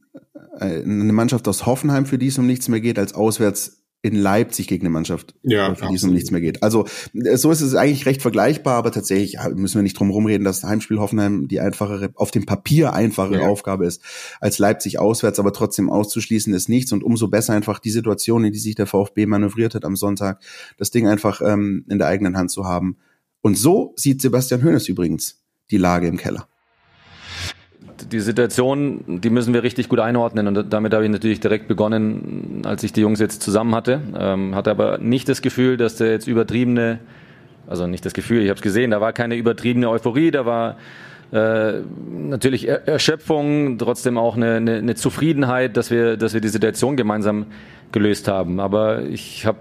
eine 0.60 1.12
Mannschaft 1.12 1.46
aus 1.48 1.66
Hoffenheim, 1.66 2.06
für 2.06 2.18
die 2.18 2.28
es 2.28 2.38
um 2.38 2.46
nichts 2.46 2.68
mehr 2.68 2.80
geht, 2.80 2.98
als 2.98 3.14
auswärts 3.14 3.78
in 4.00 4.14
Leipzig 4.14 4.68
gegen 4.68 4.82
eine 4.82 4.90
Mannschaft, 4.90 5.34
ja, 5.42 5.74
für 5.74 5.88
die 5.88 5.96
es 5.96 6.04
um 6.04 6.12
nichts 6.12 6.30
mehr 6.30 6.40
geht. 6.40 6.62
Also 6.62 6.86
äh, 7.14 7.36
so 7.36 7.50
ist 7.50 7.62
es 7.62 7.74
eigentlich 7.74 8.06
recht 8.06 8.22
vergleichbar, 8.22 8.76
aber 8.76 8.92
tatsächlich 8.92 9.38
müssen 9.54 9.76
wir 9.76 9.82
nicht 9.82 9.98
drum 9.98 10.10
rumreden, 10.10 10.44
dass 10.44 10.62
Heimspiel 10.62 11.00
Hoffenheim 11.00 11.48
die 11.48 11.58
einfachere, 11.58 12.10
auf 12.14 12.30
dem 12.30 12.46
Papier 12.46 12.92
einfache 12.92 13.34
ja. 13.34 13.48
Aufgabe 13.48 13.86
ist, 13.86 14.00
als 14.40 14.58
Leipzig 14.60 15.00
auswärts, 15.00 15.40
aber 15.40 15.52
trotzdem 15.52 15.90
auszuschließen 15.90 16.54
ist 16.54 16.68
nichts 16.68 16.92
und 16.92 17.02
umso 17.02 17.26
besser 17.26 17.54
einfach 17.54 17.80
die 17.80 17.90
Situation, 17.90 18.44
in 18.44 18.52
die 18.52 18.60
sich 18.60 18.76
der 18.76 18.86
VfB 18.86 19.26
manövriert 19.26 19.74
hat 19.74 19.84
am 19.84 19.96
Sonntag, 19.96 20.40
das 20.76 20.92
Ding 20.92 21.08
einfach 21.08 21.40
ähm, 21.42 21.84
in 21.88 21.98
der 21.98 22.06
eigenen 22.06 22.36
Hand 22.36 22.52
zu 22.52 22.66
haben. 22.66 22.98
Und 23.40 23.58
so 23.58 23.94
sieht 23.96 24.22
Sebastian 24.22 24.62
Hoeneß 24.62 24.88
übrigens 24.88 25.42
die 25.72 25.78
Lage 25.78 26.06
im 26.06 26.18
Keller? 26.18 26.48
Die 28.10 28.20
Situation, 28.20 29.20
die 29.20 29.30
müssen 29.30 29.54
wir 29.54 29.62
richtig 29.62 29.88
gut 29.88 29.98
einordnen 29.98 30.46
und 30.46 30.72
damit 30.72 30.94
habe 30.94 31.04
ich 31.04 31.10
natürlich 31.10 31.40
direkt 31.40 31.68
begonnen, 31.68 32.62
als 32.64 32.82
ich 32.82 32.92
die 32.92 33.00
Jungs 33.00 33.20
jetzt 33.20 33.42
zusammen 33.42 33.74
hatte. 33.74 34.00
Ähm, 34.18 34.54
hatte 34.54 34.70
aber 34.70 34.98
nicht 34.98 35.28
das 35.28 35.42
Gefühl, 35.42 35.76
dass 35.76 35.96
der 35.96 36.12
jetzt 36.12 36.26
übertriebene, 36.26 37.00
also 37.66 37.86
nicht 37.86 38.04
das 38.04 38.12
Gefühl, 38.12 38.42
ich 38.42 38.48
habe 38.48 38.56
es 38.56 38.62
gesehen, 38.62 38.92
da 38.92 39.00
war 39.00 39.12
keine 39.12 39.36
übertriebene 39.36 39.88
Euphorie, 39.88 40.30
da 40.30 40.46
war 40.46 40.76
äh, 41.32 41.80
natürlich 42.10 42.68
Erschöpfung, 42.68 43.78
trotzdem 43.78 44.16
auch 44.16 44.36
eine, 44.36 44.54
eine, 44.54 44.76
eine 44.76 44.94
Zufriedenheit, 44.94 45.76
dass 45.76 45.90
wir, 45.90 46.16
dass 46.16 46.34
wir 46.34 46.40
die 46.40 46.48
Situation 46.48 46.96
gemeinsam 46.96 47.46
gelöst 47.92 48.28
haben. 48.28 48.60
Aber 48.60 49.02
ich 49.02 49.44
habe 49.44 49.58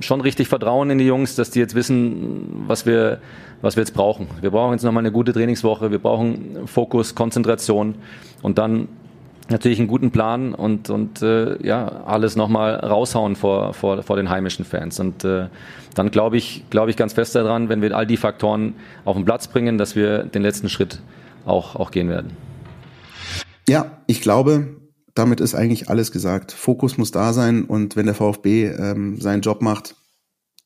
schon 0.00 0.20
richtig 0.20 0.48
Vertrauen 0.48 0.90
in 0.90 0.98
die 0.98 1.06
Jungs, 1.06 1.36
dass 1.36 1.50
die 1.50 1.58
jetzt 1.58 1.74
wissen, 1.74 2.64
was 2.66 2.86
wir, 2.86 3.20
was 3.62 3.76
wir 3.76 3.82
jetzt 3.82 3.94
brauchen. 3.94 4.28
Wir 4.40 4.50
brauchen 4.50 4.72
jetzt 4.72 4.82
nochmal 4.82 5.02
eine 5.02 5.12
gute 5.12 5.32
Trainingswoche, 5.32 5.90
wir 5.90 5.98
brauchen 5.98 6.66
Fokus, 6.66 7.14
Konzentration 7.14 7.96
und 8.42 8.58
dann 8.58 8.88
natürlich 9.50 9.78
einen 9.78 9.88
guten 9.88 10.10
Plan 10.10 10.54
und, 10.54 10.90
und 10.90 11.22
äh, 11.22 11.64
ja, 11.66 12.04
alles 12.06 12.36
nochmal 12.36 12.76
raushauen 12.76 13.36
vor, 13.36 13.74
vor, 13.74 14.02
vor 14.02 14.16
den 14.16 14.30
heimischen 14.30 14.64
Fans. 14.64 15.00
Und 15.00 15.24
äh, 15.24 15.48
dann 15.94 16.10
glaube 16.10 16.36
ich, 16.36 16.64
glaube 16.70 16.90
ich 16.90 16.96
ganz 16.96 17.14
fest 17.14 17.34
daran, 17.34 17.68
wenn 17.68 17.82
wir 17.82 17.96
all 17.96 18.06
die 18.06 18.16
Faktoren 18.16 18.74
auf 19.04 19.16
den 19.16 19.24
Platz 19.24 19.48
bringen, 19.48 19.76
dass 19.76 19.96
wir 19.96 20.24
den 20.24 20.42
letzten 20.42 20.68
Schritt 20.68 21.02
auch, 21.44 21.76
auch 21.76 21.90
gehen 21.90 22.08
werden. 22.08 22.30
Ja, 23.68 24.02
ich 24.06 24.20
glaube, 24.20 24.76
damit 25.14 25.40
ist 25.40 25.54
eigentlich 25.54 25.88
alles 25.88 26.12
gesagt. 26.12 26.52
Fokus 26.52 26.96
muss 26.96 27.10
da 27.10 27.32
sein 27.32 27.64
und 27.64 27.96
wenn 27.96 28.06
der 28.06 28.14
VfB 28.14 28.66
ähm, 28.66 29.20
seinen 29.20 29.42
Job 29.42 29.62
macht, 29.62 29.96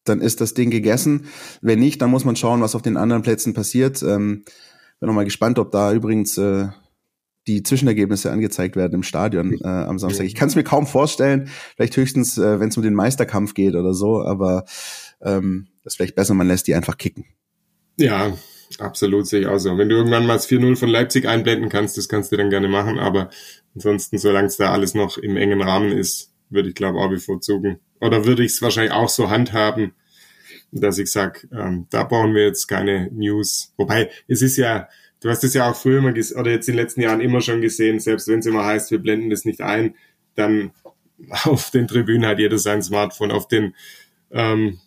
dann 0.04 0.20
ist 0.20 0.40
das 0.40 0.54
Ding 0.54 0.70
gegessen. 0.70 1.26
Wenn 1.60 1.78
nicht, 1.78 2.00
dann 2.02 2.10
muss 2.10 2.24
man 2.24 2.36
schauen, 2.36 2.60
was 2.60 2.74
auf 2.74 2.82
den 2.82 2.96
anderen 2.96 3.22
Plätzen 3.22 3.54
passiert. 3.54 4.02
Ähm, 4.02 4.44
bin 5.00 5.08
noch 5.08 5.14
mal 5.14 5.24
gespannt, 5.24 5.58
ob 5.58 5.70
da 5.70 5.92
übrigens 5.92 6.38
äh, 6.38 6.68
die 7.46 7.62
Zwischenergebnisse 7.62 8.30
angezeigt 8.30 8.76
werden 8.76 8.94
im 8.94 9.02
Stadion 9.02 9.60
äh, 9.62 9.66
am 9.66 9.98
Samstag. 9.98 10.24
Ich 10.24 10.34
kann 10.34 10.48
es 10.48 10.56
mir 10.56 10.64
kaum 10.64 10.86
vorstellen, 10.86 11.50
vielleicht 11.76 11.96
höchstens, 11.96 12.38
äh, 12.38 12.60
wenn 12.60 12.68
es 12.68 12.76
um 12.76 12.82
den 12.82 12.94
Meisterkampf 12.94 13.54
geht 13.54 13.74
oder 13.74 13.92
so, 13.92 14.22
aber 14.22 14.64
ähm, 15.20 15.68
das 15.82 15.92
ist 15.92 15.96
vielleicht 15.96 16.14
besser, 16.14 16.34
man 16.34 16.48
lässt 16.48 16.66
die 16.66 16.74
einfach 16.74 16.96
kicken. 16.96 17.26
Ja, 17.96 18.36
absolut 18.78 19.26
sehe 19.26 19.42
ich 19.42 19.46
auch 19.46 19.58
so. 19.58 19.76
Wenn 19.76 19.88
du 19.88 19.96
irgendwann 19.96 20.26
mal 20.26 20.34
das 20.34 20.48
4-0 20.48 20.76
von 20.76 20.88
Leipzig 20.88 21.28
einblenden 21.28 21.68
kannst, 21.68 21.98
das 21.98 22.08
kannst 22.08 22.32
du 22.32 22.36
dann 22.36 22.50
gerne 22.50 22.68
machen, 22.68 22.98
aber 22.98 23.28
ansonsten, 23.74 24.18
solange 24.18 24.46
es 24.46 24.56
da 24.56 24.72
alles 24.72 24.94
noch 24.94 25.18
im 25.18 25.36
engen 25.36 25.60
Rahmen 25.60 25.92
ist, 25.92 26.32
würde 26.48 26.70
ich 26.70 26.74
glaube 26.74 26.98
auch 26.98 27.10
bevorzugen. 27.10 27.78
Oder 28.00 28.24
würde 28.24 28.44
ich 28.44 28.52
es 28.52 28.62
wahrscheinlich 28.62 28.92
auch 28.92 29.08
so 29.08 29.30
handhaben, 29.30 29.94
dass 30.72 30.98
ich 30.98 31.10
sage, 31.10 31.48
ähm, 31.52 31.86
da 31.90 32.04
brauchen 32.04 32.34
wir 32.34 32.44
jetzt 32.44 32.66
keine 32.66 33.08
News. 33.12 33.72
Wobei, 33.76 34.10
es 34.26 34.42
ist 34.42 34.56
ja, 34.56 34.88
du 35.20 35.30
hast 35.30 35.44
es 35.44 35.54
ja 35.54 35.70
auch 35.70 35.76
früher 35.76 35.98
immer 35.98 36.10
oder 36.10 36.50
jetzt 36.50 36.68
in 36.68 36.74
den 36.74 36.82
letzten 36.82 37.00
Jahren 37.00 37.20
immer 37.20 37.40
schon 37.40 37.60
gesehen, 37.60 38.00
selbst 38.00 38.28
wenn 38.28 38.40
es 38.40 38.46
immer 38.46 38.64
heißt, 38.64 38.90
wir 38.90 38.98
blenden 38.98 39.30
das 39.30 39.44
nicht 39.44 39.60
ein, 39.60 39.94
dann 40.34 40.72
auf 41.44 41.70
den 41.70 41.86
Tribünen 41.86 42.26
hat 42.26 42.38
jeder 42.38 42.58
sein 42.58 42.82
Smartphone, 42.82 43.30
auf 43.30 43.48
den 43.48 43.74
ähm, 44.32 44.78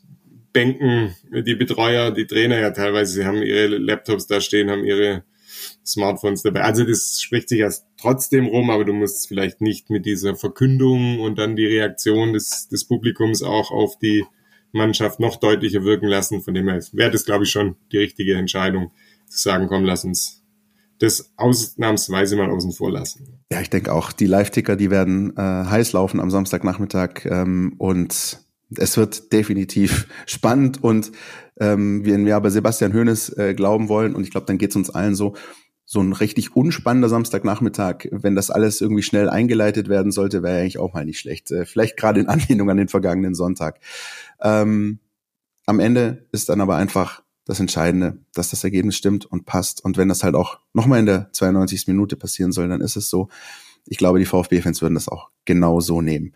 Bänken, 0.51 1.15
die 1.31 1.55
Betreuer, 1.55 2.11
die 2.11 2.27
Trainer 2.27 2.59
ja 2.59 2.71
teilweise, 2.71 3.13
sie 3.13 3.25
haben 3.25 3.41
ihre 3.41 3.67
Laptops 3.67 4.27
da 4.27 4.41
stehen, 4.41 4.69
haben 4.69 4.83
ihre 4.83 5.23
Smartphones 5.85 6.43
dabei. 6.43 6.61
Also 6.61 6.83
das 6.83 7.21
spricht 7.21 7.49
sich 7.49 7.59
erst 7.59 7.85
trotzdem 7.99 8.47
rum, 8.47 8.69
aber 8.69 8.85
du 8.85 8.93
musst 8.93 9.19
es 9.19 9.25
vielleicht 9.25 9.61
nicht 9.61 9.89
mit 9.89 10.05
dieser 10.05 10.35
Verkündung 10.35 11.19
und 11.19 11.37
dann 11.37 11.55
die 11.55 11.65
Reaktion 11.65 12.33
des, 12.33 12.67
des 12.69 12.85
Publikums 12.85 13.43
auch 13.43 13.71
auf 13.71 13.97
die 13.97 14.25
Mannschaft 14.71 15.19
noch 15.19 15.37
deutlicher 15.37 15.83
wirken 15.83 16.07
lassen. 16.07 16.41
Von 16.41 16.53
dem 16.53 16.67
her 16.67 16.81
wäre 16.91 17.11
das, 17.11 17.25
glaube 17.25 17.45
ich, 17.45 17.51
schon 17.51 17.75
die 17.91 17.97
richtige 17.97 18.35
Entscheidung, 18.35 18.91
zu 19.27 19.39
sagen, 19.39 19.67
komm, 19.67 19.83
lass 19.83 20.05
uns 20.05 20.43
das 20.99 21.31
ausnahmsweise 21.37 22.35
mal 22.35 22.49
außen 22.49 22.71
vor 22.71 22.91
lassen. 22.91 23.43
Ja, 23.51 23.61
ich 23.61 23.69
denke 23.69 23.93
auch, 23.93 24.11
die 24.11 24.25
Live-Ticker, 24.25 24.75
die 24.75 24.89
werden 24.89 25.35
äh, 25.37 25.41
heiß 25.41 25.93
laufen 25.93 26.19
am 26.19 26.31
Samstagnachmittag 26.31 27.25
ähm, 27.25 27.75
und 27.77 28.39
es 28.75 28.97
wird 28.97 29.31
definitiv 29.31 30.07
spannend 30.25 30.83
und 30.83 31.11
ähm, 31.59 32.05
wenn 32.05 32.25
wir 32.25 32.35
aber 32.35 32.51
Sebastian 32.51 32.93
Hoeneß 32.93 33.37
äh, 33.37 33.53
glauben 33.53 33.89
wollen, 33.89 34.15
und 34.15 34.23
ich 34.23 34.31
glaube, 34.31 34.45
dann 34.47 34.57
geht 34.57 34.71
es 34.71 34.75
uns 34.75 34.89
allen 34.89 35.15
so, 35.15 35.35
so 35.89 36.01
ein 36.01 36.11
richtig 36.11 36.55
unspannender 36.55 37.07
Samstagnachmittag, 37.07 38.09
wenn 38.11 38.35
das 38.35 38.49
alles 38.49 38.81
irgendwie 38.81 39.03
schnell 39.03 39.29
eingeleitet 39.29 39.87
werden 39.87 40.11
sollte, 40.11 40.43
wäre 40.43 40.59
eigentlich 40.59 40.79
auch 40.79 40.93
mal 40.93 41.05
nicht 41.05 41.19
schlecht. 41.19 41.49
Äh, 41.51 41.65
vielleicht 41.65 41.95
gerade 41.95 42.19
in 42.19 42.27
Anlehnung 42.27 42.69
an 42.69 42.77
den 42.77 42.89
vergangenen 42.89 43.35
Sonntag. 43.35 43.79
Ähm, 44.41 44.99
am 45.65 45.79
Ende 45.79 46.25
ist 46.31 46.49
dann 46.49 46.61
aber 46.61 46.75
einfach 46.75 47.23
das 47.45 47.61
Entscheidende, 47.61 48.17
dass 48.33 48.49
das 48.49 48.63
Ergebnis 48.65 48.97
stimmt 48.97 49.25
und 49.25 49.45
passt. 49.45 49.83
Und 49.83 49.97
wenn 49.97 50.09
das 50.09 50.23
halt 50.23 50.35
auch 50.35 50.59
nochmal 50.73 50.99
in 50.99 51.05
der 51.05 51.29
92. 51.31 51.87
Minute 51.87 52.17
passieren 52.17 52.51
soll, 52.51 52.67
dann 52.67 52.81
ist 52.81 52.97
es 52.97 53.09
so. 53.09 53.29
Ich 53.85 53.97
glaube, 53.97 54.19
die 54.19 54.25
VfB-Fans 54.25 54.81
würden 54.81 54.95
das 54.95 55.07
auch 55.07 55.29
genau 55.45 55.79
so 55.79 56.01
nehmen. 56.01 56.33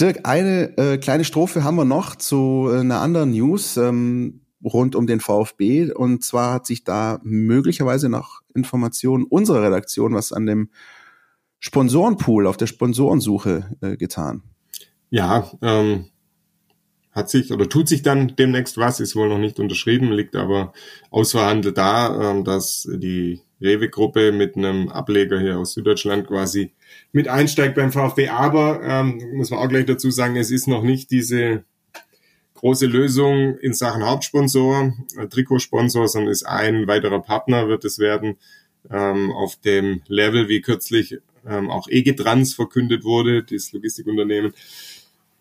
Dirk, 0.00 0.20
eine 0.24 0.76
äh, 0.78 0.98
kleine 0.98 1.24
Strophe 1.24 1.62
haben 1.62 1.76
wir 1.76 1.84
noch 1.84 2.16
zu 2.16 2.68
äh, 2.70 2.80
einer 2.80 3.00
anderen 3.00 3.32
News 3.32 3.76
ähm, 3.76 4.40
rund 4.64 4.94
um 4.94 5.06
den 5.06 5.20
VfB. 5.20 5.92
Und 5.92 6.24
zwar 6.24 6.54
hat 6.54 6.66
sich 6.66 6.84
da 6.84 7.20
möglicherweise 7.22 8.08
nach 8.08 8.40
Informationen 8.54 9.24
unserer 9.24 9.62
Redaktion 9.62 10.14
was 10.14 10.32
an 10.32 10.46
dem 10.46 10.70
Sponsorenpool, 11.58 12.46
auf 12.46 12.56
der 12.56 12.66
Sponsorensuche 12.66 13.76
äh, 13.82 13.96
getan. 13.96 14.42
Ja, 15.10 15.50
ähm, 15.60 16.06
hat 17.12 17.28
sich 17.28 17.52
oder 17.52 17.68
tut 17.68 17.88
sich 17.88 18.02
dann 18.02 18.34
demnächst 18.36 18.78
was, 18.78 19.00
ist 19.00 19.16
wohl 19.16 19.28
noch 19.28 19.38
nicht 19.38 19.58
unterschrieben, 19.58 20.12
liegt 20.12 20.36
aber 20.36 20.72
ausverhandelt 21.10 21.76
da, 21.76 22.30
ähm, 22.30 22.44
dass 22.44 22.88
die 22.90 23.40
Rewe-Gruppe 23.60 24.32
mit 24.32 24.56
einem 24.56 24.88
Ableger 24.88 25.38
hier 25.38 25.58
aus 25.58 25.74
Süddeutschland 25.74 26.26
quasi 26.26 26.72
mit 27.12 27.28
einsteigt 27.28 27.74
beim 27.74 27.92
VfB. 27.92 28.28
Aber 28.28 28.80
ähm, 28.82 29.22
muss 29.34 29.50
man 29.50 29.60
auch 29.60 29.68
gleich 29.68 29.86
dazu 29.86 30.10
sagen, 30.10 30.36
es 30.36 30.50
ist 30.50 30.66
noch 30.66 30.82
nicht 30.82 31.10
diese 31.10 31.64
große 32.54 32.86
Lösung 32.86 33.58
in 33.58 33.72
Sachen 33.72 34.04
Hauptsponsor, 34.04 34.92
äh, 35.16 35.26
Trikotsponsor, 35.28 36.08
sondern 36.08 36.32
ist 36.32 36.46
ein 36.46 36.86
weiterer 36.86 37.20
Partner 37.20 37.68
wird 37.68 37.84
es 37.84 37.98
werden 37.98 38.36
ähm, 38.90 39.30
auf 39.32 39.56
dem 39.56 40.02
Level, 40.08 40.48
wie 40.48 40.60
kürzlich 40.60 41.18
ähm, 41.46 41.70
auch 41.70 41.88
Egetrans 41.88 42.54
verkündet 42.54 43.04
wurde, 43.04 43.42
das 43.42 43.72
Logistikunternehmen. 43.72 44.52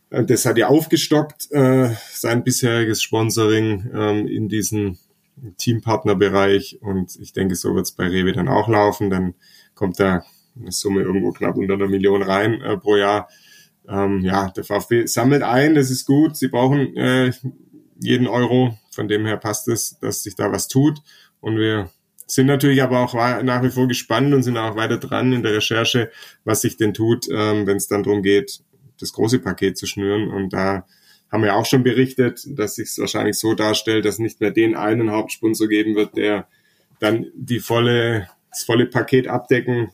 Äh, 0.09 0.25
das 0.25 0.45
hat 0.45 0.57
ja 0.57 0.67
aufgestockt, 0.67 1.51
äh, 1.51 1.89
sein 2.11 2.43
bisheriges 2.43 3.01
Sponsoring 3.01 3.89
ähm, 3.93 4.27
in 4.27 4.49
diesen 4.49 4.97
Teampartnerbereich 5.57 6.79
und 6.81 7.17
ich 7.19 7.33
denke, 7.33 7.55
so 7.55 7.75
wird 7.75 7.85
es 7.85 7.91
bei 7.91 8.07
Rewe 8.07 8.33
dann 8.33 8.47
auch 8.47 8.67
laufen. 8.67 9.09
Dann 9.09 9.35
kommt 9.75 9.99
da 9.99 10.23
eine 10.59 10.71
Summe 10.71 11.01
irgendwo 11.01 11.31
knapp 11.31 11.57
unter 11.57 11.75
einer 11.75 11.87
Million 11.87 12.21
rein 12.21 12.61
äh, 12.61 12.77
pro 12.77 12.95
Jahr. 12.95 13.29
Ähm, 13.87 14.21
ja, 14.21 14.49
der 14.49 14.63
VfB 14.63 15.05
sammelt 15.05 15.43
ein, 15.43 15.75
das 15.75 15.89
ist 15.89 16.05
gut. 16.05 16.37
Sie 16.37 16.47
brauchen 16.47 16.95
äh, 16.95 17.31
jeden 17.99 18.27
Euro. 18.27 18.77
Von 18.91 19.07
dem 19.07 19.25
her 19.25 19.37
passt 19.37 19.67
es, 19.67 19.97
dass 19.99 20.23
sich 20.23 20.35
da 20.35 20.51
was 20.51 20.67
tut. 20.67 20.99
Und 21.39 21.57
wir 21.57 21.89
sind 22.27 22.47
natürlich 22.47 22.83
aber 22.83 22.99
auch 22.99 23.13
nach 23.13 23.63
wie 23.63 23.69
vor 23.69 23.87
gespannt 23.87 24.33
und 24.33 24.43
sind 24.43 24.57
auch 24.57 24.75
weiter 24.75 24.97
dran 24.97 25.33
in 25.33 25.41
der 25.41 25.53
Recherche, 25.53 26.11
was 26.43 26.61
sich 26.61 26.77
denn 26.77 26.93
tut, 26.93 27.27
ähm, 27.31 27.65
wenn 27.65 27.77
es 27.77 27.87
dann 27.87 28.03
darum 28.03 28.21
geht, 28.21 28.61
das 28.99 29.13
große 29.13 29.39
Paket 29.39 29.77
zu 29.77 29.87
schnüren. 29.87 30.29
Und 30.29 30.53
da 30.53 30.85
haben 31.31 31.43
wir 31.43 31.55
auch 31.55 31.65
schon 31.65 31.83
berichtet, 31.83 32.41
dass 32.47 32.75
sich 32.75 32.89
es 32.89 32.99
wahrscheinlich 32.99 33.37
so 33.37 33.53
darstellt, 33.53 34.05
dass 34.05 34.19
nicht 34.19 34.41
mehr 34.41 34.51
den 34.51 34.75
einen 34.75 35.11
Hauptsponsor 35.11 35.67
geben 35.67 35.95
wird, 35.95 36.17
der 36.17 36.47
dann 36.99 37.27
die 37.35 37.59
volle, 37.59 38.27
das 38.49 38.63
volle 38.63 38.87
Paket 38.87 39.27
abdecken 39.27 39.91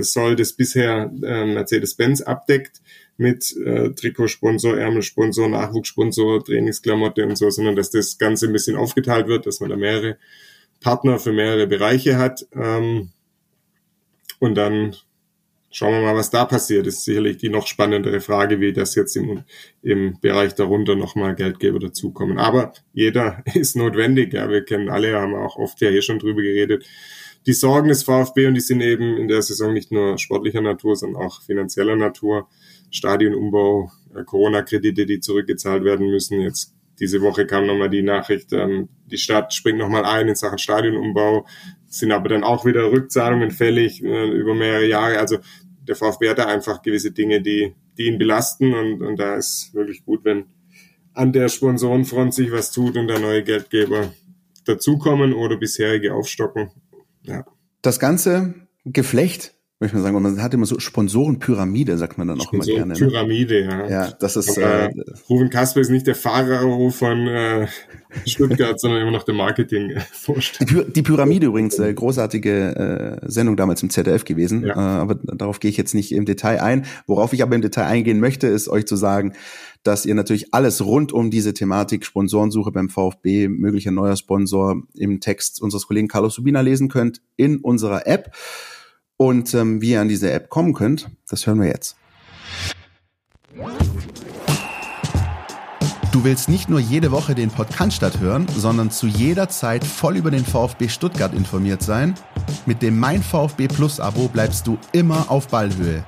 soll, 0.00 0.36
das 0.36 0.52
bisher 0.52 1.10
äh, 1.22 1.44
Mercedes-Benz 1.44 2.22
abdeckt 2.22 2.80
mit 3.16 3.56
äh, 3.56 3.90
Trikotsponsor, 3.90 4.78
Ärmelsponsor, 4.78 5.48
Nachwuchssponsor, 5.48 6.44
Trainingsklamotte 6.44 7.26
und 7.26 7.36
so, 7.36 7.50
sondern 7.50 7.76
dass 7.76 7.90
das 7.90 8.18
Ganze 8.18 8.46
ein 8.46 8.52
bisschen 8.52 8.76
aufgeteilt 8.76 9.26
wird, 9.26 9.46
dass 9.46 9.60
man 9.60 9.70
da 9.70 9.76
mehrere 9.76 10.18
Partner 10.80 11.18
für 11.18 11.32
mehrere 11.32 11.66
Bereiche 11.66 12.18
hat. 12.18 12.46
Ähm, 12.54 13.10
und 14.38 14.54
dann 14.54 14.96
Schauen 15.70 15.92
wir 15.92 16.00
mal, 16.00 16.16
was 16.16 16.30
da 16.30 16.44
passiert. 16.44 16.86
Das 16.86 16.94
ist 16.94 17.04
sicherlich 17.04 17.36
die 17.38 17.48
noch 17.48 17.66
spannendere 17.66 18.20
Frage, 18.20 18.60
wie 18.60 18.72
das 18.72 18.94
jetzt 18.94 19.16
im, 19.16 19.42
im 19.82 20.18
Bereich 20.20 20.54
darunter 20.54 20.94
nochmal 20.96 21.34
Geldgeber 21.34 21.78
dazukommen. 21.78 22.38
Aber 22.38 22.72
jeder 22.92 23.42
ist 23.54 23.76
notwendig. 23.76 24.32
Ja, 24.32 24.48
wir 24.48 24.64
kennen 24.64 24.88
alle, 24.88 25.14
haben 25.18 25.34
auch 25.34 25.56
oft 25.56 25.80
ja 25.80 25.90
hier 25.90 26.02
schon 26.02 26.18
drüber 26.18 26.42
geredet. 26.42 26.86
Die 27.46 27.52
Sorgen 27.52 27.88
des 27.88 28.02
VfB 28.02 28.46
und 28.46 28.54
die 28.54 28.60
sind 28.60 28.80
eben 28.80 29.16
in 29.16 29.28
der 29.28 29.42
Saison 29.42 29.72
nicht 29.72 29.92
nur 29.92 30.18
sportlicher 30.18 30.60
Natur, 30.60 30.96
sondern 30.96 31.22
auch 31.22 31.42
finanzieller 31.42 31.94
Natur. 31.94 32.48
Stadionumbau, 32.90 33.90
äh, 34.16 34.24
Corona-Kredite, 34.24 35.06
die 35.06 35.20
zurückgezahlt 35.20 35.84
werden 35.84 36.10
müssen. 36.10 36.40
Jetzt 36.40 36.74
diese 36.98 37.20
Woche 37.20 37.46
kam 37.46 37.66
nochmal 37.66 37.90
die 37.90 38.02
Nachricht, 38.02 38.52
ähm, 38.52 38.88
die 39.06 39.18
Stadt 39.18 39.52
springt 39.52 39.78
nochmal 39.78 40.04
ein 40.04 40.28
in 40.28 40.34
Sachen 40.34 40.58
Stadionumbau, 40.58 41.46
sind 41.98 42.12
aber 42.12 42.28
dann 42.28 42.44
auch 42.44 42.64
wieder 42.64 42.90
Rückzahlungen 42.90 43.50
fällig 43.50 44.02
äh, 44.02 44.30
über 44.30 44.54
mehrere 44.54 44.86
Jahre. 44.86 45.18
Also 45.18 45.38
der 45.86 45.96
VfB 45.96 46.30
hat 46.30 46.38
da 46.38 46.46
einfach 46.46 46.82
gewisse 46.82 47.12
Dinge, 47.12 47.40
die, 47.40 47.74
die 47.96 48.06
ihn 48.06 48.18
belasten 48.18 48.74
und, 48.74 49.02
und 49.02 49.16
da 49.18 49.36
ist 49.36 49.72
wirklich 49.74 50.04
gut, 50.04 50.24
wenn 50.24 50.46
an 51.14 51.32
der 51.32 51.48
Sponsorenfront 51.48 52.34
sich 52.34 52.52
was 52.52 52.70
tut 52.70 52.96
und 52.96 53.08
da 53.08 53.18
neue 53.18 53.42
Geldgeber 53.42 54.12
dazukommen 54.64 55.32
oder 55.32 55.56
bisherige 55.56 56.14
aufstocken. 56.14 56.70
Ja. 57.22 57.44
Das 57.82 57.98
ganze 57.98 58.54
Geflecht 58.84 59.55
möchte 59.78 59.96
man 59.96 60.04
sagen, 60.04 60.22
man 60.22 60.42
hat 60.42 60.54
immer 60.54 60.64
so 60.64 60.78
Sponsorenpyramide, 60.78 61.98
sagt 61.98 62.16
man 62.16 62.28
dann 62.28 62.40
auch 62.40 62.52
immer 62.52 62.64
gerne. 62.64 62.94
Ne? 62.94 62.98
Pyramide, 62.98 63.62
ja. 63.62 63.88
Ja, 63.88 64.10
das 64.12 64.36
ist. 64.36 64.56
Aber, 64.58 64.84
äh, 64.84 64.90
Ruben 65.28 65.50
Kasper 65.50 65.80
ist 65.80 65.90
nicht 65.90 66.06
der 66.06 66.14
Fahrer 66.14 66.90
von 66.90 67.26
äh, 67.26 67.66
Stuttgart, 68.24 68.80
sondern 68.80 69.02
immer 69.02 69.10
noch 69.10 69.24
der 69.24 69.34
Marketing-Vorstand. 69.34 70.70
Die, 70.70 70.92
die, 70.92 71.02
Pyramide 71.02 71.48
übrigens, 71.48 71.78
äh, 71.78 71.92
großartige 71.92 73.20
äh, 73.22 73.30
Sendung 73.30 73.56
damals 73.56 73.82
im 73.82 73.90
ZDF 73.90 74.24
gewesen, 74.24 74.64
ja. 74.64 74.74
äh, 74.74 75.00
aber 75.00 75.16
darauf 75.16 75.60
gehe 75.60 75.70
ich 75.70 75.76
jetzt 75.76 75.94
nicht 75.94 76.12
im 76.12 76.24
Detail 76.24 76.62
ein. 76.62 76.86
Worauf 77.06 77.34
ich 77.34 77.42
aber 77.42 77.54
im 77.54 77.62
Detail 77.62 77.84
eingehen 77.84 78.18
möchte, 78.18 78.46
ist 78.46 78.68
euch 78.68 78.86
zu 78.86 78.96
sagen, 78.96 79.34
dass 79.82 80.06
ihr 80.06 80.14
natürlich 80.14 80.54
alles 80.54 80.84
rund 80.84 81.12
um 81.12 81.30
diese 81.30 81.52
Thematik 81.52 82.06
Sponsorensuche 82.06 82.72
beim 82.72 82.88
VfB, 82.88 83.48
möglicher 83.48 83.90
neuer 83.90 84.16
Sponsor 84.16 84.82
im 84.94 85.20
Text 85.20 85.60
unseres 85.60 85.86
Kollegen 85.86 86.08
Carlos 86.08 86.34
Subina 86.34 86.62
lesen 86.62 86.88
könnt 86.88 87.20
in 87.36 87.58
unserer 87.58 88.06
App. 88.06 88.34
Und 89.16 89.54
ähm, 89.54 89.80
wie 89.80 89.92
ihr 89.92 90.00
an 90.00 90.08
diese 90.08 90.30
App 90.30 90.50
kommen 90.50 90.74
könnt, 90.74 91.10
das 91.28 91.46
hören 91.46 91.60
wir 91.60 91.68
jetzt. 91.68 91.96
Du 96.12 96.24
willst 96.24 96.48
nicht 96.48 96.70
nur 96.70 96.80
jede 96.80 97.10
Woche 97.10 97.34
den 97.34 97.50
Podcast 97.50 98.20
hören, 98.20 98.46
sondern 98.56 98.90
zu 98.90 99.06
jeder 99.06 99.48
Zeit 99.48 99.84
voll 99.84 100.16
über 100.16 100.30
den 100.30 100.44
VfB 100.44 100.88
Stuttgart 100.88 101.34
informiert 101.34 101.82
sein? 101.82 102.14
Mit 102.64 102.80
dem 102.80 102.98
Mein 102.98 103.22
VfB 103.22 103.68
Plus 103.68 104.00
Abo 104.00 104.28
bleibst 104.28 104.66
du 104.66 104.78
immer 104.92 105.30
auf 105.30 105.48
Ballhöhe. 105.48 106.04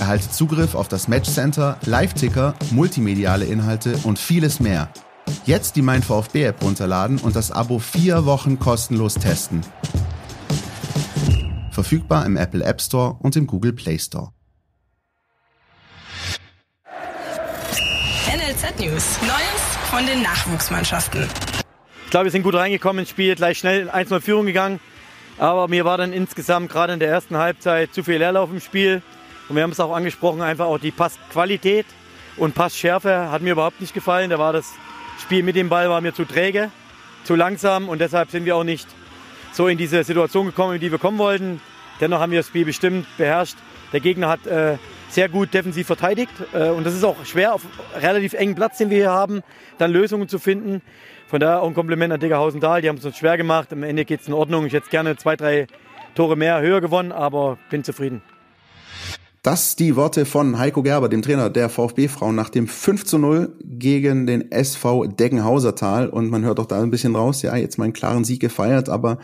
Erhalte 0.00 0.30
Zugriff 0.30 0.74
auf 0.74 0.88
das 0.88 1.06
Matchcenter, 1.06 1.78
Live-Ticker, 1.86 2.54
multimediale 2.72 3.44
Inhalte 3.44 3.96
und 4.02 4.18
vieles 4.18 4.58
mehr. 4.58 4.88
Jetzt 5.44 5.76
die 5.76 5.82
Mein 5.82 6.02
VfB 6.02 6.44
App 6.44 6.62
runterladen 6.62 7.18
und 7.18 7.36
das 7.36 7.52
Abo 7.52 7.78
vier 7.78 8.24
Wochen 8.24 8.58
kostenlos 8.58 9.14
testen. 9.14 9.60
Verfügbar 11.72 12.26
im 12.26 12.36
Apple 12.36 12.62
App 12.62 12.82
Store 12.82 13.16
und 13.20 13.34
im 13.34 13.46
Google 13.46 13.72
Play 13.72 13.98
Store. 13.98 14.28
NLZ 18.26 18.78
News. 18.78 19.18
Neues 19.22 19.62
von 19.90 20.04
den 20.04 20.22
Nachwuchsmannschaften. 20.22 21.26
Ich 22.04 22.10
glaube, 22.10 22.24
wir 22.24 22.30
sind 22.30 22.42
gut 22.42 22.54
reingekommen 22.54 23.00
ins 23.00 23.08
Spiel, 23.08 23.34
gleich 23.34 23.58
schnell 23.58 23.88
1-0 23.88 24.20
Führung 24.20 24.44
gegangen. 24.44 24.80
Aber 25.38 25.66
mir 25.66 25.86
war 25.86 25.96
dann 25.96 26.12
insgesamt 26.12 26.70
gerade 26.70 26.92
in 26.92 27.00
der 27.00 27.08
ersten 27.08 27.38
Halbzeit 27.38 27.94
zu 27.94 28.04
viel 28.04 28.18
Leerlauf 28.18 28.50
im 28.50 28.60
Spiel. 28.60 29.02
Und 29.48 29.56
wir 29.56 29.62
haben 29.62 29.72
es 29.72 29.80
auch 29.80 29.96
angesprochen, 29.96 30.42
einfach 30.42 30.66
auch 30.66 30.78
die 30.78 30.90
Passqualität 30.90 31.86
und 32.36 32.54
Passschärfe 32.54 33.30
hat 33.30 33.40
mir 33.40 33.52
überhaupt 33.52 33.80
nicht 33.80 33.94
gefallen. 33.94 34.28
Da 34.28 34.38
war 34.38 34.52
das 34.52 34.66
Spiel 35.22 35.42
mit 35.42 35.56
dem 35.56 35.70
Ball 35.70 35.88
war 35.88 36.02
mir 36.02 36.12
zu 36.12 36.26
träge, 36.26 36.70
zu 37.24 37.34
langsam 37.34 37.88
und 37.88 38.00
deshalb 38.00 38.30
sind 38.30 38.44
wir 38.44 38.56
auch 38.56 38.64
nicht 38.64 38.86
so 39.52 39.68
in 39.68 39.78
diese 39.78 40.02
Situation 40.02 40.46
gekommen, 40.46 40.74
in 40.74 40.80
die 40.80 40.90
wir 40.90 40.98
kommen 40.98 41.18
wollten. 41.18 41.60
Dennoch 42.00 42.20
haben 42.20 42.32
wir 42.32 42.40
das 42.40 42.48
Spiel 42.48 42.64
bestimmt 42.64 43.06
beherrscht. 43.16 43.56
Der 43.92 44.00
Gegner 44.00 44.28
hat 44.28 44.46
äh, 44.46 44.78
sehr 45.08 45.28
gut 45.28 45.52
defensiv 45.52 45.86
verteidigt 45.86 46.32
äh, 46.52 46.70
und 46.70 46.84
das 46.84 46.94
ist 46.94 47.04
auch 47.04 47.24
schwer 47.26 47.54
auf 47.54 47.62
relativ 47.94 48.32
engen 48.32 48.54
Platz, 48.54 48.78
den 48.78 48.90
wir 48.90 48.96
hier 48.96 49.10
haben, 49.10 49.42
dann 49.78 49.92
Lösungen 49.92 50.28
zu 50.28 50.38
finden. 50.38 50.80
Von 51.28 51.40
daher 51.40 51.62
auch 51.62 51.68
ein 51.68 51.74
Kompliment 51.74 52.12
an 52.12 52.20
Diggerhausen 52.20 52.60
Dahl, 52.60 52.82
die 52.82 52.88
haben 52.88 52.96
es 52.96 53.04
uns 53.04 53.16
schwer 53.16 53.36
gemacht. 53.36 53.72
Am 53.72 53.82
Ende 53.82 54.04
geht 54.04 54.20
es 54.20 54.28
in 54.28 54.34
Ordnung. 54.34 54.66
Ich 54.66 54.72
hätte 54.72 54.88
gerne 54.90 55.16
zwei, 55.16 55.36
drei 55.36 55.66
Tore 56.14 56.36
mehr, 56.36 56.60
höher 56.60 56.80
gewonnen, 56.80 57.12
aber 57.12 57.58
bin 57.70 57.84
zufrieden. 57.84 58.22
Das 59.42 59.74
die 59.74 59.96
Worte 59.96 60.24
von 60.24 60.56
Heiko 60.56 60.84
Gerber, 60.84 61.08
dem 61.08 61.20
Trainer 61.20 61.50
der 61.50 61.68
VfB-Frauen, 61.68 62.36
nach 62.36 62.48
dem 62.48 62.68
5 62.68 63.04
zu 63.04 63.18
0 63.18 63.56
gegen 63.64 64.24
den 64.24 64.52
SV 64.52 65.06
Deggenhausertal. 65.06 66.08
Und 66.08 66.30
man 66.30 66.44
hört 66.44 66.60
auch 66.60 66.66
da 66.66 66.80
ein 66.80 66.92
bisschen 66.92 67.16
raus, 67.16 67.42
ja, 67.42 67.56
jetzt 67.56 67.76
mal 67.76 67.84
einen 67.84 67.92
klaren 67.92 68.22
Sieg 68.22 68.40
gefeiert, 68.40 68.88
aber 68.88 69.18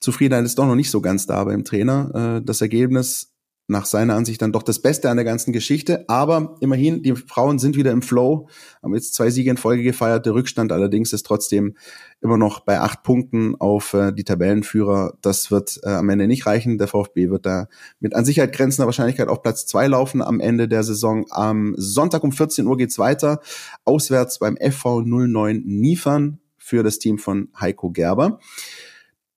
Zufriedenheit 0.00 0.46
ist 0.46 0.58
doch 0.58 0.66
noch 0.66 0.76
nicht 0.76 0.90
so 0.90 1.02
ganz 1.02 1.26
da 1.26 1.44
beim 1.44 1.62
Trainer. 1.62 2.38
Äh, 2.38 2.42
das 2.42 2.62
Ergebnis 2.62 3.34
nach 3.68 3.84
seiner 3.84 4.14
Ansicht 4.14 4.40
dann 4.40 4.52
doch 4.52 4.62
das 4.62 4.80
Beste 4.80 5.10
an 5.10 5.18
der 5.18 5.24
ganzen 5.26 5.52
Geschichte. 5.52 6.06
Aber 6.08 6.56
immerhin, 6.60 7.02
die 7.02 7.14
Frauen 7.14 7.58
sind 7.58 7.76
wieder 7.76 7.92
im 7.92 8.00
Flow, 8.00 8.48
haben 8.82 8.94
jetzt 8.94 9.14
zwei 9.14 9.30
Siege 9.30 9.50
in 9.50 9.58
Folge 9.58 9.82
gefeiert. 9.82 10.24
Der 10.24 10.34
Rückstand 10.34 10.72
allerdings 10.72 11.12
ist 11.12 11.26
trotzdem 11.26 11.76
immer 12.22 12.38
noch 12.38 12.60
bei 12.60 12.80
acht 12.80 13.02
Punkten 13.02 13.54
auf 13.60 13.92
äh, 13.92 14.12
die 14.12 14.24
Tabellenführer. 14.24 15.18
Das 15.20 15.50
wird 15.50 15.78
äh, 15.84 15.90
am 15.90 16.08
Ende 16.08 16.26
nicht 16.26 16.46
reichen. 16.46 16.78
Der 16.78 16.88
VfB 16.88 17.28
wird 17.28 17.44
da 17.44 17.68
mit 18.00 18.14
an 18.14 18.24
Sicherheit 18.24 18.54
grenzender 18.54 18.86
Wahrscheinlichkeit 18.86 19.28
auf 19.28 19.42
Platz 19.42 19.66
zwei 19.66 19.86
laufen 19.86 20.22
am 20.22 20.40
Ende 20.40 20.66
der 20.66 20.82
Saison. 20.82 21.26
Am 21.30 21.74
Sonntag 21.76 22.24
um 22.24 22.32
14 22.32 22.66
Uhr 22.66 22.78
geht's 22.78 22.98
weiter. 22.98 23.40
Auswärts 23.84 24.38
beim 24.38 24.56
FV 24.56 25.02
09 25.02 25.62
Niefern 25.66 26.40
für 26.56 26.82
das 26.82 26.98
Team 26.98 27.18
von 27.18 27.48
Heiko 27.60 27.90
Gerber. 27.90 28.40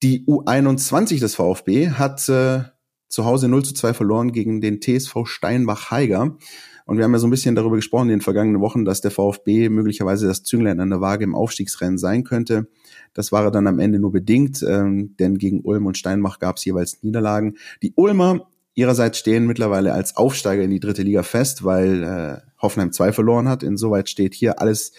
Die 0.03 0.25
U21 0.25 1.19
des 1.19 1.36
VfB 1.36 1.91
hat 1.91 2.27
äh, 2.29 2.63
zu 3.12 3.26
Hause 3.26 3.47
0 3.47 3.64
zu 3.64 3.74
2 3.74 3.93
verloren 3.93 4.32
gegen 4.32 4.62
den 4.62 4.82
TSV 4.82 5.26
Steinbach-Heiger. 5.26 6.38
Und 6.86 6.97
wir 6.97 7.03
haben 7.03 7.14
ja 7.14 7.20
so 7.20 7.28
ein 7.28 7.32
bisschen 7.32 7.55
darüber 7.55 7.76
gesprochen 7.76 8.09
in 8.09 8.18
den 8.18 8.22
vergangenen 8.22 8.62
Wochen, 8.62 8.86
dass 8.86 9.01
der 9.01 9.12
VfB 9.12 9.70
möglicherweise 9.70 10.28
das 10.28 10.43
Zünglein 10.43 10.80
an 10.80 10.89
der 10.89 11.01
Waage 11.01 11.24
im 11.24 11.36
Aufstiegsrennen 11.36 11.97
sein 11.97 12.24
könnte. 12.24 12.68
Das 13.14 13.32
war 13.32 13.49
dann 13.51 13.68
am 13.68 13.80
Ende 13.80 13.99
nur 13.99 14.12
bedingt, 14.12 14.64
ähm, 14.68 15.16
denn 15.18 15.38
gegen 15.38 15.62
Ulm 15.62 15.86
und 15.86 15.97
Steinbach 15.97 16.39
gab 16.39 16.57
es 16.57 16.66
jeweils 16.66 17.03
Niederlagen. 17.03 17.57
Die 17.84 17.93
Ulmer 17.95 18.47
ihrerseits 18.74 19.20
stehen 19.20 19.45
mittlerweile 19.45 19.93
als 19.93 20.18
Aufsteiger 20.18 20.64
in 20.64 20.72
die 20.72 20.80
dritte 20.80 21.03
Liga 21.03 21.24
fest, 21.24 21.64
weil 21.64 22.03
äh, 22.03 22.62
Hoffenheim 22.62 22.91
2 22.91 23.12
verloren 23.12 23.49
hat. 23.49 23.64
Insoweit 23.64 24.09
steht 24.09 24.34
hier 24.34 24.59
alles 24.59 24.93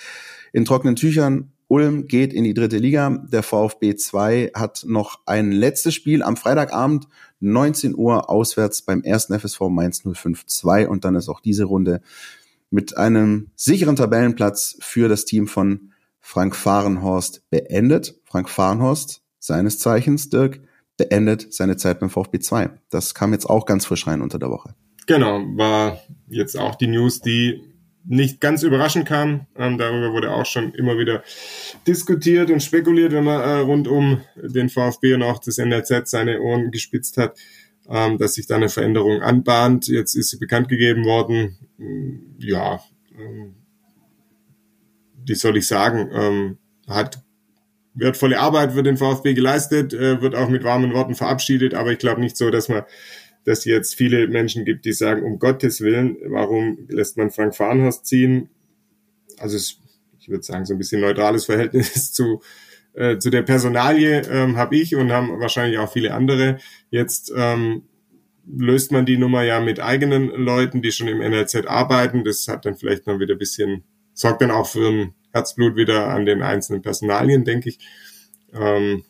in 0.52 0.64
trockenen 0.64 0.96
Tüchern. 0.96 1.51
Ulm 1.72 2.06
geht 2.06 2.34
in 2.34 2.44
die 2.44 2.52
dritte 2.52 2.76
Liga. 2.76 3.24
Der 3.32 3.42
VfB 3.42 3.96
2 3.96 4.50
hat 4.54 4.84
noch 4.86 5.20
ein 5.24 5.52
letztes 5.52 5.94
Spiel 5.94 6.22
am 6.22 6.36
Freitagabend 6.36 7.08
19 7.40 7.96
Uhr 7.96 8.28
auswärts 8.28 8.82
beim 8.82 9.02
ersten 9.02 9.38
FSV 9.38 9.62
Mainz 9.70 10.02
052 10.02 10.86
und 10.86 11.06
dann 11.06 11.14
ist 11.14 11.30
auch 11.30 11.40
diese 11.40 11.64
Runde 11.64 12.02
mit 12.68 12.98
einem 12.98 13.48
sicheren 13.56 13.96
Tabellenplatz 13.96 14.76
für 14.80 15.08
das 15.08 15.24
Team 15.24 15.46
von 15.46 15.92
Frank 16.20 16.54
Fahrenhorst 16.54 17.48
beendet. 17.48 18.20
Frank 18.24 18.50
Fahrenhorst, 18.50 19.22
seines 19.38 19.78
Zeichens, 19.78 20.28
Dirk, 20.28 20.60
beendet 20.98 21.54
seine 21.54 21.78
Zeit 21.78 22.00
beim 22.00 22.10
VfB 22.10 22.38
2. 22.38 22.68
Das 22.90 23.14
kam 23.14 23.32
jetzt 23.32 23.48
auch 23.48 23.64
ganz 23.64 23.86
frisch 23.86 24.06
rein 24.06 24.20
unter 24.20 24.38
der 24.38 24.50
Woche. 24.50 24.74
Genau, 25.06 25.38
war 25.56 25.98
jetzt 26.28 26.58
auch 26.58 26.74
die 26.74 26.88
News, 26.88 27.22
die 27.22 27.71
nicht 28.04 28.40
ganz 28.40 28.62
überraschend 28.62 29.06
kam. 29.06 29.46
Ähm, 29.56 29.78
darüber 29.78 30.12
wurde 30.12 30.32
auch 30.32 30.46
schon 30.46 30.74
immer 30.74 30.98
wieder 30.98 31.22
diskutiert 31.86 32.50
und 32.50 32.62
spekuliert, 32.62 33.12
wenn 33.12 33.24
man 33.24 33.40
äh, 33.40 33.58
rund 33.58 33.88
um 33.88 34.20
den 34.36 34.68
VfB 34.68 35.14
und 35.14 35.22
auch 35.22 35.38
das 35.38 35.58
NRZ 35.58 36.10
seine 36.10 36.40
Ohren 36.40 36.70
gespitzt 36.70 37.16
hat, 37.16 37.38
ähm, 37.88 38.18
dass 38.18 38.34
sich 38.34 38.46
da 38.46 38.56
eine 38.56 38.68
Veränderung 38.68 39.22
anbahnt. 39.22 39.88
Jetzt 39.88 40.14
ist 40.14 40.30
sie 40.30 40.38
bekannt 40.38 40.68
gegeben 40.68 41.04
worden. 41.04 41.58
Mm, 41.78 42.38
ja, 42.38 42.80
ähm, 43.18 43.54
wie 45.24 45.34
soll 45.34 45.56
ich 45.56 45.66
sagen, 45.66 46.10
ähm, 46.12 46.58
hat 46.88 47.22
wertvolle 47.94 48.40
Arbeit 48.40 48.72
für 48.72 48.82
den 48.82 48.96
VfB 48.96 49.34
geleistet, 49.34 49.92
äh, 49.92 50.20
wird 50.20 50.34
auch 50.34 50.48
mit 50.48 50.64
warmen 50.64 50.94
Worten 50.94 51.14
verabschiedet, 51.14 51.74
aber 51.74 51.92
ich 51.92 51.98
glaube 51.98 52.20
nicht 52.20 52.36
so, 52.36 52.50
dass 52.50 52.68
man 52.68 52.82
dass 53.44 53.64
jetzt 53.64 53.94
viele 53.94 54.28
Menschen 54.28 54.64
gibt, 54.64 54.84
die 54.84 54.92
sagen, 54.92 55.22
um 55.22 55.38
Gottes 55.38 55.80
Willen, 55.80 56.16
warum 56.26 56.86
lässt 56.88 57.16
man 57.16 57.30
Frank 57.30 57.54
Farnhorst 57.54 58.06
ziehen? 58.06 58.48
Also 59.38 59.56
es, 59.56 59.78
ich 60.20 60.28
würde 60.28 60.44
sagen, 60.44 60.64
so 60.64 60.74
ein 60.74 60.78
bisschen 60.78 61.00
neutrales 61.00 61.46
Verhältnis 61.46 62.12
zu, 62.12 62.40
äh, 62.94 63.18
zu 63.18 63.30
der 63.30 63.42
Personalie 63.42 64.22
ähm, 64.30 64.56
habe 64.56 64.76
ich 64.76 64.94
und 64.94 65.10
haben 65.10 65.40
wahrscheinlich 65.40 65.78
auch 65.78 65.92
viele 65.92 66.14
andere. 66.14 66.58
Jetzt 66.90 67.32
ähm, 67.34 67.82
löst 68.46 68.92
man 68.92 69.06
die 69.06 69.18
Nummer 69.18 69.42
ja 69.42 69.60
mit 69.60 69.80
eigenen 69.80 70.28
Leuten, 70.28 70.82
die 70.82 70.92
schon 70.92 71.08
im 71.08 71.18
NLZ 71.18 71.66
arbeiten. 71.66 72.24
Das 72.24 72.46
hat 72.48 72.64
dann 72.64 72.76
vielleicht 72.76 73.06
noch 73.06 73.18
wieder 73.18 73.34
ein 73.34 73.38
bisschen, 73.38 73.84
sorgt 74.14 74.42
dann 74.42 74.50
auch 74.50 74.68
für 74.68 74.88
ein 74.88 75.14
Herzblut 75.32 75.76
wieder 75.76 76.08
an 76.08 76.26
den 76.26 76.42
einzelnen 76.42 76.82
Personalien, 76.82 77.44
denke 77.44 77.70
ich. 77.70 77.78
Ähm, 78.52 79.04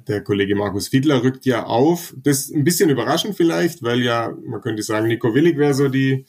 der 0.00 0.22
Kollege 0.22 0.54
Markus 0.54 0.88
Fiedler 0.88 1.22
rückt 1.22 1.46
ja 1.46 1.64
auf. 1.66 2.14
Das 2.16 2.40
ist 2.40 2.54
ein 2.54 2.64
bisschen 2.64 2.90
überraschend 2.90 3.36
vielleicht, 3.36 3.82
weil 3.82 4.00
ja, 4.02 4.36
man 4.44 4.60
könnte 4.60 4.82
sagen, 4.82 5.08
Nico 5.08 5.34
Willig 5.34 5.56
wäre 5.56 5.74
so 5.74 5.88
die, 5.88 6.24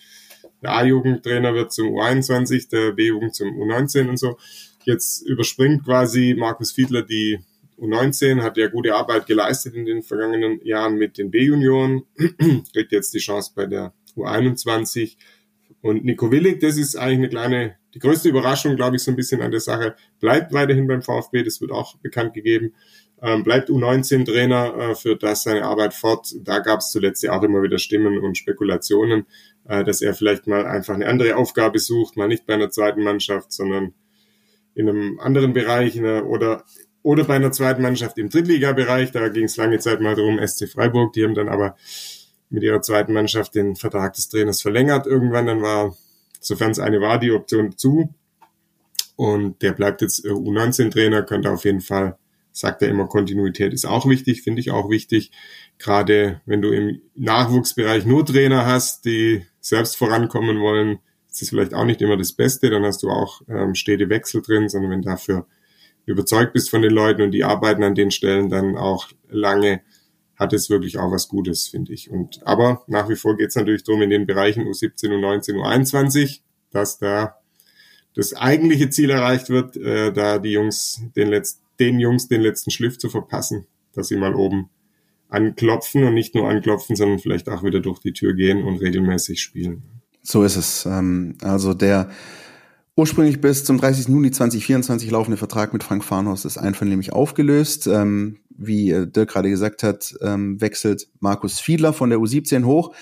der 0.62 0.72
A-Jugendtrainer 0.72 1.54
wird 1.54 1.74
zum 1.74 1.90
U21, 1.90 2.70
der 2.70 2.92
B-Jugend 2.92 3.36
zum 3.36 3.50
U19 3.50 4.10
und 4.10 4.18
so. 4.18 4.38
Jetzt 4.86 5.26
überspringt 5.28 5.86
quasi 5.86 6.36
Markus 6.38 6.72
Fiedler 6.72 7.02
die 7.02 7.40
U19, 7.80 8.42
hat 8.42 8.58
ja 8.58 8.68
gute 8.68 8.96
Arbeit 8.96 9.26
geleistet 9.26 9.76
in 9.76 9.86
den 9.86 10.04
vergangenen 10.04 10.64
Jahren 10.66 10.96
mit 10.96 11.18
den 11.18 11.32
B-Junioren, 11.32 12.04
kriegt 12.74 12.92
jetzt 12.92 13.14
die 13.14 13.20
Chance 13.20 13.52
bei 13.56 13.66
der 13.66 13.94
U21. 14.16 15.18
Und 15.82 16.06
Nico 16.06 16.32
Willig, 16.32 16.60
das 16.60 16.78
ist 16.78 16.96
eigentlich 16.96 17.18
eine 17.18 17.30
kleine, 17.30 17.76
die 17.94 18.00
größte 18.00 18.30
Überraschung, 18.30 18.76
glaube 18.76 18.96
ich, 18.96 19.04
so 19.04 19.12
ein 19.12 19.18
bisschen 19.18 19.42
an 19.42 19.52
der 19.52 19.60
Sache, 19.60 19.96
bleibt 20.20 20.54
weiterhin 20.54 20.88
beim 20.88 21.02
VfB, 21.02 21.44
das 21.44 21.60
wird 21.60 21.72
auch 21.72 21.98
bekannt 21.98 22.34
gegeben 22.34 22.74
ähm, 23.24 23.44
bleibt 23.44 23.70
U19-Trainer, 23.70 24.76
äh, 24.78 24.96
führt 24.96 25.24
das 25.24 25.44
seine 25.44 25.64
Arbeit 25.64 25.94
fort. 25.94 26.28
Da 26.42 26.60
gab 26.60 26.80
es 26.80 26.92
zuletzt 26.92 27.24
ja 27.24 27.32
auch 27.32 27.42
immer 27.42 27.64
wieder 27.64 27.78
Stimmen 27.78 28.20
und 28.20 28.38
Spekulationen, 28.38 29.26
äh, 29.66 29.86
dass 29.86 30.02
er 30.02 30.14
vielleicht 30.14 30.46
mal 30.46 30.66
einfach 30.66 30.94
eine 30.94 31.08
andere 31.08 31.38
Aufgabe 31.38 31.80
sucht, 31.80 32.18
mal 32.18 32.28
nicht 32.28 32.46
bei 32.46 32.54
einer 32.54 32.70
zweiten 32.70 33.02
Mannschaft, 33.02 33.54
sondern 33.54 33.94
in 34.76 34.90
einem 34.90 35.20
anderen 35.22 35.54
Bereich 35.54 35.98
einer, 35.98 36.26
oder 36.26 36.66
oder 37.02 37.26
bei 37.26 37.36
einer 37.36 37.52
zweiten 37.52 37.82
Mannschaft 37.82 38.18
im 38.18 38.30
Drittligabereich. 38.30 39.12
Da 39.12 39.28
ging 39.30 39.46
es 39.46 39.58
lange 39.58 39.80
Zeit 39.80 40.02
mal 40.02 40.16
darum, 40.16 40.40
SC 40.46 40.68
Freiburg. 40.70 41.14
Die 41.14 41.24
haben 41.24 41.36
dann 41.36 41.50
aber 41.50 41.76
mit 42.50 42.64
ihrer 42.64 42.82
zweiten 42.82 43.14
Mannschaft 43.14 43.56
den 43.56 43.76
Vertrag 43.76 44.14
des 44.14 44.30
Trainers 44.30 44.62
verlängert. 44.62 45.06
Irgendwann 45.06 45.48
dann 45.48 45.62
war, 45.62 45.96
sofern 46.40 46.72
es 46.72 46.80
eine 46.80 47.02
war, 47.02 47.20
die 47.20 47.32
Option 47.32 47.78
zu. 47.78 48.14
Und 49.16 49.62
der 49.62 49.74
bleibt 49.74 50.02
jetzt 50.02 50.26
U19-Trainer, 50.26 51.24
könnte 51.24 51.52
auf 51.52 51.66
jeden 51.66 51.82
Fall 51.82 52.18
sagt 52.54 52.84
er 52.84 52.90
immer, 52.90 53.08
Kontinuität 53.08 53.74
ist 53.74 53.86
auch 53.86 54.08
wichtig, 54.08 54.44
finde 54.44 54.62
ich 54.62 54.72
auch 54.72 54.90
wichtig. 54.90 55.32
Gerade 55.80 56.40
wenn 56.46 56.62
du 56.62 56.70
im 56.70 57.02
Nachwuchsbereich 57.16 58.06
nur 58.06 58.26
Trainer 58.26 58.66
hast, 58.66 59.06
die 59.06 59.46
selbst 59.60 59.98
vorankommen 59.98 60.62
wollen, 60.62 61.00
ist 61.30 61.42
das 61.42 61.50
vielleicht 61.50 61.74
auch 61.74 61.86
nicht 61.86 62.02
immer 62.02 62.16
das 62.16 62.32
Beste. 62.32 62.70
Dann 62.70 62.86
hast 62.86 63.02
du 63.04 63.10
auch 63.10 63.42
ähm, 63.50 63.74
stete 63.76 64.08
Wechsel 64.10 64.42
drin, 64.44 64.70
sondern 64.70 64.92
wenn 64.92 65.02
dafür 65.02 65.48
überzeugt 66.06 66.54
bist 66.54 66.70
von 66.70 66.84
den 66.84 66.92
Leuten 66.92 67.24
und 67.24 67.32
die 67.32 67.44
arbeiten 67.44 67.84
an 67.84 67.96
den 67.96 68.12
Stellen 68.12 68.50
dann 68.50 68.78
auch 68.78 69.08
lange, 69.30 69.82
hat 70.36 70.54
es 70.54 70.70
wirklich 70.70 70.98
auch 71.00 71.12
was 71.12 71.28
Gutes, 71.28 71.68
finde 71.68 71.94
ich. 71.94 72.12
Und 72.12 72.46
aber 72.46 72.84
nach 72.88 73.10
wie 73.10 73.16
vor 73.16 73.36
geht 73.36 73.50
es 73.50 73.56
natürlich 73.56 73.84
darum, 73.84 74.02
in 74.04 74.10
den 74.10 74.28
Bereichen 74.28 74.64
U17, 74.64 75.10
U19, 75.10 75.56
U21, 75.56 76.42
dass 76.72 77.00
da 77.00 77.38
das 78.16 78.36
eigentliche 78.36 78.90
Ziel 78.90 79.10
erreicht 79.10 79.50
wird, 79.50 79.76
äh, 79.78 80.12
da 80.12 80.38
die 80.38 80.52
Jungs 80.52 81.02
den 81.16 81.30
letzten 81.30 81.63
den 81.80 82.00
Jungs 82.00 82.28
den 82.28 82.42
letzten 82.42 82.72
Schliff 82.72 82.98
zu 82.98 83.10
verpassen, 83.10 83.66
dass 83.94 84.08
sie 84.08 84.18
mal 84.18 84.36
oben 84.36 84.70
anklopfen 85.30 86.04
und 86.04 86.14
nicht 86.14 86.36
nur 86.36 86.48
anklopfen, 86.48 86.96
sondern 86.96 87.20
vielleicht 87.20 87.50
auch 87.50 87.64
wieder 87.64 87.80
durch 87.80 88.00
die 88.00 88.14
Tür 88.14 88.34
gehen 88.34 88.64
und 88.64 88.78
regelmäßig 88.78 89.42
spielen. 89.42 89.84
So 90.22 90.44
ist 90.44 90.56
es. 90.56 90.86
Ähm, 90.86 91.36
also 91.42 91.74
der 91.74 92.10
ursprünglich 92.96 93.42
bis 93.42 93.66
zum 93.66 93.78
30. 93.78 94.08
Juni 94.08 94.32
2024 94.32 95.10
laufende 95.10 95.38
Vertrag 95.38 95.74
mit 95.74 95.84
Frank 95.84 96.04
Farnhaus 96.04 96.46
ist 96.46 96.58
einvernehmlich 96.58 97.12
aufgelöst. 97.14 97.88
Ähm, 97.88 98.40
wie 98.50 98.92
äh, 98.92 99.08
Dirk 99.08 99.32
gerade 99.32 99.50
gesagt 99.50 99.84
hat, 99.84 100.16
ähm, 100.22 100.62
wechselt 100.62 101.08
Markus 101.20 101.60
Fiedler 101.60 101.94
von 101.94 102.10
der 102.10 102.20
U17 102.20 102.66
hoch 102.66 102.96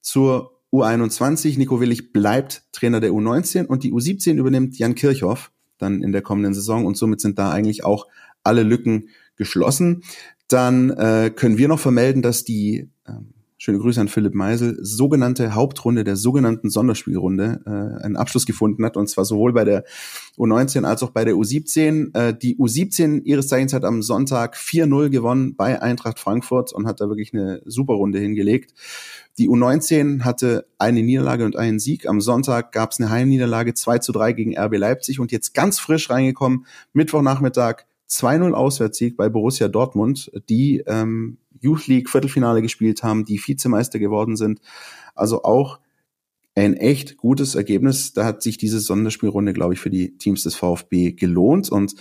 zur 0.00 0.60
U21. 0.72 1.56
Nico 1.58 1.80
Willig 1.80 2.12
bleibt 2.12 2.64
Trainer 2.72 3.00
der 3.00 3.12
U19 3.12 3.66
und 3.66 3.84
die 3.84 3.92
U17 3.92 4.34
übernimmt 4.34 4.78
Jan 4.78 4.96
Kirchhoff 4.96 5.52
dann 5.78 6.02
in 6.02 6.12
der 6.12 6.22
kommenden 6.22 6.54
Saison 6.54 6.86
und 6.86 6.96
somit 6.96 7.20
sind 7.20 7.38
da 7.38 7.50
eigentlich 7.50 7.84
auch 7.84 8.06
alle 8.42 8.62
Lücken 8.62 9.08
geschlossen. 9.36 10.02
Dann 10.48 10.90
äh, 10.90 11.30
können 11.34 11.58
wir 11.58 11.68
noch 11.68 11.80
vermelden, 11.80 12.22
dass 12.22 12.44
die 12.44 12.90
ähm, 13.06 13.34
schöne 13.58 13.78
Grüße 13.78 14.00
an 14.00 14.08
Philipp 14.08 14.34
Meisel, 14.34 14.76
sogenannte 14.80 15.54
Hauptrunde 15.54 16.04
der 16.04 16.16
sogenannten 16.16 16.68
Sonderspielrunde 16.68 17.60
äh, 17.64 18.04
einen 18.04 18.16
Abschluss 18.16 18.44
gefunden 18.44 18.84
hat, 18.84 18.96
und 18.96 19.08
zwar 19.08 19.24
sowohl 19.24 19.52
bei 19.52 19.64
der 19.64 19.84
U19 20.36 20.84
als 20.84 21.02
auch 21.02 21.10
bei 21.10 21.24
der 21.24 21.34
U17. 21.34 22.14
Äh, 22.14 22.36
die 22.36 22.56
U17 22.58 23.22
ihres 23.22 23.48
Zeichens 23.48 23.72
hat 23.72 23.84
am 23.84 24.02
Sonntag 24.02 24.56
4-0 24.56 25.08
gewonnen 25.08 25.56
bei 25.56 25.80
Eintracht 25.80 26.18
Frankfurt 26.18 26.72
und 26.72 26.86
hat 26.86 27.00
da 27.00 27.08
wirklich 27.08 27.32
eine 27.32 27.62
super 27.64 27.94
Runde 27.94 28.18
hingelegt. 28.18 28.74
Die 29.38 29.48
U19 29.48 30.22
hatte 30.22 30.66
eine 30.78 31.02
Niederlage 31.02 31.44
und 31.44 31.56
einen 31.56 31.78
Sieg. 31.78 32.06
Am 32.06 32.20
Sonntag 32.20 32.72
gab 32.72 32.92
es 32.92 33.00
eine 33.00 33.10
Heimniederlage 33.10 33.74
2 33.74 33.98
zu 33.98 34.12
3 34.12 34.32
gegen 34.32 34.58
RB 34.58 34.76
Leipzig 34.76 35.18
und 35.18 35.32
jetzt 35.32 35.54
ganz 35.54 35.78
frisch 35.78 36.10
reingekommen, 36.10 36.66
Mittwochnachmittag 36.92 37.84
2-0 38.08 38.52
Auswärtssieg 38.52 39.16
bei 39.16 39.28
Borussia 39.28 39.68
Dortmund, 39.68 40.30
die 40.48 40.82
ähm, 40.86 41.38
Youth 41.60 41.86
League 41.86 42.10
Viertelfinale 42.10 42.62
gespielt 42.62 43.02
haben, 43.02 43.24
die 43.24 43.40
Vizemeister 43.44 43.98
geworden 43.98 44.36
sind. 44.36 44.60
Also 45.14 45.42
auch 45.42 45.80
ein 46.54 46.74
echt 46.74 47.18
gutes 47.18 47.54
Ergebnis. 47.54 48.14
Da 48.14 48.24
hat 48.24 48.42
sich 48.42 48.56
diese 48.56 48.80
Sonderspielrunde, 48.80 49.52
glaube 49.52 49.74
ich, 49.74 49.80
für 49.80 49.90
die 49.90 50.16
Teams 50.16 50.42
des 50.42 50.54
VfB 50.54 51.12
gelohnt. 51.12 51.70
Und 51.70 51.94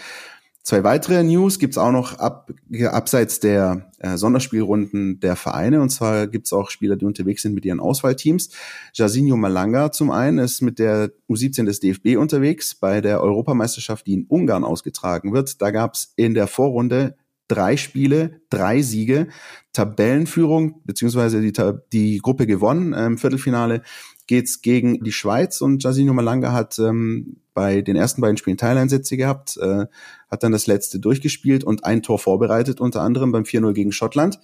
Zwei 0.66 0.84
weitere 0.84 1.24
News 1.24 1.60
gibt's 1.60 1.78
auch 1.78 1.92
noch 1.92 2.18
ab, 2.18 2.52
abseits 2.86 3.40
der 3.40 3.92
äh, 4.00 4.18
Sonderspielrunden 4.18 5.20
der 5.20 5.36
Vereine. 5.36 5.80
Und 5.80 5.90
zwar 5.90 6.26
gibt's 6.26 6.52
auch 6.54 6.72
Spieler, 6.72 6.96
die 6.96 7.06
unterwegs 7.06 7.44
sind 7.44 7.54
mit 7.54 7.66
ihren 7.66 7.80
Auswahlteams. 7.80 8.50
Jasinho 8.92 9.38
Malanga 9.38 9.92
zum 9.92 10.10
einen 10.10 10.40
ist 10.40 10.62
mit 10.62 10.80
der 10.80 11.12
U17 11.30 11.66
des 11.66 11.82
DFB 11.82 12.18
unterwegs 12.18 12.74
bei 12.74 13.00
der 13.00 13.22
Europameisterschaft, 13.22 14.08
die 14.08 14.16
in 14.16 14.26
Ungarn 14.26 14.64
ausgetragen 14.64 15.34
wird. 15.34 15.62
Da 15.62 15.70
gab's 15.70 16.14
in 16.16 16.34
der 16.34 16.48
Vorrunde 16.48 17.16
drei 17.48 17.78
Spiele, 17.78 18.42
drei 18.50 18.82
Siege, 18.82 19.28
Tabellenführung, 19.72 20.82
beziehungsweise 20.84 21.42
die, 21.42 21.54
die 21.94 22.18
Gruppe 22.18 22.48
gewonnen. 22.48 22.94
Im 22.94 23.20
Viertelfinale 23.20 23.84
geht's 24.28 24.62
gegen 24.62 25.04
die 25.04 25.12
Schweiz 25.12 25.62
und 25.62 25.84
Jasinho 25.84 26.14
Malanga 26.14 26.52
hat 26.52 26.80
ähm, 26.80 27.38
bei 27.54 27.82
den 27.82 27.96
ersten 27.96 28.22
beiden 28.22 28.38
Spielen 28.38 28.58
Teileinsätze 28.58 29.18
gehabt, 29.18 29.58
äh, 29.58 29.86
hat 30.30 30.44
dann 30.44 30.52
das 30.52 30.68
letzte 30.68 31.00
durchgespielt 31.00 31.64
und 31.64 31.86
ein 31.86 32.02
Tor 32.02 32.20
vorbereitet, 32.20 32.82
unter 32.82 33.02
anderem 33.02 33.32
beim 33.32 33.44
4-0 33.44 33.74
gegen 33.74 33.92
Schottland. 33.92 34.40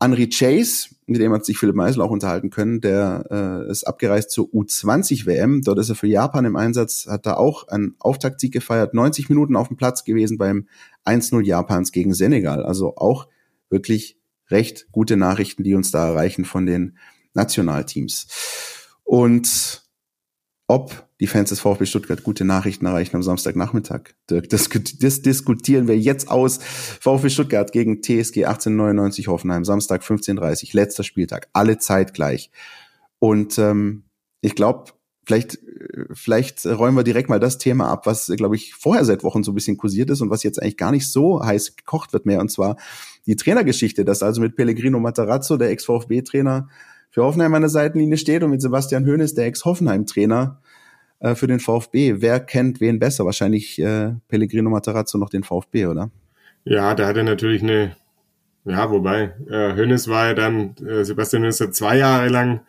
Henry 0.00 0.28
Chase, 0.28 0.88
mit 1.06 1.20
dem 1.20 1.32
hat 1.32 1.46
sich 1.46 1.56
Philipp 1.56 1.76
Meisel 1.76 2.02
auch 2.02 2.10
unterhalten 2.10 2.50
können, 2.50 2.80
der 2.80 3.24
äh, 3.30 3.70
ist 3.70 3.84
abgereist 3.84 4.30
zur 4.30 4.46
U20-WM. 4.48 5.62
Dort 5.62 5.78
ist 5.78 5.88
er 5.88 5.94
für 5.94 6.08
Japan 6.08 6.44
im 6.44 6.56
Einsatz, 6.56 7.06
hat 7.08 7.24
da 7.24 7.34
auch 7.34 7.68
einen 7.68 7.94
Auftaktsieg 8.00 8.52
gefeiert, 8.52 8.92
90 8.92 9.28
Minuten 9.30 9.56
auf 9.56 9.68
dem 9.68 9.76
Platz 9.76 10.04
gewesen 10.04 10.36
beim 10.36 10.68
1-0 11.06 11.40
Japans 11.42 11.92
gegen 11.92 12.12
Senegal. 12.12 12.64
Also 12.64 12.96
auch 12.96 13.28
wirklich 13.70 14.18
recht 14.50 14.88
gute 14.92 15.16
Nachrichten, 15.16 15.62
die 15.62 15.74
uns 15.74 15.90
da 15.90 16.08
erreichen 16.08 16.44
von 16.44 16.66
den 16.66 16.98
Nationalteams. 17.32 18.26
Und 19.04 19.84
ob 20.66 21.08
die 21.20 21.26
Fans 21.26 21.50
des 21.50 21.60
VfB 21.60 21.86
Stuttgart 21.86 22.22
gute 22.22 22.44
Nachrichten 22.44 22.86
erreichen 22.86 23.16
am 23.16 23.22
Samstagnachmittag. 23.22 24.14
Dirk, 24.28 24.48
das, 24.48 24.68
das 24.98 25.22
diskutieren 25.22 25.86
wir 25.88 25.98
jetzt 25.98 26.30
aus. 26.30 26.58
VfB 27.00 27.28
Stuttgart 27.28 27.70
gegen 27.70 28.02
TSG 28.02 28.46
1899 28.46 29.28
Hoffenheim, 29.28 29.64
Samstag 29.64 30.02
15.30 30.02 30.74
letzter 30.74 31.04
Spieltag, 31.04 31.48
alle 31.52 31.78
zeitgleich. 31.78 32.50
Und 33.18 33.58
ähm, 33.58 34.04
ich 34.40 34.54
glaube, 34.54 34.92
vielleicht, 35.24 35.58
vielleicht 36.12 36.66
räumen 36.66 36.96
wir 36.96 37.04
direkt 37.04 37.28
mal 37.28 37.40
das 37.40 37.58
Thema 37.58 37.88
ab, 37.88 38.06
was, 38.06 38.32
glaube 38.36 38.56
ich, 38.56 38.74
vorher 38.74 39.04
seit 39.04 39.22
Wochen 39.22 39.42
so 39.42 39.52
ein 39.52 39.54
bisschen 39.54 39.76
kursiert 39.76 40.10
ist 40.10 40.20
und 40.20 40.30
was 40.30 40.42
jetzt 40.42 40.60
eigentlich 40.60 40.76
gar 40.76 40.90
nicht 40.90 41.10
so 41.10 41.44
heiß 41.44 41.76
gekocht 41.76 42.12
wird 42.12 42.26
mehr. 42.26 42.40
Und 42.40 42.50
zwar 42.50 42.76
die 43.26 43.36
Trainergeschichte, 43.36 44.04
dass 44.04 44.22
also 44.22 44.40
mit 44.40 44.56
Pellegrino 44.56 44.98
Matarazzo, 44.98 45.56
der 45.56 45.70
Ex-VfB-Trainer, 45.70 46.68
für 47.14 47.22
Hoffenheim 47.22 47.54
an 47.54 47.62
der 47.62 47.68
Seitenlinie 47.68 48.16
steht 48.16 48.42
und 48.42 48.50
mit 48.50 48.60
Sebastian 48.60 49.06
Hoeneß, 49.06 49.34
der 49.34 49.46
Ex-Hoffenheim-Trainer, 49.46 50.60
äh, 51.20 51.36
für 51.36 51.46
den 51.46 51.60
VfB. 51.60 52.16
Wer 52.18 52.40
kennt 52.40 52.80
wen 52.80 52.98
besser? 52.98 53.24
Wahrscheinlich 53.24 53.80
äh, 53.80 54.14
Pellegrino 54.26 54.68
Matarazzo 54.68 55.16
noch 55.16 55.30
den 55.30 55.44
VfB, 55.44 55.86
oder? 55.86 56.10
Ja, 56.64 56.92
da 56.96 57.06
hat 57.06 57.16
er 57.16 57.22
natürlich 57.22 57.62
eine, 57.62 57.94
ja, 58.64 58.90
wobei, 58.90 59.32
äh, 59.48 59.76
Hoeneß 59.76 60.08
war 60.08 60.26
ja 60.26 60.34
dann, 60.34 60.74
äh, 60.84 61.04
Sebastian 61.04 61.42
Hoeneß 61.42 61.60
hat 61.60 61.76
zwei 61.76 61.98
Jahre 61.98 62.30
lang 62.30 62.62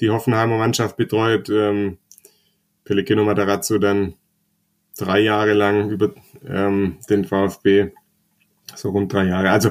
die 0.00 0.10
Hoffenheimer 0.10 0.58
Mannschaft 0.58 0.96
betreut, 0.96 1.48
ähm, 1.48 1.98
Pellegrino 2.82 3.22
Matarazzo 3.22 3.78
dann 3.78 4.14
drei 4.98 5.20
Jahre 5.20 5.52
lang 5.52 5.90
über 5.90 6.12
ähm, 6.44 6.96
den 7.08 7.24
VfB, 7.24 7.92
so 8.74 8.90
rund 8.90 9.12
drei 9.12 9.26
Jahre. 9.26 9.50
Also 9.50 9.70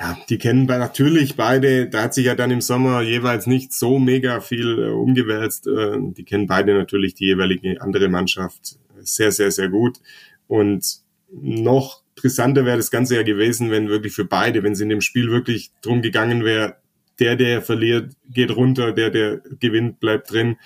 ja, 0.00 0.16
die 0.30 0.38
kennen 0.38 0.64
natürlich 0.64 1.36
beide, 1.36 1.86
da 1.86 2.04
hat 2.04 2.14
sich 2.14 2.24
ja 2.24 2.34
dann 2.34 2.50
im 2.50 2.62
Sommer 2.62 3.02
jeweils 3.02 3.46
nicht 3.46 3.74
so 3.74 3.98
mega 3.98 4.40
viel 4.40 4.78
äh, 4.78 4.88
umgewälzt. 4.88 5.66
Äh, 5.66 5.98
die 6.00 6.24
kennen 6.24 6.46
beide 6.46 6.72
natürlich 6.72 7.14
die 7.14 7.26
jeweilige 7.26 7.82
andere 7.82 8.08
Mannschaft 8.08 8.78
sehr, 9.02 9.30
sehr, 9.30 9.50
sehr 9.50 9.68
gut. 9.68 9.98
Und 10.46 11.00
noch 11.30 12.02
interessanter 12.16 12.64
wäre 12.64 12.78
das 12.78 12.90
Ganze 12.90 13.16
ja 13.16 13.22
gewesen, 13.22 13.70
wenn 13.70 13.90
wirklich 13.90 14.14
für 14.14 14.24
beide, 14.24 14.62
wenn 14.62 14.72
es 14.72 14.80
in 14.80 14.88
dem 14.88 15.02
Spiel 15.02 15.30
wirklich 15.30 15.70
drum 15.82 16.00
gegangen 16.00 16.44
wäre, 16.44 16.76
der, 17.18 17.36
der 17.36 17.60
verliert, 17.60 18.14
geht 18.30 18.56
runter, 18.56 18.92
der, 18.92 19.10
der 19.10 19.42
gewinnt, 19.58 20.00
bleibt 20.00 20.32
drin. 20.32 20.56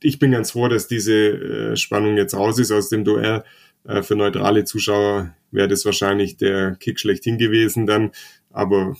Ich 0.00 0.18
bin 0.18 0.32
ganz 0.32 0.50
froh, 0.50 0.66
dass 0.66 0.88
diese 0.88 1.14
äh, 1.14 1.76
Spannung 1.76 2.16
jetzt 2.16 2.34
raus 2.34 2.58
ist 2.58 2.72
aus 2.72 2.88
dem 2.88 3.04
Duell. 3.04 3.44
Äh, 3.86 4.02
für 4.02 4.16
neutrale 4.16 4.64
Zuschauer 4.64 5.34
wäre 5.52 5.68
das 5.68 5.84
wahrscheinlich 5.84 6.36
der 6.36 6.76
Kick 6.76 6.98
schlechthin 6.98 7.38
gewesen 7.38 7.86
dann. 7.86 8.10
Aber 8.54 8.94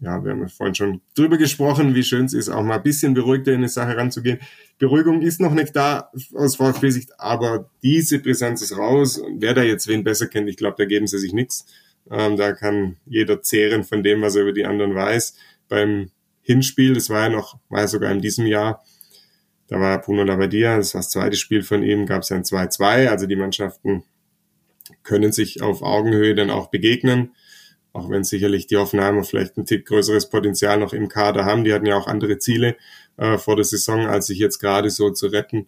ja, 0.00 0.24
wir 0.24 0.32
haben 0.32 0.40
ja 0.40 0.48
vorhin 0.48 0.74
schon 0.74 1.00
drüber 1.14 1.38
gesprochen, 1.38 1.94
wie 1.94 2.02
schön 2.02 2.24
es 2.24 2.32
ist, 2.32 2.48
auch 2.48 2.64
mal 2.64 2.78
ein 2.78 2.82
bisschen 2.82 3.14
beruhigter 3.14 3.52
in 3.52 3.58
eine 3.58 3.68
Sache 3.68 3.96
ranzugehen. 3.96 4.40
Beruhigung 4.76 5.22
ist 5.22 5.40
noch 5.40 5.54
nicht 5.54 5.76
da 5.76 6.10
aus 6.34 6.56
VfB-Sicht, 6.56 7.12
aber 7.20 7.70
diese 7.80 8.18
Brisanz 8.18 8.60
ist 8.60 8.76
raus. 8.76 9.22
Wer 9.38 9.54
da 9.54 9.62
jetzt 9.62 9.86
wen 9.86 10.02
besser 10.02 10.26
kennt, 10.26 10.48
ich 10.48 10.56
glaube, 10.56 10.74
da 10.78 10.84
geben 10.84 11.06
sie 11.06 11.20
sich 11.20 11.32
nichts. 11.32 11.64
Ähm, 12.10 12.36
da 12.36 12.52
kann 12.54 12.96
jeder 13.06 13.40
zehren 13.40 13.84
von 13.84 14.02
dem, 14.02 14.20
was 14.20 14.34
er 14.34 14.42
über 14.42 14.52
die 14.52 14.64
anderen 14.64 14.96
weiß. 14.96 15.36
Beim 15.68 16.10
Hinspiel, 16.42 16.94
das 16.94 17.08
war 17.08 17.28
ja 17.28 17.28
noch, 17.28 17.56
war 17.68 17.82
ja 17.82 17.86
sogar 17.86 18.10
in 18.10 18.20
diesem 18.20 18.46
Jahr, 18.46 18.82
da 19.68 19.78
war 19.78 20.00
Bruno 20.00 20.24
Labbadia, 20.24 20.76
das 20.76 20.94
war 20.94 21.02
das 21.02 21.10
zweite 21.10 21.36
Spiel 21.36 21.62
von 21.62 21.84
ihm, 21.84 22.04
gab 22.04 22.22
es 22.22 22.32
ein 22.32 22.42
2-2, 22.42 23.06
also 23.06 23.26
die 23.26 23.36
Mannschaften 23.36 24.02
können 25.04 25.30
sich 25.30 25.62
auf 25.62 25.82
Augenhöhe 25.82 26.34
dann 26.34 26.50
auch 26.50 26.68
begegnen 26.68 27.30
auch 27.98 28.10
wenn 28.10 28.24
sicherlich 28.24 28.66
die 28.66 28.76
Hoffenheimer 28.76 29.24
vielleicht 29.24 29.56
ein 29.56 29.66
Tick 29.66 29.86
größeres 29.86 30.30
Potenzial 30.30 30.78
noch 30.78 30.92
im 30.92 31.08
Kader 31.08 31.44
haben. 31.44 31.64
Die 31.64 31.72
hatten 31.72 31.86
ja 31.86 31.96
auch 31.96 32.06
andere 32.06 32.38
Ziele 32.38 32.76
äh, 33.16 33.38
vor 33.38 33.56
der 33.56 33.64
Saison, 33.64 34.06
als 34.06 34.26
sich 34.26 34.38
jetzt 34.38 34.58
gerade 34.58 34.90
so 34.90 35.10
zu 35.10 35.26
retten. 35.26 35.66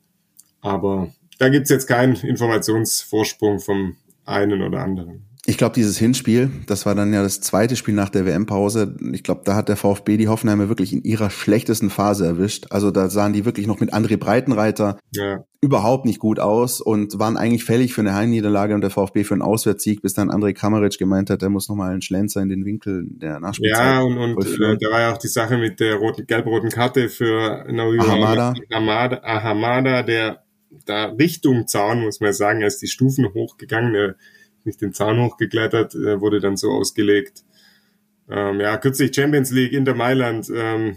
Aber 0.60 1.12
da 1.38 1.48
gibt's 1.48 1.70
jetzt 1.70 1.86
keinen 1.86 2.14
Informationsvorsprung 2.16 3.60
vom 3.60 3.96
einen 4.24 4.62
oder 4.62 4.80
anderen. 4.80 5.26
Ich 5.46 5.56
glaube, 5.56 5.74
dieses 5.74 5.96
Hinspiel, 5.96 6.50
das 6.66 6.84
war 6.84 6.94
dann 6.94 7.14
ja 7.14 7.22
das 7.22 7.40
zweite 7.40 7.74
Spiel 7.74 7.94
nach 7.94 8.10
der 8.10 8.26
WM-Pause. 8.26 8.94
Ich 9.12 9.22
glaube, 9.22 9.40
da 9.44 9.56
hat 9.56 9.70
der 9.70 9.76
VfB 9.76 10.18
die 10.18 10.28
Hoffenheimer 10.28 10.68
wirklich 10.68 10.92
in 10.92 11.02
ihrer 11.02 11.30
schlechtesten 11.30 11.88
Phase 11.88 12.26
erwischt. 12.26 12.66
Also 12.70 12.90
da 12.90 13.08
sahen 13.08 13.32
die 13.32 13.46
wirklich 13.46 13.66
noch 13.66 13.80
mit 13.80 13.94
André 13.94 14.18
Breitenreiter 14.18 14.98
ja. 15.12 15.42
überhaupt 15.62 16.04
nicht 16.04 16.18
gut 16.18 16.38
aus 16.40 16.82
und 16.82 17.18
waren 17.18 17.38
eigentlich 17.38 17.64
fällig 17.64 17.94
für 17.94 18.02
eine 18.02 18.14
Heimniederlage 18.14 18.74
und 18.74 18.82
der 18.82 18.90
VfB 18.90 19.24
für 19.24 19.32
einen 19.32 19.42
Auswärtshang, 19.42 19.96
bis 20.02 20.12
dann 20.12 20.30
André 20.30 20.52
Kramaric 20.52 20.98
gemeint 20.98 21.30
hat, 21.30 21.42
er 21.42 21.48
muss 21.48 21.70
nochmal 21.70 21.92
einen 21.92 22.02
Schlenzer 22.02 22.42
in 22.42 22.50
den 22.50 22.66
Winkel 22.66 23.06
der 23.08 23.40
Nachspielzeit 23.40 23.82
Ja, 23.82 24.02
und, 24.02 24.18
und 24.18 24.46
äh, 24.46 24.76
da 24.78 24.90
war 24.90 25.00
ja 25.00 25.14
auch 25.14 25.18
die 25.18 25.28
Sache 25.28 25.56
mit 25.56 25.80
der 25.80 25.94
roten, 25.94 26.26
gelb-roten 26.26 26.68
Karte 26.68 27.08
für 27.08 27.64
Ahamada. 27.66 28.52
Ahamada, 28.70 29.20
Ahamada, 29.22 30.02
der 30.02 30.42
da 30.84 31.06
Richtung 31.06 31.66
Zaun, 31.66 32.02
muss 32.02 32.20
man 32.20 32.32
sagen, 32.34 32.60
er 32.60 32.68
ist 32.68 32.82
die 32.82 32.88
Stufen 32.88 33.32
hochgegangen, 33.32 33.92
der 33.94 34.16
nicht 34.70 34.80
den 34.80 34.92
Zaun 34.92 35.20
hochgeklettert, 35.20 35.94
äh, 35.94 36.20
wurde 36.20 36.40
dann 36.40 36.56
so 36.56 36.70
ausgelegt. 36.70 37.44
Ähm, 38.30 38.60
ja, 38.60 38.76
kürzlich 38.76 39.14
Champions 39.14 39.50
League 39.50 39.72
Inter 39.72 39.94
Mailand, 39.94 40.50
ähm, 40.54 40.96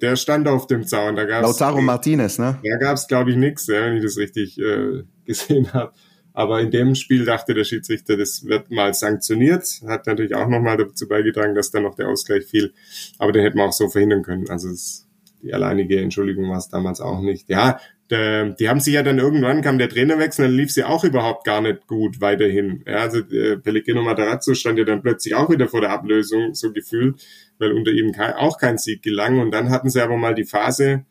der 0.00 0.16
stand 0.16 0.46
auf 0.46 0.66
dem 0.66 0.86
Zaun. 0.86 1.16
Da 1.16 1.24
gab's, 1.24 1.46
Lautaro 1.46 1.80
Martinez, 1.80 2.38
ne? 2.38 2.58
Da 2.62 2.76
gab 2.76 2.96
es, 2.96 3.06
glaube 3.06 3.30
ich, 3.30 3.36
nichts, 3.36 3.66
ja, 3.66 3.86
wenn 3.86 3.96
ich 3.96 4.02
das 4.02 4.18
richtig 4.18 4.58
äh, 4.58 5.04
gesehen 5.24 5.72
habe. 5.72 5.92
Aber 6.34 6.60
in 6.60 6.70
dem 6.70 6.94
Spiel 6.94 7.24
dachte 7.24 7.54
der 7.54 7.64
Schiedsrichter, 7.64 8.18
das 8.18 8.44
wird 8.44 8.70
mal 8.70 8.92
sanktioniert. 8.92 9.80
Hat 9.86 10.06
natürlich 10.06 10.34
auch 10.34 10.48
nochmal 10.48 10.76
dazu 10.76 11.08
beigetragen, 11.08 11.54
dass 11.54 11.70
dann 11.70 11.84
noch 11.84 11.94
der 11.94 12.08
Ausgleich 12.08 12.44
fiel. 12.44 12.74
Aber 13.18 13.32
den 13.32 13.42
hätten 13.42 13.56
wir 13.56 13.64
auch 13.64 13.72
so 13.72 13.88
verhindern 13.88 14.22
können. 14.22 14.50
Also 14.50 14.68
es, 14.68 15.08
die 15.42 15.54
alleinige 15.54 15.98
Entschuldigung 15.98 16.50
war 16.50 16.58
es 16.58 16.68
damals 16.68 17.00
auch 17.00 17.22
nicht. 17.22 17.48
Ja, 17.48 17.80
äh, 18.10 18.54
die 18.58 18.68
haben 18.68 18.80
sich 18.80 18.94
ja 18.94 19.02
dann 19.02 19.18
irgendwann 19.18 19.62
kam 19.62 19.78
der 19.78 19.88
Trainerwechsel, 19.88 20.46
dann 20.46 20.54
lief 20.54 20.70
sie 20.70 20.84
auch 20.84 21.04
überhaupt 21.04 21.44
gar 21.44 21.60
nicht 21.60 21.86
gut 21.86 22.20
weiterhin. 22.20 22.84
Ja, 22.86 23.00
also 23.00 23.18
äh, 23.18 23.56
Pellegrino 23.56 24.02
Matarazzo 24.02 24.54
stand 24.54 24.78
ja 24.78 24.84
dann 24.84 25.02
plötzlich 25.02 25.34
auch 25.34 25.50
wieder 25.50 25.68
vor 25.68 25.80
der 25.80 25.90
Ablösung, 25.90 26.54
so 26.54 26.72
gefühlt, 26.72 27.20
weil 27.58 27.72
unter 27.72 27.90
ihm 27.90 28.12
kein, 28.12 28.34
auch 28.34 28.58
kein 28.58 28.78
Sieg 28.78 29.02
gelang. 29.02 29.40
Und 29.40 29.50
dann 29.50 29.70
hatten 29.70 29.90
sie 29.90 30.00
aber 30.00 30.16
mal 30.16 30.34
die 30.34 30.44
Phase, 30.44 31.04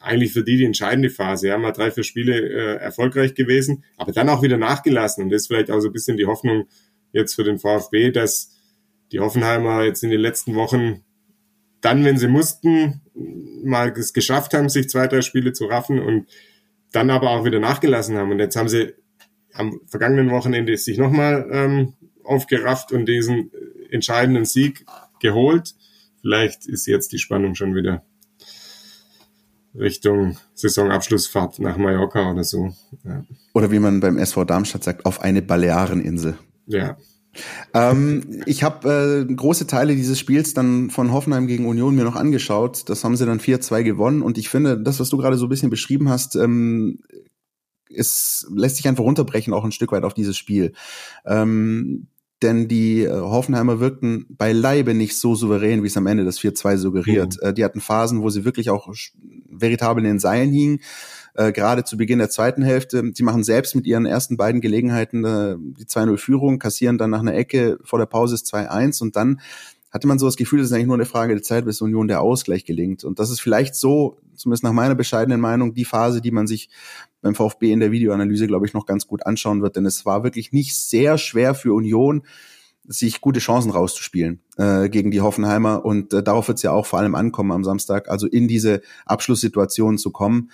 eigentlich 0.00 0.32
für 0.32 0.42
die 0.42 0.56
die 0.56 0.64
entscheidende 0.64 1.10
Phase, 1.10 1.48
ja, 1.48 1.58
mal 1.58 1.72
drei, 1.72 1.90
vier 1.90 2.04
Spiele 2.04 2.40
äh, 2.40 2.76
erfolgreich 2.76 3.34
gewesen, 3.34 3.84
aber 3.96 4.12
dann 4.12 4.28
auch 4.28 4.42
wieder 4.42 4.58
nachgelassen. 4.58 5.24
Und 5.24 5.30
das 5.30 5.42
ist 5.42 5.48
vielleicht 5.48 5.70
auch 5.70 5.80
so 5.80 5.88
ein 5.88 5.92
bisschen 5.92 6.16
die 6.16 6.26
Hoffnung 6.26 6.66
jetzt 7.12 7.34
für 7.34 7.44
den 7.44 7.58
VfB, 7.58 8.10
dass 8.10 8.52
die 9.12 9.20
Hoffenheimer 9.20 9.84
jetzt 9.84 10.02
in 10.02 10.10
den 10.10 10.20
letzten 10.20 10.54
Wochen 10.54 11.04
dann, 11.80 12.04
wenn 12.04 12.18
sie 12.18 12.28
mussten, 12.28 13.00
mal 13.62 13.90
es 13.90 14.12
geschafft 14.12 14.54
haben, 14.54 14.68
sich 14.68 14.88
zwei, 14.88 15.06
drei 15.06 15.22
Spiele 15.22 15.52
zu 15.52 15.66
raffen 15.66 15.98
und 16.00 16.26
dann 16.92 17.10
aber 17.10 17.30
auch 17.30 17.44
wieder 17.44 17.60
nachgelassen 17.60 18.16
haben. 18.16 18.30
Und 18.30 18.38
jetzt 18.38 18.56
haben 18.56 18.68
sie 18.68 18.94
am 19.52 19.80
vergangenen 19.86 20.30
Wochenende 20.30 20.76
sich 20.76 20.98
nochmal 20.98 21.48
ähm, 21.50 21.94
aufgerafft 22.24 22.92
und 22.92 23.06
diesen 23.06 23.50
entscheidenden 23.90 24.44
Sieg 24.44 24.84
geholt. 25.20 25.74
Vielleicht 26.20 26.66
ist 26.66 26.86
jetzt 26.86 27.12
die 27.12 27.18
Spannung 27.18 27.54
schon 27.54 27.74
wieder 27.74 28.04
Richtung 29.74 30.38
Saisonabschlussfahrt 30.54 31.58
nach 31.58 31.76
Mallorca 31.76 32.30
oder 32.30 32.44
so. 32.44 32.74
Ja. 33.04 33.24
Oder 33.54 33.70
wie 33.70 33.78
man 33.78 34.00
beim 34.00 34.18
SV 34.18 34.44
Darmstadt 34.44 34.84
sagt, 34.84 35.06
auf 35.06 35.20
eine 35.20 35.42
Baleareninsel. 35.42 36.38
Ja, 36.66 36.96
ähm, 37.74 38.42
ich 38.46 38.62
habe 38.62 39.26
äh, 39.28 39.34
große 39.34 39.66
Teile 39.66 39.94
dieses 39.94 40.18
Spiels 40.18 40.54
dann 40.54 40.90
von 40.90 41.12
Hoffenheim 41.12 41.46
gegen 41.46 41.66
Union 41.66 41.94
mir 41.94 42.04
noch 42.04 42.16
angeschaut. 42.16 42.88
Das 42.88 43.04
haben 43.04 43.16
sie 43.16 43.26
dann 43.26 43.40
4-2 43.40 43.82
gewonnen. 43.82 44.22
Und 44.22 44.38
ich 44.38 44.48
finde, 44.48 44.78
das, 44.78 45.00
was 45.00 45.08
du 45.08 45.16
gerade 45.16 45.36
so 45.36 45.46
ein 45.46 45.50
bisschen 45.50 45.70
beschrieben 45.70 46.08
hast, 46.08 46.36
ähm, 46.36 47.00
es 47.94 48.46
lässt 48.54 48.76
sich 48.76 48.88
einfach 48.88 49.04
runterbrechen, 49.04 49.54
auch 49.54 49.64
ein 49.64 49.72
Stück 49.72 49.92
weit 49.92 50.04
auf 50.04 50.14
dieses 50.14 50.36
Spiel. 50.36 50.72
Ähm, 51.24 52.08
denn 52.42 52.68
die 52.68 53.02
äh, 53.02 53.12
Hoffenheimer 53.12 53.80
wirkten 53.80 54.26
beileibe 54.28 54.92
nicht 54.92 55.16
so 55.18 55.34
souverän, 55.34 55.82
wie 55.82 55.86
es 55.86 55.96
am 55.96 56.06
Ende 56.06 56.24
das 56.24 56.38
4-2 56.38 56.76
suggeriert. 56.76 57.36
Mhm. 57.40 57.48
Äh, 57.48 57.54
die 57.54 57.64
hatten 57.64 57.80
Phasen, 57.80 58.22
wo 58.22 58.28
sie 58.28 58.44
wirklich 58.44 58.68
auch 58.70 58.92
veritabel 59.48 60.04
in 60.04 60.10
den 60.10 60.18
Seilen 60.18 60.52
hingen. 60.52 60.80
Äh, 61.36 61.52
gerade 61.52 61.84
zu 61.84 61.98
Beginn 61.98 62.18
der 62.18 62.30
zweiten 62.30 62.62
Hälfte. 62.62 63.12
Die 63.12 63.22
machen 63.22 63.44
selbst 63.44 63.74
mit 63.74 63.86
ihren 63.86 64.06
ersten 64.06 64.38
beiden 64.38 64.62
Gelegenheiten 64.62 65.24
äh, 65.24 65.56
die 65.58 65.84
2-0-Führung, 65.84 66.58
kassieren 66.58 66.96
dann 66.96 67.10
nach 67.10 67.20
einer 67.20 67.34
Ecke 67.34 67.78
vor 67.84 67.98
der 67.98 68.06
Pause 68.06 68.34
ist 68.36 68.52
2-1 68.52 69.02
und 69.02 69.16
dann 69.16 69.40
hatte 69.90 70.08
man 70.08 70.18
so 70.18 70.26
das 70.26 70.36
Gefühl, 70.36 70.60
es 70.60 70.66
ist 70.66 70.72
eigentlich 70.72 70.86
nur 70.86 70.96
eine 70.96 71.06
Frage 71.06 71.34
der 71.34 71.42
Zeit, 71.42 71.64
bis 71.64 71.80
Union 71.80 72.08
der 72.08 72.20
Ausgleich 72.20 72.64
gelingt. 72.64 73.04
Und 73.04 73.18
das 73.18 73.30
ist 73.30 73.40
vielleicht 73.40 73.74
so, 73.74 74.18
zumindest 74.34 74.64
nach 74.64 74.72
meiner 74.72 74.94
bescheidenen 74.94 75.40
Meinung, 75.40 75.74
die 75.74 75.84
Phase, 75.84 76.20
die 76.20 76.30
man 76.30 76.46
sich 76.46 76.68
beim 77.22 77.34
VfB 77.34 77.72
in 77.72 77.80
der 77.80 77.92
Videoanalyse, 77.92 78.46
glaube 78.46 78.66
ich, 78.66 78.74
noch 78.74 78.84
ganz 78.84 79.06
gut 79.06 79.24
anschauen 79.24 79.62
wird. 79.62 79.76
Denn 79.76 79.86
es 79.86 80.04
war 80.04 80.22
wirklich 80.22 80.52
nicht 80.52 80.76
sehr 80.76 81.16
schwer 81.16 81.54
für 81.54 81.72
Union, 81.72 82.22
sich 82.88 83.20
gute 83.20 83.40
Chancen 83.40 83.70
rauszuspielen 83.70 84.40
äh, 84.58 84.88
gegen 84.88 85.10
die 85.10 85.20
Hoffenheimer. 85.20 85.84
Und 85.84 86.12
äh, 86.12 86.22
darauf 86.22 86.48
wird 86.48 86.58
es 86.58 86.62
ja 86.62 86.72
auch 86.72 86.86
vor 86.86 86.98
allem 86.98 87.14
ankommen 87.14 87.52
am 87.52 87.64
Samstag, 87.64 88.08
also 88.08 88.26
in 88.26 88.48
diese 88.48 88.82
Abschlusssituation 89.06 89.98
zu 89.98 90.10
kommen. 90.10 90.50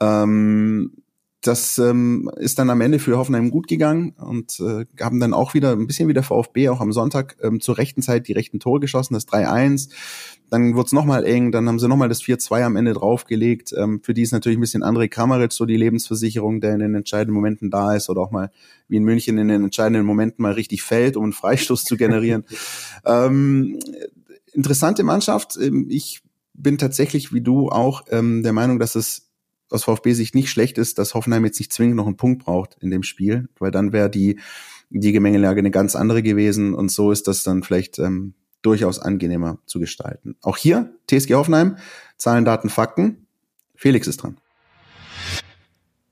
Ähm, 0.00 0.92
das 1.46 1.78
ähm, 1.78 2.30
ist 2.36 2.58
dann 2.58 2.70
am 2.70 2.80
Ende 2.80 2.98
für 2.98 3.16
Hoffenheim 3.16 3.50
gut 3.50 3.68
gegangen 3.68 4.14
und 4.18 4.58
äh, 4.60 4.84
haben 5.00 5.20
dann 5.20 5.32
auch 5.32 5.54
wieder 5.54 5.72
ein 5.72 5.86
bisschen 5.86 6.08
wie 6.08 6.12
der 6.12 6.22
VfB 6.22 6.70
auch 6.70 6.80
am 6.80 6.92
Sonntag 6.92 7.36
ähm, 7.40 7.60
zur 7.60 7.78
rechten 7.78 8.02
Zeit 8.02 8.26
die 8.26 8.32
rechten 8.32 8.58
Tore 8.58 8.80
geschossen, 8.80 9.14
das 9.14 9.28
3-1. 9.28 9.90
Dann 10.50 10.74
wurde 10.74 10.86
es 10.86 10.92
nochmal 10.92 11.24
eng, 11.24 11.52
dann 11.52 11.68
haben 11.68 11.78
sie 11.78 11.88
nochmal 11.88 12.08
das 12.08 12.22
4-2 12.22 12.62
am 12.64 12.76
Ende 12.76 12.94
draufgelegt. 12.94 13.72
Ähm, 13.76 14.00
für 14.02 14.14
die 14.14 14.22
ist 14.22 14.32
natürlich 14.32 14.58
ein 14.58 14.60
bisschen 14.60 14.82
André 14.82 15.08
Kramaric 15.08 15.52
so 15.52 15.66
die 15.66 15.76
Lebensversicherung, 15.76 16.60
der 16.60 16.74
in 16.74 16.80
den 16.80 16.94
entscheidenden 16.94 17.34
Momenten 17.34 17.70
da 17.70 17.94
ist 17.94 18.08
oder 18.08 18.22
auch 18.22 18.30
mal 18.30 18.50
wie 18.88 18.96
in 18.96 19.04
München 19.04 19.38
in 19.38 19.48
den 19.48 19.62
entscheidenden 19.62 20.04
Momenten 20.04 20.42
mal 20.42 20.52
richtig 20.52 20.82
fällt, 20.82 21.16
um 21.16 21.24
einen 21.24 21.32
Freistoß 21.32 21.84
zu 21.84 21.96
generieren. 21.96 22.44
ähm, 23.04 23.78
interessante 24.52 25.04
Mannschaft. 25.04 25.56
Ähm, 25.60 25.86
ich 25.90 26.22
bin 26.54 26.78
tatsächlich 26.78 27.32
wie 27.32 27.42
du 27.42 27.68
auch 27.68 28.04
ähm, 28.10 28.42
der 28.42 28.52
Meinung, 28.52 28.78
dass 28.78 28.94
es 28.94 29.25
aus 29.70 29.84
VfB-Sicht 29.84 30.34
nicht 30.34 30.50
schlecht 30.50 30.78
ist, 30.78 30.98
dass 30.98 31.14
Hoffenheim 31.14 31.44
jetzt 31.44 31.58
nicht 31.58 31.72
zwingend 31.72 31.96
noch 31.96 32.06
einen 32.06 32.16
Punkt 32.16 32.44
braucht 32.44 32.76
in 32.80 32.90
dem 32.90 33.02
Spiel, 33.02 33.48
weil 33.58 33.70
dann 33.70 33.92
wäre 33.92 34.10
die, 34.10 34.38
die 34.90 35.12
Gemengelage 35.12 35.58
eine 35.58 35.70
ganz 35.70 35.96
andere 35.96 36.22
gewesen 36.22 36.74
und 36.74 36.90
so 36.90 37.10
ist 37.10 37.26
das 37.26 37.42
dann 37.42 37.62
vielleicht 37.62 37.98
ähm, 37.98 38.34
durchaus 38.62 38.98
angenehmer 38.98 39.58
zu 39.66 39.78
gestalten. 39.78 40.36
Auch 40.42 40.56
hier, 40.56 40.94
TSG 41.08 41.34
Hoffenheim, 41.34 41.76
Zahlen, 42.16 42.44
Daten, 42.44 42.68
Fakten. 42.68 43.26
Felix 43.74 44.06
ist 44.06 44.22
dran. 44.22 44.38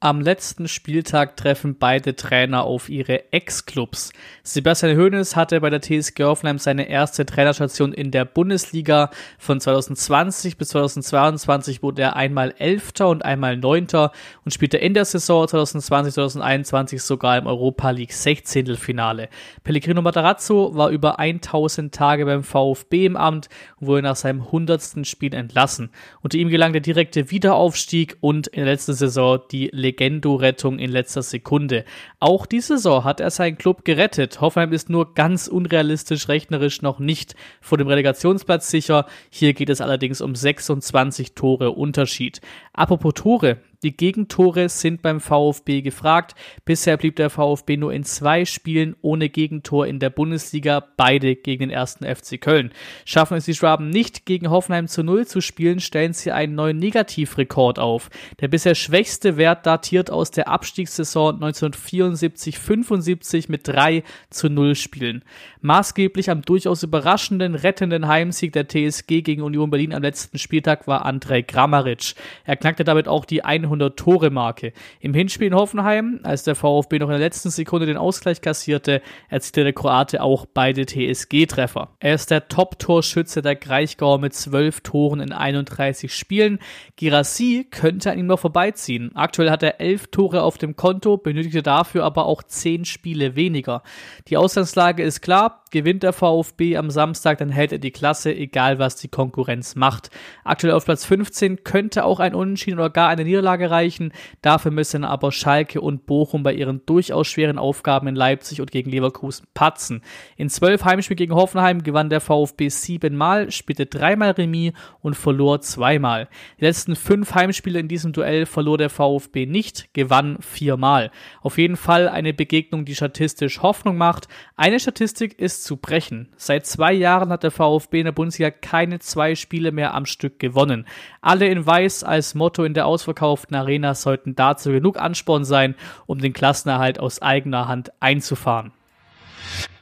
Am 0.04 0.20
letzten 0.20 0.68
Spieltag 0.68 1.34
treffen 1.38 1.78
beide 1.78 2.14
Trainer 2.14 2.64
auf 2.64 2.90
ihre 2.90 3.32
Ex-Clubs. 3.32 4.12
Sebastian 4.42 4.98
Hoeneß 4.98 5.34
hatte 5.34 5.62
bei 5.62 5.70
der 5.70 5.80
TSG 5.80 6.24
Hoffenheim 6.24 6.58
seine 6.58 6.90
erste 6.90 7.24
Trainerstation 7.24 7.94
in 7.94 8.10
der 8.10 8.26
Bundesliga. 8.26 9.08
Von 9.38 9.62
2020 9.62 10.58
bis 10.58 10.68
2022 10.68 11.82
wurde 11.82 12.02
er 12.02 12.16
einmal 12.16 12.52
Elfter 12.58 13.08
und 13.08 13.24
einmal 13.24 13.56
Neunter 13.56 14.12
und 14.44 14.52
spielte 14.52 14.76
in 14.76 14.92
der 14.92 15.06
Saison 15.06 15.46
2020-2021 15.46 17.00
sogar 17.00 17.38
im 17.38 17.46
Europa 17.46 17.88
League 17.88 18.12
16. 18.12 18.76
Finale. 18.76 19.30
Pellegrino 19.62 20.02
Matarazzo 20.02 20.74
war 20.74 20.90
über 20.90 21.18
1000 21.18 21.94
Tage 21.94 22.26
beim 22.26 22.42
VfB 22.42 23.06
im 23.06 23.16
Amt 23.16 23.48
und 23.80 23.86
wurde 23.86 24.02
nach 24.02 24.16
seinem 24.16 24.42
100. 24.42 25.06
Spiel 25.06 25.32
entlassen. 25.32 25.88
Unter 26.20 26.36
ihm 26.36 26.50
gelang 26.50 26.72
der 26.72 26.82
direkte 26.82 27.30
Wiederaufstieg 27.30 28.18
und 28.20 28.48
in 28.48 28.64
der 28.64 28.74
letzten 28.74 28.92
Saison 28.92 29.40
die 29.50 29.70
Legendo-Rettung 29.94 30.78
in 30.78 30.90
letzter 30.90 31.22
Sekunde. 31.22 31.84
Auch 32.18 32.46
diese 32.46 32.76
Saison 32.76 33.04
hat 33.04 33.20
er 33.20 33.30
seinen 33.30 33.56
Club 33.56 33.84
gerettet. 33.84 34.40
Hoffenheim 34.40 34.72
ist 34.72 34.90
nur 34.90 35.14
ganz 35.14 35.46
unrealistisch 35.46 36.28
rechnerisch 36.28 36.82
noch 36.82 36.98
nicht 36.98 37.34
vor 37.60 37.78
dem 37.78 37.86
Relegationsplatz 37.86 38.70
sicher. 38.70 39.06
Hier 39.30 39.54
geht 39.54 39.70
es 39.70 39.80
allerdings 39.80 40.20
um 40.20 40.34
26 40.34 41.34
Tore 41.34 41.70
Unterschied. 41.70 42.40
Apropos 42.72 43.14
Tore, 43.14 43.58
die 43.84 43.96
Gegentore 43.96 44.68
sind 44.70 45.02
beim 45.02 45.20
VfB 45.20 45.82
gefragt. 45.82 46.34
Bisher 46.64 46.96
blieb 46.96 47.16
der 47.16 47.28
VfB 47.28 47.76
nur 47.76 47.92
in 47.92 48.04
zwei 48.04 48.46
Spielen 48.46 48.96
ohne 49.02 49.28
Gegentor 49.28 49.86
in 49.86 49.98
der 49.98 50.08
Bundesliga, 50.08 50.82
beide 50.96 51.36
gegen 51.36 51.60
den 51.60 51.70
ersten 51.70 52.04
FC 52.04 52.40
Köln. 52.40 52.72
Schaffen 53.04 53.36
es 53.36 53.44
die 53.44 53.54
Schwaben 53.54 53.90
nicht, 53.90 54.24
gegen 54.24 54.48
Hoffenheim 54.48 54.88
zu 54.88 55.04
Null 55.04 55.26
zu 55.26 55.42
spielen, 55.42 55.80
stellen 55.80 56.14
sie 56.14 56.32
einen 56.32 56.54
neuen 56.54 56.78
Negativrekord 56.78 57.78
auf. 57.78 58.08
Der 58.40 58.48
bisher 58.48 58.74
schwächste 58.74 59.36
Wert 59.36 59.66
datiert 59.66 60.10
aus 60.10 60.30
der 60.30 60.48
Abstiegssaison 60.48 61.42
1974-75 61.42 63.50
mit 63.50 63.68
drei 63.68 64.02
zu 64.30 64.48
Null 64.48 64.76
Spielen. 64.76 65.24
Maßgeblich 65.60 66.30
am 66.30 66.40
durchaus 66.42 66.82
überraschenden, 66.82 67.54
rettenden 67.54 68.08
Heimsieg 68.08 68.54
der 68.54 68.66
TSG 68.66 69.20
gegen 69.20 69.42
Union 69.42 69.68
Berlin 69.68 69.92
am 69.92 70.02
letzten 70.02 70.38
Spieltag 70.38 70.86
war 70.86 71.04
Andrej 71.04 71.42
Grammaric. 71.42 72.14
Er 72.44 72.56
knackte 72.56 72.84
damit 72.84 73.08
auch 73.08 73.26
die 73.26 73.44
100 73.44 73.73
100-Tore-Marke. 73.74 74.72
Im 75.00 75.14
Hinspiel 75.14 75.48
in 75.48 75.54
Hoffenheim, 75.54 76.20
als 76.22 76.44
der 76.44 76.54
VfB 76.54 76.98
noch 76.98 77.08
in 77.08 77.12
der 77.12 77.18
letzten 77.18 77.50
Sekunde 77.50 77.86
den 77.86 77.96
Ausgleich 77.96 78.40
kassierte, 78.40 79.02
erzielte 79.28 79.64
der 79.64 79.72
Kroate 79.72 80.22
auch 80.22 80.46
beide 80.46 80.86
TSG-Treffer. 80.86 81.90
Er 82.00 82.14
ist 82.14 82.30
der 82.30 82.48
Top-Torschütze 82.48 83.42
der 83.42 83.56
Kraichgauer 83.56 84.18
mit 84.18 84.34
12 84.34 84.80
Toren 84.80 85.20
in 85.20 85.32
31 85.32 86.14
Spielen. 86.14 86.58
Girassi 86.96 87.66
könnte 87.70 88.10
an 88.10 88.18
ihm 88.18 88.26
noch 88.26 88.40
vorbeiziehen. 88.40 89.10
Aktuell 89.14 89.50
hat 89.50 89.62
er 89.62 89.80
11 89.80 90.08
Tore 90.08 90.42
auf 90.42 90.58
dem 90.58 90.76
Konto, 90.76 91.16
benötigte 91.16 91.62
dafür 91.62 92.04
aber 92.04 92.26
auch 92.26 92.42
10 92.42 92.84
Spiele 92.84 93.36
weniger. 93.36 93.82
Die 94.28 94.36
Ausgangslage 94.36 95.02
ist 95.02 95.20
klar, 95.20 95.64
gewinnt 95.70 96.04
der 96.04 96.12
VfB 96.12 96.76
am 96.76 96.88
Samstag, 96.90 97.38
dann 97.38 97.50
hält 97.50 97.72
er 97.72 97.78
die 97.78 97.90
Klasse, 97.90 98.34
egal 98.34 98.78
was 98.78 98.96
die 98.96 99.08
Konkurrenz 99.08 99.74
macht. 99.74 100.10
Aktuell 100.44 100.72
auf 100.72 100.84
Platz 100.84 101.04
15 101.04 101.64
könnte 101.64 102.04
auch 102.04 102.20
ein 102.20 102.34
Unentschieden 102.34 102.78
oder 102.78 102.90
gar 102.90 103.08
eine 103.08 103.24
Niederlage 103.24 103.63
Niederlage 103.64 103.70
reichen. 103.70 104.12
Dafür 104.42 104.70
müssen 104.70 105.04
aber 105.04 105.32
Schalke 105.32 105.80
und 105.80 106.06
Bochum 106.06 106.42
bei 106.42 106.54
ihren 106.54 106.84
durchaus 106.86 107.26
schweren 107.26 107.58
Aufgaben 107.58 108.08
in 108.08 108.14
Leipzig 108.14 108.60
und 108.60 108.70
gegen 108.70 108.90
Leverkusen 108.90 109.46
patzen. 109.54 110.02
In 110.36 110.48
zwölf 110.48 110.84
Heimspielen 110.84 111.16
gegen 111.16 111.34
Hoffenheim 111.34 111.82
gewann 111.82 112.10
der 112.10 112.20
VfB 112.20 112.68
siebenmal, 112.68 113.50
spielte 113.50 113.86
dreimal 113.86 114.32
Remis 114.32 114.72
und 115.00 115.14
verlor 115.14 115.60
zweimal. 115.60 116.28
Die 116.60 116.64
letzten 116.64 116.96
fünf 116.96 117.34
Heimspiele 117.34 117.78
in 117.80 117.88
diesem 117.88 118.12
Duell 118.12 118.46
verlor 118.46 118.78
der 118.78 118.90
VfB 118.90 119.46
nicht, 119.46 119.92
gewann 119.94 120.38
viermal. 120.40 121.10
Auf 121.42 121.58
jeden 121.58 121.76
Fall 121.76 122.08
eine 122.08 122.32
Begegnung, 122.32 122.84
die 122.84 122.94
statistisch 122.94 123.62
Hoffnung 123.62 123.96
macht. 123.96 124.28
Eine 124.56 124.80
Statistik 124.80 125.38
ist 125.38 125.64
zu 125.64 125.76
brechen. 125.76 126.28
Seit 126.36 126.66
zwei 126.66 126.92
Jahren 126.92 127.30
hat 127.30 127.42
der 127.42 127.50
VfB 127.50 128.00
in 128.00 128.04
der 128.06 128.12
Bundesliga 128.12 128.50
keine 128.50 128.98
zwei 128.98 129.34
Spiele 129.34 129.72
mehr 129.72 129.94
am 129.94 130.06
Stück 130.06 130.38
gewonnen. 130.38 130.86
Alle 131.20 131.46
in 131.46 131.66
Weiß 131.66 132.04
als 132.04 132.34
Motto 132.34 132.64
in 132.64 132.74
der 132.74 132.86
ausverkauften 132.86 133.53
ausverkauften 133.54 133.56
Arena 133.56 133.94
sollten 133.94 134.34
dazu 134.34 134.70
genug 134.70 134.98
Ansporn 134.98 135.44
sein, 135.44 135.74
um 136.06 136.18
den 136.18 136.32
Klassenerhalt 136.32 136.98
aus 136.98 137.22
eigener 137.22 137.68
Hand 137.68 137.90
einzufahren. 138.00 138.72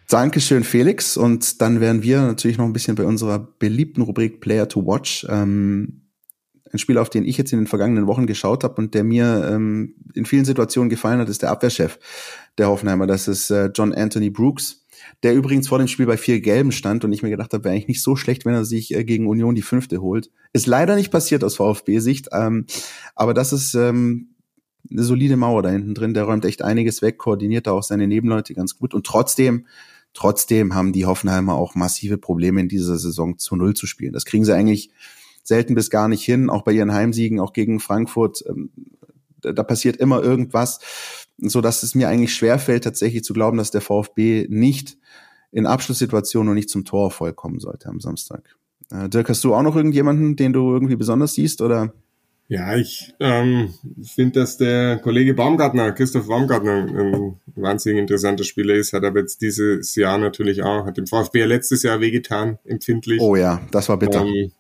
Dankeschön, 0.09 0.65
Felix. 0.65 1.17
Und 1.17 1.61
dann 1.61 1.81
wären 1.81 2.03
wir 2.03 2.21
natürlich 2.21 2.59
noch 2.59 2.67
ein 2.67 2.73
bisschen 2.73 2.97
bei 2.97 3.05
unserer 3.05 3.39
beliebten 3.39 4.03
Rubrik 4.03 4.41
Player 4.41 4.69
to 4.69 4.87
Watch. 4.87 5.27
Ähm, 5.29 6.03
ein 6.71 6.79
Spiel, 6.79 6.99
auf 6.99 7.11
den 7.11 7.25
ich 7.25 7.37
jetzt 7.37 7.53
in 7.53 7.61
den 7.61 7.67
vergangenen 7.67 8.07
Wochen 8.07 8.27
geschaut 8.27 8.65
habe 8.65 8.77
und 8.77 8.95
der 8.95 9.05
mir 9.05 9.49
ähm, 9.51 9.95
in 10.15 10.25
vielen 10.25 10.45
Situationen 10.45 10.89
gefallen 10.91 11.21
hat, 11.21 11.29
ist 11.29 11.43
der 11.43 11.51
Abwehrchef 11.51 11.99
der 12.59 12.69
Hoffenheimer. 12.69 13.07
Das 13.07 13.29
ist 13.29 13.51
äh, 13.51 13.71
John 13.75 13.95
Anthony 13.95 14.31
Brooks 14.31 14.82
der 15.23 15.35
übrigens 15.35 15.69
vor 15.69 15.79
dem 15.79 15.89
Spiel 15.89 16.07
bei 16.07 16.17
vier 16.17 16.41
Gelben 16.41 16.73
stand 16.73 17.05
und 17.05 17.13
ich 17.13 17.23
mir 17.23 17.31
gedacht 17.31 17.53
habe, 17.53 17.65
wäre 17.65 17.75
eigentlich 17.75 17.89
nicht 17.89 18.03
so 18.03 18.17
schlecht, 18.17 18.45
wenn 18.45 18.55
er 18.55 18.65
sich 18.65 18.95
äh, 18.95 19.05
gegen 19.05 19.27
Union 19.27 19.55
die 19.55 19.63
fünfte 19.63 20.03
holt. 20.03 20.31
Ist 20.53 20.67
leider 20.67 20.97
nicht 20.97 21.11
passiert 21.11 21.45
aus 21.45 21.57
VfB-Sicht, 21.57 22.29
ähm, 22.33 22.67
aber 23.15 23.35
das 23.35 23.53
ist 23.53 23.75
ähm, 23.75 24.35
eine 24.91 25.03
solide 25.05 25.37
Mauer 25.37 25.63
da 25.63 25.71
hinten 25.71 25.95
drin. 25.95 26.15
Der 26.15 26.25
räumt 26.25 26.45
echt 26.45 26.63
einiges 26.63 27.03
weg, 27.03 27.19
koordiniert 27.19 27.67
da 27.67 27.73
auch 27.73 27.85
seine 27.85 28.09
Nebenleute 28.09 28.55
ganz 28.55 28.77
gut 28.77 28.95
und 28.95 29.07
trotzdem 29.07 29.67
Trotzdem 30.15 30.75
haben 30.75 30.93
die 30.93 31.07
Hoffenheimer 31.07 31.55
auch 31.55 31.75
massive 31.75 32.19
Probleme 32.19 32.61
in 32.61 32.69
dieser 32.69 32.99
Saison 32.99 33.39
zu 33.39 33.57
Null 33.57 33.75
zu 33.75 33.87
spielen. 33.87 34.13
Das 34.13 34.27
kriegen 34.27 34.45
sie 34.45 34.55
eigentlich 34.55 34.91
selten 35.43 35.75
bis 35.75 35.91
gar 35.91 36.09
nicht 36.09 36.23
hin, 36.23 36.51
auch 36.51 36.63
bei 36.63 36.73
ihren 36.73 36.93
Heimsiegen, 36.93 37.41
auch 37.41 37.53
gegen 37.53 37.81
Frankfurt. 37.81 38.45
Ähm, 38.47 38.71
da 39.41 39.63
passiert 39.63 39.97
immer 39.97 40.23
irgendwas 40.23 40.81
so 41.39 41.61
dass 41.61 41.83
es 41.83 41.95
mir 41.95 42.09
eigentlich 42.09 42.35
schwerfällt, 42.35 42.85
tatsächlich 42.85 43.25
zu 43.25 43.33
glauben, 43.33 43.59
dass 43.59 43.71
der 43.71 43.81
VfB 43.81 44.47
nicht 44.49 44.97
in 45.51 45.67
Abschlusssituationen 45.67 46.49
und 46.51 46.55
nicht 46.55 46.71
zum 46.71 46.85
Torerfolg 46.85 47.37
kommen 47.37 47.61
sollte 47.61 47.89
am 47.89 48.01
Samstag. 48.01 48.57
Äh, 48.91 49.09
Dirk, 49.09 49.29
hast 49.29 49.45
du 49.45 49.55
auch 49.55 49.63
noch 49.63 49.77
irgendjemanden, 49.77 50.37
den 50.37 50.53
du 50.53 50.73
irgendwie 50.73 50.97
besonders 50.97 51.35
siehst 51.35 51.61
oder? 51.61 51.93
Ja, 52.49 52.77
ich 52.77 53.15
ähm, 53.19 53.73
finde, 54.03 54.41
dass 54.41 54.59
der 54.59 54.99
Kollege 54.99 55.33
Baumgartner, 55.33 55.93
Christoph 55.93 56.27
Baumgartner, 56.27 56.87
ein 56.87 57.41
wahnsinnig 57.55 58.01
interessanter 58.01 58.45
Spieler 58.45 58.75
ist, 58.75 58.93
hat 58.93 59.05
aber 59.05 59.21
jetzt 59.21 59.41
dieses 59.41 59.95
Jahr 59.95 60.19
natürlich 60.19 60.63
auch, 60.63 60.85
hat 60.85 60.99
dem 60.99 61.07
VfB 61.07 61.45
letztes 61.45 61.83
Jahr 61.83 62.01
wehgetan, 62.01 62.59
empfindlich. 62.65 63.23
Oh 63.23 63.37
ja, 63.37 63.63
das 63.71 63.89
war 63.89 63.99
bitter. 63.99 64.27
Ähm, 64.27 64.53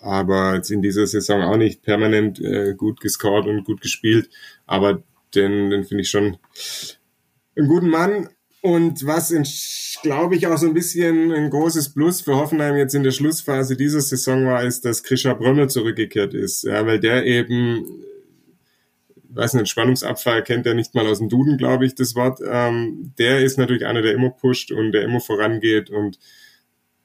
aber 0.00 0.56
jetzt 0.56 0.70
in 0.70 0.82
dieser 0.82 1.06
Saison 1.06 1.42
auch 1.42 1.56
nicht 1.56 1.82
permanent 1.82 2.40
äh, 2.40 2.74
gut 2.74 3.00
gescored 3.00 3.46
und 3.46 3.64
gut 3.64 3.80
gespielt. 3.80 4.28
Aber 4.66 5.02
den, 5.34 5.70
den 5.70 5.84
finde 5.84 6.02
ich 6.02 6.10
schon 6.10 6.36
einen 7.56 7.68
guten 7.68 7.88
Mann. 7.88 8.28
Und 8.62 9.06
was, 9.06 9.32
glaube 10.02 10.36
ich, 10.36 10.46
auch 10.46 10.58
so 10.58 10.66
ein 10.66 10.74
bisschen 10.74 11.32
ein 11.32 11.48
großes 11.48 11.94
Plus 11.94 12.20
für 12.20 12.36
Hoffenheim 12.36 12.76
jetzt 12.76 12.94
in 12.94 13.02
der 13.02 13.10
Schlussphase 13.10 13.74
dieser 13.74 14.02
Saison 14.02 14.44
war, 14.46 14.62
ist, 14.64 14.84
dass 14.84 15.02
Krischer 15.02 15.34
Brömmel 15.34 15.70
zurückgekehrt 15.70 16.34
ist. 16.34 16.64
Ja, 16.64 16.86
weil 16.86 17.00
der 17.00 17.24
eben, 17.24 17.86
weiß 19.30 19.54
nicht, 19.54 19.68
Spannungsabfall 19.68 20.44
kennt 20.44 20.66
er 20.66 20.74
nicht 20.74 20.94
mal 20.94 21.06
aus 21.06 21.18
dem 21.18 21.30
Duden, 21.30 21.56
glaube 21.56 21.86
ich, 21.86 21.94
das 21.94 22.14
Wort. 22.14 22.40
Ähm, 22.46 23.14
der 23.18 23.40
ist 23.40 23.56
natürlich 23.56 23.86
einer, 23.86 24.02
der 24.02 24.12
immer 24.12 24.30
pusht 24.30 24.72
und 24.72 24.92
der 24.92 25.04
immer 25.04 25.20
vorangeht 25.20 25.88
und 25.88 26.18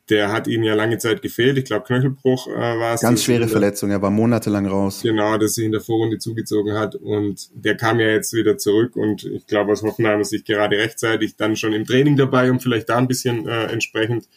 der 0.09 0.31
hat 0.31 0.47
ihnen 0.47 0.63
ja 0.63 0.75
lange 0.75 0.97
Zeit 0.99 1.21
gefehlt. 1.21 1.57
Ich 1.57 1.65
glaube, 1.65 1.85
Knöchelbruch 1.85 2.47
äh, 2.47 2.51
war 2.51 2.93
es. 2.93 3.01
Ganz 3.01 3.23
schwere 3.23 3.47
Verletzung, 3.47 3.89
er 3.89 4.01
war 4.01 4.11
monatelang 4.11 4.67
raus. 4.67 5.01
Genau, 5.01 5.37
dass 5.37 5.55
sich 5.55 5.65
in 5.65 5.71
der 5.71 5.81
Vorrunde 5.81 6.19
zugezogen 6.19 6.73
hat. 6.73 6.95
Und 6.95 7.49
der 7.55 7.75
kam 7.75 7.99
ja 7.99 8.07
jetzt 8.07 8.33
wieder 8.33 8.57
zurück. 8.57 8.95
Und 8.95 9.23
ich 9.23 9.47
glaube, 9.47 9.71
aus 9.71 9.81
Hoffenheim 9.81 10.21
ist 10.21 10.29
sich 10.29 10.45
gerade 10.45 10.77
rechtzeitig 10.77 11.35
dann 11.37 11.55
schon 11.55 11.73
im 11.73 11.85
Training 11.85 12.17
dabei, 12.17 12.51
um 12.51 12.59
vielleicht 12.59 12.89
da 12.89 12.97
ein 12.97 13.07
bisschen 13.07 13.47
äh, 13.47 13.65
entsprechend 13.65 14.27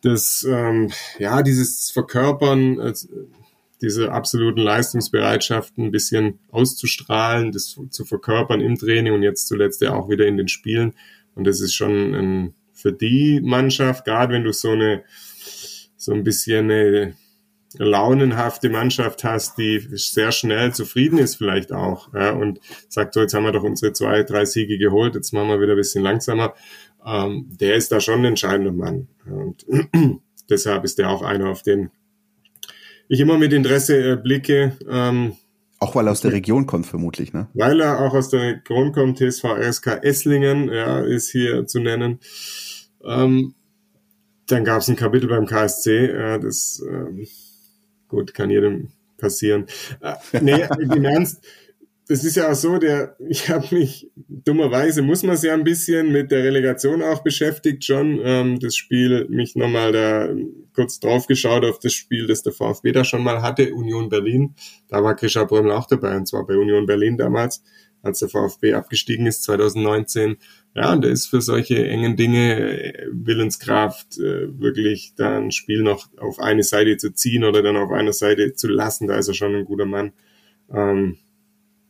das, 0.00 0.46
ähm, 0.48 0.90
ja, 1.18 1.42
dieses 1.42 1.90
Verkörpern, 1.90 2.78
äh, 2.80 2.92
diese 3.82 4.12
absoluten 4.12 4.60
Leistungsbereitschaften 4.60 5.84
ein 5.84 5.90
bisschen 5.90 6.38
auszustrahlen, 6.50 7.52
das 7.52 7.78
zu 7.90 8.04
verkörpern 8.06 8.62
im 8.62 8.78
Training 8.78 9.12
und 9.12 9.22
jetzt 9.22 9.48
zuletzt 9.48 9.82
ja 9.82 9.92
auch 9.94 10.08
wieder 10.08 10.26
in 10.26 10.38
den 10.38 10.48
Spielen. 10.48 10.94
Und 11.34 11.44
das 11.44 11.60
ist 11.60 11.74
schon 11.74 12.14
ein 12.14 12.54
für 12.84 12.92
die 12.92 13.40
Mannschaft, 13.42 14.04
gerade 14.04 14.34
wenn 14.34 14.44
du 14.44 14.52
so 14.52 14.72
eine, 14.72 15.04
so 15.96 16.12
ein 16.12 16.22
bisschen 16.22 16.70
eine 16.70 17.14
launenhafte 17.78 18.68
Mannschaft 18.68 19.24
hast, 19.24 19.56
die 19.56 19.80
sehr 19.92 20.32
schnell 20.32 20.74
zufrieden 20.74 21.18
ist 21.18 21.36
vielleicht 21.36 21.72
auch, 21.72 22.12
ja, 22.12 22.32
und 22.32 22.60
sagt 22.90 23.14
so, 23.14 23.20
jetzt 23.22 23.32
haben 23.32 23.44
wir 23.44 23.52
doch 23.52 23.62
unsere 23.62 23.94
zwei, 23.94 24.22
drei 24.22 24.44
Siege 24.44 24.76
geholt, 24.76 25.14
jetzt 25.14 25.32
machen 25.32 25.48
wir 25.48 25.62
wieder 25.62 25.72
ein 25.72 25.78
bisschen 25.78 26.04
langsamer, 26.04 26.52
ähm, 27.06 27.48
der 27.58 27.76
ist 27.76 27.90
da 27.90 28.00
schon 28.00 28.20
ein 28.20 28.26
entscheidender 28.26 28.72
Mann. 28.72 29.08
Und 29.24 29.64
deshalb 30.50 30.84
ist 30.84 30.98
der 30.98 31.08
auch 31.08 31.22
einer, 31.22 31.48
auf 31.48 31.62
den 31.62 31.90
ich 33.08 33.18
immer 33.18 33.38
mit 33.38 33.54
Interesse 33.54 34.12
äh, 34.12 34.16
blicke. 34.16 34.76
Ähm, 34.90 35.36
auch 35.78 35.94
weil 35.94 36.06
er 36.06 36.12
aus 36.12 36.20
der 36.20 36.32
Region 36.32 36.66
kommt, 36.66 36.86
vermutlich, 36.86 37.32
ne? 37.32 37.48
Weil 37.54 37.80
er 37.80 38.00
auch 38.00 38.14
aus 38.14 38.28
der 38.28 38.40
Region 38.40 38.92
kommt, 38.92 39.18
TSV 39.18 39.44
RSK 39.44 40.02
Esslingen, 40.02 40.70
ja, 40.70 41.00
ist 41.00 41.30
hier 41.30 41.66
zu 41.66 41.80
nennen. 41.80 42.20
Ähm, 43.06 43.54
dann 44.46 44.64
gab 44.64 44.82
es 44.82 44.88
ein 44.88 44.96
Kapitel 44.96 45.28
beim 45.28 45.46
KSC, 45.46 46.06
äh, 46.06 46.38
das 46.38 46.82
ähm, 46.88 47.26
gut, 48.08 48.34
kann 48.34 48.50
jedem 48.50 48.88
passieren. 49.18 49.66
Äh, 50.00 50.14
nee, 50.40 50.66
im 50.78 51.04
Ernst, 51.04 51.42
das 52.06 52.22
ist 52.22 52.36
ja 52.36 52.50
auch 52.50 52.54
so, 52.54 52.76
der, 52.76 53.16
ich 53.28 53.48
habe 53.48 53.74
mich, 53.74 54.10
dummerweise 54.16 55.00
muss 55.00 55.22
man 55.22 55.38
ja 55.40 55.54
ein 55.54 55.64
bisschen 55.64 56.12
mit 56.12 56.30
der 56.30 56.44
Relegation 56.44 57.02
auch 57.02 57.22
beschäftigt 57.22 57.84
schon. 57.84 58.20
Ähm, 58.22 58.58
das 58.60 58.76
Spiel, 58.76 59.26
mich 59.30 59.56
nochmal 59.56 59.92
da 59.92 60.28
kurz 60.74 61.00
drauf 61.00 61.26
geschaut 61.26 61.64
auf 61.64 61.78
das 61.78 61.94
Spiel, 61.94 62.26
das 62.26 62.42
der 62.42 62.52
VfB 62.52 62.92
da 62.92 63.04
schon 63.04 63.22
mal 63.22 63.40
hatte, 63.40 63.72
Union 63.74 64.10
Berlin. 64.10 64.54
Da 64.88 65.02
war 65.02 65.16
Krischer 65.16 65.46
Brömmel 65.46 65.72
auch 65.72 65.86
dabei, 65.86 66.16
und 66.16 66.28
zwar 66.28 66.46
bei 66.46 66.56
Union 66.56 66.84
Berlin 66.84 67.16
damals, 67.16 67.62
als 68.02 68.18
der 68.18 68.28
VfB 68.28 68.74
abgestiegen 68.74 69.26
ist 69.26 69.44
2019. 69.44 70.36
Ja, 70.74 70.92
und 70.92 71.04
der 71.04 71.12
ist 71.12 71.26
für 71.26 71.40
solche 71.40 71.86
engen 71.86 72.16
Dinge 72.16 72.58
äh, 72.58 73.06
Willenskraft, 73.12 74.18
äh, 74.18 74.58
wirklich 74.58 75.14
da 75.16 75.38
ein 75.38 75.52
Spiel 75.52 75.82
noch 75.82 76.08
auf 76.18 76.40
eine 76.40 76.64
Seite 76.64 76.96
zu 76.96 77.12
ziehen 77.12 77.44
oder 77.44 77.62
dann 77.62 77.76
auf 77.76 77.92
einer 77.92 78.12
Seite 78.12 78.54
zu 78.54 78.66
lassen. 78.66 79.06
Da 79.06 79.16
ist 79.16 79.28
er 79.28 79.34
schon 79.34 79.54
ein 79.54 79.64
guter 79.64 79.86
Mann. 79.86 80.12
Ähm, 80.72 81.16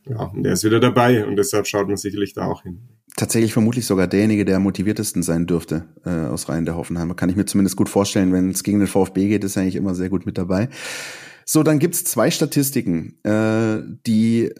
ja, 0.07 0.25
und 0.25 0.43
der 0.43 0.53
ist 0.53 0.63
wieder 0.63 0.79
dabei 0.79 1.25
und 1.25 1.35
deshalb 1.35 1.65
schaut 1.65 1.87
man 1.87 1.97
sicherlich 1.97 2.33
da 2.33 2.45
auch 2.45 2.61
hin. 2.61 2.79
Tatsächlich 3.17 3.53
vermutlich 3.53 3.87
sogar 3.87 4.07
derjenige, 4.07 4.45
der 4.45 4.57
am 4.57 4.63
motiviertesten 4.63 5.23
sein 5.23 5.47
dürfte 5.47 5.85
äh, 6.05 6.09
aus 6.09 6.47
Reihen 6.47 6.65
der 6.65 6.75
Hoffenheimer. 6.75 7.15
Kann 7.15 7.29
ich 7.29 7.35
mir 7.35 7.45
zumindest 7.45 7.77
gut 7.77 7.89
vorstellen, 7.89 8.33
wenn 8.33 8.51
es 8.51 8.63
gegen 8.63 8.79
den 8.79 8.87
VfB 8.87 9.29
geht, 9.29 9.43
ist 9.43 9.55
er 9.55 9.63
eigentlich 9.63 9.77
immer 9.77 9.95
sehr 9.95 10.09
gut 10.09 10.27
mit 10.27 10.37
dabei. 10.37 10.69
So, 11.45 11.63
dann 11.63 11.79
gibt's 11.79 12.03
zwei 12.03 12.29
Statistiken, 12.29 13.17
äh, 13.23 13.81
die 14.05 14.51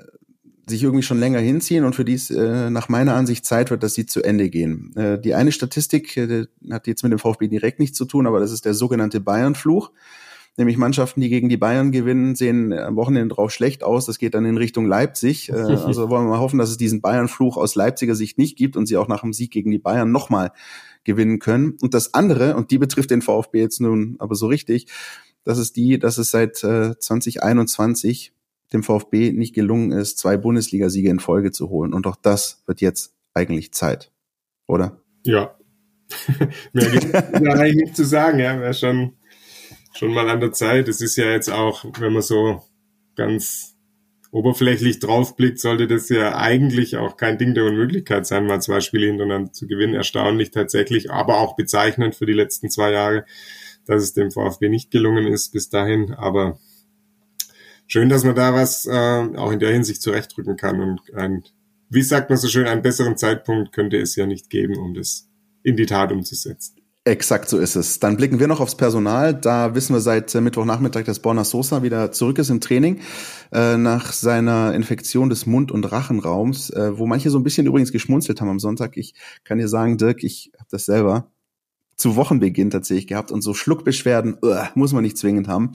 sich 0.68 0.84
irgendwie 0.84 1.03
schon 1.03 1.20
länger 1.20 1.39
hinziehen 1.39 1.86
und 1.86 1.95
für 1.95 2.05
die 2.05 2.13
es 2.13 2.30
äh, 2.30 2.70
nach 2.70 2.89
meiner 2.89 3.16
Ansicht 3.16 3.45
Zeit 3.45 3.70
wird, 3.70 3.84
dass 3.84 3.93
sie 3.93 4.05
zu 4.05 4.24
Ende 4.24 4.49
gehen. 4.49 4.95
Äh, 4.95 5.20
die 5.20 5.34
eine 5.34 5.51
Statistik 5.51 6.18
äh, 6.18 6.45
hat 6.72 6.88
jetzt 6.88 7.03
mit 7.03 7.11
dem 7.11 7.20
VfB 7.20 7.47
direkt 7.47 7.80
nichts 7.80 7.97
zu 7.97 8.05
tun, 8.05 8.28
aber 8.28 8.39
das 8.39 8.51
ist 8.51 8.66
der 8.66 8.74
sogenannte 8.74 9.20
Bayern-Fluch. 9.20 9.91
Nämlich 10.57 10.78
Mannschaften, 10.78 11.20
die 11.20 11.28
gegen 11.28 11.49
die 11.49 11.57
Bayern 11.57 11.91
gewinnen, 11.91 12.36
sehen 12.36 12.72
am 12.72 12.95
Wochenende 12.95 13.36
drauf 13.36 13.51
schlecht 13.51 13.84
aus. 13.84 14.05
Das 14.05 14.18
geht 14.20 14.36
dann 14.36 14.45
in 14.45 14.57
Richtung 14.57 14.86
Leipzig. 14.86 15.49
Äh, 15.49 15.53
also 15.53 16.09
wollen 16.09 16.26
wir 16.26 16.30
mal 16.30 16.39
hoffen, 16.39 16.59
dass 16.59 16.70
es 16.70 16.78
diesen 16.78 17.01
Bayern-Fluch 17.01 17.57
aus 17.57 17.76
Leipziger 17.76 18.16
Sicht 18.16 18.38
nicht 18.38 18.57
gibt 18.57 18.78
und 18.78 18.86
sie 18.86 18.97
auch 18.97 19.09
nach 19.09 19.22
dem 19.22 19.34
Sieg 19.34 19.51
gegen 19.51 19.70
die 19.70 19.80
Bayern 19.80 20.11
nochmal 20.11 20.51
gewinnen 21.03 21.39
können. 21.39 21.78
Und 21.82 21.93
das 21.93 22.13
andere, 22.13 22.55
und 22.55 22.72
die 22.72 22.78
betrifft 22.78 23.11
den 23.11 23.22
VfB 23.22 23.59
jetzt 23.59 23.82
nun 23.82 24.16
aber 24.20 24.36
so 24.36 24.47
richtig, 24.47 24.88
das 25.43 25.59
ist 25.59 25.76
die, 25.76 25.99
dass 25.99 26.18
es 26.18 26.32
seit 26.32 26.63
äh, 26.63 26.97
2021 26.97 28.34
dem 28.74 28.84
VfB 28.84 29.32
nicht 29.32 29.53
gelungen 29.53 29.91
ist, 29.91 30.18
zwei 30.18 30.38
Bundesligasiege 30.38 31.09
in 31.09 31.20
Folge 31.20 31.51
zu 31.51 31.70
holen. 31.70 31.93
Und 31.93 32.07
auch 32.07 32.16
das 32.16 32.63
wird 32.66 32.82
jetzt 32.82 33.16
eigentlich 33.34 33.74
Zeit, 33.74 34.11
oder? 34.68 35.01
Ja. 35.24 35.57
Mehr 36.74 36.89
gibt 36.89 37.13
da 37.13 37.20
eigentlich 37.53 37.76
nicht 37.76 37.95
zu 37.95 38.05
sagen, 38.05 38.39
ja. 38.39 38.59
Wäre 38.59 38.74
schon, 38.74 39.13
schon 39.93 40.13
mal 40.13 40.30
an 40.30 40.39
der 40.39 40.51
Zeit. 40.51 40.88
Es 40.88 41.01
ist 41.01 41.16
ja 41.16 41.26
jetzt 41.32 41.49
auch, 41.49 41.86
wenn 41.99 42.13
man 42.13 42.22
so 42.22 42.63
ganz 43.16 43.76
oberflächlich 44.32 44.99
draufblickt, 44.99 45.59
sollte 45.59 45.88
das 45.88 46.09
ja 46.09 46.36
eigentlich 46.36 46.97
auch 46.97 47.16
kein 47.16 47.38
Ding 47.38 47.53
der 47.53 47.63
Unmöglichkeit 47.63 48.28
sein, 48.28 48.45
mal 48.45 48.61
zwei 48.61 48.82
Spiele 48.82 49.07
hintereinander 49.07 49.53
zu 49.53 49.66
gewinnen. 49.66 49.93
Erstaunlich 49.93 50.51
tatsächlich, 50.51 51.09
aber 51.09 51.39
auch 51.39 51.55
bezeichnend 51.55 52.16
für 52.16 52.26
die 52.26 52.34
letzten 52.34 52.70
zwei 52.70 52.91
Jahre, 52.91 53.26
dass 53.86 54.03
es 54.03 54.13
dem 54.13 54.32
VfB 54.32 54.68
nicht 54.68 54.91
gelungen 54.91 55.28
ist 55.28 55.53
bis 55.53 55.70
dahin. 55.70 56.13
Aber 56.13 56.59
schön, 57.88 58.10
dass 58.10 58.24
man 58.24 58.36
da 58.36 58.54
was 58.54 58.86
äh, 58.86 58.92
auch 59.38 59.52
in 59.52 59.60
der 59.60 59.72
Hinsicht 59.72 60.02
zurechtrücken 60.02 60.58
kann. 60.58 60.80
Und 60.82 61.02
ein, 61.16 61.44
wie 61.90 62.02
sagt 62.02 62.30
man 62.30 62.38
so 62.38 62.48
schön, 62.48 62.68
einen 62.68 62.82
besseren 62.82 63.18
Zeitpunkt 63.18 63.74
könnte 63.74 63.98
es 63.98 64.16
ja 64.16 64.26
nicht 64.26 64.50
geben, 64.50 64.78
um 64.78 64.94
das 64.94 65.30
in 65.64 65.76
die 65.76 65.86
Tat 65.86 66.12
umzusetzen. 66.12 66.76
Exakt 67.08 67.50
so 67.50 67.60
ist 67.60 67.76
es. 67.76 68.00
Dann 68.00 68.18
blicken 68.18 68.40
wir 68.40 68.48
noch 68.48 68.60
aufs 68.60 68.76
Personal. 68.76 69.36
Da 69.36 69.76
wissen 69.76 69.94
wir 69.94 70.00
seit 70.00 70.34
äh, 70.34 70.42
Mittwochnachmittag, 70.42 71.04
dass 71.04 71.20
Borna 71.20 71.44
Sosa 71.44 71.84
wieder 71.84 72.12
zurück 72.12 72.40
ist 72.40 72.50
im 72.50 72.62
Training 72.62 73.02
äh, 73.52 73.78
nach 73.78 74.12
seiner 74.12 74.74
Infektion 74.74 75.30
des 75.30 75.46
Mund- 75.46 75.72
und 75.72 75.84
Rachenraums, 75.84 76.72
äh, 76.72 76.98
wo 76.98 77.06
manche 77.06 77.30
so 77.30 77.38
ein 77.38 77.44
bisschen 77.44 77.68
übrigens 77.68 77.92
geschmunzelt 77.92 78.42
haben 78.42 78.50
am 78.50 78.60
Sonntag. 78.60 78.98
Ich 78.98 79.14
kann 79.44 79.60
dir 79.60 79.68
sagen, 79.68 80.00
Dirk, 80.00 80.24
ich 80.24 80.52
habe 80.58 80.68
das 80.72 80.86
selber 80.86 81.32
zu 81.96 82.16
Wochenbeginn 82.16 82.70
tatsächlich 82.70 83.08
gehabt 83.08 83.32
und 83.32 83.41
so 83.41 83.54
Schluckbeschwerden 83.54 84.38
uh, 84.43 84.56
muss 84.76 84.93
man 84.93 85.04
nicht 85.04 85.18
zwingend 85.18 85.48
haben. 85.48 85.74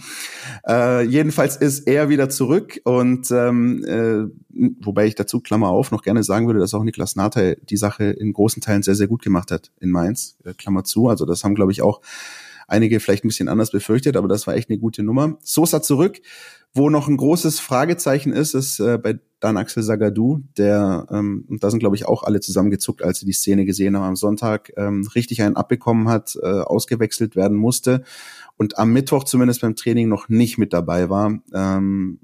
Äh, 0.67 1.05
jedenfalls 1.05 1.57
ist 1.57 1.87
er 1.87 2.09
wieder 2.09 2.29
zurück 2.29 2.81
und 2.85 3.31
ähm, 3.31 3.85
äh, 3.85 4.75
wobei 4.85 5.07
ich 5.07 5.15
dazu 5.15 5.41
Klammer 5.41 5.69
auf 5.69 5.91
noch 5.91 6.03
gerne 6.03 6.23
sagen 6.23 6.47
würde, 6.47 6.61
dass 6.61 6.75
auch 6.75 6.85
Niklas 6.85 7.17
Nate 7.17 7.57
die 7.63 7.77
Sache 7.77 8.05
in 8.05 8.33
großen 8.33 8.61
Teilen 8.61 8.83
sehr 8.83 8.95
sehr 8.95 9.09
gut 9.09 9.23
gemacht 9.23 9.51
hat 9.51 9.71
in 9.81 9.91
Mainz. 9.91 10.37
Äh, 10.45 10.55
Klammer 10.55 10.85
zu, 10.85 11.09
also 11.09 11.25
das 11.25 11.43
haben 11.45 11.55
glaube 11.55 11.73
ich 11.73 11.83
auch 11.83 12.01
einige 12.71 13.01
vielleicht 13.01 13.25
ein 13.25 13.29
bisschen 13.29 13.49
anders 13.49 13.71
befürchtet, 13.71 14.17
aber 14.17 14.29
das 14.29 14.47
war 14.47 14.55
echt 14.55 14.71
eine 14.71 14.79
gute 14.79 15.03
Nummer. 15.03 15.37
Sosa 15.43 15.83
zurück. 15.83 16.21
Wo 16.73 16.89
noch 16.89 17.09
ein 17.09 17.17
großes 17.17 17.59
Fragezeichen 17.59 18.33
ist, 18.33 18.55
ist 18.55 18.79
äh, 18.79 18.97
bei 18.99 19.19
Dan 19.41 19.57
Axel 19.57 19.83
Sagadou, 19.83 20.43
der, 20.57 21.07
ähm, 21.11 21.45
und 21.49 21.65
da 21.65 21.71
sind 21.71 21.81
glaube 21.81 21.97
ich 21.97 22.07
auch 22.07 22.23
alle 22.23 22.41
zusammengezuckt, 22.41 23.03
als 23.03 23.19
sie 23.19 23.27
die 23.27 23.33
Szene 23.33 23.65
gesehen 23.65 23.97
haben 23.97 24.05
am 24.05 24.17
Sonntag, 24.17 24.73
ähm, 24.77 25.09
richtig 25.15 25.43
einen 25.43 25.57
abbekommen 25.57 26.09
hat, 26.09 26.37
äh, 26.41 26.47
ausgewechselt 26.47 27.37
werden 27.37 27.57
musste 27.57 28.05
und 28.57 28.79
am 28.79 28.93
Mittwoch 28.93 29.25
zumindest 29.25 29.63
beim 29.63 29.75
Training 29.75 30.09
noch 30.09 30.29
nicht 30.29 30.59
mit 30.59 30.73
dabei 30.73 31.09
war. 31.09 31.39
Ähm, 31.53 32.21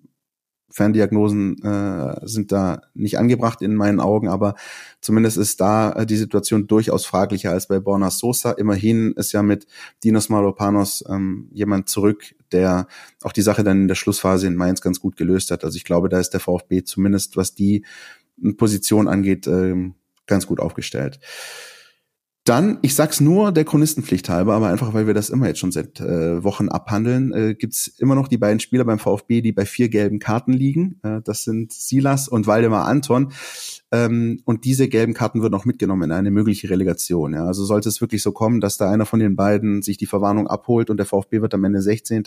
Ferndiagnosen 0.76 1.56
äh, 1.62 2.20
sind 2.24 2.52
da 2.52 2.82
nicht 2.92 3.18
angebracht 3.18 3.62
in 3.62 3.74
meinen 3.74 3.98
Augen, 3.98 4.28
aber 4.28 4.54
zumindest 5.00 5.38
ist 5.38 5.58
da 5.62 5.92
äh, 5.92 6.04
die 6.04 6.18
Situation 6.18 6.66
durchaus 6.66 7.06
fraglicher 7.06 7.50
als 7.50 7.66
bei 7.66 7.80
Borna 7.80 8.10
Sosa. 8.10 8.52
Immerhin 8.52 9.14
ist 9.16 9.32
ja 9.32 9.42
mit 9.42 9.66
Dinos 10.04 10.28
Malopanos 10.28 11.02
ähm, 11.08 11.48
jemand 11.50 11.88
zurück, 11.88 12.34
der 12.52 12.88
auch 13.22 13.32
die 13.32 13.40
Sache 13.40 13.64
dann 13.64 13.82
in 13.82 13.88
der 13.88 13.94
Schlussphase 13.94 14.46
in 14.46 14.54
Mainz 14.54 14.82
ganz 14.82 15.00
gut 15.00 15.16
gelöst 15.16 15.50
hat. 15.50 15.64
Also 15.64 15.76
ich 15.78 15.84
glaube, 15.84 16.10
da 16.10 16.20
ist 16.20 16.30
der 16.30 16.40
VfB 16.40 16.84
zumindest, 16.84 17.38
was 17.38 17.54
die 17.54 17.86
Position 18.58 19.08
angeht, 19.08 19.46
äh, 19.46 19.74
ganz 20.26 20.46
gut 20.46 20.60
aufgestellt. 20.60 21.20
Dann, 22.46 22.78
ich 22.82 22.94
sag's 22.94 23.20
nur 23.20 23.50
der 23.50 23.64
Chronistenpflicht 23.64 24.28
halber, 24.28 24.54
aber 24.54 24.68
einfach, 24.68 24.94
weil 24.94 25.08
wir 25.08 25.14
das 25.14 25.30
immer 25.30 25.48
jetzt 25.48 25.58
schon 25.58 25.72
seit 25.72 25.98
äh, 25.98 26.44
Wochen 26.44 26.68
abhandeln, 26.68 27.32
äh, 27.32 27.54
gibt's 27.54 27.88
immer 27.98 28.14
noch 28.14 28.28
die 28.28 28.38
beiden 28.38 28.60
Spieler 28.60 28.84
beim 28.84 29.00
VfB, 29.00 29.40
die 29.40 29.50
bei 29.50 29.66
vier 29.66 29.88
gelben 29.88 30.20
Karten 30.20 30.52
liegen. 30.52 31.00
Äh, 31.02 31.22
das 31.24 31.42
sind 31.42 31.72
Silas 31.72 32.28
und 32.28 32.46
Waldemar 32.46 32.86
Anton. 32.86 33.32
Ähm, 33.90 34.42
und 34.44 34.64
diese 34.64 34.88
gelben 34.88 35.12
Karten 35.12 35.42
würden 35.42 35.54
auch 35.54 35.64
mitgenommen 35.64 36.04
in 36.04 36.12
eine 36.12 36.30
mögliche 36.30 36.70
Relegation. 36.70 37.34
Ja. 37.34 37.46
Also 37.46 37.64
sollte 37.64 37.88
es 37.88 38.00
wirklich 38.00 38.22
so 38.22 38.30
kommen, 38.30 38.60
dass 38.60 38.76
da 38.76 38.92
einer 38.92 39.06
von 39.06 39.18
den 39.18 39.34
beiden 39.34 39.82
sich 39.82 39.96
die 39.96 40.06
Verwarnung 40.06 40.46
abholt 40.46 40.88
und 40.88 40.98
der 40.98 41.06
VfB 41.06 41.42
wird 41.42 41.52
am 41.52 41.64
Ende 41.64 41.82
16 41.82 42.22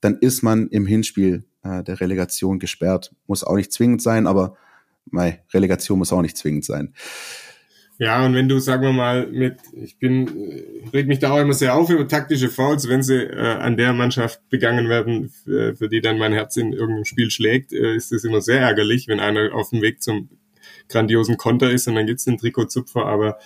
dann 0.00 0.18
ist 0.18 0.42
man 0.42 0.68
im 0.68 0.86
Hinspiel 0.86 1.44
äh, 1.64 1.82
der 1.82 2.00
Relegation 2.00 2.60
gesperrt. 2.60 3.12
Muss 3.26 3.42
auch 3.42 3.56
nicht 3.56 3.72
zwingend 3.72 4.02
sein, 4.02 4.28
aber 4.28 4.54
mei, 5.06 5.42
Relegation 5.52 5.98
muss 5.98 6.12
auch 6.12 6.22
nicht 6.22 6.36
zwingend 6.36 6.64
sein. 6.64 6.94
Ja, 8.00 8.24
und 8.24 8.34
wenn 8.34 8.48
du, 8.48 8.60
sagen 8.60 8.82
wir 8.82 8.92
mal, 8.92 9.26
mit, 9.26 9.56
ich 9.72 9.98
bin, 9.98 10.28
reg 10.92 11.08
mich 11.08 11.18
da 11.18 11.32
auch 11.32 11.40
immer 11.40 11.52
sehr 11.52 11.74
auf 11.74 11.90
über 11.90 12.06
taktische 12.06 12.48
Fouls, 12.48 12.88
wenn 12.88 13.02
sie 13.02 13.24
äh, 13.24 13.36
an 13.36 13.76
der 13.76 13.92
Mannschaft 13.92 14.48
begangen 14.50 14.88
werden, 14.88 15.30
für, 15.30 15.74
für 15.74 15.88
die 15.88 16.00
dann 16.00 16.16
mein 16.16 16.32
Herz 16.32 16.56
in 16.56 16.72
irgendeinem 16.72 17.04
Spiel 17.04 17.32
schlägt, 17.32 17.72
äh, 17.72 17.96
ist 17.96 18.12
das 18.12 18.22
immer 18.22 18.40
sehr 18.40 18.60
ärgerlich, 18.60 19.08
wenn 19.08 19.18
einer 19.18 19.52
auf 19.52 19.70
dem 19.70 19.82
Weg 19.82 20.00
zum 20.00 20.28
grandiosen 20.88 21.36
Konter 21.38 21.70
ist 21.72 21.88
und 21.88 21.96
dann 21.96 22.06
gibt's 22.06 22.24
den 22.24 22.38
Trikotzupfer, 22.38 23.04
aber 23.04 23.38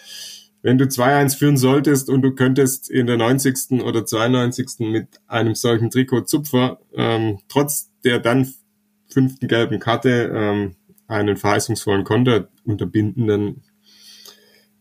wenn 0.61 0.79
du 0.79 0.85
2-1 0.85 1.39
führen 1.39 1.57
solltest 1.57 2.11
und 2.11 2.21
du 2.21 2.35
könntest 2.35 2.91
in 2.91 3.07
der 3.07 3.17
90. 3.17 3.83
oder 3.83 4.05
92. 4.05 4.81
mit 4.81 5.09
einem 5.27 5.55
solchen 5.55 5.91
Trikotzupfer 5.91 6.79
ähm, 6.95 7.39
trotz 7.49 7.91
der 8.05 8.21
dann 8.21 8.53
fünften 9.09 9.49
gelben 9.49 9.81
Karte 9.81 10.31
ähm, 10.35 10.77
einen 11.09 11.37
verheißungsvollen 11.37 12.05
Konter 12.05 12.49
unterbinden, 12.65 13.27
dann 13.27 13.63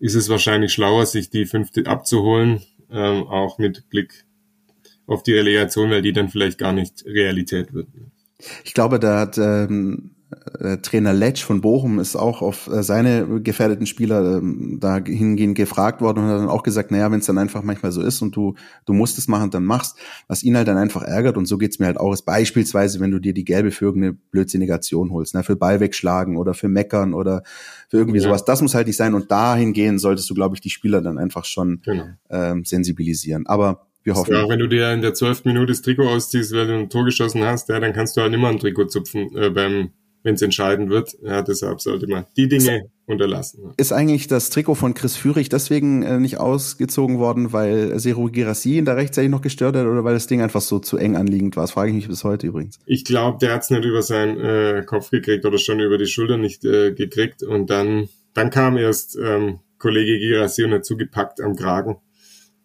ist 0.01 0.15
es 0.15 0.29
wahrscheinlich 0.29 0.73
schlauer, 0.73 1.05
sich 1.05 1.29
die 1.29 1.45
fünfte 1.45 1.85
abzuholen, 1.85 2.61
ähm, 2.89 3.27
auch 3.27 3.59
mit 3.59 3.87
Blick 3.89 4.25
auf 5.05 5.21
die 5.23 5.33
Relegation, 5.33 5.91
weil 5.91 6.01
die 6.01 6.11
dann 6.11 6.29
vielleicht 6.29 6.57
gar 6.57 6.73
nicht 6.73 7.05
Realität 7.05 7.73
wird. 7.73 7.87
Ich 8.65 8.73
glaube, 8.73 8.99
da 8.99 9.19
hat 9.19 9.37
ähm, 9.37 10.15
äh, 10.15 10.20
Trainer 10.81 11.13
Letsch 11.13 11.43
von 11.43 11.61
Bochum 11.61 11.99
ist 11.99 12.15
auch 12.15 12.41
auf 12.41 12.67
äh, 12.67 12.83
seine 12.83 13.41
gefährdeten 13.41 13.85
Spieler 13.85 14.37
ähm, 14.37 14.77
da 14.79 14.99
hingehend 15.03 15.55
gefragt 15.55 16.01
worden 16.01 16.19
und 16.19 16.29
hat 16.29 16.39
dann 16.39 16.47
auch 16.47 16.63
gesagt, 16.63 16.91
naja, 16.91 17.11
wenn 17.11 17.19
es 17.19 17.25
dann 17.25 17.37
einfach 17.37 17.63
manchmal 17.63 17.91
so 17.91 18.01
ist 18.01 18.21
und 18.21 18.35
du, 18.35 18.55
du 18.85 18.93
musst 18.93 19.17
es 19.17 19.27
machen, 19.27 19.51
dann 19.51 19.65
machst, 19.65 19.97
was 20.27 20.43
ihn 20.43 20.55
halt 20.55 20.67
dann 20.67 20.77
einfach 20.77 21.03
ärgert 21.03 21.35
und 21.35 21.47
so 21.47 21.57
geht's 21.57 21.79
mir 21.79 21.87
halt 21.87 21.97
auch, 21.97 22.13
ist 22.13 22.21
beispielsweise, 22.21 22.99
wenn 22.99 23.11
du 23.11 23.19
dir 23.19 23.33
die 23.33 23.43
gelbe 23.43 23.71
für 23.71 23.85
irgendeine 23.85 24.13
blödsinnige 24.13 24.73
Aktion 24.73 25.11
holst, 25.11 25.35
ne, 25.35 25.43
für 25.43 25.55
Ball 25.55 25.79
wegschlagen 25.79 26.37
oder 26.37 26.53
für 26.53 26.69
Meckern 26.69 27.13
oder 27.13 27.43
für 27.89 27.97
irgendwie 27.97 28.19
ja. 28.19 28.23
sowas, 28.23 28.45
das 28.45 28.61
muss 28.61 28.73
halt 28.73 28.87
nicht 28.87 28.97
sein 28.97 29.13
und 29.13 29.31
dahingehend 29.31 29.99
solltest 29.99 30.29
du, 30.29 30.33
glaube 30.33 30.55
ich, 30.55 30.61
die 30.61 30.69
Spieler 30.69 31.01
dann 31.01 31.17
einfach 31.17 31.43
schon 31.45 31.81
genau. 31.83 32.05
ähm, 32.29 32.63
sensibilisieren. 32.63 33.47
Aber 33.47 33.87
wir 34.03 34.15
hoffen. 34.15 34.33
Ja, 34.33 34.47
wenn 34.49 34.59
du 34.59 34.67
dir 34.67 34.91
in 34.93 35.01
der 35.01 35.13
zwölften 35.13 35.49
Minute 35.49 35.73
das 35.73 35.81
Trikot 35.81 36.07
ausziehst, 36.07 36.53
weil 36.53 36.67
du 36.67 36.73
ein 36.73 36.89
Tor 36.89 37.05
geschossen 37.05 37.43
hast, 37.43 37.69
ja, 37.69 37.79
dann 37.79 37.93
kannst 37.93 38.17
du 38.17 38.21
halt 38.21 38.33
immer 38.33 38.49
ein 38.49 38.59
Trikot 38.59 38.85
zupfen 38.85 39.35
äh, 39.35 39.49
beim 39.49 39.91
wenn 40.23 40.35
es 40.35 40.41
entscheiden 40.41 40.89
wird. 40.89 41.17
Ja, 41.23 41.41
deshalb 41.41 41.81
sollte 41.81 42.07
man 42.07 42.25
die 42.37 42.47
Dinge 42.47 42.89
unterlassen. 43.05 43.73
Ist 43.77 43.91
eigentlich 43.91 44.27
das 44.27 44.49
Trikot 44.49 44.75
von 44.75 44.93
Chris 44.93 45.15
Führig 45.15 45.49
deswegen 45.49 46.03
äh, 46.03 46.19
nicht 46.19 46.39
ausgezogen 46.39 47.19
worden, 47.19 47.53
weil 47.53 47.99
Seru 47.99 48.29
Girassi 48.29 48.77
ihn 48.77 48.85
da 48.85 48.93
rechtzeitig 48.93 49.29
noch 49.29 49.41
gestört 49.41 49.75
hat 49.75 49.85
oder 49.85 50.03
weil 50.03 50.13
das 50.13 50.27
Ding 50.27 50.41
einfach 50.41 50.61
so 50.61 50.79
zu 50.79 50.97
eng 50.97 51.15
anliegend 51.15 51.55
war? 51.55 51.63
Das 51.63 51.71
frage 51.71 51.89
ich 51.89 51.95
mich 51.95 52.07
bis 52.07 52.23
heute 52.23 52.47
übrigens. 52.47 52.79
Ich 52.85 53.03
glaube, 53.03 53.37
der 53.39 53.53
hat 53.53 53.63
es 53.63 53.69
nicht 53.69 53.85
über 53.85 54.01
seinen 54.01 54.39
äh, 54.39 54.83
Kopf 54.85 55.09
gekriegt 55.09 55.45
oder 55.45 55.57
schon 55.57 55.79
über 55.79 55.97
die 55.97 56.07
Schulter 56.07 56.37
nicht 56.37 56.63
äh, 56.65 56.93
gekriegt 56.93 57.43
und 57.43 57.69
dann, 57.69 58.09
dann 58.33 58.49
kam 58.49 58.77
erst 58.77 59.17
ähm, 59.17 59.59
Kollege 59.77 60.19
Girassi 60.19 60.63
und 60.63 60.71
hat 60.71 60.85
zugepackt 60.85 61.41
am 61.41 61.55
Kragen. 61.55 61.97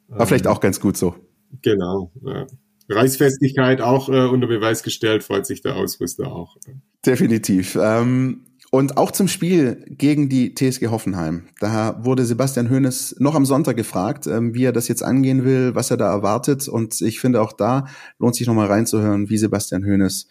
War 0.09 0.21
ähm, 0.21 0.27
vielleicht 0.27 0.47
auch 0.47 0.61
ganz 0.61 0.81
gut 0.81 0.97
so. 0.97 1.15
Genau. 1.63 2.11
Ja. 2.23 2.47
Reißfestigkeit 2.89 3.81
auch 3.81 4.09
äh, 4.09 4.27
unter 4.27 4.47
Beweis 4.47 4.83
gestellt, 4.83 5.25
freut 5.25 5.47
sich 5.47 5.63
der 5.63 5.77
Ausrüster 5.77 6.33
auch. 6.33 6.57
Definitiv. 7.05 7.77
Ähm, 7.81 8.43
und 8.71 8.97
auch 8.97 9.11
zum 9.11 9.29
Spiel 9.29 9.85
gegen 9.89 10.29
die 10.29 10.55
TSG 10.55 10.89
Hoffenheim. 10.89 11.45
Da 11.61 12.05
wurde 12.05 12.25
Sebastian 12.25 12.71
Hoeneß 12.71 13.17
noch 13.21 13.35
am 13.35 13.47
Sonntag 13.47 13.77
gefragt, 13.77 14.27
ähm, 14.27 14.55
wie 14.55 14.65
er 14.65 14.73
das 14.73 14.89
jetzt 14.89 15.03
angehen 15.03 15.45
will, 15.45 15.75
was 15.75 15.91
er 15.91 15.97
da 15.97 16.11
erwartet. 16.11 16.69
Und 16.69 17.01
ich 17.01 17.21
finde 17.21 17.41
auch 17.41 17.53
da 17.53 17.87
lohnt 18.19 18.35
sich 18.35 18.47
nochmal 18.47 18.67
reinzuhören, 18.67 19.29
wie 19.31 19.39
Sebastian 19.39 19.85
Hoeneß 19.85 20.29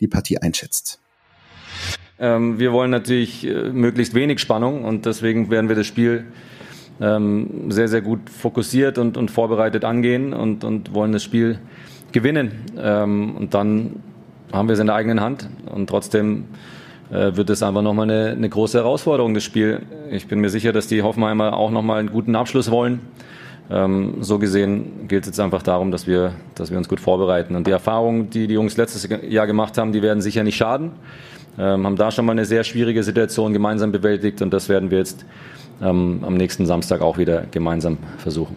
die 0.00 0.08
Partie 0.08 0.38
einschätzt. 0.38 1.00
Ähm, 2.18 2.58
wir 2.58 2.72
wollen 2.72 2.90
natürlich 2.90 3.46
äh, 3.46 3.70
möglichst 3.70 4.14
wenig 4.14 4.40
Spannung 4.40 4.84
und 4.84 5.06
deswegen 5.06 5.50
werden 5.50 5.68
wir 5.68 5.76
das 5.76 5.86
Spiel 5.86 6.26
ähm, 7.00 7.70
sehr, 7.70 7.88
sehr 7.88 8.02
gut 8.02 8.28
fokussiert 8.28 8.98
und, 8.98 9.16
und 9.16 9.30
vorbereitet 9.30 9.84
angehen 9.84 10.34
und, 10.34 10.64
und 10.64 10.92
wollen 10.92 11.12
das 11.12 11.24
Spiel 11.24 11.58
gewinnen. 12.12 12.64
Ähm, 12.78 13.36
und 13.36 13.54
dann 13.54 13.96
haben 14.52 14.68
wir 14.68 14.74
es 14.74 14.80
in 14.80 14.86
der 14.86 14.96
eigenen 14.96 15.20
Hand. 15.20 15.48
Und 15.66 15.88
trotzdem 15.88 16.44
äh, 17.10 17.36
wird 17.36 17.50
es 17.50 17.62
einfach 17.62 17.82
nochmal 17.82 18.10
eine, 18.10 18.30
eine 18.30 18.48
große 18.48 18.78
Herausforderung, 18.78 19.34
das 19.34 19.44
Spiel. 19.44 19.82
Ich 20.10 20.26
bin 20.26 20.40
mir 20.40 20.50
sicher, 20.50 20.72
dass 20.72 20.86
die 20.86 21.02
Hoffenheimer 21.02 21.56
auch 21.56 21.70
nochmal 21.70 22.00
einen 22.00 22.10
guten 22.10 22.36
Abschluss 22.36 22.70
wollen. 22.70 23.00
Ähm, 23.70 24.16
so 24.20 24.38
gesehen 24.38 25.06
gilt 25.06 25.24
es 25.24 25.28
jetzt 25.28 25.40
einfach 25.40 25.62
darum, 25.62 25.92
dass 25.92 26.06
wir, 26.06 26.32
dass 26.56 26.70
wir 26.70 26.78
uns 26.78 26.88
gut 26.88 27.00
vorbereiten. 27.00 27.54
Und 27.54 27.66
die 27.66 27.70
Erfahrungen, 27.70 28.30
die 28.30 28.46
die 28.46 28.54
Jungs 28.54 28.76
letztes 28.76 29.08
Jahr 29.28 29.46
gemacht 29.46 29.78
haben, 29.78 29.92
die 29.92 30.02
werden 30.02 30.20
sicher 30.20 30.42
nicht 30.42 30.56
schaden. 30.56 30.92
Ähm, 31.58 31.84
haben 31.84 31.96
da 31.96 32.10
schon 32.10 32.24
mal 32.24 32.32
eine 32.32 32.44
sehr 32.44 32.64
schwierige 32.64 33.02
Situation 33.02 33.52
gemeinsam 33.52 33.92
bewältigt 33.92 34.40
und 34.40 34.52
das 34.52 34.68
werden 34.68 34.90
wir 34.90 34.98
jetzt 34.98 35.24
ähm, 35.82 36.20
am 36.22 36.34
nächsten 36.34 36.66
Samstag 36.66 37.00
auch 37.00 37.18
wieder 37.18 37.44
gemeinsam 37.50 37.98
versuchen. 38.18 38.56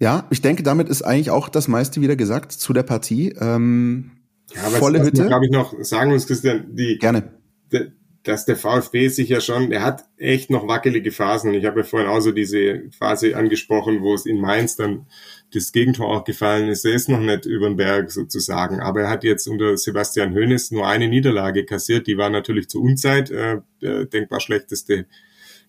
Ja, 0.00 0.26
ich 0.30 0.40
denke, 0.40 0.62
damit 0.62 0.88
ist 0.88 1.02
eigentlich 1.02 1.30
auch 1.30 1.50
das 1.50 1.68
meiste 1.68 2.00
wieder 2.00 2.16
gesagt 2.16 2.52
zu 2.52 2.72
der 2.72 2.82
Partie. 2.82 3.34
Ähm, 3.38 4.12
ja, 4.54 4.62
volle 4.62 5.02
Hütte. 5.02 5.26
glaube 5.26 5.44
ich 5.44 5.52
noch 5.52 5.74
sagen 5.82 6.10
muss, 6.10 6.26
Christian, 6.26 6.74
die 6.74 6.98
gerne, 6.98 7.34
de, 7.70 7.92
dass 8.22 8.46
der 8.46 8.56
VfB 8.56 9.08
sich 9.08 9.28
ja 9.28 9.40
schon, 9.40 9.72
er 9.72 9.82
hat 9.82 10.04
echt 10.16 10.50
noch 10.50 10.66
wackelige 10.66 11.12
Phasen. 11.12 11.54
Ich 11.54 11.66
habe 11.66 11.80
ja 11.80 11.86
vorhin 11.86 12.08
auch 12.08 12.20
so 12.20 12.32
diese 12.32 12.82
Phase 12.98 13.36
angesprochen, 13.36 14.00
wo 14.00 14.14
es 14.14 14.26
in 14.26 14.40
Mainz 14.40 14.76
dann 14.76 15.06
das 15.52 15.72
Gegentor 15.72 16.08
auch 16.08 16.24
gefallen 16.24 16.68
ist. 16.68 16.84
Er 16.84 16.94
ist 16.94 17.08
noch 17.08 17.20
nicht 17.20 17.44
über 17.44 17.68
den 17.68 17.76
Berg 17.76 18.10
sozusagen, 18.10 18.80
aber 18.80 19.02
er 19.02 19.10
hat 19.10 19.22
jetzt 19.22 19.48
unter 19.48 19.76
Sebastian 19.76 20.34
Hoeneß 20.34 20.70
nur 20.70 20.86
eine 20.86 21.08
Niederlage 21.08 21.64
kassiert. 21.64 22.06
Die 22.06 22.16
war 22.16 22.30
natürlich 22.30 22.68
zur 22.68 22.82
Unzeit 22.82 23.30
äh, 23.30 23.58
der 23.82 24.06
denkbar 24.06 24.40
schlechteste 24.40 25.06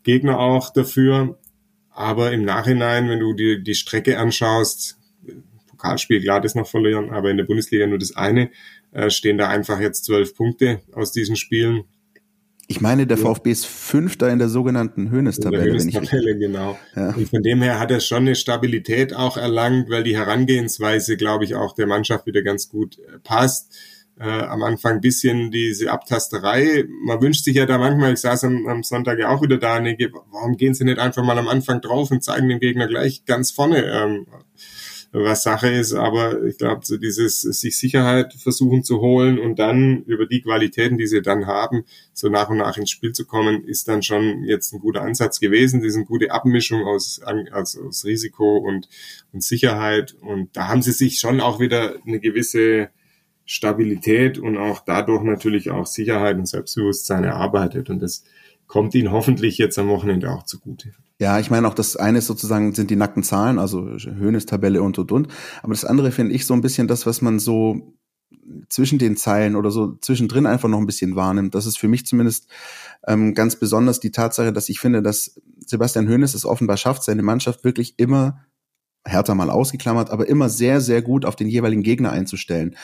Gegner 0.04 0.40
auch 0.40 0.72
dafür. 0.72 1.38
Aber 1.94 2.32
im 2.32 2.46
Nachhinein, 2.46 3.10
wenn 3.10 3.20
du 3.20 3.34
dir 3.34 3.60
die 3.60 3.76
Strecke 3.76 4.18
anschaust, 4.18 4.98
Pokalspiel, 5.68 6.22
klar, 6.22 6.42
das 6.42 6.56
noch 6.56 6.68
verlieren, 6.68 7.12
aber 7.12 7.30
in 7.30 7.38
der 7.38 7.44
Bundesliga 7.44 7.88
nur 7.88 8.00
das 8.00 8.16
eine, 8.16 8.50
äh, 8.92 9.10
stehen 9.10 9.38
da 9.38 9.50
einfach 9.50 9.80
jetzt 9.80 10.06
zwölf 10.06 10.36
Punkte 10.36 10.82
aus 10.94 11.12
diesen 11.12 11.36
Spielen. 11.36 11.84
Ich 12.68 12.80
meine, 12.80 13.06
der 13.06 13.18
VfB 13.18 13.52
ist 13.52 13.66
Fünfter 13.66 14.30
in 14.30 14.40
der 14.40 14.48
sogenannten 14.48 15.10
Höhnestabelle. 15.10 15.72
Höhnestabelle, 15.72 16.38
genau. 16.38 16.80
Ja. 16.96 17.14
Und 17.14 17.30
von 17.30 17.44
dem 17.44 17.62
her 17.62 17.80
hat 17.80 17.92
er 17.92 18.00
schon 18.00 18.20
eine 18.20 18.36
Stabilität 18.36 19.14
auch 19.14 19.36
erlangt, 19.36 19.90
weil 19.90 20.04
die 20.04 20.16
Herangehensweise, 20.16 21.18
glaube 21.18 21.44
ich, 21.44 21.56
auch 21.56 21.76
der 21.76 21.88
Mannschaft 21.88 22.26
wieder 22.28 22.44
ganz 22.44 22.70
gut 22.70 22.98
äh, 23.00 23.20
passt 23.24 23.76
äh, 24.22 24.44
am 24.44 24.62
Anfang 24.62 24.96
ein 24.96 25.02
bisschen 25.02 25.50
diese 25.50 25.92
Abtasterei. 25.92 26.86
Man 27.04 27.22
wünscht 27.22 27.44
sich 27.44 27.56
ja 27.56 27.66
da 27.66 27.80
manchmal, 27.80 28.14
ich 28.14 28.20
saß 28.20 28.44
am, 28.44 28.68
am 28.68 28.84
Sonntag 28.84 29.18
ja 29.18 29.30
auch 29.30 29.42
wieder 29.42 29.58
da, 29.58 29.80
nee, 29.80 29.98
warum 30.32 30.58
gehen 30.58 30.76
sie 30.76 30.84
nicht 30.84 31.00
einfach 31.00 31.24
mal 31.24 31.40
am 31.40 31.48
Anfang 31.48 31.82
drauf 31.82 32.12
und 32.12 32.24
zeigen 32.24 32.48
dem 32.48 32.60
Gegner 32.60 32.88
gleich 32.88 33.26
ganz 33.26 33.50
vorne, 33.50 33.84
ähm, 33.84 34.28
was 35.12 35.42
Sache 35.42 35.70
ist. 35.70 35.94
Aber 35.94 36.44
ich 36.44 36.60
glaube, 36.60 36.86
so 36.86 36.98
dieses 36.98 37.42
sich 37.42 37.78
Sicherheit 37.78 38.34
versuchen 38.34 38.84
zu 38.84 39.02
holen 39.02 39.40
und 39.40 39.58
dann 39.58 40.04
über 40.04 40.28
die 40.28 40.42
Qualitäten, 40.42 41.00
die 41.00 41.08
sie 41.08 41.24
dann 41.24 41.48
haben, 41.48 41.84
so 42.14 42.30
nach 42.30 42.50
und 42.50 42.58
nach 42.58 42.78
ins 42.78 42.92
Spiel 42.92 43.14
zu 43.14 43.26
kommen, 43.26 43.66
ist 43.66 43.88
dann 43.88 44.04
schon 44.04 44.44
jetzt 44.44 44.72
ein 44.72 44.80
guter 44.80 45.02
Ansatz 45.02 45.40
gewesen. 45.40 45.82
Diese 45.82 46.06
gute 46.06 46.32
Abmischung 46.32 46.84
aus, 46.84 47.22
aus, 47.52 47.76
aus 47.76 48.06
Risiko 48.06 48.58
und, 48.58 48.88
und 49.34 49.44
Sicherheit. 49.44 50.16
Und 50.22 50.56
da 50.56 50.68
haben 50.68 50.84
sie 50.84 50.92
sich 50.92 51.20
schon 51.20 51.42
auch 51.42 51.60
wieder 51.60 51.96
eine 52.06 52.20
gewisse 52.20 52.90
Stabilität 53.52 54.40
und 54.40 54.58
auch 54.58 54.80
dadurch 54.80 55.24
natürlich 55.24 55.72
auch 55.72 55.86
Sicherheit 55.86 56.38
und 56.38 56.48
Selbstbewusstsein 56.48 57.26
erarbeitet. 57.26 57.90
Und 57.90 58.02
das 58.02 58.24
kommt 58.66 58.96
ihnen 58.96 59.12
hoffentlich 59.12 59.58
jetzt 59.58 59.78
am 59.78 59.90
Wochenende 59.90 60.32
auch 60.32 60.44
zugute. 60.44 60.94
Ja, 61.20 61.38
ich 61.38 61.52
meine 61.52 61.68
auch 61.68 61.74
das 61.74 61.98
eine 61.98 62.20
ist 62.20 62.28
sozusagen 62.28 62.74
sind 62.74 62.90
die 62.90 62.96
nackten 62.96 63.24
Zahlen, 63.24 63.60
also 63.60 63.86
Höhnestabelle 63.86 64.82
und 64.82 64.98
und 65.00 65.12
und. 65.12 65.28
Aber 65.64 65.74
das 65.74 65.84
andere 65.84 66.12
finde 66.12 66.34
ich 66.34 66.46
so 66.46 66.54
ein 66.54 66.62
bisschen 66.62 66.88
das, 66.88 67.06
was 67.06 67.22
man 67.22 67.40
so 67.40 67.94
zwischen 68.70 69.00
den 69.00 69.18
Zeilen 69.18 69.58
oder 69.58 69.70
so 69.70 69.98
zwischendrin 69.98 70.46
einfach 70.46 70.70
noch 70.70 70.80
ein 70.80 70.86
bisschen 70.86 71.18
wahrnimmt. 71.18 71.54
Das 71.54 71.66
ist 71.66 71.78
für 71.78 71.90
mich 71.90 72.06
zumindest 72.06 72.48
ähm, 73.06 73.34
ganz 73.34 73.58
besonders 73.58 74.00
die 74.00 74.12
Tatsache, 74.12 74.54
dass 74.54 74.70
ich 74.70 74.80
finde, 74.80 75.02
dass 75.02 75.42
Sebastian 75.60 76.08
Höhnes 76.08 76.36
es 76.36 76.46
offenbar 76.46 76.78
schafft, 76.78 77.04
seine 77.04 77.22
Mannschaft 77.22 77.66
wirklich 77.66 77.96
immer 77.98 78.46
härter 79.04 79.36
mal 79.36 79.50
ausgeklammert, 79.50 80.10
aber 80.10 80.30
immer 80.30 80.48
sehr, 80.48 80.80
sehr 80.80 81.02
gut 81.02 81.26
auf 81.26 81.36
den 81.36 81.50
jeweiligen 81.50 81.84
Gegner 81.84 82.12
einzustellen. 82.12 82.78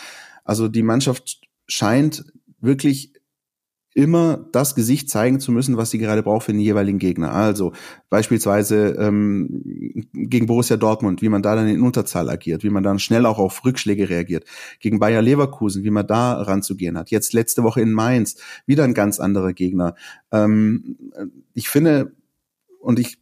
Also 0.48 0.70
die 0.70 0.84
Mannschaft 0.84 1.42
scheint 1.68 2.26
wirklich 2.60 3.14
immer 3.94 4.46
das 4.52 4.76
Gesicht 4.76 5.10
zeigen 5.10 5.40
zu 5.40 5.52
müssen, 5.52 5.76
was 5.76 5.90
sie 5.90 5.98
gerade 5.98 6.22
braucht 6.22 6.46
für 6.46 6.52
den 6.52 6.62
jeweiligen 6.62 7.00
Gegner. 7.00 7.34
Also 7.34 7.74
beispielsweise 8.12 8.90
ähm, 9.00 10.06
gegen 10.14 10.46
Borussia 10.46 10.78
Dortmund, 10.78 11.24
wie 11.24 11.30
man 11.30 11.42
da 11.42 11.56
dann 11.56 11.68
in 11.68 11.82
Unterzahl 11.82 12.30
agiert, 12.30 12.64
wie 12.64 12.70
man 12.70 12.84
dann 12.84 13.00
schnell 13.00 13.26
auch 13.26 13.40
auf 13.40 13.66
Rückschläge 13.66 14.08
reagiert. 14.08 14.46
Gegen 14.80 15.00
Bayer 15.00 15.24
Leverkusen, 15.24 15.84
wie 15.84 15.90
man 15.90 16.06
da 16.06 16.34
ranzugehen 16.34 16.96
hat. 16.96 17.10
Jetzt 17.10 17.34
letzte 17.34 17.64
Woche 17.64 17.82
in 17.82 17.92
Mainz, 17.92 18.38
wieder 18.68 18.84
ein 18.84 18.94
ganz 18.94 19.20
anderer 19.20 19.54
Gegner. 19.54 19.96
Ähm, 20.32 20.98
ich 21.56 21.68
finde, 21.68 22.12
und 22.80 23.00
ich 23.00 23.18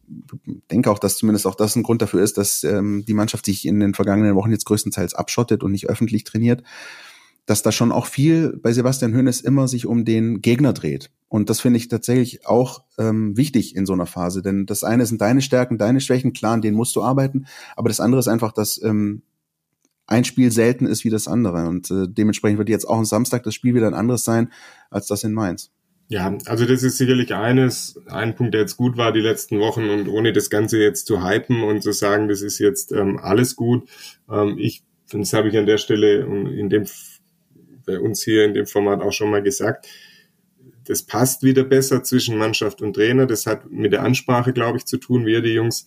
denke 0.70 0.90
auch, 0.90 0.98
dass 0.98 1.16
zumindest 1.16 1.46
auch 1.46 1.54
das 1.54 1.74
ein 1.74 1.84
Grund 1.84 2.02
dafür 2.02 2.22
ist, 2.22 2.36
dass 2.36 2.64
ähm, 2.64 3.02
die 3.06 3.14
Mannschaft 3.14 3.46
sich 3.46 3.66
in 3.66 3.80
den 3.80 3.94
vergangenen 3.94 4.34
Wochen 4.34 4.50
jetzt 4.50 4.66
größtenteils 4.66 5.14
abschottet 5.14 5.62
und 5.64 5.72
nicht 5.72 5.88
öffentlich 5.88 6.24
trainiert, 6.24 6.62
dass 7.46 7.62
da 7.62 7.72
schon 7.72 7.92
auch 7.92 8.06
viel 8.06 8.58
bei 8.62 8.72
Sebastian 8.72 9.14
Hoeneß 9.14 9.40
immer 9.40 9.68
sich 9.68 9.86
um 9.86 10.04
den 10.04 10.42
Gegner 10.42 10.72
dreht. 10.72 11.10
Und 11.28 11.50
das 11.50 11.60
finde 11.60 11.78
ich 11.78 11.88
tatsächlich 11.88 12.46
auch 12.46 12.84
ähm, 12.98 13.36
wichtig 13.36 13.74
in 13.74 13.86
so 13.86 13.92
einer 13.92 14.06
Phase, 14.06 14.42
denn 14.42 14.66
das 14.66 14.84
eine 14.84 15.06
sind 15.06 15.20
deine 15.20 15.42
Stärken, 15.42 15.78
deine 15.78 16.00
Schwächen, 16.00 16.32
klar, 16.32 16.54
an 16.54 16.62
denen 16.62 16.76
musst 16.76 16.94
du 16.94 17.02
arbeiten, 17.02 17.46
aber 17.74 17.88
das 17.88 18.00
andere 18.00 18.20
ist 18.20 18.28
einfach, 18.28 18.52
dass 18.52 18.80
ähm, 18.82 19.22
ein 20.06 20.24
Spiel 20.24 20.52
selten 20.52 20.86
ist 20.86 21.04
wie 21.04 21.10
das 21.10 21.28
andere. 21.28 21.66
Und 21.66 21.90
äh, 21.90 22.06
dementsprechend 22.08 22.58
wird 22.58 22.68
jetzt 22.68 22.88
auch 22.88 22.98
am 22.98 23.04
Samstag 23.04 23.42
das 23.42 23.54
Spiel 23.54 23.74
wieder 23.74 23.88
ein 23.88 23.94
anderes 23.94 24.24
sein 24.24 24.52
als 24.90 25.06
das 25.06 25.24
in 25.24 25.32
Mainz. 25.32 25.70
Ja, 26.08 26.38
also 26.46 26.66
das 26.66 26.84
ist 26.84 26.98
sicherlich 26.98 27.34
eines, 27.34 28.00
ein 28.06 28.36
Punkt, 28.36 28.54
der 28.54 28.60
jetzt 28.60 28.76
gut 28.76 28.96
war 28.96 29.12
die 29.12 29.20
letzten 29.20 29.58
Wochen 29.58 29.88
und 29.88 30.08
ohne 30.08 30.32
das 30.32 30.50
Ganze 30.50 30.78
jetzt 30.78 31.06
zu 31.06 31.24
hypen 31.24 31.64
und 31.64 31.82
zu 31.82 31.90
sagen, 31.90 32.28
das 32.28 32.42
ist 32.42 32.60
jetzt 32.60 32.92
ähm, 32.92 33.18
alles 33.18 33.56
gut. 33.56 33.88
Ähm, 34.30 34.56
ich, 34.58 34.84
das 35.10 35.32
habe 35.32 35.48
ich 35.48 35.58
an 35.58 35.66
der 35.66 35.78
Stelle 35.78 36.20
in 36.20 36.70
dem, 36.70 36.86
bei 37.86 37.98
uns 37.98 38.22
hier 38.22 38.44
in 38.44 38.54
dem 38.54 38.66
Format 38.66 39.00
auch 39.00 39.12
schon 39.12 39.30
mal 39.30 39.42
gesagt, 39.42 39.86
das 40.84 41.02
passt 41.02 41.42
wieder 41.42 41.64
besser 41.64 42.02
zwischen 42.02 42.38
Mannschaft 42.38 42.82
und 42.82 42.94
Trainer. 42.94 43.26
Das 43.26 43.46
hat 43.46 43.70
mit 43.70 43.92
der 43.92 44.02
Ansprache, 44.02 44.52
glaube 44.52 44.78
ich, 44.78 44.84
zu 44.84 44.98
tun, 44.98 45.26
wie 45.26 45.34
er 45.34 45.40
die 45.40 45.54
Jungs 45.54 45.86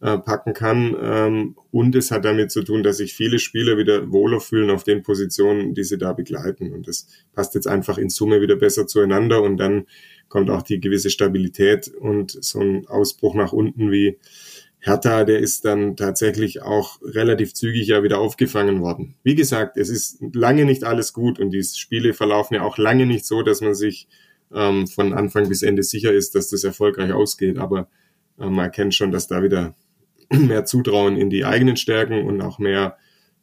äh, 0.00 0.16
packen 0.16 0.54
kann. 0.54 0.96
Ähm, 1.00 1.56
und 1.70 1.94
es 1.94 2.10
hat 2.10 2.24
damit 2.24 2.50
zu 2.50 2.62
tun, 2.62 2.82
dass 2.82 2.98
sich 2.98 3.14
viele 3.14 3.38
Spieler 3.38 3.76
wieder 3.76 4.10
wohler 4.10 4.40
fühlen 4.40 4.70
auf 4.70 4.84
den 4.84 5.02
Positionen, 5.02 5.74
die 5.74 5.84
sie 5.84 5.98
da 5.98 6.12
begleiten. 6.12 6.72
Und 6.72 6.88
das 6.88 7.08
passt 7.32 7.54
jetzt 7.54 7.66
einfach 7.66 7.98
in 7.98 8.08
Summe 8.08 8.40
wieder 8.40 8.56
besser 8.56 8.86
zueinander 8.86 9.42
und 9.42 9.56
dann 9.56 9.86
kommt 10.28 10.50
auch 10.50 10.62
die 10.62 10.80
gewisse 10.80 11.10
Stabilität 11.10 11.88
und 11.88 12.36
so 12.42 12.60
ein 12.60 12.86
Ausbruch 12.86 13.34
nach 13.34 13.52
unten 13.52 13.90
wie 13.90 14.18
Hertha, 14.80 15.24
der 15.24 15.40
ist 15.40 15.64
dann 15.64 15.96
tatsächlich 15.96 16.62
auch 16.62 17.00
relativ 17.02 17.52
zügig 17.52 17.88
ja 17.88 18.02
wieder 18.02 18.18
aufgefangen 18.18 18.80
worden. 18.80 19.16
Wie 19.22 19.34
gesagt, 19.34 19.76
es 19.76 19.88
ist 19.88 20.18
lange 20.32 20.64
nicht 20.64 20.84
alles 20.84 21.12
gut 21.12 21.38
und 21.40 21.50
die 21.50 21.64
Spiele 21.64 22.14
verlaufen 22.14 22.54
ja 22.54 22.62
auch 22.62 22.78
lange 22.78 23.04
nicht 23.04 23.26
so, 23.26 23.42
dass 23.42 23.60
man 23.60 23.74
sich 23.74 24.08
ähm, 24.54 24.86
von 24.86 25.12
Anfang 25.12 25.48
bis 25.48 25.62
Ende 25.62 25.82
sicher 25.82 26.12
ist, 26.12 26.34
dass 26.34 26.50
das 26.50 26.64
erfolgreich 26.64 27.12
ausgeht. 27.12 27.58
Aber 27.58 27.88
äh, 28.38 28.46
man 28.46 28.66
erkennt 28.66 28.94
schon, 28.94 29.10
dass 29.10 29.26
da 29.26 29.42
wieder 29.42 29.74
mehr 30.32 30.64
Zutrauen 30.64 31.16
in 31.16 31.30
die 31.30 31.44
eigenen 31.44 31.76
Stärken 31.76 32.24
und 32.24 32.40
auch 32.40 32.58
mehr 32.58 32.96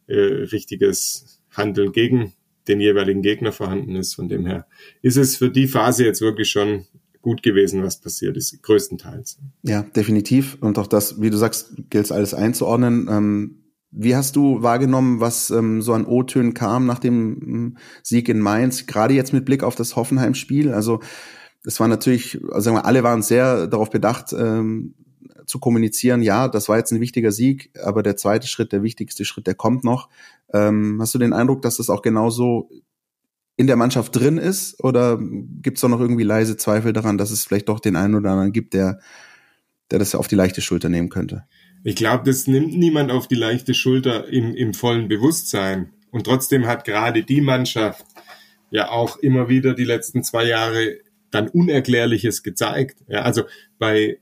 äh, 0.06 0.16
richtiges 0.16 1.40
Handeln 1.50 1.92
gegen 1.92 2.32
den 2.68 2.80
jeweiligen 2.80 3.22
Gegner 3.22 3.52
vorhanden 3.52 3.94
ist. 3.96 4.14
Von 4.14 4.28
dem 4.28 4.46
her 4.46 4.66
ist 5.02 5.16
es 5.16 5.36
für 5.36 5.50
die 5.50 5.68
Phase 5.68 6.04
jetzt 6.04 6.20
wirklich 6.20 6.50
schon 6.50 6.86
gut 7.26 7.42
gewesen, 7.42 7.82
was 7.82 8.00
passiert 8.00 8.36
ist, 8.36 8.62
größtenteils. 8.62 9.40
Ja, 9.62 9.82
definitiv. 9.82 10.58
Und 10.60 10.78
auch 10.78 10.86
das, 10.86 11.20
wie 11.20 11.28
du 11.28 11.36
sagst, 11.36 11.72
gilt 11.90 12.04
es 12.04 12.12
alles 12.12 12.34
einzuordnen. 12.34 13.08
Ähm, 13.10 13.64
wie 13.90 14.14
hast 14.14 14.36
du 14.36 14.62
wahrgenommen, 14.62 15.18
was 15.18 15.50
ähm, 15.50 15.82
so 15.82 15.92
an 15.92 16.06
O-Tönen 16.06 16.54
kam 16.54 16.86
nach 16.86 17.00
dem 17.00 17.42
ähm, 17.42 17.78
Sieg 18.04 18.28
in 18.28 18.38
Mainz, 18.38 18.86
gerade 18.86 19.12
jetzt 19.12 19.32
mit 19.32 19.44
Blick 19.44 19.64
auf 19.64 19.74
das 19.74 19.96
Hoffenheim-Spiel? 19.96 20.72
Also 20.72 21.00
es 21.64 21.80
war 21.80 21.88
natürlich, 21.88 22.40
also 22.44 22.60
sagen 22.60 22.76
wir, 22.76 22.84
alle 22.84 23.02
waren 23.02 23.22
sehr 23.22 23.66
darauf 23.66 23.90
bedacht, 23.90 24.32
ähm, 24.32 24.94
zu 25.46 25.58
kommunizieren, 25.58 26.22
ja, 26.22 26.46
das 26.46 26.68
war 26.68 26.76
jetzt 26.76 26.92
ein 26.92 27.00
wichtiger 27.00 27.32
Sieg, 27.32 27.72
aber 27.82 28.04
der 28.04 28.16
zweite 28.16 28.46
Schritt, 28.46 28.70
der 28.70 28.84
wichtigste 28.84 29.24
Schritt, 29.24 29.48
der 29.48 29.56
kommt 29.56 29.82
noch. 29.82 30.10
Ähm, 30.52 30.98
hast 31.00 31.12
du 31.12 31.18
den 31.18 31.32
Eindruck, 31.32 31.62
dass 31.62 31.78
das 31.78 31.90
auch 31.90 32.02
genauso 32.02 32.70
in 33.56 33.66
der 33.66 33.76
Mannschaft 33.76 34.14
drin 34.14 34.38
ist? 34.38 34.82
Oder 34.82 35.18
gibt 35.20 35.78
es 35.78 35.80
doch 35.80 35.88
noch 35.88 36.00
irgendwie 36.00 36.24
leise 36.24 36.56
Zweifel 36.56 36.92
daran, 36.92 37.18
dass 37.18 37.30
es 37.30 37.44
vielleicht 37.44 37.68
doch 37.68 37.80
den 37.80 37.96
einen 37.96 38.14
oder 38.14 38.30
anderen 38.30 38.52
gibt, 38.52 38.74
der, 38.74 39.00
der 39.90 39.98
das 39.98 40.14
auf 40.14 40.28
die 40.28 40.34
leichte 40.34 40.60
Schulter 40.60 40.88
nehmen 40.88 41.08
könnte? 41.08 41.44
Ich 41.84 41.96
glaube, 41.96 42.24
das 42.24 42.46
nimmt 42.46 42.76
niemand 42.76 43.10
auf 43.10 43.28
die 43.28 43.36
leichte 43.36 43.74
Schulter 43.74 44.28
im, 44.28 44.54
im 44.54 44.74
vollen 44.74 45.08
Bewusstsein. 45.08 45.92
Und 46.10 46.24
trotzdem 46.24 46.66
hat 46.66 46.84
gerade 46.84 47.22
die 47.22 47.40
Mannschaft 47.40 48.04
ja 48.70 48.90
auch 48.90 49.18
immer 49.18 49.48
wieder 49.48 49.74
die 49.74 49.84
letzten 49.84 50.22
zwei 50.22 50.44
Jahre 50.44 50.98
dann 51.30 51.48
Unerklärliches 51.48 52.42
gezeigt. 52.42 52.98
Ja, 53.08 53.22
also 53.22 53.44
bei 53.78 54.18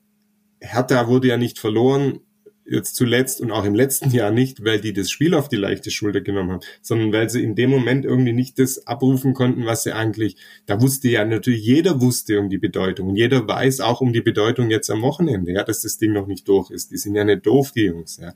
Hertha 0.60 1.08
wurde 1.08 1.28
ja 1.28 1.36
nicht 1.36 1.58
verloren, 1.58 2.20
jetzt 2.66 2.96
zuletzt 2.96 3.40
und 3.40 3.50
auch 3.50 3.64
im 3.64 3.74
letzten 3.74 4.10
Jahr 4.10 4.30
nicht, 4.30 4.64
weil 4.64 4.80
die 4.80 4.92
das 4.92 5.10
Spiel 5.10 5.34
auf 5.34 5.48
die 5.48 5.56
leichte 5.56 5.90
Schulter 5.90 6.20
genommen 6.20 6.52
haben, 6.52 6.60
sondern 6.80 7.12
weil 7.12 7.28
sie 7.28 7.42
in 7.42 7.54
dem 7.54 7.70
Moment 7.70 8.04
irgendwie 8.04 8.32
nicht 8.32 8.58
das 8.58 8.86
abrufen 8.86 9.34
konnten, 9.34 9.66
was 9.66 9.82
sie 9.82 9.92
eigentlich, 9.92 10.36
da 10.66 10.80
wusste 10.80 11.08
ja 11.08 11.24
natürlich, 11.24 11.64
jeder 11.64 12.00
wusste 12.00 12.40
um 12.40 12.48
die 12.48 12.58
Bedeutung 12.58 13.08
und 13.08 13.16
jeder 13.16 13.46
weiß 13.46 13.80
auch 13.80 14.00
um 14.00 14.12
die 14.12 14.22
Bedeutung 14.22 14.70
jetzt 14.70 14.90
am 14.90 15.02
Wochenende, 15.02 15.52
ja, 15.52 15.62
dass 15.62 15.82
das 15.82 15.98
Ding 15.98 16.12
noch 16.12 16.26
nicht 16.26 16.48
durch 16.48 16.70
ist. 16.70 16.90
Die 16.90 16.96
sind 16.96 17.14
ja 17.14 17.24
nicht 17.24 17.46
doof, 17.46 17.72
die 17.72 17.84
Jungs, 17.84 18.18
ja. 18.18 18.34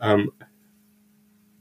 Ähm, 0.00 0.32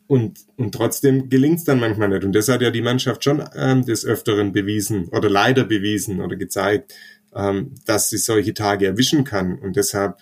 und, 0.08 0.40
und 0.56 0.74
trotzdem 0.74 1.30
gelingt 1.30 1.60
es 1.60 1.64
dann 1.64 1.80
manchmal 1.80 2.10
nicht. 2.10 2.24
Und 2.24 2.34
das 2.34 2.48
hat 2.48 2.62
ja 2.62 2.70
die 2.70 2.84
Mannschaft 2.84 3.24
schon 3.24 3.44
ähm, 3.56 3.84
des 3.86 4.06
Öfteren 4.06 4.52
bewiesen 4.52 5.08
oder 5.10 5.30
leider 5.32 5.64
bewiesen 5.64 6.22
oder 6.22 6.36
gezeigt, 6.36 6.94
ähm, 7.34 7.72
dass 7.86 8.12
sie 8.12 8.20
solche 8.20 8.54
Tage 8.54 8.86
erwischen 8.86 9.24
kann. 9.24 9.58
Und 9.58 9.76
deshalb 9.76 10.20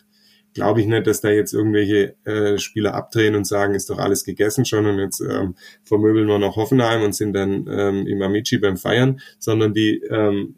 glaube 0.54 0.82
ich 0.82 0.88
nicht, 0.88 1.08
dass 1.08 1.22
da 1.22 1.30
jetzt 1.30 1.54
irgendwelche 1.54 2.16
äh, 2.26 2.58
Spieler 2.58 2.94
abdrehen 2.94 3.36
und 3.36 3.46
sagen, 3.46 3.76
ist 3.76 3.90
doch 3.90 4.00
alles 4.00 4.24
gegessen 4.24 4.66
schon 4.66 4.86
und 4.86 5.00
jetzt 5.00 5.22
ähm, 5.22 5.56
vermöbeln 5.84 6.28
wir 6.28 6.40
noch 6.40 6.56
Hoffenheim 6.56 7.04
und 7.04 7.16
sind 7.16 7.34
dann 7.34 7.68
ähm, 7.70 8.08
im 8.08 8.22
Amici 8.22 8.58
beim 8.58 8.78
Feiern, 8.78 9.20
sondern 9.40 9.74
die 9.74 10.02
ähm, 10.10 10.56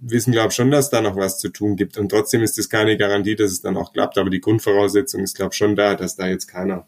wissen, 0.00 0.32
glaube 0.32 0.52
schon, 0.52 0.70
dass 0.70 0.90
da 0.90 1.00
noch 1.00 1.16
was 1.16 1.38
zu 1.38 1.48
tun 1.48 1.76
gibt. 1.76 1.98
Und 1.98 2.10
trotzdem 2.10 2.42
ist 2.42 2.58
das 2.58 2.68
keine 2.68 2.96
Garantie, 2.96 3.36
dass 3.36 3.50
es 3.50 3.62
dann 3.62 3.76
auch 3.76 3.92
klappt. 3.92 4.18
Aber 4.18 4.30
die 4.30 4.40
Grundvoraussetzung 4.40 5.22
ist, 5.22 5.36
glaube 5.36 5.54
schon 5.54 5.76
da, 5.76 5.94
dass 5.94 6.16
da 6.16 6.26
jetzt 6.26 6.46
keiner 6.46 6.86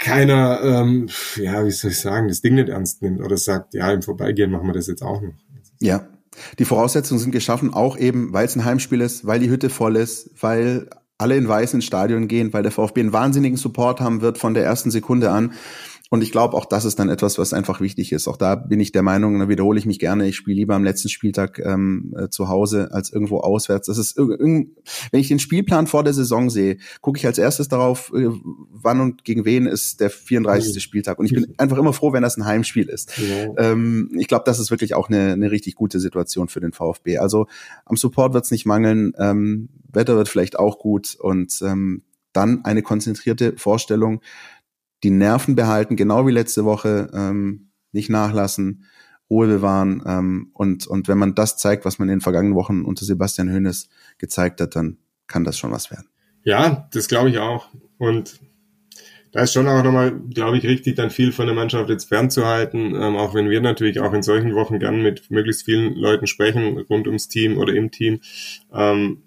keiner, 0.00 0.60
ähm, 0.62 1.08
ja, 1.36 1.64
wie 1.64 1.70
soll 1.70 1.90
ich 1.90 2.00
sagen, 2.00 2.28
das 2.28 2.40
Ding 2.40 2.54
nicht 2.54 2.70
ernst 2.70 3.02
nimmt 3.02 3.20
oder 3.20 3.36
sagt, 3.36 3.74
ja, 3.74 3.92
im 3.92 4.02
Vorbeigehen 4.02 4.50
machen 4.50 4.66
wir 4.66 4.72
das 4.72 4.86
jetzt 4.86 5.02
auch 5.02 5.20
noch. 5.20 5.34
Ja, 5.78 6.08
die 6.58 6.64
Voraussetzungen 6.64 7.20
sind 7.20 7.32
geschaffen, 7.32 7.74
auch 7.74 7.96
eben, 7.96 8.32
weil 8.32 8.46
es 8.46 8.56
ein 8.56 8.64
Heimspiel 8.64 9.00
ist, 9.00 9.26
weil 9.26 9.40
die 9.40 9.50
Hütte 9.50 9.70
voll 9.70 9.96
ist, 9.96 10.30
weil 10.40 10.88
alle 11.18 11.36
in 11.36 11.48
weiß 11.48 11.74
ins 11.74 11.84
Stadion 11.84 12.28
gehen, 12.28 12.52
weil 12.52 12.62
der 12.62 12.72
VfB 12.72 13.00
einen 13.00 13.12
wahnsinnigen 13.12 13.58
Support 13.58 14.00
haben 14.00 14.22
wird 14.22 14.38
von 14.38 14.54
der 14.54 14.64
ersten 14.64 14.90
Sekunde 14.90 15.30
an. 15.30 15.52
Und 16.12 16.22
ich 16.22 16.32
glaube, 16.32 16.56
auch 16.56 16.64
das 16.64 16.84
ist 16.84 16.98
dann 16.98 17.08
etwas, 17.08 17.38
was 17.38 17.52
einfach 17.52 17.80
wichtig 17.80 18.10
ist. 18.10 18.26
Auch 18.26 18.36
da 18.36 18.56
bin 18.56 18.80
ich 18.80 18.90
der 18.90 19.02
Meinung, 19.02 19.38
da 19.38 19.48
wiederhole 19.48 19.78
ich 19.78 19.86
mich 19.86 20.00
gerne, 20.00 20.26
ich 20.26 20.34
spiele 20.34 20.56
lieber 20.56 20.74
am 20.74 20.82
letzten 20.82 21.08
Spieltag 21.08 21.60
ähm, 21.60 22.12
äh, 22.18 22.28
zu 22.28 22.48
Hause 22.48 22.88
als 22.90 23.12
irgendwo 23.12 23.38
auswärts. 23.38 23.86
Das 23.86 23.96
ist 23.96 24.16
wenn 24.18 24.74
ich 25.12 25.28
den 25.28 25.38
Spielplan 25.38 25.86
vor 25.86 26.02
der 26.02 26.12
Saison 26.12 26.50
sehe, 26.50 26.78
gucke 27.00 27.16
ich 27.16 27.26
als 27.26 27.38
erstes 27.38 27.68
darauf, 27.68 28.12
äh, 28.12 28.26
wann 28.72 29.00
und 29.00 29.22
gegen 29.22 29.44
wen 29.44 29.66
ist 29.66 30.00
der 30.00 30.10
34. 30.10 30.74
Mhm. 30.74 30.80
Spieltag. 30.80 31.20
Und 31.20 31.26
ich 31.26 31.32
bin 31.32 31.54
einfach 31.58 31.78
immer 31.78 31.92
froh, 31.92 32.12
wenn 32.12 32.22
das 32.22 32.36
ein 32.36 32.44
Heimspiel 32.44 32.88
ist. 32.88 33.16
Ja. 33.16 33.70
Ähm, 33.70 34.10
ich 34.18 34.26
glaube, 34.26 34.42
das 34.46 34.58
ist 34.58 34.72
wirklich 34.72 34.94
auch 34.94 35.08
eine, 35.08 35.32
eine 35.32 35.52
richtig 35.52 35.76
gute 35.76 36.00
Situation 36.00 36.48
für 36.48 36.60
den 36.60 36.72
VfB. 36.72 37.18
Also 37.18 37.46
am 37.84 37.96
Support 37.96 38.34
wird 38.34 38.44
es 38.44 38.50
nicht 38.50 38.66
mangeln, 38.66 39.12
ähm, 39.16 39.68
Wetter 39.92 40.16
wird 40.16 40.28
vielleicht 40.28 40.58
auch 40.58 40.80
gut 40.80 41.16
und 41.20 41.62
ähm, 41.62 42.02
dann 42.32 42.64
eine 42.64 42.82
konzentrierte 42.82 43.54
Vorstellung 43.56 44.20
die 45.02 45.10
Nerven 45.10 45.54
behalten, 45.54 45.96
genau 45.96 46.26
wie 46.26 46.32
letzte 46.32 46.64
Woche, 46.64 47.10
ähm, 47.14 47.70
nicht 47.92 48.10
nachlassen, 48.10 48.84
Ruhe 49.28 49.46
bewahren. 49.46 50.02
Ähm, 50.06 50.50
und, 50.52 50.86
und 50.86 51.08
wenn 51.08 51.18
man 51.18 51.34
das 51.34 51.56
zeigt, 51.56 51.84
was 51.84 51.98
man 51.98 52.08
in 52.08 52.16
den 52.16 52.20
vergangenen 52.20 52.56
Wochen 52.56 52.82
unter 52.84 53.04
Sebastian 53.04 53.52
Hoeneß 53.52 53.88
gezeigt 54.18 54.60
hat, 54.60 54.76
dann 54.76 54.98
kann 55.26 55.44
das 55.44 55.58
schon 55.58 55.70
was 55.70 55.90
werden. 55.90 56.08
Ja, 56.44 56.88
das 56.92 57.08
glaube 57.08 57.30
ich 57.30 57.38
auch. 57.38 57.68
Und 57.98 58.40
da 59.32 59.42
ist 59.42 59.52
schon 59.52 59.68
auch 59.68 59.84
nochmal, 59.84 60.12
glaube 60.30 60.58
ich, 60.58 60.64
richtig, 60.64 60.96
dann 60.96 61.10
viel 61.10 61.30
von 61.30 61.46
der 61.46 61.54
Mannschaft 61.54 61.88
jetzt 61.88 62.08
fernzuhalten, 62.08 62.94
ähm, 62.96 63.16
auch 63.16 63.32
wenn 63.34 63.48
wir 63.48 63.60
natürlich 63.60 64.00
auch 64.00 64.12
in 64.12 64.22
solchen 64.22 64.54
Wochen 64.54 64.80
gern 64.80 65.02
mit 65.02 65.30
möglichst 65.30 65.64
vielen 65.64 65.94
Leuten 65.94 66.26
sprechen, 66.26 66.78
rund 66.78 67.06
ums 67.06 67.28
Team 67.28 67.56
oder 67.56 67.72
im 67.72 67.92
Team. 67.92 68.20
Ähm, 68.72 69.22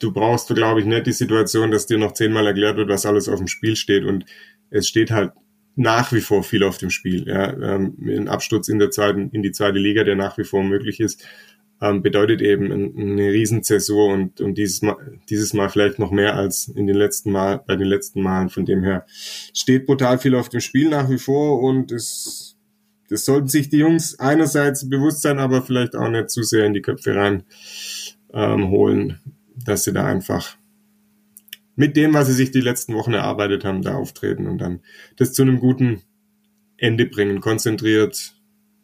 du 0.00 0.12
brauchst, 0.12 0.54
glaube 0.54 0.80
ich, 0.80 0.86
nicht 0.86 1.06
die 1.06 1.12
Situation, 1.12 1.70
dass 1.70 1.86
dir 1.86 1.96
noch 1.96 2.12
zehnmal 2.12 2.46
erklärt 2.46 2.76
wird, 2.76 2.90
was 2.90 3.06
alles 3.06 3.28
auf 3.28 3.38
dem 3.38 3.48
Spiel 3.48 3.76
steht. 3.76 4.04
Und 4.04 4.26
es 4.70 4.88
steht 4.88 5.10
halt 5.10 5.32
nach 5.76 6.12
wie 6.12 6.20
vor 6.20 6.42
viel 6.42 6.62
auf 6.62 6.78
dem 6.78 6.90
Spiel. 6.90 7.26
Ja, 7.26 7.52
ähm, 7.52 7.96
ein 8.02 8.28
Absturz 8.28 8.68
in 8.68 8.78
der 8.78 8.90
zweiten, 8.90 9.30
in 9.30 9.42
die 9.42 9.52
zweite 9.52 9.78
Liga, 9.78 10.04
der 10.04 10.16
nach 10.16 10.36
wie 10.38 10.44
vor 10.44 10.62
möglich 10.62 11.00
ist, 11.00 11.24
ähm, 11.80 12.02
bedeutet 12.02 12.42
eben 12.42 12.70
eine 12.70 13.32
Riesenzäsur 13.32 14.12
und, 14.12 14.40
und 14.40 14.58
dieses 14.58 14.82
Mal, 14.82 14.96
dieses 15.30 15.54
Mal 15.54 15.70
vielleicht 15.70 15.98
noch 15.98 16.10
mehr 16.10 16.36
als 16.36 16.68
in 16.68 16.86
den 16.86 16.96
letzten 16.96 17.32
Mal, 17.32 17.62
bei 17.66 17.76
den 17.76 17.86
letzten 17.86 18.22
Malen. 18.22 18.50
Von 18.50 18.66
dem 18.66 18.82
her 18.82 19.06
steht 19.54 19.86
brutal 19.86 20.18
viel 20.18 20.34
auf 20.34 20.48
dem 20.48 20.60
Spiel 20.60 20.90
nach 20.90 21.08
wie 21.08 21.18
vor 21.18 21.62
und 21.62 21.92
es, 21.92 22.56
das 23.08 23.24
sollten 23.24 23.48
sich 23.48 23.70
die 23.70 23.78
Jungs 23.78 24.18
einerseits 24.18 24.88
bewusst 24.88 25.22
sein, 25.22 25.38
aber 25.38 25.62
vielleicht 25.62 25.96
auch 25.96 26.08
nicht 26.08 26.30
zu 26.30 26.42
sehr 26.42 26.66
in 26.66 26.74
die 26.74 26.82
Köpfe 26.82 27.14
rein 27.14 27.44
ähm, 28.34 28.68
holen, 28.68 29.20
dass 29.64 29.84
sie 29.84 29.92
da 29.92 30.04
einfach 30.04 30.56
mit 31.76 31.96
dem, 31.96 32.14
was 32.14 32.26
sie 32.26 32.34
sich 32.34 32.50
die 32.50 32.60
letzten 32.60 32.94
Wochen 32.94 33.12
erarbeitet 33.12 33.64
haben, 33.64 33.82
da 33.82 33.94
auftreten 33.94 34.46
und 34.46 34.58
dann 34.58 34.80
das 35.16 35.32
zu 35.32 35.42
einem 35.42 35.60
guten 35.60 36.02
Ende 36.76 37.06
bringen, 37.06 37.40
konzentriert 37.40 38.34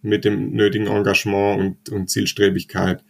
mit 0.02 0.24
dem 0.24 0.52
nötigen 0.52 0.86
Engagement 0.86 1.60
und, 1.60 1.88
und 1.88 2.10
Zielstrebigkeit, 2.10 3.04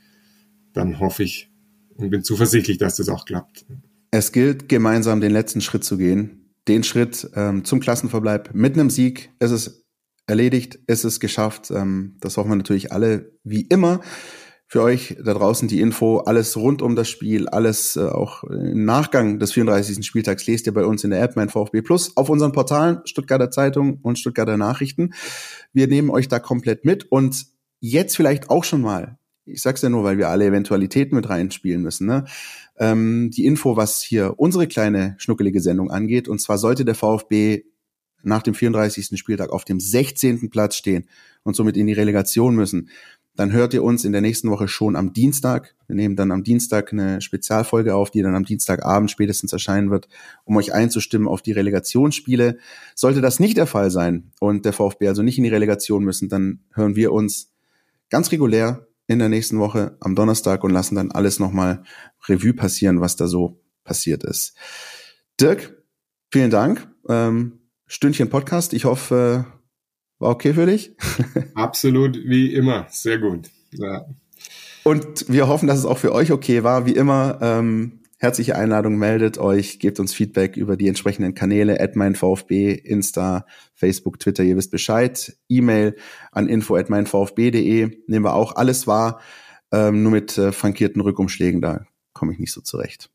dann 0.72 0.98
hoffe 0.98 1.22
ich, 1.22 1.50
und 1.96 2.10
bin 2.10 2.22
zuversichtlich, 2.22 2.78
dass 2.78 2.96
das 2.96 3.08
auch 3.08 3.24
klappt. 3.24 3.64
Es 4.10 4.32
gilt, 4.32 4.68
gemeinsam 4.68 5.20
den 5.20 5.32
letzten 5.32 5.60
Schritt 5.60 5.84
zu 5.84 5.96
gehen. 5.96 6.52
Den 6.68 6.84
Schritt 6.84 7.28
ähm, 7.34 7.64
zum 7.64 7.80
Klassenverbleib 7.80 8.54
mit 8.54 8.74
einem 8.74 8.90
Sieg. 8.90 9.30
Es 9.38 9.50
ist 9.50 9.84
erledigt, 10.26 10.78
es 10.86 11.04
ist 11.04 11.20
geschafft. 11.20 11.70
Ähm, 11.70 12.16
das 12.20 12.36
hoffen 12.36 12.50
wir 12.50 12.56
natürlich 12.56 12.92
alle 12.92 13.32
wie 13.44 13.62
immer. 13.62 14.00
Für 14.68 14.82
euch 14.82 15.16
da 15.22 15.32
draußen 15.32 15.68
die 15.68 15.80
Info, 15.80 16.18
alles 16.18 16.56
rund 16.56 16.82
um 16.82 16.96
das 16.96 17.08
Spiel, 17.08 17.48
alles 17.48 17.94
äh, 17.94 18.00
auch 18.00 18.42
im 18.42 18.84
Nachgang 18.84 19.38
des 19.38 19.52
34. 19.52 20.04
Spieltags 20.04 20.46
lest 20.46 20.66
ihr 20.66 20.74
bei 20.74 20.84
uns 20.84 21.04
in 21.04 21.10
der 21.10 21.22
App 21.22 21.36
mein 21.36 21.48
VfB 21.48 21.82
Plus 21.82 22.16
auf 22.16 22.28
unseren 22.28 22.50
Portalen 22.50 22.98
Stuttgarter 23.04 23.52
Zeitung 23.52 24.00
und 24.02 24.18
Stuttgarter 24.18 24.56
Nachrichten. 24.56 25.14
Wir 25.72 25.86
nehmen 25.86 26.10
euch 26.10 26.26
da 26.26 26.40
komplett 26.40 26.84
mit 26.84 27.04
und 27.12 27.46
jetzt 27.78 28.16
vielleicht 28.16 28.50
auch 28.50 28.64
schon 28.64 28.80
mal, 28.80 29.18
ich 29.44 29.62
sag's 29.62 29.82
ja 29.82 29.88
nur, 29.88 30.02
weil 30.02 30.18
wir 30.18 30.30
alle 30.30 30.46
Eventualitäten 30.46 31.14
mit 31.14 31.28
reinspielen 31.28 31.82
müssen, 31.82 32.08
ne? 32.08 32.24
ähm, 32.78 33.30
die 33.30 33.46
Info, 33.46 33.76
was 33.76 34.02
hier 34.02 34.34
unsere 34.36 34.66
kleine 34.66 35.14
schnuckelige 35.18 35.60
Sendung 35.60 35.92
angeht. 35.92 36.26
Und 36.28 36.40
zwar 36.40 36.58
sollte 36.58 36.84
der 36.84 36.96
VfB 36.96 37.62
nach 38.22 38.42
dem 38.42 38.54
34. 38.54 39.16
Spieltag 39.18 39.50
auf 39.50 39.64
dem 39.64 39.78
16. 39.78 40.50
Platz 40.50 40.74
stehen 40.74 41.08
und 41.44 41.54
somit 41.54 41.76
in 41.76 41.86
die 41.86 41.92
Relegation 41.92 42.56
müssen, 42.56 42.90
dann 43.36 43.52
hört 43.52 43.74
ihr 43.74 43.84
uns 43.84 44.04
in 44.04 44.12
der 44.12 44.20
nächsten 44.20 44.50
Woche 44.50 44.66
schon 44.66 44.96
am 44.96 45.12
Dienstag. 45.12 45.74
Wir 45.86 45.96
nehmen 45.96 46.16
dann 46.16 46.32
am 46.32 46.42
Dienstag 46.42 46.92
eine 46.92 47.20
Spezialfolge 47.20 47.94
auf, 47.94 48.10
die 48.10 48.22
dann 48.22 48.34
am 48.34 48.44
Dienstagabend 48.44 49.10
spätestens 49.10 49.52
erscheinen 49.52 49.90
wird, 49.90 50.08
um 50.44 50.56
euch 50.56 50.72
einzustimmen 50.72 51.28
auf 51.28 51.42
die 51.42 51.52
Relegationsspiele. 51.52 52.58
Sollte 52.94 53.20
das 53.20 53.38
nicht 53.38 53.56
der 53.56 53.66
Fall 53.66 53.90
sein 53.90 54.32
und 54.40 54.64
der 54.64 54.72
VfB 54.72 55.08
also 55.08 55.22
nicht 55.22 55.38
in 55.38 55.44
die 55.44 55.50
Relegation 55.50 56.02
müssen, 56.02 56.28
dann 56.28 56.60
hören 56.72 56.96
wir 56.96 57.12
uns 57.12 57.52
ganz 58.10 58.32
regulär 58.32 58.86
in 59.06 59.18
der 59.18 59.28
nächsten 59.28 59.58
Woche 59.58 59.96
am 60.00 60.14
Donnerstag 60.14 60.64
und 60.64 60.72
lassen 60.72 60.96
dann 60.96 61.12
alles 61.12 61.38
nochmal 61.38 61.82
Revue 62.28 62.54
passieren, 62.54 63.00
was 63.00 63.16
da 63.16 63.28
so 63.28 63.60
passiert 63.84 64.24
ist. 64.24 64.56
Dirk, 65.40 65.82
vielen 66.30 66.50
Dank. 66.50 66.88
Ähm, 67.08 67.60
Stündchen 67.86 68.30
Podcast. 68.30 68.72
Ich 68.72 68.84
hoffe, 68.84 69.46
war 70.18 70.30
okay 70.30 70.54
für 70.54 70.66
dich? 70.66 70.96
Absolut, 71.54 72.16
wie 72.16 72.52
immer. 72.54 72.86
Sehr 72.90 73.18
gut. 73.18 73.50
Ja. 73.72 74.06
Und 74.84 75.26
wir 75.28 75.48
hoffen, 75.48 75.66
dass 75.66 75.78
es 75.78 75.84
auch 75.84 75.98
für 75.98 76.12
euch 76.12 76.32
okay 76.32 76.62
war. 76.62 76.86
Wie 76.86 76.94
immer, 76.94 77.38
ähm, 77.42 78.00
herzliche 78.18 78.56
Einladung, 78.56 78.96
meldet 78.96 79.38
euch, 79.38 79.78
gebt 79.78 80.00
uns 80.00 80.14
Feedback 80.14 80.56
über 80.56 80.76
die 80.76 80.88
entsprechenden 80.88 81.34
Kanäle, 81.34 81.80
at 81.80 81.96
mein 81.96 82.14
VfB, 82.14 82.72
Insta, 82.72 83.46
Facebook, 83.74 84.18
Twitter, 84.20 84.44
ihr 84.44 84.56
wisst 84.56 84.70
Bescheid. 84.70 85.36
E-Mail 85.48 85.96
an 86.32 86.48
info 86.48 86.76
at 86.76 86.88
meinvfb.de 86.88 87.98
nehmen 88.06 88.24
wir 88.24 88.34
auch 88.34 88.56
alles 88.56 88.86
wahr, 88.86 89.20
ähm, 89.72 90.02
nur 90.02 90.12
mit 90.12 90.38
äh, 90.38 90.52
frankierten 90.52 91.02
Rückumschlägen, 91.02 91.60
da 91.60 91.84
komme 92.12 92.32
ich 92.32 92.38
nicht 92.38 92.52
so 92.52 92.60
zurecht. 92.60 93.10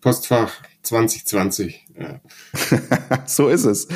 Postfach 0.00 0.62
2020. 0.82 1.86
Ja. 1.98 2.20
so 3.26 3.48
ist 3.48 3.64
es. 3.64 3.88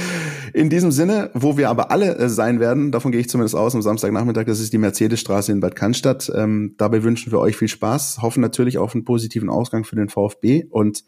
In 0.53 0.71
diesem 0.71 0.93
Sinne, 0.93 1.31
wo 1.35 1.57
wir 1.57 1.69
aber 1.69 1.91
alle 1.91 2.17
äh, 2.17 2.29
sein 2.29 2.61
werden, 2.61 2.93
davon 2.93 3.13
gehe 3.13 3.21
ich 3.21 3.29
zumindest 3.29 3.55
aus 3.55 3.75
am 3.75 3.83
Samstagnachmittag, 3.83 4.45
das 4.45 4.61
ist 4.61 4.73
die 4.73 4.79
Mercedesstraße 4.79 5.53
in 5.53 5.61
Bad 5.61 5.77
Cannstatt. 5.77 6.31
Ähm, 6.35 6.75
dabei 6.79 7.03
wünschen 7.03 7.33
wir 7.33 7.41
euch 7.41 7.57
viel 7.57 7.69
Spaß, 7.69 8.23
hoffen 8.23 8.41
natürlich 8.41 8.79
auf 8.79 8.95
einen 8.95 9.05
positiven 9.05 9.51
Ausgang 9.51 9.85
für 9.85 9.97
den 9.97 10.09
VfB 10.09 10.67
und 10.71 11.05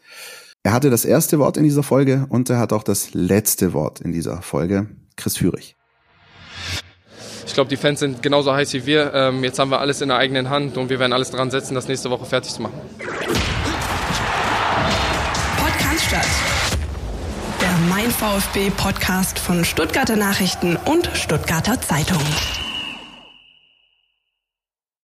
er 0.63 0.73
hatte 0.73 0.89
das 0.89 1.05
erste 1.05 1.39
Wort 1.39 1.55
in 1.55 1.63
dieser 1.63 1.83
Folge 1.83 2.25
und 2.29 2.49
er 2.49 2.59
hat 2.59 2.73
auch 2.73 2.83
das 2.83 3.13
letzte 3.13 3.73
Wort 3.73 4.01
in 4.01 4.11
dieser 4.11 4.41
Folge. 4.41 4.87
Chris 5.15 5.37
Führig. 5.37 5.77
Ich 7.45 7.53
glaube, 7.53 7.69
die 7.69 7.77
Fans 7.77 7.99
sind 7.99 8.21
genauso 8.21 8.53
heiß 8.53 8.73
wie 8.73 8.85
wir. 8.85 9.11
Ähm, 9.13 9.43
jetzt 9.43 9.57
haben 9.57 9.71
wir 9.71 9.79
alles 9.79 10.01
in 10.01 10.09
der 10.09 10.17
eigenen 10.17 10.49
Hand 10.49 10.77
und 10.77 10.89
wir 10.89 10.99
werden 10.99 11.13
alles 11.13 11.31
dran 11.31 11.49
setzen, 11.49 11.73
das 11.73 11.87
nächste 11.87 12.09
Woche 12.09 12.25
fertig 12.25 12.53
zu 12.53 12.61
machen. 12.61 12.79
Der 18.09 18.15
Mein 18.21 18.41
VfB 18.41 18.71
Podcast 18.71 19.37
von 19.37 19.63
Stuttgarter 19.63 20.15
Nachrichten 20.15 20.77
und 20.77 21.11
Stuttgarter 21.13 21.79
Zeitung. 21.79 22.21